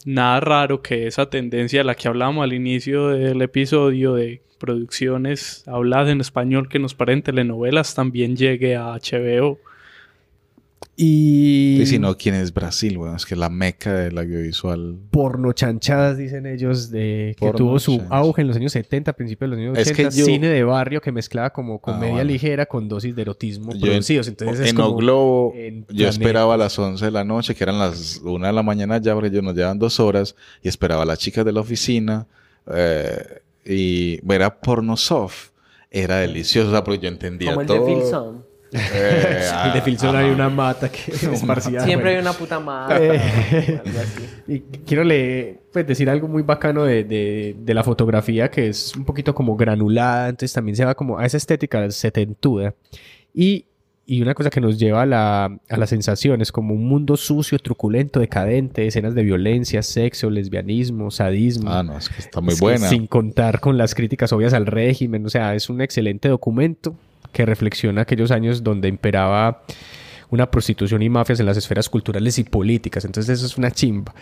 nada 0.05 0.39
raro 0.39 0.81
que 0.81 1.05
esa 1.05 1.29
tendencia 1.29 1.81
a 1.81 1.83
la 1.83 1.95
que 1.95 2.07
hablamos 2.07 2.43
al 2.45 2.53
inicio 2.53 3.09
del 3.09 3.41
episodio 3.41 4.13
de 4.15 4.41
producciones 4.57 5.63
habladas 5.67 6.09
en 6.09 6.21
español 6.21 6.69
que 6.69 6.79
nos 6.79 6.93
paren 6.95 7.21
telenovelas 7.21 7.93
también 7.93 8.35
llegue 8.37 8.75
a 8.77 8.93
HBO. 8.95 9.59
Y... 11.01 11.79
Y 11.81 11.85
si 11.85 11.97
no, 11.97 12.17
¿quién 12.17 12.35
es 12.35 12.53
Brasil? 12.53 12.97
Bueno, 12.97 13.15
es 13.15 13.25
que 13.25 13.35
la 13.35 13.49
meca 13.49 13.93
del 13.93 14.17
audiovisual. 14.17 14.97
porno 15.11 15.53
chanchadas, 15.53 16.17
dicen 16.17 16.45
ellos, 16.45 16.91
de 16.91 17.35
que 17.37 17.45
Porno 17.45 17.57
tuvo 17.57 17.79
su 17.79 18.01
auge 18.09 18.41
en 18.41 18.47
los 18.49 18.57
años 18.57 18.73
70, 18.73 19.13
principios 19.13 19.49
de 19.49 19.55
los 19.55 19.63
años 19.65 19.77
Es 19.77 19.91
80, 19.93 20.09
que 20.09 20.17
yo- 20.17 20.25
cine 20.25 20.47
de 20.49 20.63
barrio 20.63 20.99
que 20.99 21.11
mezclaba 21.13 21.51
como 21.51 21.79
comedia 21.79 22.15
bueno. 22.15 22.25
ligera 22.25 22.65
con 22.65 22.89
dosis 22.89 23.15
de 23.15 23.21
erotismo 23.21 23.73
Yo 23.73 23.79
producidos. 23.79 24.27
Entonces 24.27 24.59
es 24.59 24.71
en 24.71 24.79
O 24.81 24.93
Globo, 24.95 25.53
en 25.55 25.85
yo 25.89 26.07
esperaba 26.09 26.55
a 26.55 26.57
las 26.57 26.77
11 26.77 27.05
de 27.05 27.11
la 27.11 27.23
noche, 27.23 27.55
que 27.55 27.63
eran 27.63 27.79
las 27.79 28.19
1 28.23 28.47
de 28.47 28.53
la 28.53 28.63
mañana 28.63 28.97
ya, 28.97 29.13
porque 29.13 29.29
ellos 29.29 29.43
nos 29.43 29.55
llevan 29.55 29.79
dos 29.79 29.99
horas, 30.01 30.35
y 30.61 30.67
esperaba 30.67 31.03
a 31.03 31.05
las 31.05 31.19
chicas 31.19 31.45
de 31.45 31.53
la 31.53 31.61
oficina, 31.61 32.27
eh, 32.73 33.41
y 33.65 34.19
era 34.33 34.59
porno 34.59 34.97
soft. 34.97 35.49
Era 35.91 36.17
delicioso, 36.17 36.67
o 36.67 36.71
sea, 36.71 36.83
porque 36.83 36.99
yo 36.99 37.07
entendía 37.09 37.49
Como 37.51 37.61
el 37.61 37.67
de 37.67 37.75
todo. 37.75 37.85
Filson. 37.87 38.48
Eh, 38.71 39.49
de 39.73 39.81
Filson 39.81 40.15
hay 40.15 40.29
una 40.29 40.49
mata 40.49 40.89
que 40.91 41.11
es 41.11 41.23
esparcida. 41.23 41.81
Siempre 41.85 42.11
hay 42.15 42.21
una 42.21 42.33
puta 42.33 42.59
mata. 42.59 42.97
Eh, 42.99 43.81
y 44.47 44.59
quiero 44.85 45.03
leer, 45.03 45.59
pues 45.73 45.85
decir 45.87 46.09
algo 46.09 46.27
muy 46.27 46.43
bacano 46.43 46.83
de, 46.83 47.03
de- 47.03 47.55
de 47.59 47.73
la 47.73 47.83
fotografía 47.83 48.49
que 48.49 48.67
es 48.69 48.95
un 48.95 49.05
poquito 49.05 49.33
como 49.33 49.55
granulada, 49.55 50.29
entonces 50.29 50.53
también 50.53 50.75
se 50.75 50.85
va 50.85 50.95
como 50.95 51.17
a 51.19 51.25
esa 51.25 51.37
estética 51.37 51.89
setentuda. 51.91 52.73
Y, 53.33 53.65
y 54.05 54.21
una 54.23 54.33
cosa 54.33 54.49
que 54.49 54.59
nos 54.59 54.79
lleva 54.79 55.03
a 55.03 55.05
la, 55.05 55.45
a 55.69 55.77
las 55.77 55.89
sensaciones, 55.89 56.51
como 56.51 56.73
un 56.73 56.87
mundo 56.87 57.15
sucio, 57.15 57.59
truculento, 57.59 58.19
decadente, 58.19 58.87
escenas 58.87 59.13
de 59.13 59.21
violencia, 59.23 59.83
sexo, 59.83 60.29
lesbianismo, 60.31 61.11
sadismo. 61.11 61.71
Ah, 61.71 61.83
no, 61.83 61.95
es 61.97 62.09
que 62.09 62.19
está 62.19 62.41
muy 62.41 62.53
Es 62.53 62.59
que 62.59 62.65
buena. 62.65 62.87
Sin 62.89 63.05
contar 63.05 63.59
con 63.59 63.77
las 63.77 63.93
críticas 63.93 64.33
obvias 64.33 64.53
al 64.53 64.65
régimen, 64.65 65.25
o 65.25 65.29
sea, 65.29 65.53
es 65.53 65.69
un 65.69 65.81
excelente 65.81 66.27
documento 66.27 66.95
que 67.31 67.45
reflexiona 67.45 68.01
aquellos 68.01 68.31
años 68.31 68.63
donde 68.63 68.87
imperaba 68.87 69.63
una 70.29 70.49
prostitución 70.51 71.01
y 71.01 71.09
mafias 71.09 71.39
en 71.39 71.45
las 71.45 71.57
esferas 71.57 71.89
culturales 71.89 72.37
y 72.39 72.43
políticas. 72.43 73.05
Entonces 73.05 73.37
eso 73.39 73.45
es 73.45 73.57
una 73.57 73.71
chimba. 73.71 74.13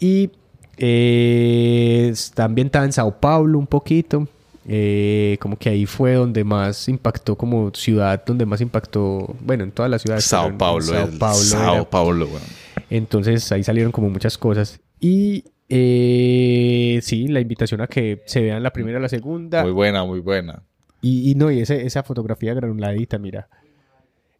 Y 0.00 0.30
eh, 0.76 2.08
está 2.12 2.44
ambientada 2.44 2.84
en 2.84 2.92
Sao 2.92 3.18
Paulo 3.20 3.58
un 3.58 3.66
poquito. 3.66 4.26
eh, 4.66 5.36
como 5.40 5.58
que 5.58 5.68
ahí 5.68 5.84
fue 5.84 6.14
donde 6.14 6.42
más 6.42 6.88
impactó 6.88 7.36
como 7.36 7.70
ciudad, 7.74 8.24
donde 8.24 8.46
más 8.46 8.60
impactó, 8.62 9.36
bueno, 9.40 9.62
en 9.62 9.70
todas 9.70 9.90
las 9.90 10.00
ciudades. 10.02 10.24
Sao 10.24 10.56
Paulo, 10.56 10.82
Sao 10.86 11.08
Paulo 11.18 11.34
Sao 11.36 11.74
era- 11.74 11.90
Paulo, 11.90 12.26
bueno. 12.26 12.46
entonces 12.88 13.52
ahí 13.52 13.62
salieron 13.62 13.92
como 13.92 14.08
muchas 14.08 14.38
cosas. 14.38 14.80
Y 15.00 15.44
eh, 15.68 16.98
sí, 17.02 17.28
la 17.28 17.40
invitación 17.40 17.82
a 17.82 17.86
que 17.88 18.22
se 18.26 18.40
vean 18.40 18.62
la 18.62 18.72
primera 18.72 18.98
y 18.98 19.02
la 19.02 19.08
segunda. 19.10 19.62
Muy 19.62 19.72
buena, 19.72 20.02
muy 20.04 20.20
buena. 20.20 20.62
Y, 21.04 21.30
y 21.30 21.34
no, 21.34 21.50
y 21.50 21.60
ese- 21.60 21.84
esa 21.86 22.02
fotografía 22.02 22.54
granuladita, 22.54 23.18
mira. 23.18 23.48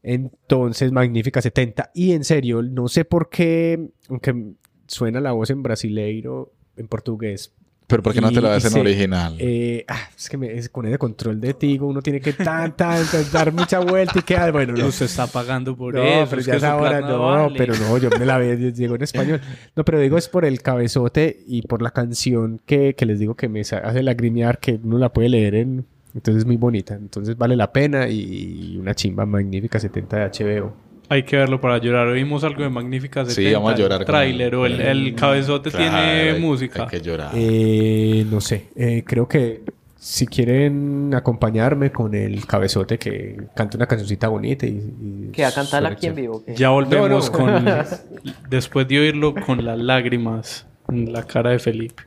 Entonces, 0.03 0.93
magnífica 0.93 1.41
70. 1.41 1.91
Y 1.95 2.13
en 2.13 2.25
serio, 2.25 2.63
no 2.63 2.89
sé 2.89 3.05
por 3.05 3.31
qué, 3.31 3.89
aunque 4.09 4.53
suena 4.87 5.21
la 5.21 5.33
voz 5.33 5.51
en 5.51 5.63
brasileiro, 5.63 6.53
en 6.77 6.89
portugués. 6.89 7.53
Pero 7.87 8.03
¿por 8.03 8.15
qué 8.15 8.21
no 8.23 8.33
te 8.33 8.41
la 8.41 8.51
ves 8.51 8.65
en 8.65 8.71
se- 8.71 8.81
original? 8.81 9.37
eh, 9.39 9.85
ah, 9.89 10.09
es 10.17 10.31
que 10.31 10.39
me- 10.39 10.53
es- 10.55 10.71
con 10.71 10.87
ese 10.87 10.97
control 10.97 11.39
de 11.39 11.53
Tigo 11.53 11.87
uno 11.87 12.01
tiene 12.01 12.19
que 12.19 12.33
tan, 12.33 12.75
tan, 12.75 13.05
tan, 13.07 13.31
dar 13.31 13.53
mucha 13.53 13.79
vuelta 13.81 14.19
y 14.19 14.23
quedar, 14.23 14.53
bueno, 14.53 14.73
no. 14.77 14.87
Usted 14.87 15.05
está 15.05 15.27
pagando 15.27 15.77
por 15.77 15.95
No, 15.95 16.03
eso. 16.03 16.27
pero 16.31 16.41
es 16.41 16.47
ya 16.47 16.55
es 16.57 16.65
ahora, 16.65 17.01
no, 17.03 17.19
vale. 17.21 17.55
pero 17.59 17.75
no, 17.77 17.99
yo 17.99 18.09
me 18.19 18.25
la 18.25 18.39
veo, 18.39 18.53
en 18.55 19.03
español. 19.03 19.41
No, 19.77 19.85
pero 19.85 20.01
digo 20.01 20.17
es 20.17 20.29
por 20.31 20.47
el 20.47 20.63
cabezote 20.63 21.45
y 21.47 21.61
por 21.63 21.83
la 21.83 21.91
canción 21.91 22.59
que, 22.65 22.95
que 22.95 23.05
les 23.05 23.19
digo 23.19 23.35
que 23.35 23.49
me 23.51 23.61
hace 23.61 24.03
lagrimear, 24.03 24.59
que 24.61 24.81
uno 24.83 24.97
la 24.99 25.13
puede 25.13 25.29
leer 25.29 25.55
en... 25.55 25.87
Entonces 26.15 26.43
es 26.43 26.47
muy 26.47 26.57
bonita, 26.57 26.95
entonces 26.95 27.37
vale 27.37 27.57
la 27.57 27.73
pena 27.73 28.09
y 28.09 28.77
una 28.79 28.95
chimba 28.95 29.27
magnífica 29.27 29.81
70 29.81 30.17
de 30.17 30.25
HBO. 30.47 30.73
Hay 31.09 31.25
que 31.25 31.37
verlo 31.37 31.61
para 31.61 31.77
llorar. 31.79 32.07
Oímos 32.07 32.45
algo 32.45 32.63
de 32.63 32.71
Magnífica 32.71 33.27
70. 33.27 33.35
Sí, 33.49 33.53
vamos 33.55 33.75
a 33.75 33.77
llorar 33.77 34.01
El 34.01 34.07
tráiler 34.07 34.55
o 34.55 34.65
el, 34.65 34.81
el- 34.81 35.15
cabezote 35.15 35.71
Claro, 35.71 35.85
tiene 35.85 36.31
hay- 36.31 36.41
música. 36.41 36.85
Hay 36.85 36.89
que 36.89 37.01
llorar. 37.03 37.31
Eh, 37.35 38.25
no 38.31 38.41
sé, 38.41 38.69
eh, 38.75 39.03
creo 39.07 39.29
que 39.29 39.63
si 39.99 40.27
quieren 40.27 41.13
acompañarme 41.15 41.91
con 41.93 42.15
el 42.15 42.47
cabezote 42.47 42.99
que 42.99 43.37
cante 43.55 43.77
una 43.77 43.87
cancioncita 43.87 44.29
bonita 44.29 44.67
y... 44.67 44.71
y 44.71 45.31
¿Que 45.33 45.45
a 45.45 45.53
cantarla 45.53 45.89
suene 45.91 45.97
aquí 45.97 46.07
en 46.07 46.15
vivo? 46.15 46.43
¿qué? 46.45 46.55
Ya 46.57 46.71
volvemos 46.71 47.31
No, 47.33 47.39
no. 47.39 47.65
con... 47.65 47.75
después 48.49 48.89
de 48.89 49.01
oírlo 49.01 49.35
con 49.35 49.63
las 49.65 49.79
lágrimas 49.79 50.67
en 50.89 51.13
la 51.13 51.23
cara 51.27 51.51
de 51.51 51.59
Felipe. 51.59 52.03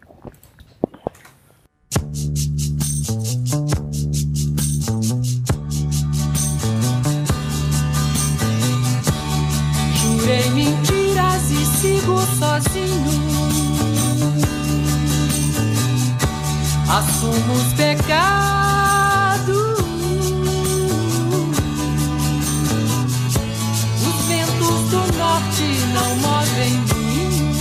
sigo 11.82 12.20
sozinho. 12.40 13.38
Assumo 16.90 17.54
os 17.54 17.74
pecados. 17.74 19.48
Os 24.08 24.26
ventos 24.28 24.90
do 24.90 25.02
norte 25.18 25.68
não 25.94 26.16
movem 26.18 26.72
mim. 26.72 27.52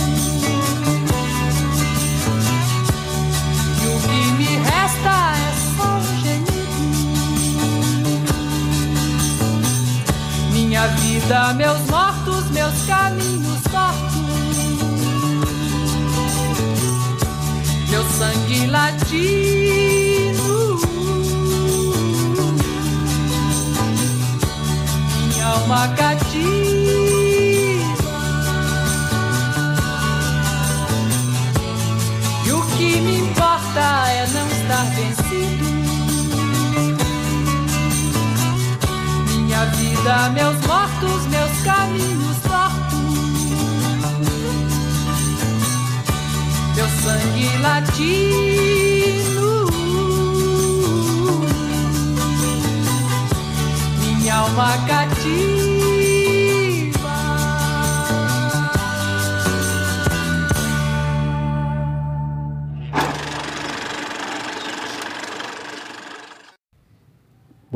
E 3.83 3.85
o 3.87 3.97
que 4.01 4.21
me 4.37 4.51
resta 4.57 5.15
é 5.37 5.51
só 5.75 5.89
um 5.97 6.01
gemido. 6.21 6.57
Minha 10.51 10.87
vida, 10.87 11.53
meus 11.53 11.79
mortos, 11.89 12.49
meus 12.49 12.85
caminhos 12.87 13.61
mortos. 13.71 13.96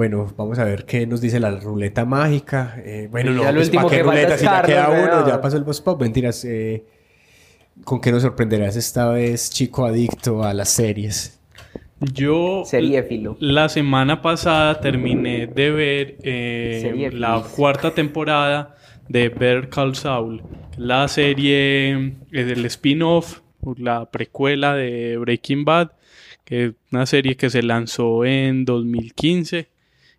Bueno, 0.01 0.33
vamos 0.35 0.57
a 0.57 0.63
ver 0.63 0.85
qué 0.85 1.05
nos 1.05 1.21
dice 1.21 1.39
la 1.39 1.51
ruleta 1.51 2.05
mágica. 2.05 2.73
Eh, 2.83 3.07
bueno, 3.11 3.33
no, 3.33 3.43
ya 3.43 3.53
pues, 3.53 3.69
¿para 3.69 3.87
qué 3.87 3.97
que 3.97 4.01
ruleta? 4.01 4.35
Si 4.35 4.45
ya 4.45 4.63
queda 4.63 4.89
uno, 4.89 5.27
ya 5.27 5.39
pasó 5.39 5.57
el 5.57 5.63
boss 5.63 5.79
pop. 5.79 6.01
Mentiras. 6.01 6.43
eh, 6.43 6.83
¿Con 7.83 8.01
qué 8.01 8.11
nos 8.11 8.23
sorprenderás 8.23 8.75
esta 8.77 9.09
vez, 9.09 9.51
chico 9.51 9.85
adicto 9.85 10.43
a 10.43 10.55
las 10.55 10.69
series? 10.69 11.39
Yo 11.99 12.63
Seriéfilo. 12.65 13.37
la 13.39 13.69
semana 13.69 14.23
pasada 14.23 14.81
terminé 14.81 15.45
de 15.45 15.69
ver 15.69 16.17
eh, 16.23 17.11
la 17.13 17.43
cuarta 17.55 17.93
temporada 17.93 18.75
de 19.07 19.29
Better 19.29 19.69
Call 19.69 19.93
Saul, 19.93 20.41
la 20.77 21.07
serie, 21.09 22.15
es 22.31 22.47
el 22.51 22.65
spin-off, 22.65 23.41
la 23.77 24.09
precuela 24.09 24.73
de 24.73 25.17
Breaking 25.17 25.63
Bad, 25.63 25.91
que 26.43 26.65
es 26.65 26.73
una 26.91 27.05
serie 27.05 27.37
que 27.37 27.51
se 27.51 27.61
lanzó 27.61 28.25
en 28.25 28.65
2015 28.65 29.70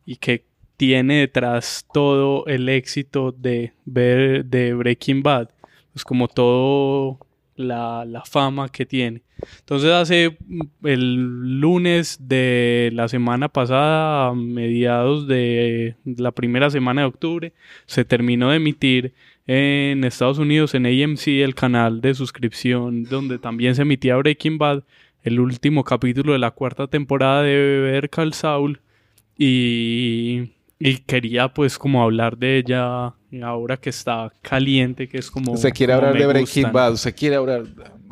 y 0.05 0.17
que 0.17 0.45
tiene 0.77 1.21
detrás 1.21 1.87
todo 1.93 2.47
el 2.47 2.69
éxito 2.69 3.33
de, 3.33 3.73
ver, 3.85 4.45
de 4.45 4.75
Breaking 4.75 5.23
Bad, 5.23 5.51
pues 5.93 6.05
como 6.05 6.29
todo 6.29 7.19
la, 7.57 8.05
la 8.05 8.25
fama 8.25 8.69
que 8.69 8.87
tiene. 8.87 9.23
Entonces 9.61 9.91
hace 9.91 10.37
mm, 10.47 10.87
el 10.87 11.61
lunes 11.61 12.19
de 12.21 12.91
la 12.93 13.09
semana 13.09 13.49
pasada, 13.49 14.29
a 14.29 14.35
mediados 14.35 15.27
de 15.27 15.97
la 16.05 16.33
primera 16.33 16.71
semana 16.71 17.03
de 17.03 17.09
octubre, 17.09 17.53
se 17.87 18.05
terminó 18.05 18.51
de 18.51 18.57
emitir 18.57 19.15
en 19.47 20.05
Estados 20.05 20.39
Unidos 20.39 20.75
en 20.75 20.87
AMC 20.87 21.27
el 21.29 21.55
canal 21.55 22.01
de 22.01 22.15
suscripción 22.15 23.05
donde 23.05 23.39
también 23.39 23.75
se 23.75 23.83
emitía 23.83 24.17
Breaking 24.17 24.59
Bad, 24.59 24.85
el 25.23 25.41
último 25.41 25.85
capítulo 25.85 26.33
de 26.33 26.39
la 26.39 26.53
cuarta 26.53 26.87
temporada 26.87 27.43
de 27.43 27.81
Better 27.81 28.11
Call 28.11 28.33
Saul 28.35 28.81
y, 29.37 30.53
quería 31.07 31.53
pues 31.55 31.79
como 31.79 32.03
hablar 32.03 32.37
de 32.39 32.59
ella 32.59 33.15
ahora 33.43 33.77
que 33.77 33.91
está 33.91 34.33
caliente, 34.43 35.09
que 35.09 35.19
es 35.19 35.31
como... 35.31 35.53
Usted 35.53 35.73
quiere 35.73 35.95
como 35.95 36.07
hablar 36.09 36.21
de 36.21 36.27
Breaking 36.27 36.63
gustan. 36.65 36.73
Bad, 36.73 36.93
usted 36.93 37.15
quiere 37.17 37.37
hablar. 37.37 37.63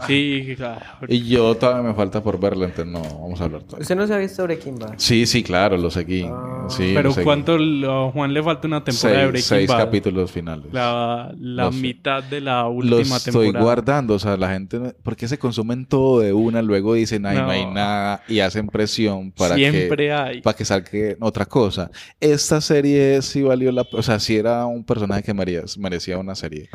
Sí, 0.06 0.54
claro. 0.56 0.80
Y 1.08 1.28
yo 1.28 1.54
todavía 1.56 1.82
me 1.90 1.94
falta 1.94 2.22
por 2.22 2.40
verla, 2.40 2.64
entonces 2.64 2.90
no, 2.90 3.02
vamos 3.02 3.38
a 3.38 3.44
hablar 3.44 3.62
todavía. 3.64 3.82
¿Usted 3.82 3.96
no 3.96 4.06
se 4.06 4.14
ha 4.14 4.16
visto 4.16 4.42
Breaking 4.44 4.78
Bad? 4.78 4.94
Sí, 4.96 5.26
sí, 5.26 5.42
claro, 5.42 5.76
lo 5.76 5.90
seguí. 5.90 6.22
sí, 6.70 6.92
Pero 6.94 7.10
lo 7.10 7.12
seguí. 7.14 7.24
¿cuánto 7.24 7.58
lo- 7.58 8.06
a 8.08 8.10
Juan 8.10 8.32
le 8.32 8.42
falta 8.42 8.66
una 8.66 8.82
temporada 8.82 9.18
de 9.18 9.24
Seis, 9.24 9.30
Breaking 9.50 9.58
seis 9.58 9.68
Bad? 9.68 9.78
capítulos 9.78 10.30
finales. 10.32 10.72
La, 10.72 11.30
la 11.38 11.64
Lo 11.64 11.72
mitad 11.72 12.22
de 12.24 12.40
la 12.40 12.62
Los 12.62 12.72
última 12.76 13.16
estoy 13.18 13.32
temporada. 13.48 13.62
guardando, 13.62 14.14
o 14.14 14.18
sea, 14.18 14.38
la 14.38 14.50
gente, 14.50 14.78
¿por 15.02 15.16
qué 15.16 15.28
se 15.28 15.38
consumen 15.38 15.84
todo 15.84 16.20
de 16.20 16.32
una? 16.32 16.62
Luego 16.62 16.94
dicen, 16.94 17.26
ay, 17.26 17.36
no, 17.36 17.42
No. 17.44 17.50
hay 17.50 17.66
nada, 17.66 18.22
y 18.26 18.40
hacen 18.40 18.68
presión 18.68 19.32
para 19.32 19.54
Siempre 19.56 20.06
que, 20.06 20.12
hay. 20.12 20.40
para 20.40 20.56
que 20.56 20.64
salga 20.64 20.88
otra 21.20 21.44
cosa. 21.44 21.90
Esta 22.20 22.62
serie 22.62 23.20
sí 23.20 23.42
valió 23.42 23.70
la, 23.70 23.84
o 23.92 24.02
sea, 24.02 24.18
sí 24.18 24.34
era 24.36 24.64
un 24.64 24.82
personaje 24.82 25.09
que 25.22 25.34
merecía, 25.34 26.18
una 26.18 26.34
serie. 26.34 26.68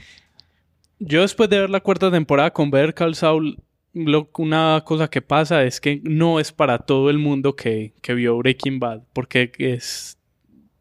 Yo 1.00 1.22
después 1.22 1.50
de 1.50 1.60
ver 1.60 1.70
la 1.70 1.82
cuarta 1.82 2.12
temporada 2.12 2.52
con 2.52 2.72
Better 2.72 2.94
Call 2.94 3.16
Saul, 3.16 3.58
una 3.94 4.84
cosa 4.86 5.10
que 5.10 5.22
pasa 5.22 5.64
es 5.64 5.80
que 5.80 6.02
no 6.04 6.40
es 6.40 6.52
para 6.52 6.80
todo 6.80 7.10
el 7.10 7.18
mundo 7.18 7.56
que, 7.56 7.94
que 8.02 8.14
vio 8.14 8.38
Breaking 8.38 8.80
Bad, 8.80 9.04
porque 9.14 9.52
es, 9.58 10.18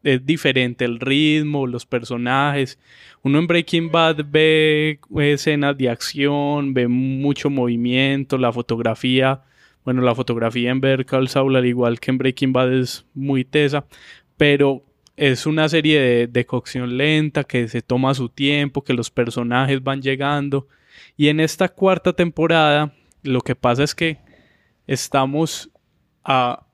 es 0.03 0.25
diferente 0.25 0.85
el 0.85 0.99
ritmo, 0.99 1.65
los 1.65 1.85
personajes. 1.85 2.77
Uno 3.23 3.39
en 3.39 3.47
Breaking 3.47 3.91
Bad 3.91 4.25
ve 4.29 4.99
escenas 5.19 5.77
de 5.77 5.89
acción, 5.89 6.73
ve 6.73 6.87
mucho 6.87 7.49
movimiento, 7.49 8.37
la 8.37 8.53
fotografía. 8.53 9.41
Bueno, 9.83 10.01
la 10.01 10.15
fotografía 10.15 10.71
en 10.71 10.81
Better 10.81 11.05
Call 11.05 11.27
Saul, 11.27 11.55
al 11.55 11.65
igual 11.65 11.99
que 11.99 12.11
en 12.11 12.17
Breaking 12.17 12.53
Bad, 12.53 12.73
es 12.73 13.05
muy 13.13 13.45
tesa, 13.45 13.85
pero 14.37 14.83
es 15.17 15.45
una 15.45 15.69
serie 15.69 15.99
de, 15.99 16.27
de 16.27 16.45
cocción 16.45 16.97
lenta, 16.97 17.43
que 17.43 17.67
se 17.67 17.81
toma 17.81 18.13
su 18.13 18.29
tiempo, 18.29 18.83
que 18.83 18.93
los 18.93 19.09
personajes 19.09 19.83
van 19.83 20.01
llegando. 20.01 20.67
Y 21.17 21.27
en 21.29 21.39
esta 21.39 21.69
cuarta 21.69 22.13
temporada, 22.13 22.93
lo 23.23 23.41
que 23.41 23.55
pasa 23.55 23.83
es 23.83 23.95
que 23.95 24.17
estamos 24.87 25.69
a 26.23 26.65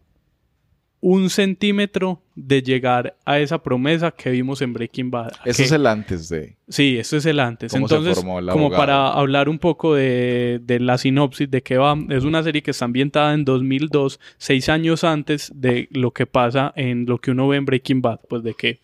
un 0.99 1.29
centímetro 1.29 2.21
de 2.47 2.61
llegar 2.63 3.15
a 3.25 3.39
esa 3.39 3.61
promesa 3.61 4.11
que 4.11 4.29
vimos 4.31 4.61
en 4.61 4.73
Breaking 4.73 5.11
Bad. 5.11 5.31
Eso 5.45 5.57
Que- 5.57 5.63
es 5.63 5.71
el 5.71 5.85
antes 5.87 6.29
de. 6.29 6.55
Sí, 6.67 6.97
esto 6.97 7.17
es 7.17 7.25
el 7.25 7.39
antes. 7.39 7.71
¿Cómo 7.73 7.87
se 7.87 7.95
Entonces, 7.95 8.15
formó 8.17 8.39
el 8.39 8.47
como 8.47 8.71
para 8.71 9.09
hablar 9.09 9.49
un 9.49 9.59
poco 9.59 9.93
de, 9.95 10.59
de 10.63 10.79
la 10.79 10.97
sinopsis 10.97 11.49
de 11.51 11.61
qué 11.61 11.77
va, 11.77 11.97
es 12.09 12.23
una 12.23 12.41
serie 12.43 12.61
que 12.63 12.71
está 12.71 12.85
ambientada 12.85 13.33
en 13.33 13.43
2002, 13.45 14.19
seis 14.37 14.69
años 14.69 15.03
antes 15.03 15.51
de 15.53 15.87
lo 15.91 16.11
que 16.11 16.25
pasa 16.25 16.71
en 16.75 17.05
lo 17.05 17.17
que 17.19 17.31
uno 17.31 17.47
ve 17.49 17.57
en 17.57 17.65
Breaking 17.65 18.01
Bad, 18.01 18.19
pues 18.29 18.43
de 18.43 18.53
que 18.53 18.79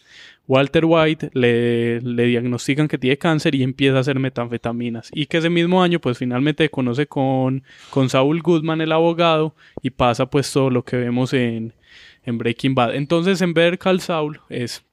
Walter 0.49 0.83
White 0.85 1.31
le, 1.33 1.99
le 2.01 2.23
diagnostican 2.25 2.87
que 2.87 2.97
tiene 2.97 3.17
cáncer 3.17 3.53
y 3.55 3.63
empieza 3.63 3.97
a 3.97 3.99
hacer 4.01 4.17
metanfetaminas. 4.19 5.09
Y 5.13 5.25
que 5.25 5.37
ese 5.39 5.49
mismo 5.49 5.83
año, 5.83 5.99
pues 5.99 6.17
finalmente 6.17 6.69
conoce 6.69 7.05
con, 7.07 7.63
con 7.89 8.09
Saul 8.09 8.41
Goodman, 8.41 8.79
el 8.81 8.91
abogado, 8.93 9.55
y 9.81 9.89
pasa 9.89 10.25
pues 10.29 10.51
todo 10.51 10.69
lo 10.69 10.83
que 10.85 10.95
vemos 10.97 11.33
en, 11.33 11.73
en 12.28 12.38
Breaking 12.38 12.75
Bad. 12.75 12.93
Entonces, 12.93 13.41
en 13.41 13.53
Better 13.53 13.80
Call 13.80 14.01
Saul 14.01 14.41
es 14.49 14.86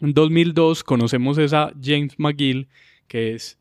en 0.00 0.14
2002 0.14 0.82
conocemos 0.84 1.36
esa 1.38 1.72
James 1.80 2.18
McGill, 2.18 2.68
que 3.08 3.34
es, 3.34 3.58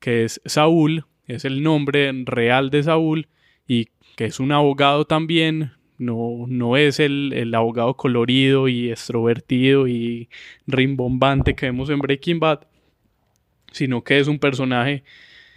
que 0.00 0.24
es 0.24 0.40
Saúl, 0.44 1.04
es 1.26 1.44
el 1.44 1.62
nombre 1.62 2.10
real 2.24 2.70
de 2.70 2.84
Saúl, 2.84 3.28
y 3.66 3.88
que 4.16 4.24
es 4.24 4.40
un 4.40 4.52
abogado 4.52 5.04
también, 5.04 5.72
no, 5.98 6.46
no 6.48 6.76
es 6.76 7.00
el, 7.00 7.32
el 7.32 7.54
abogado 7.54 7.96
colorido 7.96 8.68
y 8.68 8.90
extrovertido 8.90 9.88
y 9.88 10.28
rimbombante 10.66 11.54
que 11.54 11.66
vemos 11.66 11.90
en 11.90 11.98
Breaking 11.98 12.38
Bad, 12.38 12.60
sino 13.72 14.02
que 14.02 14.18
es 14.18 14.28
un 14.28 14.38
personaje 14.38 15.02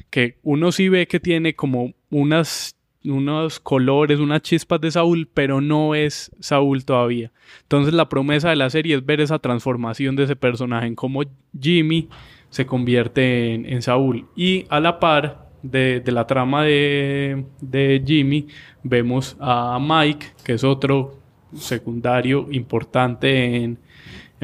que 0.09 0.37
uno 0.41 0.71
sí 0.71 0.89
ve 0.89 1.07
que 1.07 1.19
tiene 1.19 1.55
como 1.55 1.93
unas 2.09 2.75
unos 3.05 3.59
colores, 3.59 4.19
unas 4.19 4.41
chispas 4.41 4.79
de 4.81 4.91
Saúl, 4.91 5.27
pero 5.33 5.61
no 5.61 5.95
es 5.95 6.31
Saúl 6.39 6.85
todavía. 6.85 7.31
Entonces 7.63 7.93
la 7.93 8.09
promesa 8.09 8.49
de 8.49 8.55
la 8.55 8.69
serie 8.69 8.95
es 8.95 9.05
ver 9.05 9.21
esa 9.21 9.39
transformación 9.39 10.15
de 10.15 10.23
ese 10.23 10.35
personaje, 10.35 10.87
en 10.87 10.95
cómo 10.95 11.21
Jimmy 11.59 12.09
se 12.49 12.65
convierte 12.65 13.53
en, 13.53 13.81
Saúl. 13.81 14.25
Y 14.35 14.65
a 14.69 14.79
la 14.79 14.99
par 14.99 15.49
de, 15.63 16.03
la 16.05 16.27
trama 16.27 16.63
de, 16.63 18.03
Jimmy, 18.05 18.47
vemos 18.83 19.37
a 19.39 19.79
Mike, 19.81 20.27
que 20.43 20.53
es 20.53 20.63
otro 20.63 21.19
secundario 21.53 22.47
importante 22.51 23.55
en 23.55 23.77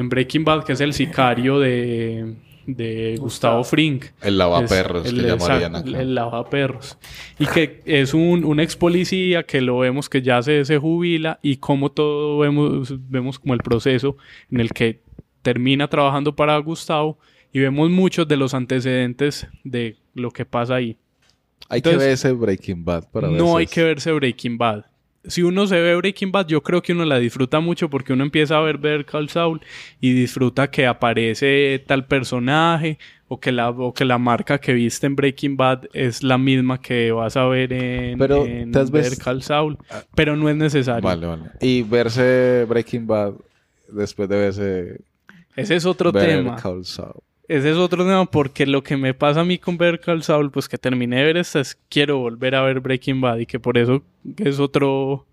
Breaking 0.08 0.44
Bad, 0.44 0.64
que 0.64 0.72
es 0.72 0.80
el 0.80 0.94
sicario 0.94 1.58
de, 1.58 2.36
de 2.68 3.16
Gustavo 3.18 3.64
Frink. 3.64 4.04
El 4.20 4.36
lavaperros, 4.36 5.06
Es 5.06 5.12
que 5.14 5.20
el, 5.20 5.26
llamarían 5.26 5.72
exacto, 5.72 5.90
acá. 5.90 6.00
el 6.02 6.14
lavaperros. 6.14 6.98
Y 7.38 7.46
que 7.46 7.80
es 7.86 8.12
un, 8.12 8.44
un 8.44 8.60
ex 8.60 8.76
policía 8.76 9.42
que 9.44 9.62
lo 9.62 9.78
vemos 9.78 10.10
que 10.10 10.20
ya 10.20 10.42
se, 10.42 10.64
se 10.66 10.76
jubila 10.76 11.38
y 11.42 11.56
como 11.56 11.90
todo 11.90 12.38
vemos, 12.38 12.94
vemos 13.08 13.38
como 13.38 13.54
el 13.54 13.60
proceso 13.60 14.18
en 14.50 14.60
el 14.60 14.70
que 14.72 15.00
termina 15.40 15.88
trabajando 15.88 16.36
para 16.36 16.58
Gustavo 16.58 17.18
y 17.54 17.60
vemos 17.60 17.88
muchos 17.88 18.28
de 18.28 18.36
los 18.36 18.52
antecedentes 18.52 19.46
de 19.64 19.96
lo 20.12 20.30
que 20.30 20.44
pasa 20.44 20.74
ahí. 20.74 20.98
Hay 21.70 21.80
que 21.80 21.88
Entonces, 21.88 22.00
ver 22.00 22.10
ese 22.12 22.32
Breaking 22.32 22.84
Bad 22.84 23.10
para 23.10 23.28
ver 23.28 23.38
no 23.40 23.56
hay 23.56 23.66
que 23.66 23.82
verse 23.82 24.12
Breaking 24.12 24.58
Bad. 24.58 24.84
Si 25.28 25.42
uno 25.42 25.66
se 25.66 25.80
ve 25.80 25.94
Breaking 25.96 26.32
Bad, 26.32 26.46
yo 26.48 26.62
creo 26.62 26.82
que 26.82 26.92
uno 26.92 27.04
la 27.04 27.18
disfruta 27.18 27.60
mucho 27.60 27.88
porque 27.88 28.12
uno 28.12 28.24
empieza 28.24 28.58
a 28.58 28.60
ver 28.62 28.78
Better 28.78 29.04
Call 29.04 29.28
Saul 29.28 29.60
y 30.00 30.12
disfruta 30.12 30.70
que 30.70 30.86
aparece 30.86 31.82
tal 31.86 32.06
personaje 32.06 32.98
o 33.28 33.38
que 33.38 33.52
la, 33.52 33.70
o 33.70 33.92
que 33.92 34.04
la 34.06 34.16
marca 34.18 34.58
que 34.58 34.72
viste 34.72 35.06
en 35.06 35.14
Breaking 35.14 35.56
Bad 35.56 35.84
es 35.92 36.22
la 36.22 36.38
misma 36.38 36.80
que 36.80 37.12
vas 37.12 37.36
a 37.36 37.46
ver 37.46 37.72
en, 37.72 38.18
Pero, 38.18 38.46
en 38.46 38.72
¿te 38.72 38.78
has 38.78 38.90
ves- 38.90 39.10
Better 39.10 39.22
Call 39.24 39.42
Saul. 39.42 39.76
Pero 40.14 40.34
no 40.36 40.48
es 40.48 40.56
necesario. 40.56 41.02
Vale, 41.02 41.26
vale. 41.26 41.42
Y 41.60 41.82
verse 41.82 42.64
Breaking 42.68 43.06
Bad 43.06 43.34
después 43.92 44.28
de 44.28 44.36
verse. 44.36 45.00
Ese 45.56 45.76
es 45.76 45.84
otro 45.84 46.10
Better 46.12 46.38
tema. 46.38 46.56
Call 46.56 46.84
Saul. 46.84 47.20
Ese 47.48 47.70
es 47.70 47.76
otro 47.78 48.04
tema 48.04 48.26
porque 48.26 48.66
lo 48.66 48.82
que 48.82 48.98
me 48.98 49.14
pasa 49.14 49.40
a 49.40 49.44
mí 49.44 49.56
con 49.56 49.78
Better 49.78 50.00
Call 50.00 50.22
Saul, 50.22 50.50
pues 50.50 50.68
que 50.68 50.76
terminé 50.76 51.16
de 51.16 51.24
ver 51.24 51.36
esta, 51.38 51.60
es 51.60 51.78
quiero 51.88 52.18
volver 52.18 52.54
a 52.54 52.62
ver 52.62 52.80
Breaking 52.80 53.22
Bad 53.22 53.38
y 53.38 53.46
que 53.46 53.58
por 53.58 53.78
eso 53.78 54.04
es 54.36 54.60
otro, 54.60 55.26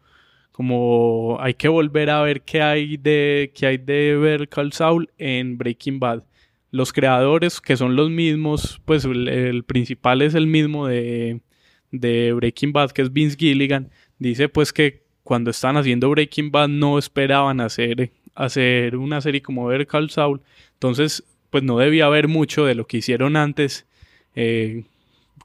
como 0.54 1.38
hay 1.42 1.56
que 1.56 1.68
volver 1.68 2.10
a 2.10 2.22
ver 2.22 2.42
qué 2.44 2.62
hay 2.62 2.96
de, 2.96 3.52
qué 3.54 3.68
hay 3.68 3.78
de 3.78 4.16
Better 4.16 4.48
Call 4.48 4.72
Saul 4.72 5.10
en 5.18 5.58
Breaking 5.58 6.00
Bad. 6.00 6.24
Los 6.72 6.94
creadores, 6.94 7.60
que 7.60 7.76
son 7.76 7.98
los 7.98 8.10
mismos, 8.10 8.82
pues 8.86 9.04
el, 9.04 9.66
principal 9.66 10.22
es 10.22 10.36
el 10.36 10.48
mismo 10.48 10.88
de, 10.88 11.42
de 11.92 12.32
Breaking 12.32 12.72
Bad, 12.72 12.92
que 12.92 13.02
es 13.02 13.12
Vince 13.12 13.36
Gilligan, 13.38 13.90
dice 14.20 14.48
pues 14.48 14.72
que 14.72 15.04
cuando 15.24 15.52
estaban 15.52 15.76
haciendo 15.76 16.10
Breaking 16.10 16.50
Bad 16.50 16.70
no 16.70 16.98
esperaban 16.98 17.60
hacer, 17.60 18.14
hacer 18.36 18.96
una 18.96 19.20
serie 19.20 19.42
como 19.42 19.66
Better 19.66 19.86
Call 19.86 20.10
Saul. 20.10 20.42
Entonces, 20.76 21.22
pues 21.56 21.64
no 21.64 21.78
debía 21.78 22.08
haber 22.08 22.28
mucho 22.28 22.66
de 22.66 22.76
lo 22.76 22.86
que 22.86 22.98
hicieron 22.98 23.38
antes 23.38 23.88
eh, 24.36 24.84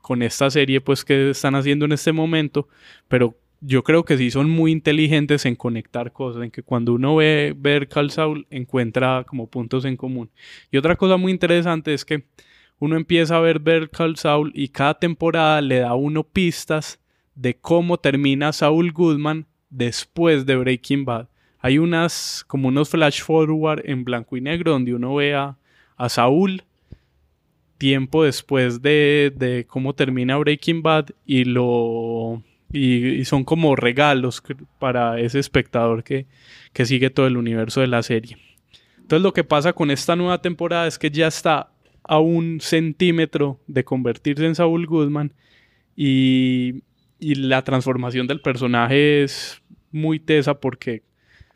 con 0.03 0.23
esta 0.23 0.51
serie 0.51 0.81
pues 0.81 1.05
que 1.05 1.31
están 1.31 1.55
haciendo 1.55 1.85
en 1.85 1.93
este 1.93 2.11
momento, 2.11 2.67
pero 3.07 3.37
yo 3.61 3.85
creo 3.85 4.05
que 4.05 4.19
sí 4.19 4.33
son 4.33 4.51
muy 4.51 4.73
inteligentes 4.73 5.47
en 5.47 5.55
conectar 5.55 6.13
cosas, 6.13 6.43
en 6.43 6.51
que 6.51 6.65
cuando 6.65 6.95
uno 6.95 7.15
ve 7.15 7.55
ver 7.57 7.87
Call 7.87 8.11
Saul 8.11 8.45
encuentra 8.51 9.23
como 9.23 9.47
puntos 9.47 9.85
en 9.85 9.97
común. 9.97 10.31
Y 10.73 10.79
otra 10.79 10.97
cosa 10.97 11.17
muy 11.17 11.31
interesante 11.31 11.95
es 11.95 12.05
que 12.05 12.25
uno 12.81 12.97
empieza 12.97 13.37
a 13.37 13.41
ver 13.41 13.61
ver 13.61 13.89
Call 13.89 14.17
Saul 14.17 14.51
y 14.53 14.67
cada 14.67 14.95
temporada 14.95 15.61
le 15.61 15.79
da 15.79 15.95
uno 15.95 16.25
pistas 16.25 16.99
de 17.37 17.55
cómo 17.55 17.99
termina 17.99 18.53
Saul 18.53 18.91
Goodman 18.91 19.47
después 19.69 20.45
de 20.45 20.57
Breaking 20.57 21.05
Bad. 21.05 21.29
Hay 21.61 21.79
unas 21.79 22.43
como 22.49 22.67
unos 22.67 22.89
flash 22.89 23.23
forward 23.23 23.83
en 23.85 24.03
blanco 24.03 24.37
y 24.37 24.41
negro 24.41 24.73
donde 24.73 24.93
uno 24.93 25.15
ve 25.15 25.37
a 26.01 26.09
Saúl 26.09 26.65
tiempo 27.77 28.25
después 28.25 28.81
de, 28.81 29.33
de 29.37 29.67
cómo 29.67 29.95
termina 29.95 30.39
Breaking 30.39 30.83
Bad 30.83 31.11
y 31.27 31.45
lo 31.45 32.43
y, 32.73 33.25
son 33.27 33.45
como 33.45 33.77
regalos 33.77 34.43
para 34.79 35.21
ese 35.21 35.39
espectador 35.39 36.03
que, 36.03 36.27
que 36.73 36.87
sigue 36.87 37.11
todo 37.11 37.27
el 37.27 37.37
universo 37.37 37.83
de 37.83 37.87
la 37.87 38.03
serie. 38.03 38.39
Entonces 38.97 39.23
lo 39.23 39.35
que 39.35 39.45
pasa 39.45 39.75
con 39.75 39.91
esta 39.91 40.17
nueva 40.17 40.41
temporada 40.41 40.87
es 40.87 40.99
que 40.99 41.11
ya 41.11 41.27
está 41.27 41.71
a 42.03 42.19
un 42.19 42.61
centímetro 42.61 43.61
de 43.67 43.85
convertirse 43.85 44.47
en 44.47 44.55
Saúl 44.55 44.87
Goodman 44.87 45.35
y, 45.97 46.83
y 47.19 47.35
la 47.35 47.63
transformación 47.63 48.27
del 48.27 48.41
personaje 48.41 49.23
es 49.23 49.61
muy 49.93 50.19
tesa 50.19 50.61
porque 50.61 51.03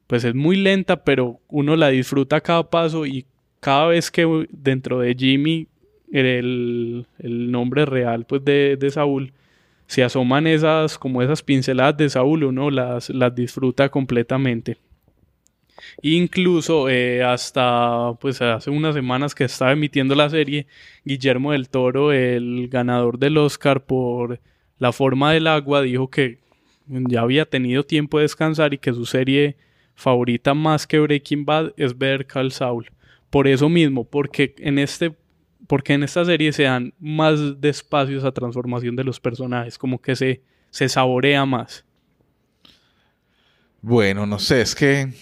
pues 0.06 0.24
es 0.24 0.34
muy 0.34 0.56
lenta 0.56 1.02
pero 1.02 1.40
uno 1.48 1.76
la 1.76 1.88
disfruta 1.88 2.36
a 2.36 2.40
cada 2.40 2.68
paso 2.68 3.06
y 3.06 3.24
cada 3.64 3.86
vez 3.86 4.10
que 4.10 4.46
dentro 4.50 5.00
de 5.00 5.14
Jimmy 5.14 5.68
el, 6.12 7.06
el 7.18 7.50
nombre 7.50 7.86
real 7.86 8.26
pues 8.26 8.44
de, 8.44 8.76
de 8.78 8.90
Saúl 8.90 9.32
se 9.86 10.04
asoman 10.04 10.46
esas 10.46 10.98
como 10.98 11.22
esas 11.22 11.42
pinceladas 11.42 11.96
de 11.96 12.10
Saúl 12.10 12.44
uno 12.44 12.70
las, 12.70 13.08
las 13.08 13.34
disfruta 13.34 13.88
completamente 13.88 14.76
Incluso 16.02 16.88
eh, 16.90 17.22
hasta 17.22 18.12
pues 18.20 18.40
hace 18.42 18.70
unas 18.70 18.94
semanas 18.94 19.34
que 19.34 19.44
estaba 19.44 19.72
emitiendo 19.72 20.14
la 20.14 20.30
serie, 20.30 20.66
Guillermo 21.04 21.52
del 21.52 21.68
Toro, 21.68 22.12
el 22.12 22.68
ganador 22.68 23.18
del 23.18 23.36
Oscar 23.38 23.84
por 23.84 24.40
La 24.78 24.92
forma 24.92 25.32
del 25.32 25.46
agua, 25.46 25.82
dijo 25.82 26.10
que 26.10 26.38
ya 26.86 27.22
había 27.22 27.44
tenido 27.46 27.84
tiempo 27.84 28.18
de 28.18 28.22
descansar 28.22 28.74
y 28.74 28.78
que 28.78 28.92
su 28.92 29.06
serie 29.06 29.56
favorita 29.94 30.54
más 30.54 30.86
que 30.86 31.00
Breaking 31.00 31.44
Bad 31.44 31.72
es 31.76 31.96
ver 31.96 32.26
Call 32.26 32.52
Saul. 32.52 32.90
Por 33.34 33.48
eso 33.48 33.68
mismo, 33.68 34.04
porque 34.04 34.54
en 34.58 34.78
este 34.78 35.12
porque 35.66 35.94
en 35.94 36.04
esta 36.04 36.24
serie 36.24 36.52
se 36.52 36.62
dan 36.62 36.94
más 37.00 37.60
despacio 37.60 38.16
esa 38.16 38.30
transformación 38.30 38.94
de 38.94 39.02
los 39.02 39.18
personajes, 39.18 39.76
como 39.76 40.00
que 40.00 40.14
se, 40.14 40.44
se 40.70 40.88
saborea 40.88 41.44
más. 41.44 41.84
Bueno, 43.82 44.24
no 44.24 44.38
sé, 44.38 44.60
es 44.60 44.72
que. 44.72 45.12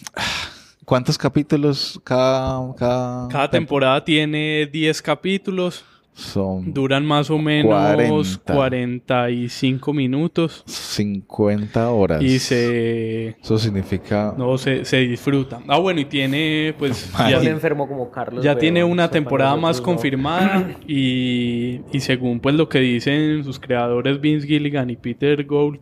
¿Cuántos 0.84 1.16
capítulos 1.16 1.98
cada. 2.04 2.74
Cada, 2.74 3.28
Cada 3.28 3.50
temporada 3.50 4.04
tiene 4.04 4.68
10 4.70 5.00
capítulos. 5.00 5.82
Son 6.14 6.74
Duran 6.74 7.06
más 7.06 7.30
o 7.30 7.38
menos 7.38 8.38
40. 8.38 8.52
45 8.52 9.92
minutos. 9.94 10.62
50 10.66 11.90
horas. 11.90 12.22
Y 12.22 12.38
se. 12.38 13.28
Eso 13.42 13.58
significa. 13.58 14.34
No, 14.36 14.58
se, 14.58 14.84
se 14.84 14.98
disfruta. 14.98 15.60
Ah, 15.66 15.78
bueno, 15.78 16.00
y 16.00 16.04
tiene, 16.04 16.74
pues. 16.78 17.10
Ya 17.30 17.40
un 17.40 17.46
enfermo 17.46 17.88
como 17.88 18.10
Carlos. 18.10 18.44
ya 18.44 18.56
tiene 18.58 18.84
una 18.84 19.10
temporada 19.10 19.56
más 19.56 19.78
no. 19.78 19.84
confirmada. 19.84 20.76
Y, 20.86 21.80
y 21.92 22.00
según 22.00 22.40
pues 22.40 22.54
lo 22.54 22.68
que 22.68 22.80
dicen 22.80 23.44
sus 23.44 23.58
creadores 23.58 24.20
Vince 24.20 24.46
Gilligan 24.46 24.90
y 24.90 24.96
Peter 24.96 25.44
Gould, 25.44 25.80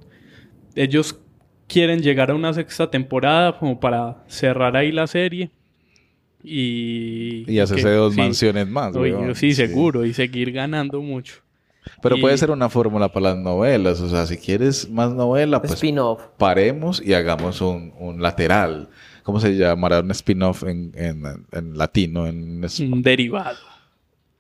ellos 0.77 1.19
quieren 1.66 2.01
llegar 2.01 2.31
a 2.31 2.35
una 2.35 2.52
sexta 2.52 2.90
temporada 2.90 3.59
como 3.59 3.81
para 3.81 4.24
cerrar 4.27 4.77
ahí 4.77 4.93
la 4.93 5.07
serie. 5.07 5.51
Y, 6.43 7.45
Y 7.51 7.59
hacerse 7.59 7.85
que- 7.85 7.91
dos 7.95 8.15
sí. 8.15 8.21
mansiones 8.21 8.67
más, 8.69 8.95
Oye, 8.97 9.15
weón. 9.15 9.35
sí, 9.35 9.53
Sí. 9.53 9.67
seguro. 9.67 10.05
Y 10.05 10.15
seguir 10.15 10.53
ganando 10.53 11.01
mucho. 11.03 11.37
Pero 12.03 12.17
Y- 12.17 12.21
puede 12.21 12.37
ser 12.39 12.51
una 12.51 12.69
fórmula 12.69 13.11
para 13.12 13.31
las 13.35 13.39
novelas. 13.39 14.01
O 14.01 14.09
sea, 14.09 14.27
si 14.27 14.37
quieres 14.37 14.89
más 14.91 15.12
novela, 15.12 15.61
pues. 15.61 15.73
Spin-off. 15.75 16.23
Paremos 16.39 17.03
y 17.05 17.15
hagamos 17.15 17.61
un, 17.61 17.93
un 17.99 18.23
lateral. 18.23 18.89
¿Cómo 19.23 19.39
se 19.41 19.57
llamará 19.57 20.01
un 20.01 20.11
spin-off 20.12 20.62
en, 20.65 20.93
en, 20.95 21.23
en 21.53 21.77
latino? 21.79 22.27
En 22.27 22.65
Un 22.93 23.03
derivado. 23.03 23.57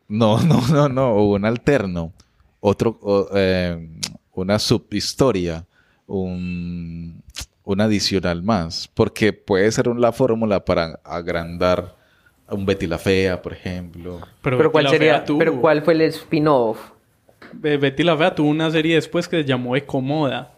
No, 0.08 0.38
no, 0.42 0.60
no, 0.68 0.88
no. 0.88 1.12
O 1.14 1.34
un 1.34 1.44
alterno. 1.44 2.12
Otro, 2.60 2.98
o, 3.02 3.28
eh, 3.34 3.88
una 4.34 4.58
subhistoria. 4.58 5.64
Un, 6.06 7.22
un 7.72 7.80
adicional 7.80 8.42
más. 8.42 8.88
Porque 8.94 9.32
puede 9.32 9.70
ser 9.72 9.86
la 9.88 10.12
fórmula 10.12 10.64
para 10.64 11.00
agrandar 11.04 11.96
a 12.46 12.54
un 12.54 12.66
Betty 12.66 12.86
la 12.86 12.98
Fea, 12.98 13.40
por 13.40 13.52
ejemplo. 13.52 14.20
Pero, 14.42 14.56
Pero 14.56 14.72
¿cuál 14.72 14.88
sería? 14.88 15.24
tuvo- 15.24 15.38
Pero 15.38 15.60
¿cuál 15.60 15.82
fue 15.82 15.94
el 15.94 16.02
spin-off? 16.02 16.78
Be- 17.52 17.76
Betty 17.76 18.02
la 18.02 18.16
Fea 18.16 18.34
tuvo 18.34 18.48
una 18.50 18.70
serie 18.70 18.94
después 18.96 19.26
que 19.28 19.38
se 19.42 19.44
llamó 19.44 19.76
Ecomoda. 19.76 20.52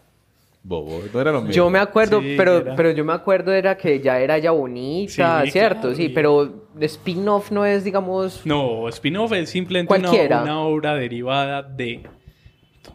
Bobo, 0.65 1.01
no 1.13 1.19
era 1.19 1.31
lo 1.33 1.41
mismo. 1.41 1.53
Yo 1.53 1.69
me 1.69 1.77
acuerdo, 1.77 2.21
Sí, 2.21 2.35
pero, 2.37 2.57
era. 2.59 2.75
pero 2.77 2.91
yo 2.91 3.03
me 3.03 3.11
acuerdo 3.11 3.51
era 3.51 3.75
que 3.75 3.99
ya 3.99 4.19
era 4.21 4.37
ya 4.37 4.51
bonita, 4.51 5.43
Sí, 5.43 5.51
¿cierto? 5.51 5.81
claro, 5.81 5.95
sí, 5.95 6.03
y- 6.03 6.09
pero 6.09 6.67
spin-off 6.79 7.51
no 7.51 7.65
es, 7.65 7.83
digamos... 7.83 8.45
No, 8.45 8.87
spin-off 8.87 9.33
es 9.33 9.49
simplemente 9.49 9.93
una, 9.93 10.41
una 10.43 10.59
obra 10.61 10.95
derivada 10.95 11.61
de. 11.61 12.03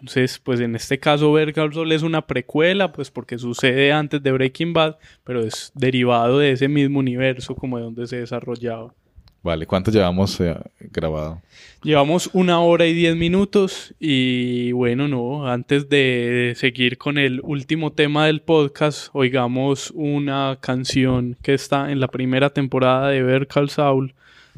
Entonces, 0.01 0.39
pues 0.39 0.61
en 0.61 0.77
este 0.77 0.99
caso, 0.99 1.35
Call 1.55 1.75
Saul 1.75 1.93
es 1.93 2.03
una 2.03 2.27
precuela, 2.27 2.93
pues 2.93 3.11
porque 3.11 3.39
sucede 3.39 3.93
antes 3.93 4.23
de 4.23 4.33
Breaking 4.33 4.73
Bad, 4.73 4.97
pero 5.25 5.43
es 5.43 5.73
derivado 5.75 6.39
de 6.39 6.53
ese 6.53 6.69
mismo 6.69 7.01
universo, 7.01 7.55
como 7.55 7.79
de 7.79 7.85
donde 7.85 8.07
se 8.07 8.16
desarrollaba. 8.16 8.95
Vale, 9.43 9.66
¿cuánto 9.66 9.91
llevamos 9.91 10.41
eh, 10.41 10.57
grabado? 10.79 11.41
Llevamos 11.83 12.29
una 12.33 12.61
hora 12.61 12.87
y 12.87 12.93
diez 12.93 13.16
minutos 13.16 13.95
y 14.01 14.73
bueno, 14.73 15.07
no, 15.07 15.47
antes 15.47 15.89
de 15.89 16.55
seguir 16.57 16.99
con 16.99 17.19
el 17.19 17.41
último 17.43 17.93
tema 17.93 18.27
del 18.27 18.41
podcast, 18.41 19.09
oigamos 19.12 19.93
una 19.95 20.59
canción 20.61 21.37
que 21.41 21.55
está 21.55 21.93
en 21.93 22.01
la 22.01 22.09
primera 22.09 22.51
temporada 22.51 23.09
de 23.09 23.23
Better 23.23 23.47
Call 23.47 23.70
Saul, 23.70 24.15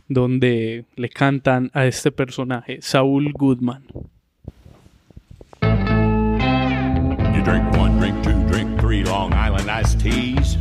donde 0.09 0.87
le 0.97 1.09
cantan 1.11 1.71
a 1.75 1.87
este 1.87 2.11
personaje, 2.11 2.79
Saul 2.81 3.33
Goodman. 3.33 3.85
Long 9.05 9.33
Island 9.33 9.71
iced 9.71 10.01
teas. 10.01 10.57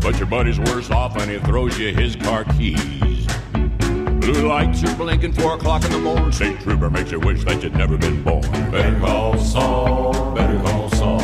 But 0.00 0.18
your 0.18 0.26
buddy's 0.26 0.58
worse 0.58 0.90
off 0.90 1.16
and 1.16 1.30
he 1.30 1.38
throws 1.38 1.78
you 1.78 1.94
his 1.94 2.16
car 2.16 2.44
keys. 2.44 3.26
Blue 3.52 4.48
lights 4.48 4.82
are 4.84 4.94
blinking, 4.96 5.32
four 5.32 5.54
o'clock 5.54 5.84
in 5.84 5.92
the 5.92 5.98
morning. 5.98 6.32
State 6.32 6.60
trooper 6.60 6.90
makes 6.90 7.10
you 7.10 7.20
wish 7.20 7.44
that 7.44 7.62
you'd 7.62 7.74
never 7.74 7.96
been 7.96 8.22
born. 8.22 8.42
Better 8.70 8.98
call 9.00 9.38
Saul, 9.38 10.34
better 10.34 10.58
call 10.60 10.90
Saul. 10.90 11.20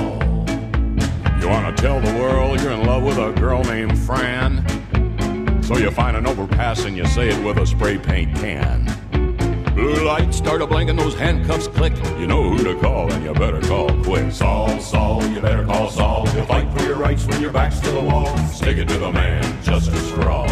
You 1.41 1.49
wanna 1.49 1.75
tell 1.77 2.01
the 2.01 2.15
world 2.19 2.61
you're 2.61 2.73
in 2.73 2.85
love 2.85 3.03
with 3.03 3.19
a 3.19 3.33
girl 3.33 3.65
named 3.65 3.99
Fran? 3.99 4.67
So 5.63 5.79
you 5.79 5.91
find 5.91 6.17
an 6.17 6.27
overpass 6.27 6.85
and 6.85 6.97
you 6.97 7.07
say 7.07 7.29
it 7.29 7.45
with 7.45 7.59
a 7.59 7.67
spray 7.67 7.97
paint 7.97 8.35
can. 8.37 8.87
Blue 9.75 10.05
lights 10.05 10.37
start 10.37 10.63
a 10.63 10.67
blinking, 10.67 10.97
those 10.97 11.15
handcuffs 11.15 11.69
click. 11.69 11.93
You 12.19 12.27
know 12.27 12.51
who 12.51 12.65
to 12.65 12.81
call, 12.81 13.13
and 13.13 13.25
you 13.25 13.33
better 13.35 13.61
call 13.61 13.89
quick. 14.03 14.33
Saul, 14.33 14.79
Saul, 14.81 15.25
you 15.27 15.41
better 15.41 15.65
call 15.65 15.91
Saul. 15.91 16.27
He'll 16.27 16.45
fight 16.45 16.71
for 16.73 16.85
your 16.85 16.97
rights 16.97 17.27
when 17.27 17.41
your 17.41 17.53
back's 17.53 17.81
to 17.81 17.91
the 17.91 18.01
wall. 18.01 18.37
Stick 18.49 18.79
it 18.79 18.89
to 18.89 18.99
the 18.99 19.13
man, 19.13 19.63
justice 19.63 20.11
for 20.11 20.29
all. 20.29 20.49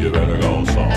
You 0.00 0.10
better 0.10 0.40
call 0.40 0.66
Saul. 0.66 0.92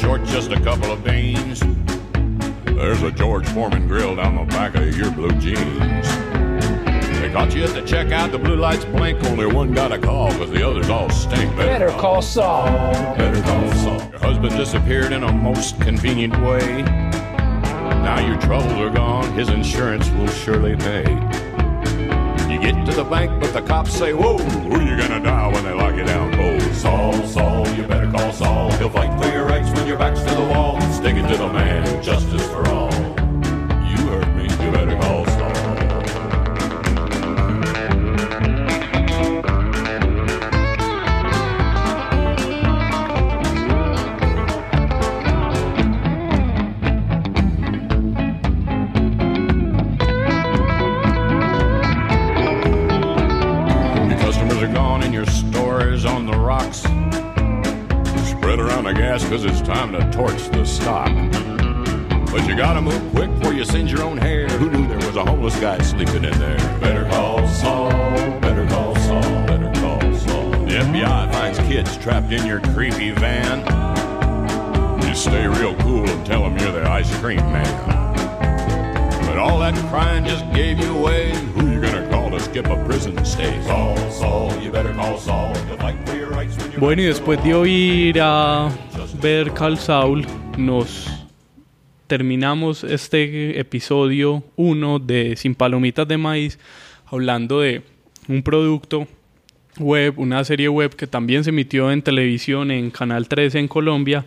Short 0.00 0.24
just 0.24 0.50
a 0.50 0.58
couple 0.58 0.90
of 0.90 1.04
beans. 1.04 1.62
There's 2.82 3.00
a 3.04 3.12
George 3.12 3.48
Foreman 3.50 3.86
grill 3.86 4.16
down 4.16 4.34
the 4.34 4.42
back 4.42 4.74
of 4.74 4.98
your 4.98 5.12
blue 5.12 5.30
jeans. 5.38 6.08
They 7.20 7.30
caught 7.32 7.54
you 7.54 7.62
at 7.62 7.74
the 7.74 7.82
checkout, 7.82 8.32
the 8.32 8.40
blue 8.40 8.56
lights 8.56 8.84
blink, 8.84 9.22
only 9.26 9.46
one 9.46 9.72
got 9.72 9.92
a 9.92 9.98
call, 9.98 10.32
cause 10.32 10.50
the 10.50 10.68
others 10.68 10.90
all 10.90 11.08
stink. 11.08 11.56
Better 11.56 11.90
call 11.90 12.20
Saul. 12.20 12.66
Better 13.16 13.40
call 13.40 13.72
Saul. 13.74 14.10
Your 14.10 14.18
husband 14.18 14.56
disappeared 14.56 15.12
in 15.12 15.22
a 15.22 15.32
most 15.32 15.80
convenient 15.80 16.36
way. 16.42 16.82
Now 16.82 18.18
your 18.18 18.36
troubles 18.40 18.72
are 18.72 18.90
gone, 18.90 19.32
his 19.34 19.48
insurance 19.48 20.10
will 20.10 20.26
surely 20.26 20.74
pay. 20.74 21.04
You 22.52 22.58
get 22.58 22.84
to 22.86 22.92
the 22.96 23.06
bank, 23.08 23.40
but 23.40 23.52
the 23.52 23.62
cops 23.62 23.96
say, 23.96 24.12
Whoa, 24.12 24.38
who 24.38 24.80
you 24.80 24.96
gonna 24.96 25.22
dial 25.22 25.52
when 25.52 25.62
they 25.62 25.72
lock 25.72 25.94
you 25.94 26.04
down 26.04 26.34
cold? 26.34 26.60
Saul, 26.74 27.12
Saul, 27.28 27.68
you 27.76 27.84
better 27.84 28.10
call 28.10 28.32
Saul. 28.32 28.72
He'll 28.72 28.90
fight 28.90 29.16
for 29.22 29.30
your 29.30 29.44
rights 29.44 29.70
when 29.70 29.86
your 29.86 29.98
back's 29.98 30.18
to 30.22 30.34
the 30.34 30.48
wall. 30.52 30.80
Stick 30.90 31.14
it 31.14 31.28
to 31.28 31.36
the 31.36 31.48
man, 31.48 32.02
justice 32.02 32.44
for 32.48 32.66
all. 32.66 32.71
Bueno, 86.92 87.04
y 87.04 87.06
después 87.06 87.42
de 87.42 87.54
oír 87.54 88.18
a 88.20 88.68
ver 89.22 89.50
Carl 89.54 89.78
Saul, 89.78 90.26
nos 90.58 91.08
terminamos 92.06 92.84
este 92.84 93.58
episodio 93.58 94.44
1 94.56 94.98
de 94.98 95.34
Sin 95.36 95.54
Palomitas 95.54 96.06
de 96.06 96.18
Maíz 96.18 96.58
hablando 97.06 97.60
de 97.60 97.80
un 98.28 98.42
producto 98.42 99.08
web, 99.78 100.18
una 100.18 100.44
serie 100.44 100.68
web 100.68 100.94
que 100.94 101.06
también 101.06 101.44
se 101.44 101.48
emitió 101.48 101.90
en 101.90 102.02
televisión 102.02 102.70
en 102.70 102.90
Canal 102.90 103.26
13 103.26 103.58
en 103.60 103.68
Colombia, 103.68 104.26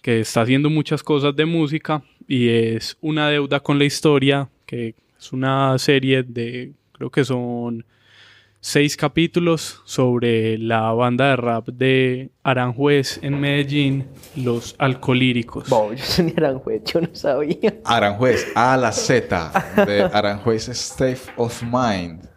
que 0.00 0.20
está 0.20 0.40
haciendo 0.40 0.70
muchas 0.70 1.02
cosas 1.02 1.36
de 1.36 1.44
música 1.44 2.02
y 2.26 2.48
es 2.48 2.96
una 3.02 3.28
deuda 3.28 3.60
con 3.60 3.78
la 3.78 3.84
historia, 3.84 4.48
que 4.64 4.94
es 5.20 5.30
una 5.34 5.78
serie 5.78 6.22
de, 6.22 6.72
creo 6.92 7.10
que 7.10 7.22
son 7.22 7.84
seis 8.70 8.98
capítulos 8.98 9.80
sobre 9.86 10.58
la 10.58 10.92
banda 10.92 11.30
de 11.30 11.36
rap 11.36 11.68
de 11.68 12.30
Aranjuez 12.42 13.18
en 13.22 13.40
Medellín, 13.40 14.06
Los 14.36 14.74
Alcolíricos. 14.78 15.70
Bo, 15.70 15.90
yo 15.94 16.04
soy 16.04 16.34
Aranjuez, 16.36 16.82
yo 16.84 17.00
no 17.00 17.08
sabía. 17.14 17.80
Aranjuez, 17.82 18.46
A 18.54 18.76
la 18.76 18.92
Z, 18.92 19.52
de 19.86 20.02
Aranjuez 20.02 20.68
State 20.68 21.18
of 21.38 21.62
Mind, 21.62 22.28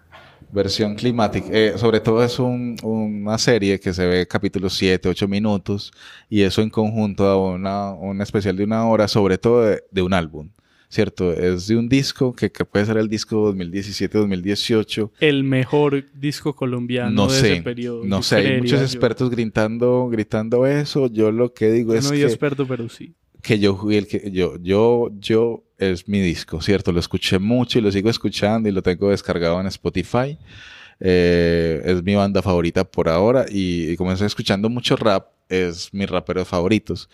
versión 0.54 0.96
climática. 0.96 1.48
Eh, 1.52 1.74
sobre 1.76 2.00
todo 2.00 2.24
es 2.24 2.40
un- 2.40 2.78
una 2.82 3.38
serie 3.38 3.78
que 3.82 3.94
se 3.94 4.08
ve 4.08 4.26
capítulos 4.26 4.74
7, 4.78 5.10
8 5.10 5.28
minutos, 5.28 5.92
y 6.30 6.44
eso 6.44 6.62
en 6.62 6.70
conjunto 6.70 7.28
a 7.28 7.36
una, 7.52 7.92
un 7.92 8.22
especial 8.22 8.56
de 8.56 8.64
una 8.64 8.88
hora, 8.88 9.10
sobre 9.10 9.38
todo 9.38 9.64
de, 9.64 9.84
de 9.92 10.02
un 10.02 10.14
álbum. 10.14 10.50
¿Cierto? 10.92 11.32
Es 11.32 11.68
de 11.68 11.78
un 11.78 11.88
disco 11.88 12.34
que, 12.34 12.52
que 12.52 12.66
puede 12.66 12.86
ser 12.86 12.98
el 12.98 13.08
disco 13.08 13.54
2017-2018. 13.54 15.12
El 15.22 15.44
mejor 15.46 16.04
disco 16.14 16.54
colombiano 16.56 17.12
No 17.12 17.28
de 17.28 17.40
sé, 17.40 17.54
ese 17.54 17.62
periodo. 17.62 18.04
no 18.04 18.22
sé, 18.22 18.36
hay 18.36 18.58
muchos 18.60 18.80
yo. 18.80 18.86
expertos 18.86 19.30
gritando, 19.30 20.10
gritando 20.10 20.66
eso. 20.68 21.08
Yo 21.08 21.32
lo 21.32 21.54
que 21.54 21.72
digo 21.72 21.94
es 21.96 22.04
no 22.04 22.10
soy 22.10 22.24
experto, 22.24 22.68
pero 22.68 22.90
sí. 22.90 23.14
que 23.42 23.58
yo 23.60 23.80
el 23.90 24.06
que 24.08 24.32
yo 24.32 24.58
yo 24.62 25.10
yo 25.18 25.64
es 25.78 26.08
mi 26.08 26.20
disco, 26.20 26.62
¿cierto? 26.62 26.92
Lo 26.92 27.00
escuché 27.00 27.40
mucho 27.40 27.80
y 27.80 27.82
lo 27.82 27.92
sigo 27.92 28.10
escuchando 28.10 28.68
y 28.70 28.72
lo 28.74 28.82
tengo 28.82 29.10
descargado 29.12 29.60
en 29.62 29.68
Spotify. 29.68 30.38
Eh, 31.04 31.82
es 31.84 32.04
mi 32.04 32.14
banda 32.14 32.44
favorita 32.44 32.84
por 32.84 33.10
ahora 33.10 33.46
y, 33.50 33.90
y 33.90 33.98
como 33.98 34.12
estoy 34.12 34.28
escuchando 34.28 34.70
mucho 34.70 34.96
rap, 34.96 35.30
es 35.50 35.94
mis 35.94 36.10
raperos 36.10 36.48
favoritos. 36.48 37.10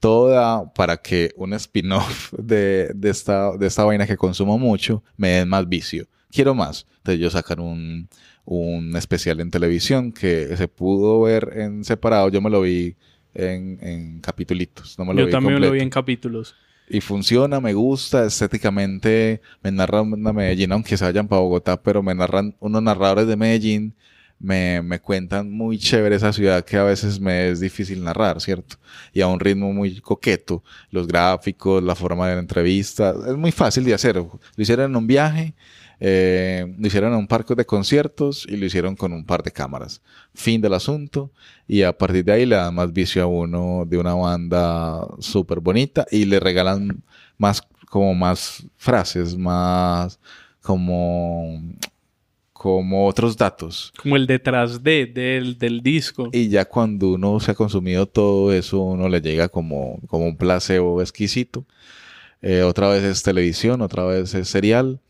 Todo 0.00 0.28
da 0.28 0.72
para 0.72 0.96
que 0.96 1.32
un 1.36 1.52
spin-off 1.54 2.32
de, 2.38 2.90
de, 2.94 3.10
esta, 3.10 3.56
de 3.56 3.66
esta 3.66 3.84
vaina 3.84 4.06
que 4.06 4.16
consumo 4.16 4.56
mucho 4.56 5.02
me 5.16 5.30
den 5.30 5.48
más 5.48 5.68
vicio. 5.68 6.06
Quiero 6.30 6.54
más. 6.54 6.86
Entonces 6.98 7.20
yo 7.20 7.30
sacar 7.30 7.60
un, 7.60 8.08
un 8.44 8.96
especial 8.96 9.40
en 9.40 9.50
televisión 9.50 10.12
que 10.12 10.56
se 10.56 10.68
pudo 10.68 11.20
ver 11.22 11.52
en 11.56 11.84
separado. 11.84 12.28
Yo 12.30 12.40
me 12.40 12.50
lo 12.50 12.62
vi 12.62 12.96
en, 13.34 13.78
en 13.82 14.20
capitulitos. 14.20 14.98
No 14.98 15.04
me 15.04 15.12
lo 15.12 15.20
Yo 15.20 15.26
vi 15.26 15.32
también 15.32 15.60
lo 15.60 15.70
vi 15.70 15.80
en 15.80 15.90
capítulos. 15.90 16.54
Y 16.88 17.00
funciona, 17.00 17.60
me 17.60 17.72
gusta, 17.72 18.26
estéticamente 18.26 19.40
me 19.62 19.72
narran 19.72 20.12
una 20.12 20.32
Medellín, 20.32 20.72
aunque 20.72 20.96
se 20.96 21.04
vayan 21.04 21.28
para 21.28 21.40
Bogotá, 21.40 21.82
pero 21.82 22.02
me 22.02 22.14
narran 22.14 22.54
unos 22.60 22.82
narradores 22.82 23.26
de 23.26 23.36
Medellín, 23.36 23.94
me, 24.38 24.82
me 24.82 25.00
cuentan 25.00 25.50
muy 25.50 25.78
chévere 25.78 26.16
esa 26.16 26.32
ciudad 26.32 26.64
que 26.64 26.76
a 26.76 26.84
veces 26.84 27.18
me 27.20 27.48
es 27.48 27.60
difícil 27.60 28.04
narrar, 28.04 28.40
¿cierto? 28.40 28.76
Y 29.12 29.22
a 29.22 29.28
un 29.28 29.40
ritmo 29.40 29.72
muy 29.72 30.00
coqueto, 30.00 30.62
los 30.90 31.06
gráficos, 31.06 31.82
la 31.82 31.94
forma 31.94 32.28
de 32.28 32.34
la 32.34 32.40
entrevista, 32.40 33.14
es 33.26 33.36
muy 33.36 33.52
fácil 33.52 33.84
de 33.84 33.94
hacer. 33.94 34.16
Lo 34.16 34.40
hicieron 34.58 34.90
en 34.90 34.96
un 34.96 35.06
viaje, 35.06 35.54
eh, 36.00 36.74
lo 36.78 36.86
hicieron 36.86 37.12
en 37.12 37.18
un 37.18 37.26
parque 37.26 37.54
de 37.54 37.64
conciertos 37.64 38.46
y 38.48 38.56
lo 38.56 38.66
hicieron 38.66 38.96
con 38.96 39.12
un 39.12 39.24
par 39.24 39.42
de 39.42 39.50
cámaras. 39.50 40.02
Fin 40.34 40.60
del 40.60 40.74
asunto. 40.74 41.30
Y 41.66 41.82
a 41.82 41.96
partir 41.96 42.24
de 42.24 42.32
ahí 42.32 42.46
le 42.46 42.56
dan 42.56 42.74
más 42.74 42.92
vicio 42.92 43.22
a 43.22 43.26
uno 43.26 43.84
de 43.86 43.98
una 43.98 44.14
banda 44.14 45.06
súper 45.18 45.60
bonita 45.60 46.06
y 46.10 46.24
le 46.24 46.40
regalan 46.40 47.02
más, 47.38 47.62
como 47.88 48.14
más 48.14 48.66
frases, 48.76 49.36
más 49.36 50.18
como, 50.60 51.62
como 52.52 53.06
otros 53.06 53.36
datos. 53.36 53.92
Como 54.02 54.16
el 54.16 54.26
detrás 54.26 54.82
de, 54.82 55.06
del, 55.06 55.58
del 55.58 55.82
disco. 55.82 56.28
Y 56.32 56.48
ya 56.48 56.64
cuando 56.64 57.12
uno 57.12 57.38
se 57.40 57.50
ha 57.50 57.54
consumido 57.54 58.06
todo 58.06 58.52
eso, 58.52 58.80
uno 58.80 59.08
le 59.08 59.20
llega 59.20 59.48
como, 59.48 60.00
como 60.06 60.26
un 60.26 60.36
placebo 60.36 61.00
exquisito. 61.00 61.64
Eh, 62.42 62.62
otra 62.62 62.88
vez 62.88 63.02
es 63.04 63.22
televisión, 63.22 63.80
otra 63.80 64.04
vez 64.04 64.34
es 64.34 64.48
serial, 64.48 65.00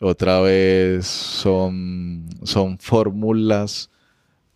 otra 0.00 0.40
vez 0.40 1.06
son, 1.06 2.26
son 2.42 2.78
fórmulas 2.78 3.90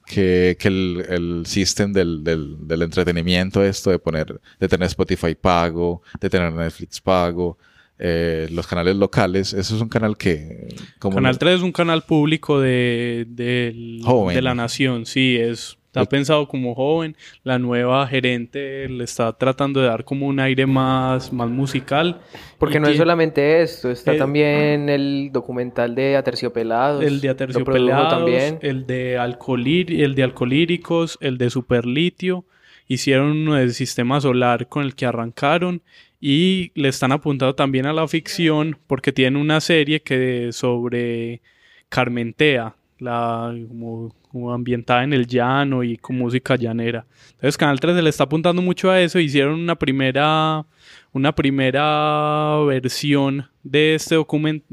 que, 0.06 0.56
que 0.58 0.68
el, 0.68 1.04
el 1.08 1.46
sistema 1.46 1.92
del, 1.92 2.24
del, 2.24 2.56
del 2.66 2.82
entretenimiento, 2.82 3.64
esto 3.64 3.90
de 3.90 3.98
poner, 3.98 4.40
de 4.58 4.68
tener 4.68 4.86
Spotify 4.88 5.34
pago, 5.34 6.02
de 6.20 6.28
tener 6.28 6.52
Netflix 6.52 7.00
pago, 7.00 7.56
eh, 7.98 8.48
los 8.50 8.66
canales 8.66 8.96
locales, 8.96 9.52
eso 9.52 9.76
es 9.76 9.80
un 9.82 9.88
canal 9.88 10.16
que... 10.16 10.74
como 10.98 11.16
Canal 11.16 11.32
lo- 11.34 11.38
3 11.38 11.56
es 11.56 11.62
un 11.62 11.70
canal 11.72 12.02
público 12.02 12.58
de, 12.58 14.00
Joven. 14.02 14.34
de 14.34 14.42
la 14.42 14.54
nación, 14.54 15.06
sí, 15.06 15.36
es, 15.36 15.76
está 15.90 16.04
pensado 16.04 16.46
como 16.46 16.74
joven. 16.74 17.16
La 17.42 17.58
nueva 17.58 18.06
gerente 18.06 18.88
le 18.88 19.02
está 19.02 19.32
tratando 19.32 19.80
de 19.80 19.88
dar 19.88 20.04
como 20.04 20.26
un 20.26 20.38
aire 20.38 20.64
más, 20.64 21.32
más 21.32 21.50
musical. 21.50 22.20
Porque 22.58 22.78
no 22.78 22.86
es 22.86 22.96
solamente 22.96 23.60
esto, 23.60 23.90
está 23.90 24.14
Eh, 24.14 24.18
también 24.18 24.88
el 24.88 25.30
documental 25.32 25.94
de 25.96 26.16
Aterciopelados. 26.16 27.02
El 27.02 27.20
de 27.20 27.28
Aterciopelados, 27.28 28.08
también. 28.08 28.58
el 28.62 28.86
de 28.86 29.18
Alcolir, 29.18 30.00
el 30.00 30.14
de 30.14 30.22
Alcolíricos, 30.22 31.18
el 31.20 31.38
de 31.38 31.50
Superlitio. 31.50 32.44
Hicieron 32.86 33.32
uno 33.32 33.54
del 33.56 33.74
sistema 33.74 34.20
solar 34.20 34.68
con 34.68 34.84
el 34.84 34.94
que 34.94 35.06
arrancaron. 35.06 35.82
Y 36.20 36.70
le 36.74 36.88
están 36.88 37.12
apuntando 37.12 37.54
también 37.54 37.86
a 37.86 37.92
la 37.92 38.06
ficción 38.06 38.78
porque 38.86 39.10
tienen 39.10 39.40
una 39.40 39.60
serie 39.60 40.02
que 40.02 40.52
sobre 40.52 41.40
Carmentea, 41.88 42.76
la 42.98 43.54
como, 43.68 44.14
como 44.30 44.52
ambientada 44.52 45.02
en 45.04 45.12
el 45.12 45.26
llano 45.26 45.82
y 45.82 45.96
con 45.96 46.16
música 46.16 46.56
llanera. 46.56 47.04
Entonces 47.32 47.56
Canal 47.58 47.80
13 47.80 48.00
le 48.02 48.10
está 48.10 48.24
apuntando 48.24 48.62
mucho 48.62 48.90
a 48.90 49.00
eso. 49.00 49.18
Hicieron 49.18 49.58
una 49.60 49.76
primera 49.76 50.64
una 51.12 51.34
primera 51.34 52.58
versión 52.66 53.48
de 53.62 53.94
este 53.96 54.14
documento, 54.14 54.66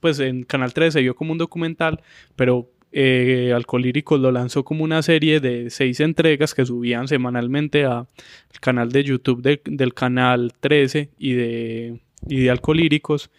pues 0.00 0.18
en 0.20 0.42
Canal 0.42 0.72
13 0.74 0.90
se 0.92 1.00
vio 1.02 1.14
como 1.14 1.32
un 1.32 1.38
documental, 1.38 2.00
pero 2.34 2.68
eh, 2.92 3.52
Alcolíricos 3.54 4.18
lo 4.20 4.32
lanzó 4.32 4.64
como 4.64 4.82
una 4.82 5.02
serie 5.02 5.38
de 5.40 5.70
seis 5.70 6.00
entregas 6.00 6.54
que 6.54 6.64
subían 6.66 7.08
semanalmente 7.08 7.84
al 7.84 8.06
canal 8.60 8.90
de 8.90 9.04
YouTube 9.04 9.42
de- 9.42 9.60
del 9.64 9.92
canal 9.94 10.52
13 10.60 11.10
y 11.18 11.32
de, 11.34 12.00
y 12.28 12.40
de 12.40 12.50
Alcolíricos. 12.50 13.30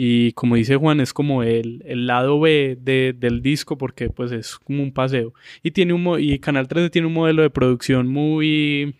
Y 0.00 0.30
como 0.34 0.54
dice 0.54 0.76
Juan, 0.76 1.00
es 1.00 1.12
como 1.12 1.42
el, 1.42 1.82
el 1.84 2.06
lado 2.06 2.38
B 2.38 2.78
de- 2.80 3.16
del 3.18 3.42
disco 3.42 3.76
porque 3.76 4.08
pues 4.10 4.30
es 4.30 4.56
como 4.56 4.80
un 4.84 4.92
paseo. 4.92 5.34
Y, 5.64 5.72
tiene 5.72 5.92
un, 5.92 6.20
y 6.20 6.38
Canal 6.38 6.68
13 6.68 6.88
tiene 6.90 7.08
un 7.08 7.14
modelo 7.14 7.42
de 7.42 7.50
producción 7.50 8.06
muy, 8.06 8.94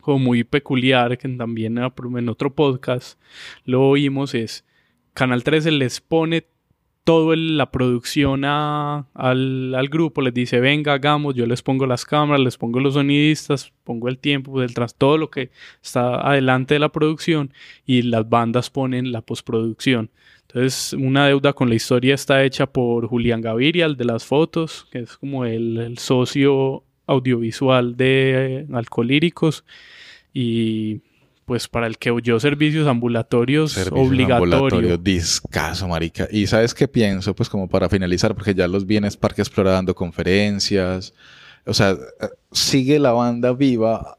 como 0.00 0.20
muy 0.20 0.44
peculiar, 0.44 1.18
que 1.18 1.28
también 1.30 1.76
ah, 1.78 1.92
en 2.16 2.28
otro 2.28 2.54
podcast 2.54 3.18
lo 3.64 3.82
oímos, 3.82 4.32
es 4.34 4.64
Canal 5.12 5.42
13 5.42 5.72
les 5.72 6.00
pone 6.00 6.46
toda 7.04 7.34
la 7.36 7.70
producción 7.70 8.44
a- 8.44 9.06
al, 9.14 9.74
al 9.74 9.88
grupo, 9.88 10.22
les 10.22 10.32
dice, 10.34 10.60
venga, 10.60 10.92
hagamos, 10.94 11.34
yo 11.34 11.46
les 11.46 11.62
pongo 11.62 11.86
las 11.86 12.04
cámaras, 12.04 12.40
les 12.42 12.56
pongo 12.56 12.78
los 12.80 12.94
sonidistas, 12.94 13.72
pongo 13.84 14.08
el 14.08 14.18
tiempo, 14.18 14.52
pues, 14.52 14.68
el 14.68 14.74
tras, 14.74 14.94
todo 14.94 15.18
lo 15.18 15.30
que 15.30 15.50
está 15.82 16.20
adelante 16.26 16.74
de 16.74 16.80
la 16.80 16.90
producción 16.90 17.52
y 17.86 18.02
las 18.02 18.28
bandas 18.28 18.70
ponen 18.70 19.10
la 19.12 19.20
postproducción. 19.22 20.10
Entonces, 20.42 20.92
una 20.92 21.26
deuda 21.26 21.52
con 21.54 21.68
la 21.68 21.74
historia 21.74 22.14
está 22.14 22.44
hecha 22.44 22.66
por 22.66 23.06
Julián 23.08 23.40
Gaviria, 23.40 23.86
el 23.86 23.96
de 23.96 24.04
las 24.04 24.24
fotos, 24.24 24.86
que 24.92 25.00
es 25.00 25.16
como 25.16 25.44
el, 25.44 25.78
el 25.78 25.98
socio 25.98 26.84
audiovisual 27.06 27.96
de 27.96 28.60
eh, 28.60 28.66
Alcolíricos 28.72 29.64
y 30.32 31.00
pues 31.52 31.68
para 31.68 31.86
el 31.86 31.98
que 31.98 32.10
oyó 32.10 32.40
servicios 32.40 32.88
ambulatorios 32.88 33.72
Servicios 33.72 34.08
obligatorio. 34.08 34.54
ambulatorios, 34.56 35.04
discazo, 35.04 35.86
marica. 35.86 36.26
Y 36.30 36.46
¿sabes 36.46 36.72
qué 36.72 36.88
pienso? 36.88 37.34
Pues 37.36 37.50
como 37.50 37.68
para 37.68 37.90
finalizar, 37.90 38.34
porque 38.34 38.54
ya 38.54 38.66
los 38.66 38.86
vienes 38.86 39.18
Parque 39.18 39.42
Explora 39.42 39.72
dando 39.72 39.94
conferencias. 39.94 41.12
O 41.66 41.74
sea, 41.74 41.90
eh, 41.90 41.96
sigue 42.52 42.98
la 42.98 43.12
banda 43.12 43.52
viva 43.52 44.16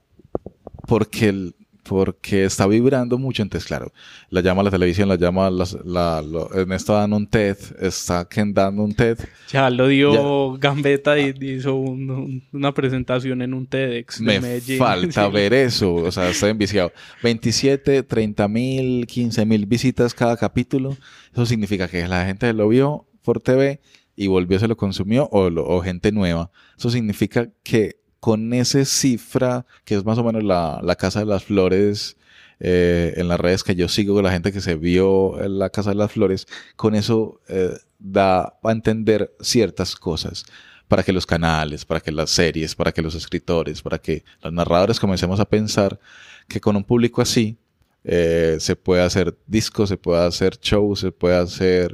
porque, 0.85 1.29
el- 1.29 1.55
porque 1.87 2.45
está 2.45 2.65
vibrando 2.67 3.17
mucho. 3.17 3.43
Entonces, 3.43 3.67
claro, 3.67 3.91
la 4.29 4.41
llama 4.41 4.63
la 4.63 4.71
televisión, 4.71 5.09
la 5.09 5.15
llama 5.15 5.49
las- 5.49 5.77
la, 5.85 6.21
lo- 6.21 6.53
en 6.57 6.71
esto 6.71 6.93
dan 6.93 7.13
un 7.13 7.27
TED, 7.27 7.57
está 7.81 8.27
dando 8.53 8.83
un 8.83 8.93
TED. 8.93 9.19
Ya 9.51 9.69
lo 9.69 9.87
dio 9.87 10.53
Gambetta 10.57 11.19
y 11.19 11.33
hizo 11.41 11.75
un- 11.75 12.09
un- 12.09 12.43
una 12.53 12.73
presentación 12.73 13.41
en 13.41 13.53
un 13.53 13.67
TEDx 13.67 14.19
de 14.19 14.25
Me 14.25 14.39
Medellín. 14.39 14.77
falta 14.77 15.25
Sí. 15.27 15.31
ver 15.33 15.53
eso. 15.53 15.93
O 15.95 16.11
sea, 16.11 16.29
estoy 16.29 16.51
enviciado. 16.51 16.91
27, 17.21 18.03
30 18.03 18.47
mil, 18.47 19.05
15 19.07 19.45
mil 19.45 19.65
visitas 19.65 20.13
cada 20.13 20.37
capítulo. 20.37 20.95
Eso 21.33 21.45
significa 21.45 21.87
que 21.87 22.07
la 22.07 22.25
gente 22.25 22.51
lo 22.53 22.67
vio 22.69 23.05
por 23.23 23.39
TV 23.39 23.81
y 24.15 24.27
volvió, 24.27 24.59
se 24.59 24.67
lo 24.67 24.77
consumió 24.77 25.27
o, 25.31 25.49
lo- 25.49 25.65
o 25.67 25.81
gente 25.81 26.11
nueva. 26.11 26.51
Eso 26.77 26.89
significa 26.89 27.49
que 27.63 27.97
con 28.23 28.53
esa 28.53 28.85
cifra, 28.85 29.65
que 29.83 29.95
es 29.95 30.05
más 30.05 30.17
o 30.17 30.23
menos 30.23 30.45
la, 30.45 30.79
la 30.81 30.95
Casa 30.95 31.19
de 31.19 31.25
las 31.25 31.43
Flores, 31.43 32.15
eh, 32.61 33.15
en 33.17 33.27
las 33.27 33.37
redes 33.37 33.65
que 33.65 33.75
yo 33.75 33.89
sigo, 33.89 34.21
la 34.21 34.31
gente 34.31 34.53
que 34.53 34.61
se 34.61 34.75
vio 34.75 35.43
en 35.43 35.59
la 35.59 35.69
Casa 35.69 35.89
de 35.89 35.97
las 35.97 36.13
Flores, 36.13 36.47
con 36.77 36.95
eso 36.95 37.41
eh, 37.49 37.73
da 37.99 38.57
a 38.63 38.71
entender 38.71 39.35
ciertas 39.41 39.97
cosas. 39.97 40.45
Para 40.87 41.03
que 41.03 41.11
los 41.11 41.25
canales, 41.25 41.83
para 41.83 41.99
que 41.99 42.13
las 42.13 42.29
series, 42.29 42.75
para 42.75 42.93
que 42.93 43.01
los 43.01 43.13
escritores, 43.13 43.81
para 43.81 43.97
que 43.97 44.23
los 44.41 44.53
narradores 44.53 45.01
comencemos 45.01 45.41
a 45.41 45.45
pensar 45.49 45.99
que 46.47 46.61
con 46.61 46.77
un 46.77 46.85
público 46.85 47.21
así 47.21 47.57
eh, 48.05 48.55
se 48.57 48.77
puede 48.77 49.01
hacer 49.01 49.37
discos, 49.47 49.89
se 49.89 49.97
puede 49.97 50.25
hacer 50.25 50.57
shows, 50.61 51.01
se 51.01 51.11
puede 51.11 51.35
hacer 51.35 51.93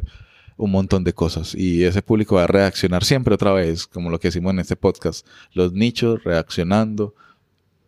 un 0.60 0.72
montón 0.72 1.03
de 1.03 1.14
cosas. 1.14 1.56
Y 1.56 1.84
ese 1.86 2.02
público 2.03 2.36
va 2.36 2.44
a 2.44 2.48
reaccionar 2.48 3.03
siempre 3.03 3.34
otra 3.34 3.53
vez, 3.53 3.88
como 3.88 4.11
lo 4.11 4.19
que 4.19 4.27
hicimos 4.27 4.52
en 4.53 4.60
este 4.60 4.76
podcast, 4.76 5.26
los 5.53 5.73
nichos 5.73 6.23
reaccionando 6.23 7.15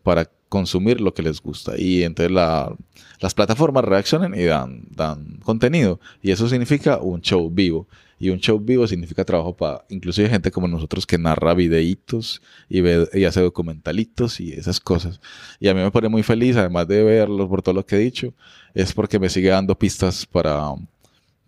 para 0.04 0.30
consumir 0.50 1.00
lo 1.00 1.14
que 1.14 1.22
les 1.22 1.42
gusta. 1.42 1.74
Y 1.78 2.04
entonces 2.04 2.32
la- 2.32 2.76
las 3.20 3.34
plataformas 3.34 3.86
reaccionan 3.86 4.34
y 4.34 4.44
dan, 4.46 4.84
dan 4.90 5.38
contenido. 5.44 6.00
Y 6.22 6.32
eso 6.32 6.50
significa 6.50 6.98
un 6.98 7.22
show 7.22 7.50
vivo. 7.50 7.88
Y 8.20 8.30
un 8.30 8.40
show 8.40 8.60
vivo 8.60 8.86
significa 8.88 9.26
trabajo 9.26 9.56
para 9.56 9.84
inclusive 9.90 10.30
gente 10.30 10.52
como 10.52 10.68
nosotros 10.68 11.06
que 11.08 11.18
narra 11.18 11.54
videitos 11.56 12.42
y, 12.70 12.82
y 13.18 13.26
hace 13.26 13.42
documentalitos 13.42 14.40
y 14.40 14.52
esas 14.54 14.80
cosas. 14.80 15.20
Y 15.60 15.68
a 15.70 15.74
mí 15.74 15.82
me 15.82 15.90
pone 15.92 16.08
muy 16.10 16.22
feliz, 16.24 16.56
además 16.56 16.88
de 16.88 17.04
verlos 17.04 17.48
por 17.50 17.62
todo 17.64 17.74
lo 17.76 17.86
que 17.86 17.96
he 17.96 18.00
dicho, 18.00 18.34
es 18.76 18.94
porque 18.94 19.18
me 19.20 19.30
sigue 19.30 19.50
dando 19.50 19.76
pistas 19.78 20.26
para, 20.28 20.74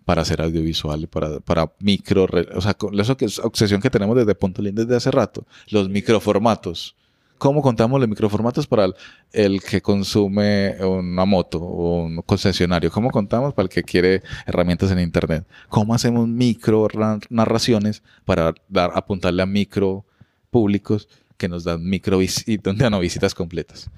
para 0.05 0.21
hacer 0.23 0.41
audiovisual, 0.41 1.07
para, 1.07 1.39
para 1.39 1.71
micro, 1.79 2.27
o 2.55 2.61
sea, 2.61 2.73
con 2.73 2.99
eso 2.99 3.15
que 3.15 3.25
es 3.25 3.39
obsesión 3.39 3.81
que 3.81 3.89
tenemos 3.89 4.15
desde 4.15 4.35
Punto 4.35 4.61
Lindo 4.61 4.83
desde 4.83 4.97
hace 4.97 5.11
rato, 5.11 5.45
los 5.69 5.89
microformatos. 5.89 6.95
¿Cómo 7.37 7.61
contamos 7.61 7.99
los 7.99 8.07
microformatos 8.07 8.67
para 8.67 8.85
el, 8.85 8.93
el 9.33 9.61
que 9.61 9.81
consume 9.81 10.77
una 10.85 11.25
moto 11.25 11.59
o 11.59 12.03
un 12.03 12.21
concesionario? 12.21 12.89
¿Cómo 12.89 13.09
contamos 13.11 13.53
para 13.53 13.63
el 13.63 13.69
que 13.69 13.83
quiere 13.83 14.21
herramientas 14.45 14.91
en 14.91 14.99
internet? 14.99 15.45
¿Cómo 15.67 15.93
hacemos 15.93 16.25
micro 16.27 16.87
ra- 16.87 17.19
narraciones 17.29 18.01
para 18.23 18.53
dar, 18.69 18.91
apuntarle 18.95 19.41
a 19.41 19.45
micro 19.45 20.05
públicos 20.51 21.09
que 21.37 21.47
nos 21.49 21.63
dan 21.63 21.83
micro 21.83 22.17
visitas, 22.17 22.75
no, 22.91 22.99
visitas 22.99 23.33
completas? 23.35 23.89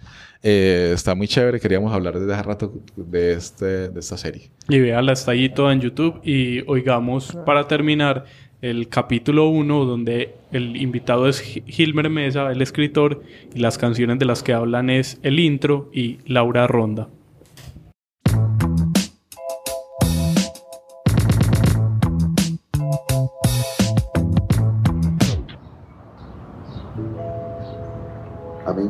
Eh, 0.44 0.92
está 0.94 1.16
muy 1.16 1.28
chévere, 1.28 1.60
queríamos 1.60 1.92
hablar 1.94 2.20
desde 2.20 2.34
hace 2.34 2.44
rato 2.44 2.74
de, 2.96 3.34
este, 3.34 3.90
de 3.90 4.00
esta 4.00 4.18
serie. 4.18 4.52
Y 4.70 4.80
véala, 4.80 5.14
está 5.14 5.32
ahí 5.32 5.50
toda 5.50 5.74
en 5.74 5.82
YouTube. 5.82 6.20
Y 6.24 6.62
oigamos 6.68 7.36
para 7.46 7.68
terminar 7.68 8.26
el 8.62 8.88
capítulo 8.90 9.50
1, 9.50 9.86
donde 9.86 10.36
el 10.52 10.78
invitado 10.78 11.28
es 11.28 11.42
Gi- 11.42 11.64
Gilmer 11.68 12.10
Mesa, 12.10 12.52
el 12.52 12.62
escritor, 12.62 13.22
y 13.54 13.60
las 13.60 13.78
canciones 13.78 14.18
de 14.20 14.26
las 14.26 14.42
que 14.44 14.54
hablan 14.54 14.90
es 14.90 15.20
el 15.24 15.40
intro 15.40 15.90
y 15.94 16.18
Laura 16.26 16.66
Ronda. 16.68 17.10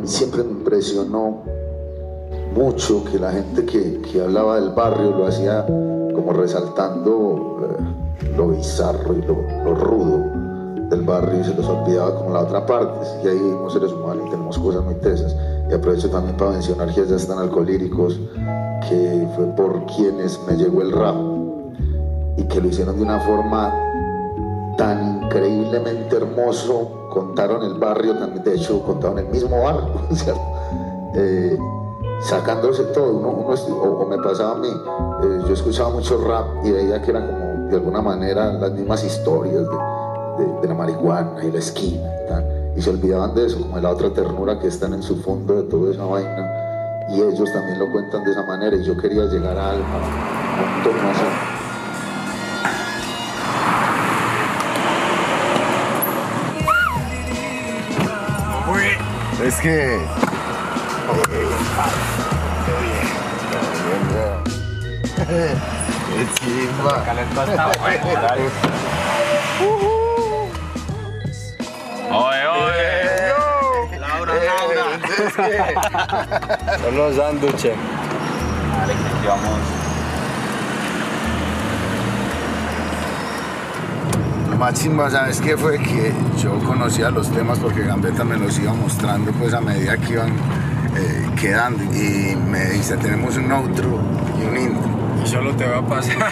Siempre 0.04 0.44
me 0.44 0.52
impresionó 0.52 1.44
mucho 2.56 3.04
que 3.06 3.20
la 3.20 3.32
gente 3.32 3.66
que, 3.66 4.02
que 4.02 4.22
hablaba 4.22 4.60
del 4.60 4.72
barrio 4.72 5.12
lo 5.12 5.28
hacía 5.28 5.66
como 5.66 6.34
resaltando 6.34 7.60
eh, 7.62 8.36
lo 8.38 8.50
bizarro 8.50 9.14
y 9.14 9.22
lo, 9.22 9.36
lo 9.64 9.76
rudo 9.76 10.46
del 10.90 11.02
barrio 11.02 11.42
y 11.42 11.44
se 11.44 11.54
les 11.54 11.66
olvidaba 11.66 12.16
como 12.16 12.32
la 12.32 12.42
otra 12.42 12.66
parte. 12.66 13.06
Y 13.24 13.28
ahí 13.28 13.40
somos 13.40 13.74
seres 13.74 13.92
humanos 13.92 14.24
y 14.28 14.30
tenemos 14.30 14.58
cosas 14.58 14.84
muy 14.84 14.96
tesas. 14.96 15.36
Y 15.70 15.74
aprovecho 15.74 16.10
también 16.10 16.38
para 16.38 16.52
mencionar 16.52 16.94
que 16.94 17.06
ya 17.06 17.16
están 17.16 17.40
alcohólicos, 17.40 18.20
que 18.88 19.28
fue 19.36 19.46
por 19.56 19.86
quienes 19.88 20.40
me 20.48 20.56
llegó 20.56 20.82
el 20.82 20.92
rap 20.92 21.16
y 22.38 22.44
que 22.44 22.62
lo 22.62 22.68
hicieron 22.68 22.98
de 22.98 23.04
una 23.04 23.20
forma 23.20 23.74
tan 24.78 25.24
increíblemente 25.24 26.16
hermoso, 26.18 27.08
contaron 27.10 27.64
el 27.64 27.76
barrio, 27.76 28.18
también 28.18 28.44
de 28.44 28.56
hecho 28.56 28.82
contaron 28.84 29.20
el 29.20 29.28
mismo 29.28 29.62
barrio, 29.62 29.90
¿cierto? 30.14 30.42
Eh, 31.16 31.58
sacándose 32.22 32.84
todo, 32.86 33.14
uno, 33.18 33.30
uno 33.30 33.56
o, 33.82 34.06
me 34.06 34.18
pasaba 34.18 34.54
a 34.54 34.56
mí, 34.56 34.68
eh, 34.70 35.40
yo 35.48 35.54
escuchaba 35.54 35.90
mucho 35.92 36.18
rap 36.28 36.46
y 36.66 36.72
veía 36.72 37.02
que 37.02 37.12
eran 37.12 37.28
como 37.28 37.70
de 37.70 37.76
alguna 37.78 38.02
manera 38.02 38.54
las 38.54 38.72
mismas 38.72 39.04
historias 39.04 39.64
de, 40.38 40.46
de- 40.62 40.68
la 40.68 40.74
marihuana 40.74 41.44
y 41.44 41.52
la 41.52 41.60
esquina 41.60 42.10
y 42.26 42.28
tal, 42.30 42.74
y 42.76 42.82
se 42.82 42.90
olvidaban 42.90 43.34
de 43.36 43.46
eso, 43.46 43.60
como 43.62 43.76
de 43.78 43.82
la 43.82 43.92
otra 43.92 44.10
ternura 44.12 44.60
que 44.60 44.68
están 44.68 44.94
en 44.94 45.04
su 45.04 45.16
fondo 45.22 45.56
de 45.56 45.64
toda 45.64 45.92
esa 45.92 46.06
vaina, 46.06 46.52
y 47.10 47.22
ellos 47.22 47.52
también 47.54 47.80
lo 47.80 47.90
cuentan 47.92 48.24
de 48.26 48.32
esa 48.32 48.44
manera, 48.44 48.76
y 48.76 48.84
yo 48.84 48.98
quería 48.98 49.26
llegar 49.26 49.58
a 49.58 49.72
algo, 49.72 49.84
un 49.86 50.84
tono. 50.84 51.55
Es 59.46 59.56
que. 59.58 60.00
¡Qué 65.28 66.28
chimba! 66.34 67.04
Oye, 72.12 72.48
oye. 72.48 74.00
Laura, 74.00 74.34
Laura. 74.34 74.86
Son 76.82 76.98
los 76.98 77.16
sándwiches. 77.16 77.76
íbamos 79.24 79.75
Lo 84.56 84.62
más 84.62 84.82
chimba, 84.82 85.10
¿sabes 85.10 85.42
qué 85.42 85.58
fue? 85.58 85.78
Que 85.80 86.14
yo 86.42 86.58
conocía 86.60 87.10
los 87.10 87.30
temas 87.30 87.60
porque 87.60 87.84
Gambetta 87.84 88.24
me 88.24 88.38
los 88.38 88.58
iba 88.58 88.72
mostrando 88.72 89.34
pues 89.34 89.54
a 89.54 89.60
medida 89.60 89.98
que 89.98 90.14
iban 90.14 90.30
eh, 90.30 91.30
quedando. 91.38 91.84
Y 91.94 92.38
me 92.38 92.64
dice, 92.68 92.96
tenemos 92.96 93.36
un 93.36 93.52
outro 93.52 94.00
y 94.40 94.46
un 94.46 94.58
intro. 94.58 94.90
Y 95.22 95.28
solo 95.28 95.54
te 95.58 95.66
va 95.68 95.80
a 95.80 95.86
pasar. 95.86 96.16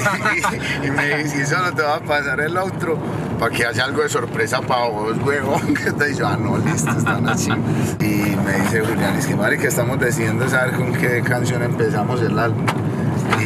y 0.86 0.90
me 0.90 1.18
dice, 1.18 1.42
y 1.42 1.46
solo 1.46 1.74
te 1.74 1.82
va 1.82 1.96
a 1.96 2.00
pasar 2.00 2.40
el 2.40 2.56
outro 2.56 2.98
para 3.38 3.54
que 3.54 3.66
haya 3.66 3.84
algo 3.84 4.04
de 4.04 4.08
sorpresa 4.08 4.62
para 4.62 4.88
vos, 4.88 5.18
huevón. 5.18 5.74
Te 5.98 6.06
dice, 6.06 6.24
ah, 6.26 6.38
no, 6.40 6.58
listo, 6.60 6.92
están 6.92 7.28
así. 7.28 7.52
Y 7.52 8.38
me 8.38 8.54
dice 8.62 8.80
Julián, 8.88 9.18
es 9.18 9.28
que 9.28 9.36
madre, 9.36 9.58
que 9.58 9.68
estamos 9.68 10.00
decidiendo 10.00 10.48
saber 10.48 10.76
con 10.76 10.94
qué 10.94 11.22
canción 11.24 11.62
empezamos 11.62 12.22
el 12.22 12.40
álbum. 12.40 12.66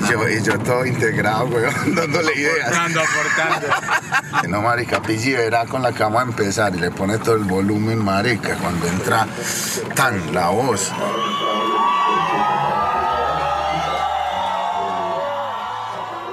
Y 0.07 0.11
yo, 0.11 0.29
y 0.29 0.43
yo 0.43 0.59
todo 0.59 0.85
integrado, 0.85 1.45
weón, 1.47 1.73
dándole 1.95 2.33
ideas. 2.33 2.67
Aportando, 2.67 3.01
aportando. 3.01 3.67
No, 4.49 4.61
marica, 4.61 5.01
Pizzi 5.01 5.33
verá 5.33 5.65
con 5.65 5.81
la 5.81 5.91
cama 5.91 6.21
a 6.21 6.23
empezar 6.23 6.73
y 6.75 6.79
le 6.79 6.91
pone 6.91 7.17
todo 7.17 7.35
el 7.35 7.43
volumen, 7.43 8.03
marica, 8.03 8.55
cuando 8.57 8.87
entra 8.87 9.27
tan 9.95 10.33
la 10.33 10.49
voz. 10.49 10.91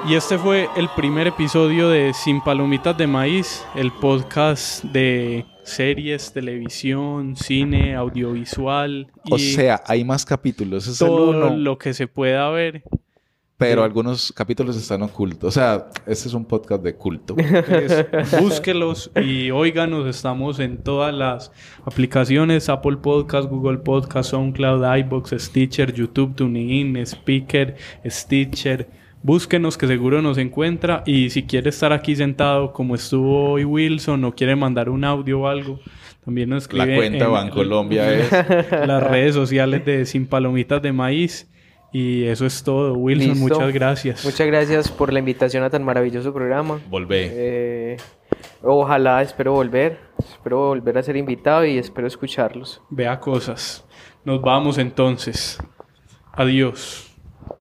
Y 0.07 0.15
este 0.15 0.39
fue 0.39 0.69
el 0.77 0.89
primer 0.91 1.27
episodio 1.27 1.89
de 1.89 2.13
Sin 2.13 2.43
Palomitas 2.43 2.97
de 2.97 3.07
Maíz, 3.07 3.65
el 3.75 3.91
podcast 3.91 4.85
de 4.85 5.47
series, 5.63 6.33
televisión, 6.33 7.37
cine, 7.37 7.95
audiovisual. 7.97 9.11
O 9.31 9.39
sea, 9.39 9.83
hay 9.87 10.05
más 10.05 10.27
capítulos. 10.27 10.87
Es 10.87 11.01
el 11.01 11.09
todo 11.09 11.31
uno. 11.31 11.57
lo 11.57 11.79
que 11.79 11.95
se 11.95 12.07
pueda 12.07 12.51
ver. 12.51 12.85
Pero 13.57 13.85
algunos 13.85 14.33
capítulos 14.33 14.77
están 14.77 15.03
ocultos. 15.03 15.49
O 15.49 15.51
sea, 15.53 15.87
este 16.07 16.29
es 16.29 16.35
un 16.35 16.45
podcast 16.45 16.83
de 16.83 16.97
culto. 16.97 17.37
Entonces, 17.39 18.07
búsquelos 18.41 19.13
y 19.15 19.53
óiganos. 19.53 20.07
Estamos 20.09 20.59
en 20.59 20.79
todas 20.79 21.15
las 21.15 21.53
aplicaciones: 21.85 22.69
Apple 22.69 22.97
Podcast, 22.97 23.49
Google 23.49 23.79
Podcast, 23.79 24.31
SoundCloud, 24.31 24.97
iBox, 24.99 25.35
Stitcher, 25.39 25.93
YouTube, 25.95 26.35
TuneIn, 26.35 26.97
Speaker, 27.07 27.77
Stitcher. 28.05 28.89
Búsquenos 29.23 29.79
que 29.79 29.87
seguro 29.87 30.21
nos 30.21 30.37
encuentra. 30.37 31.03
Y 31.07 31.31
si 31.31 31.45
quiere 31.45 31.71
estar 31.71 31.93
aquí 31.93 32.17
sentado 32.17 32.73
como 32.73 32.95
estuvo 32.97 33.53
hoy 33.53 33.65
Wilson 33.65 34.25
o 34.25 34.35
quiere 34.35 34.57
mandar 34.57 34.89
un 34.91 35.05
audio 35.05 35.43
o 35.43 35.47
algo, 35.47 35.79
también 36.25 36.51
nos 36.51 36.65
escribe. 36.65 36.87
La 36.89 36.97
cuenta 36.97 37.25
en 37.27 37.33
Bancolombia 37.33 38.13
es- 38.13 38.31
Las 38.87 39.03
redes 39.03 39.35
sociales 39.35 39.85
de 39.87 40.05
Sin 40.07 40.27
Palomitas 40.27 40.83
de 40.83 40.93
Maíz. 40.93 41.49
Y 41.95 42.25
eso 42.25 42.45
es 42.45 42.65
todo. 42.65 42.95
Wilson, 42.95 43.29
Listo. 43.29 43.55
muchas 43.55 43.73
gracias. 43.73 44.25
Muchas 44.25 44.47
gracias 44.49 44.91
por 44.91 45.13
la 45.13 45.21
invitación 45.21 45.63
a 45.63 45.71
tan 45.71 45.85
maravilloso 45.85 46.35
programa. 46.35 46.81
Volvé. 46.91 47.31
Eh, 47.33 47.97
ojalá, 48.63 49.23
espero 49.23 49.53
volver. 49.53 50.01
Espero 50.19 50.59
volver 50.71 50.99
a 50.99 51.05
ser 51.05 51.17
invitado 51.17 51.65
y 51.65 51.79
espero 51.79 52.09
escucharlos. 52.09 52.83
Vea 52.91 53.21
cosas. 53.21 53.85
Nos 54.25 54.43
vamos 54.43 54.79
entonces. 54.79 55.57
Adiós. 56.33 57.14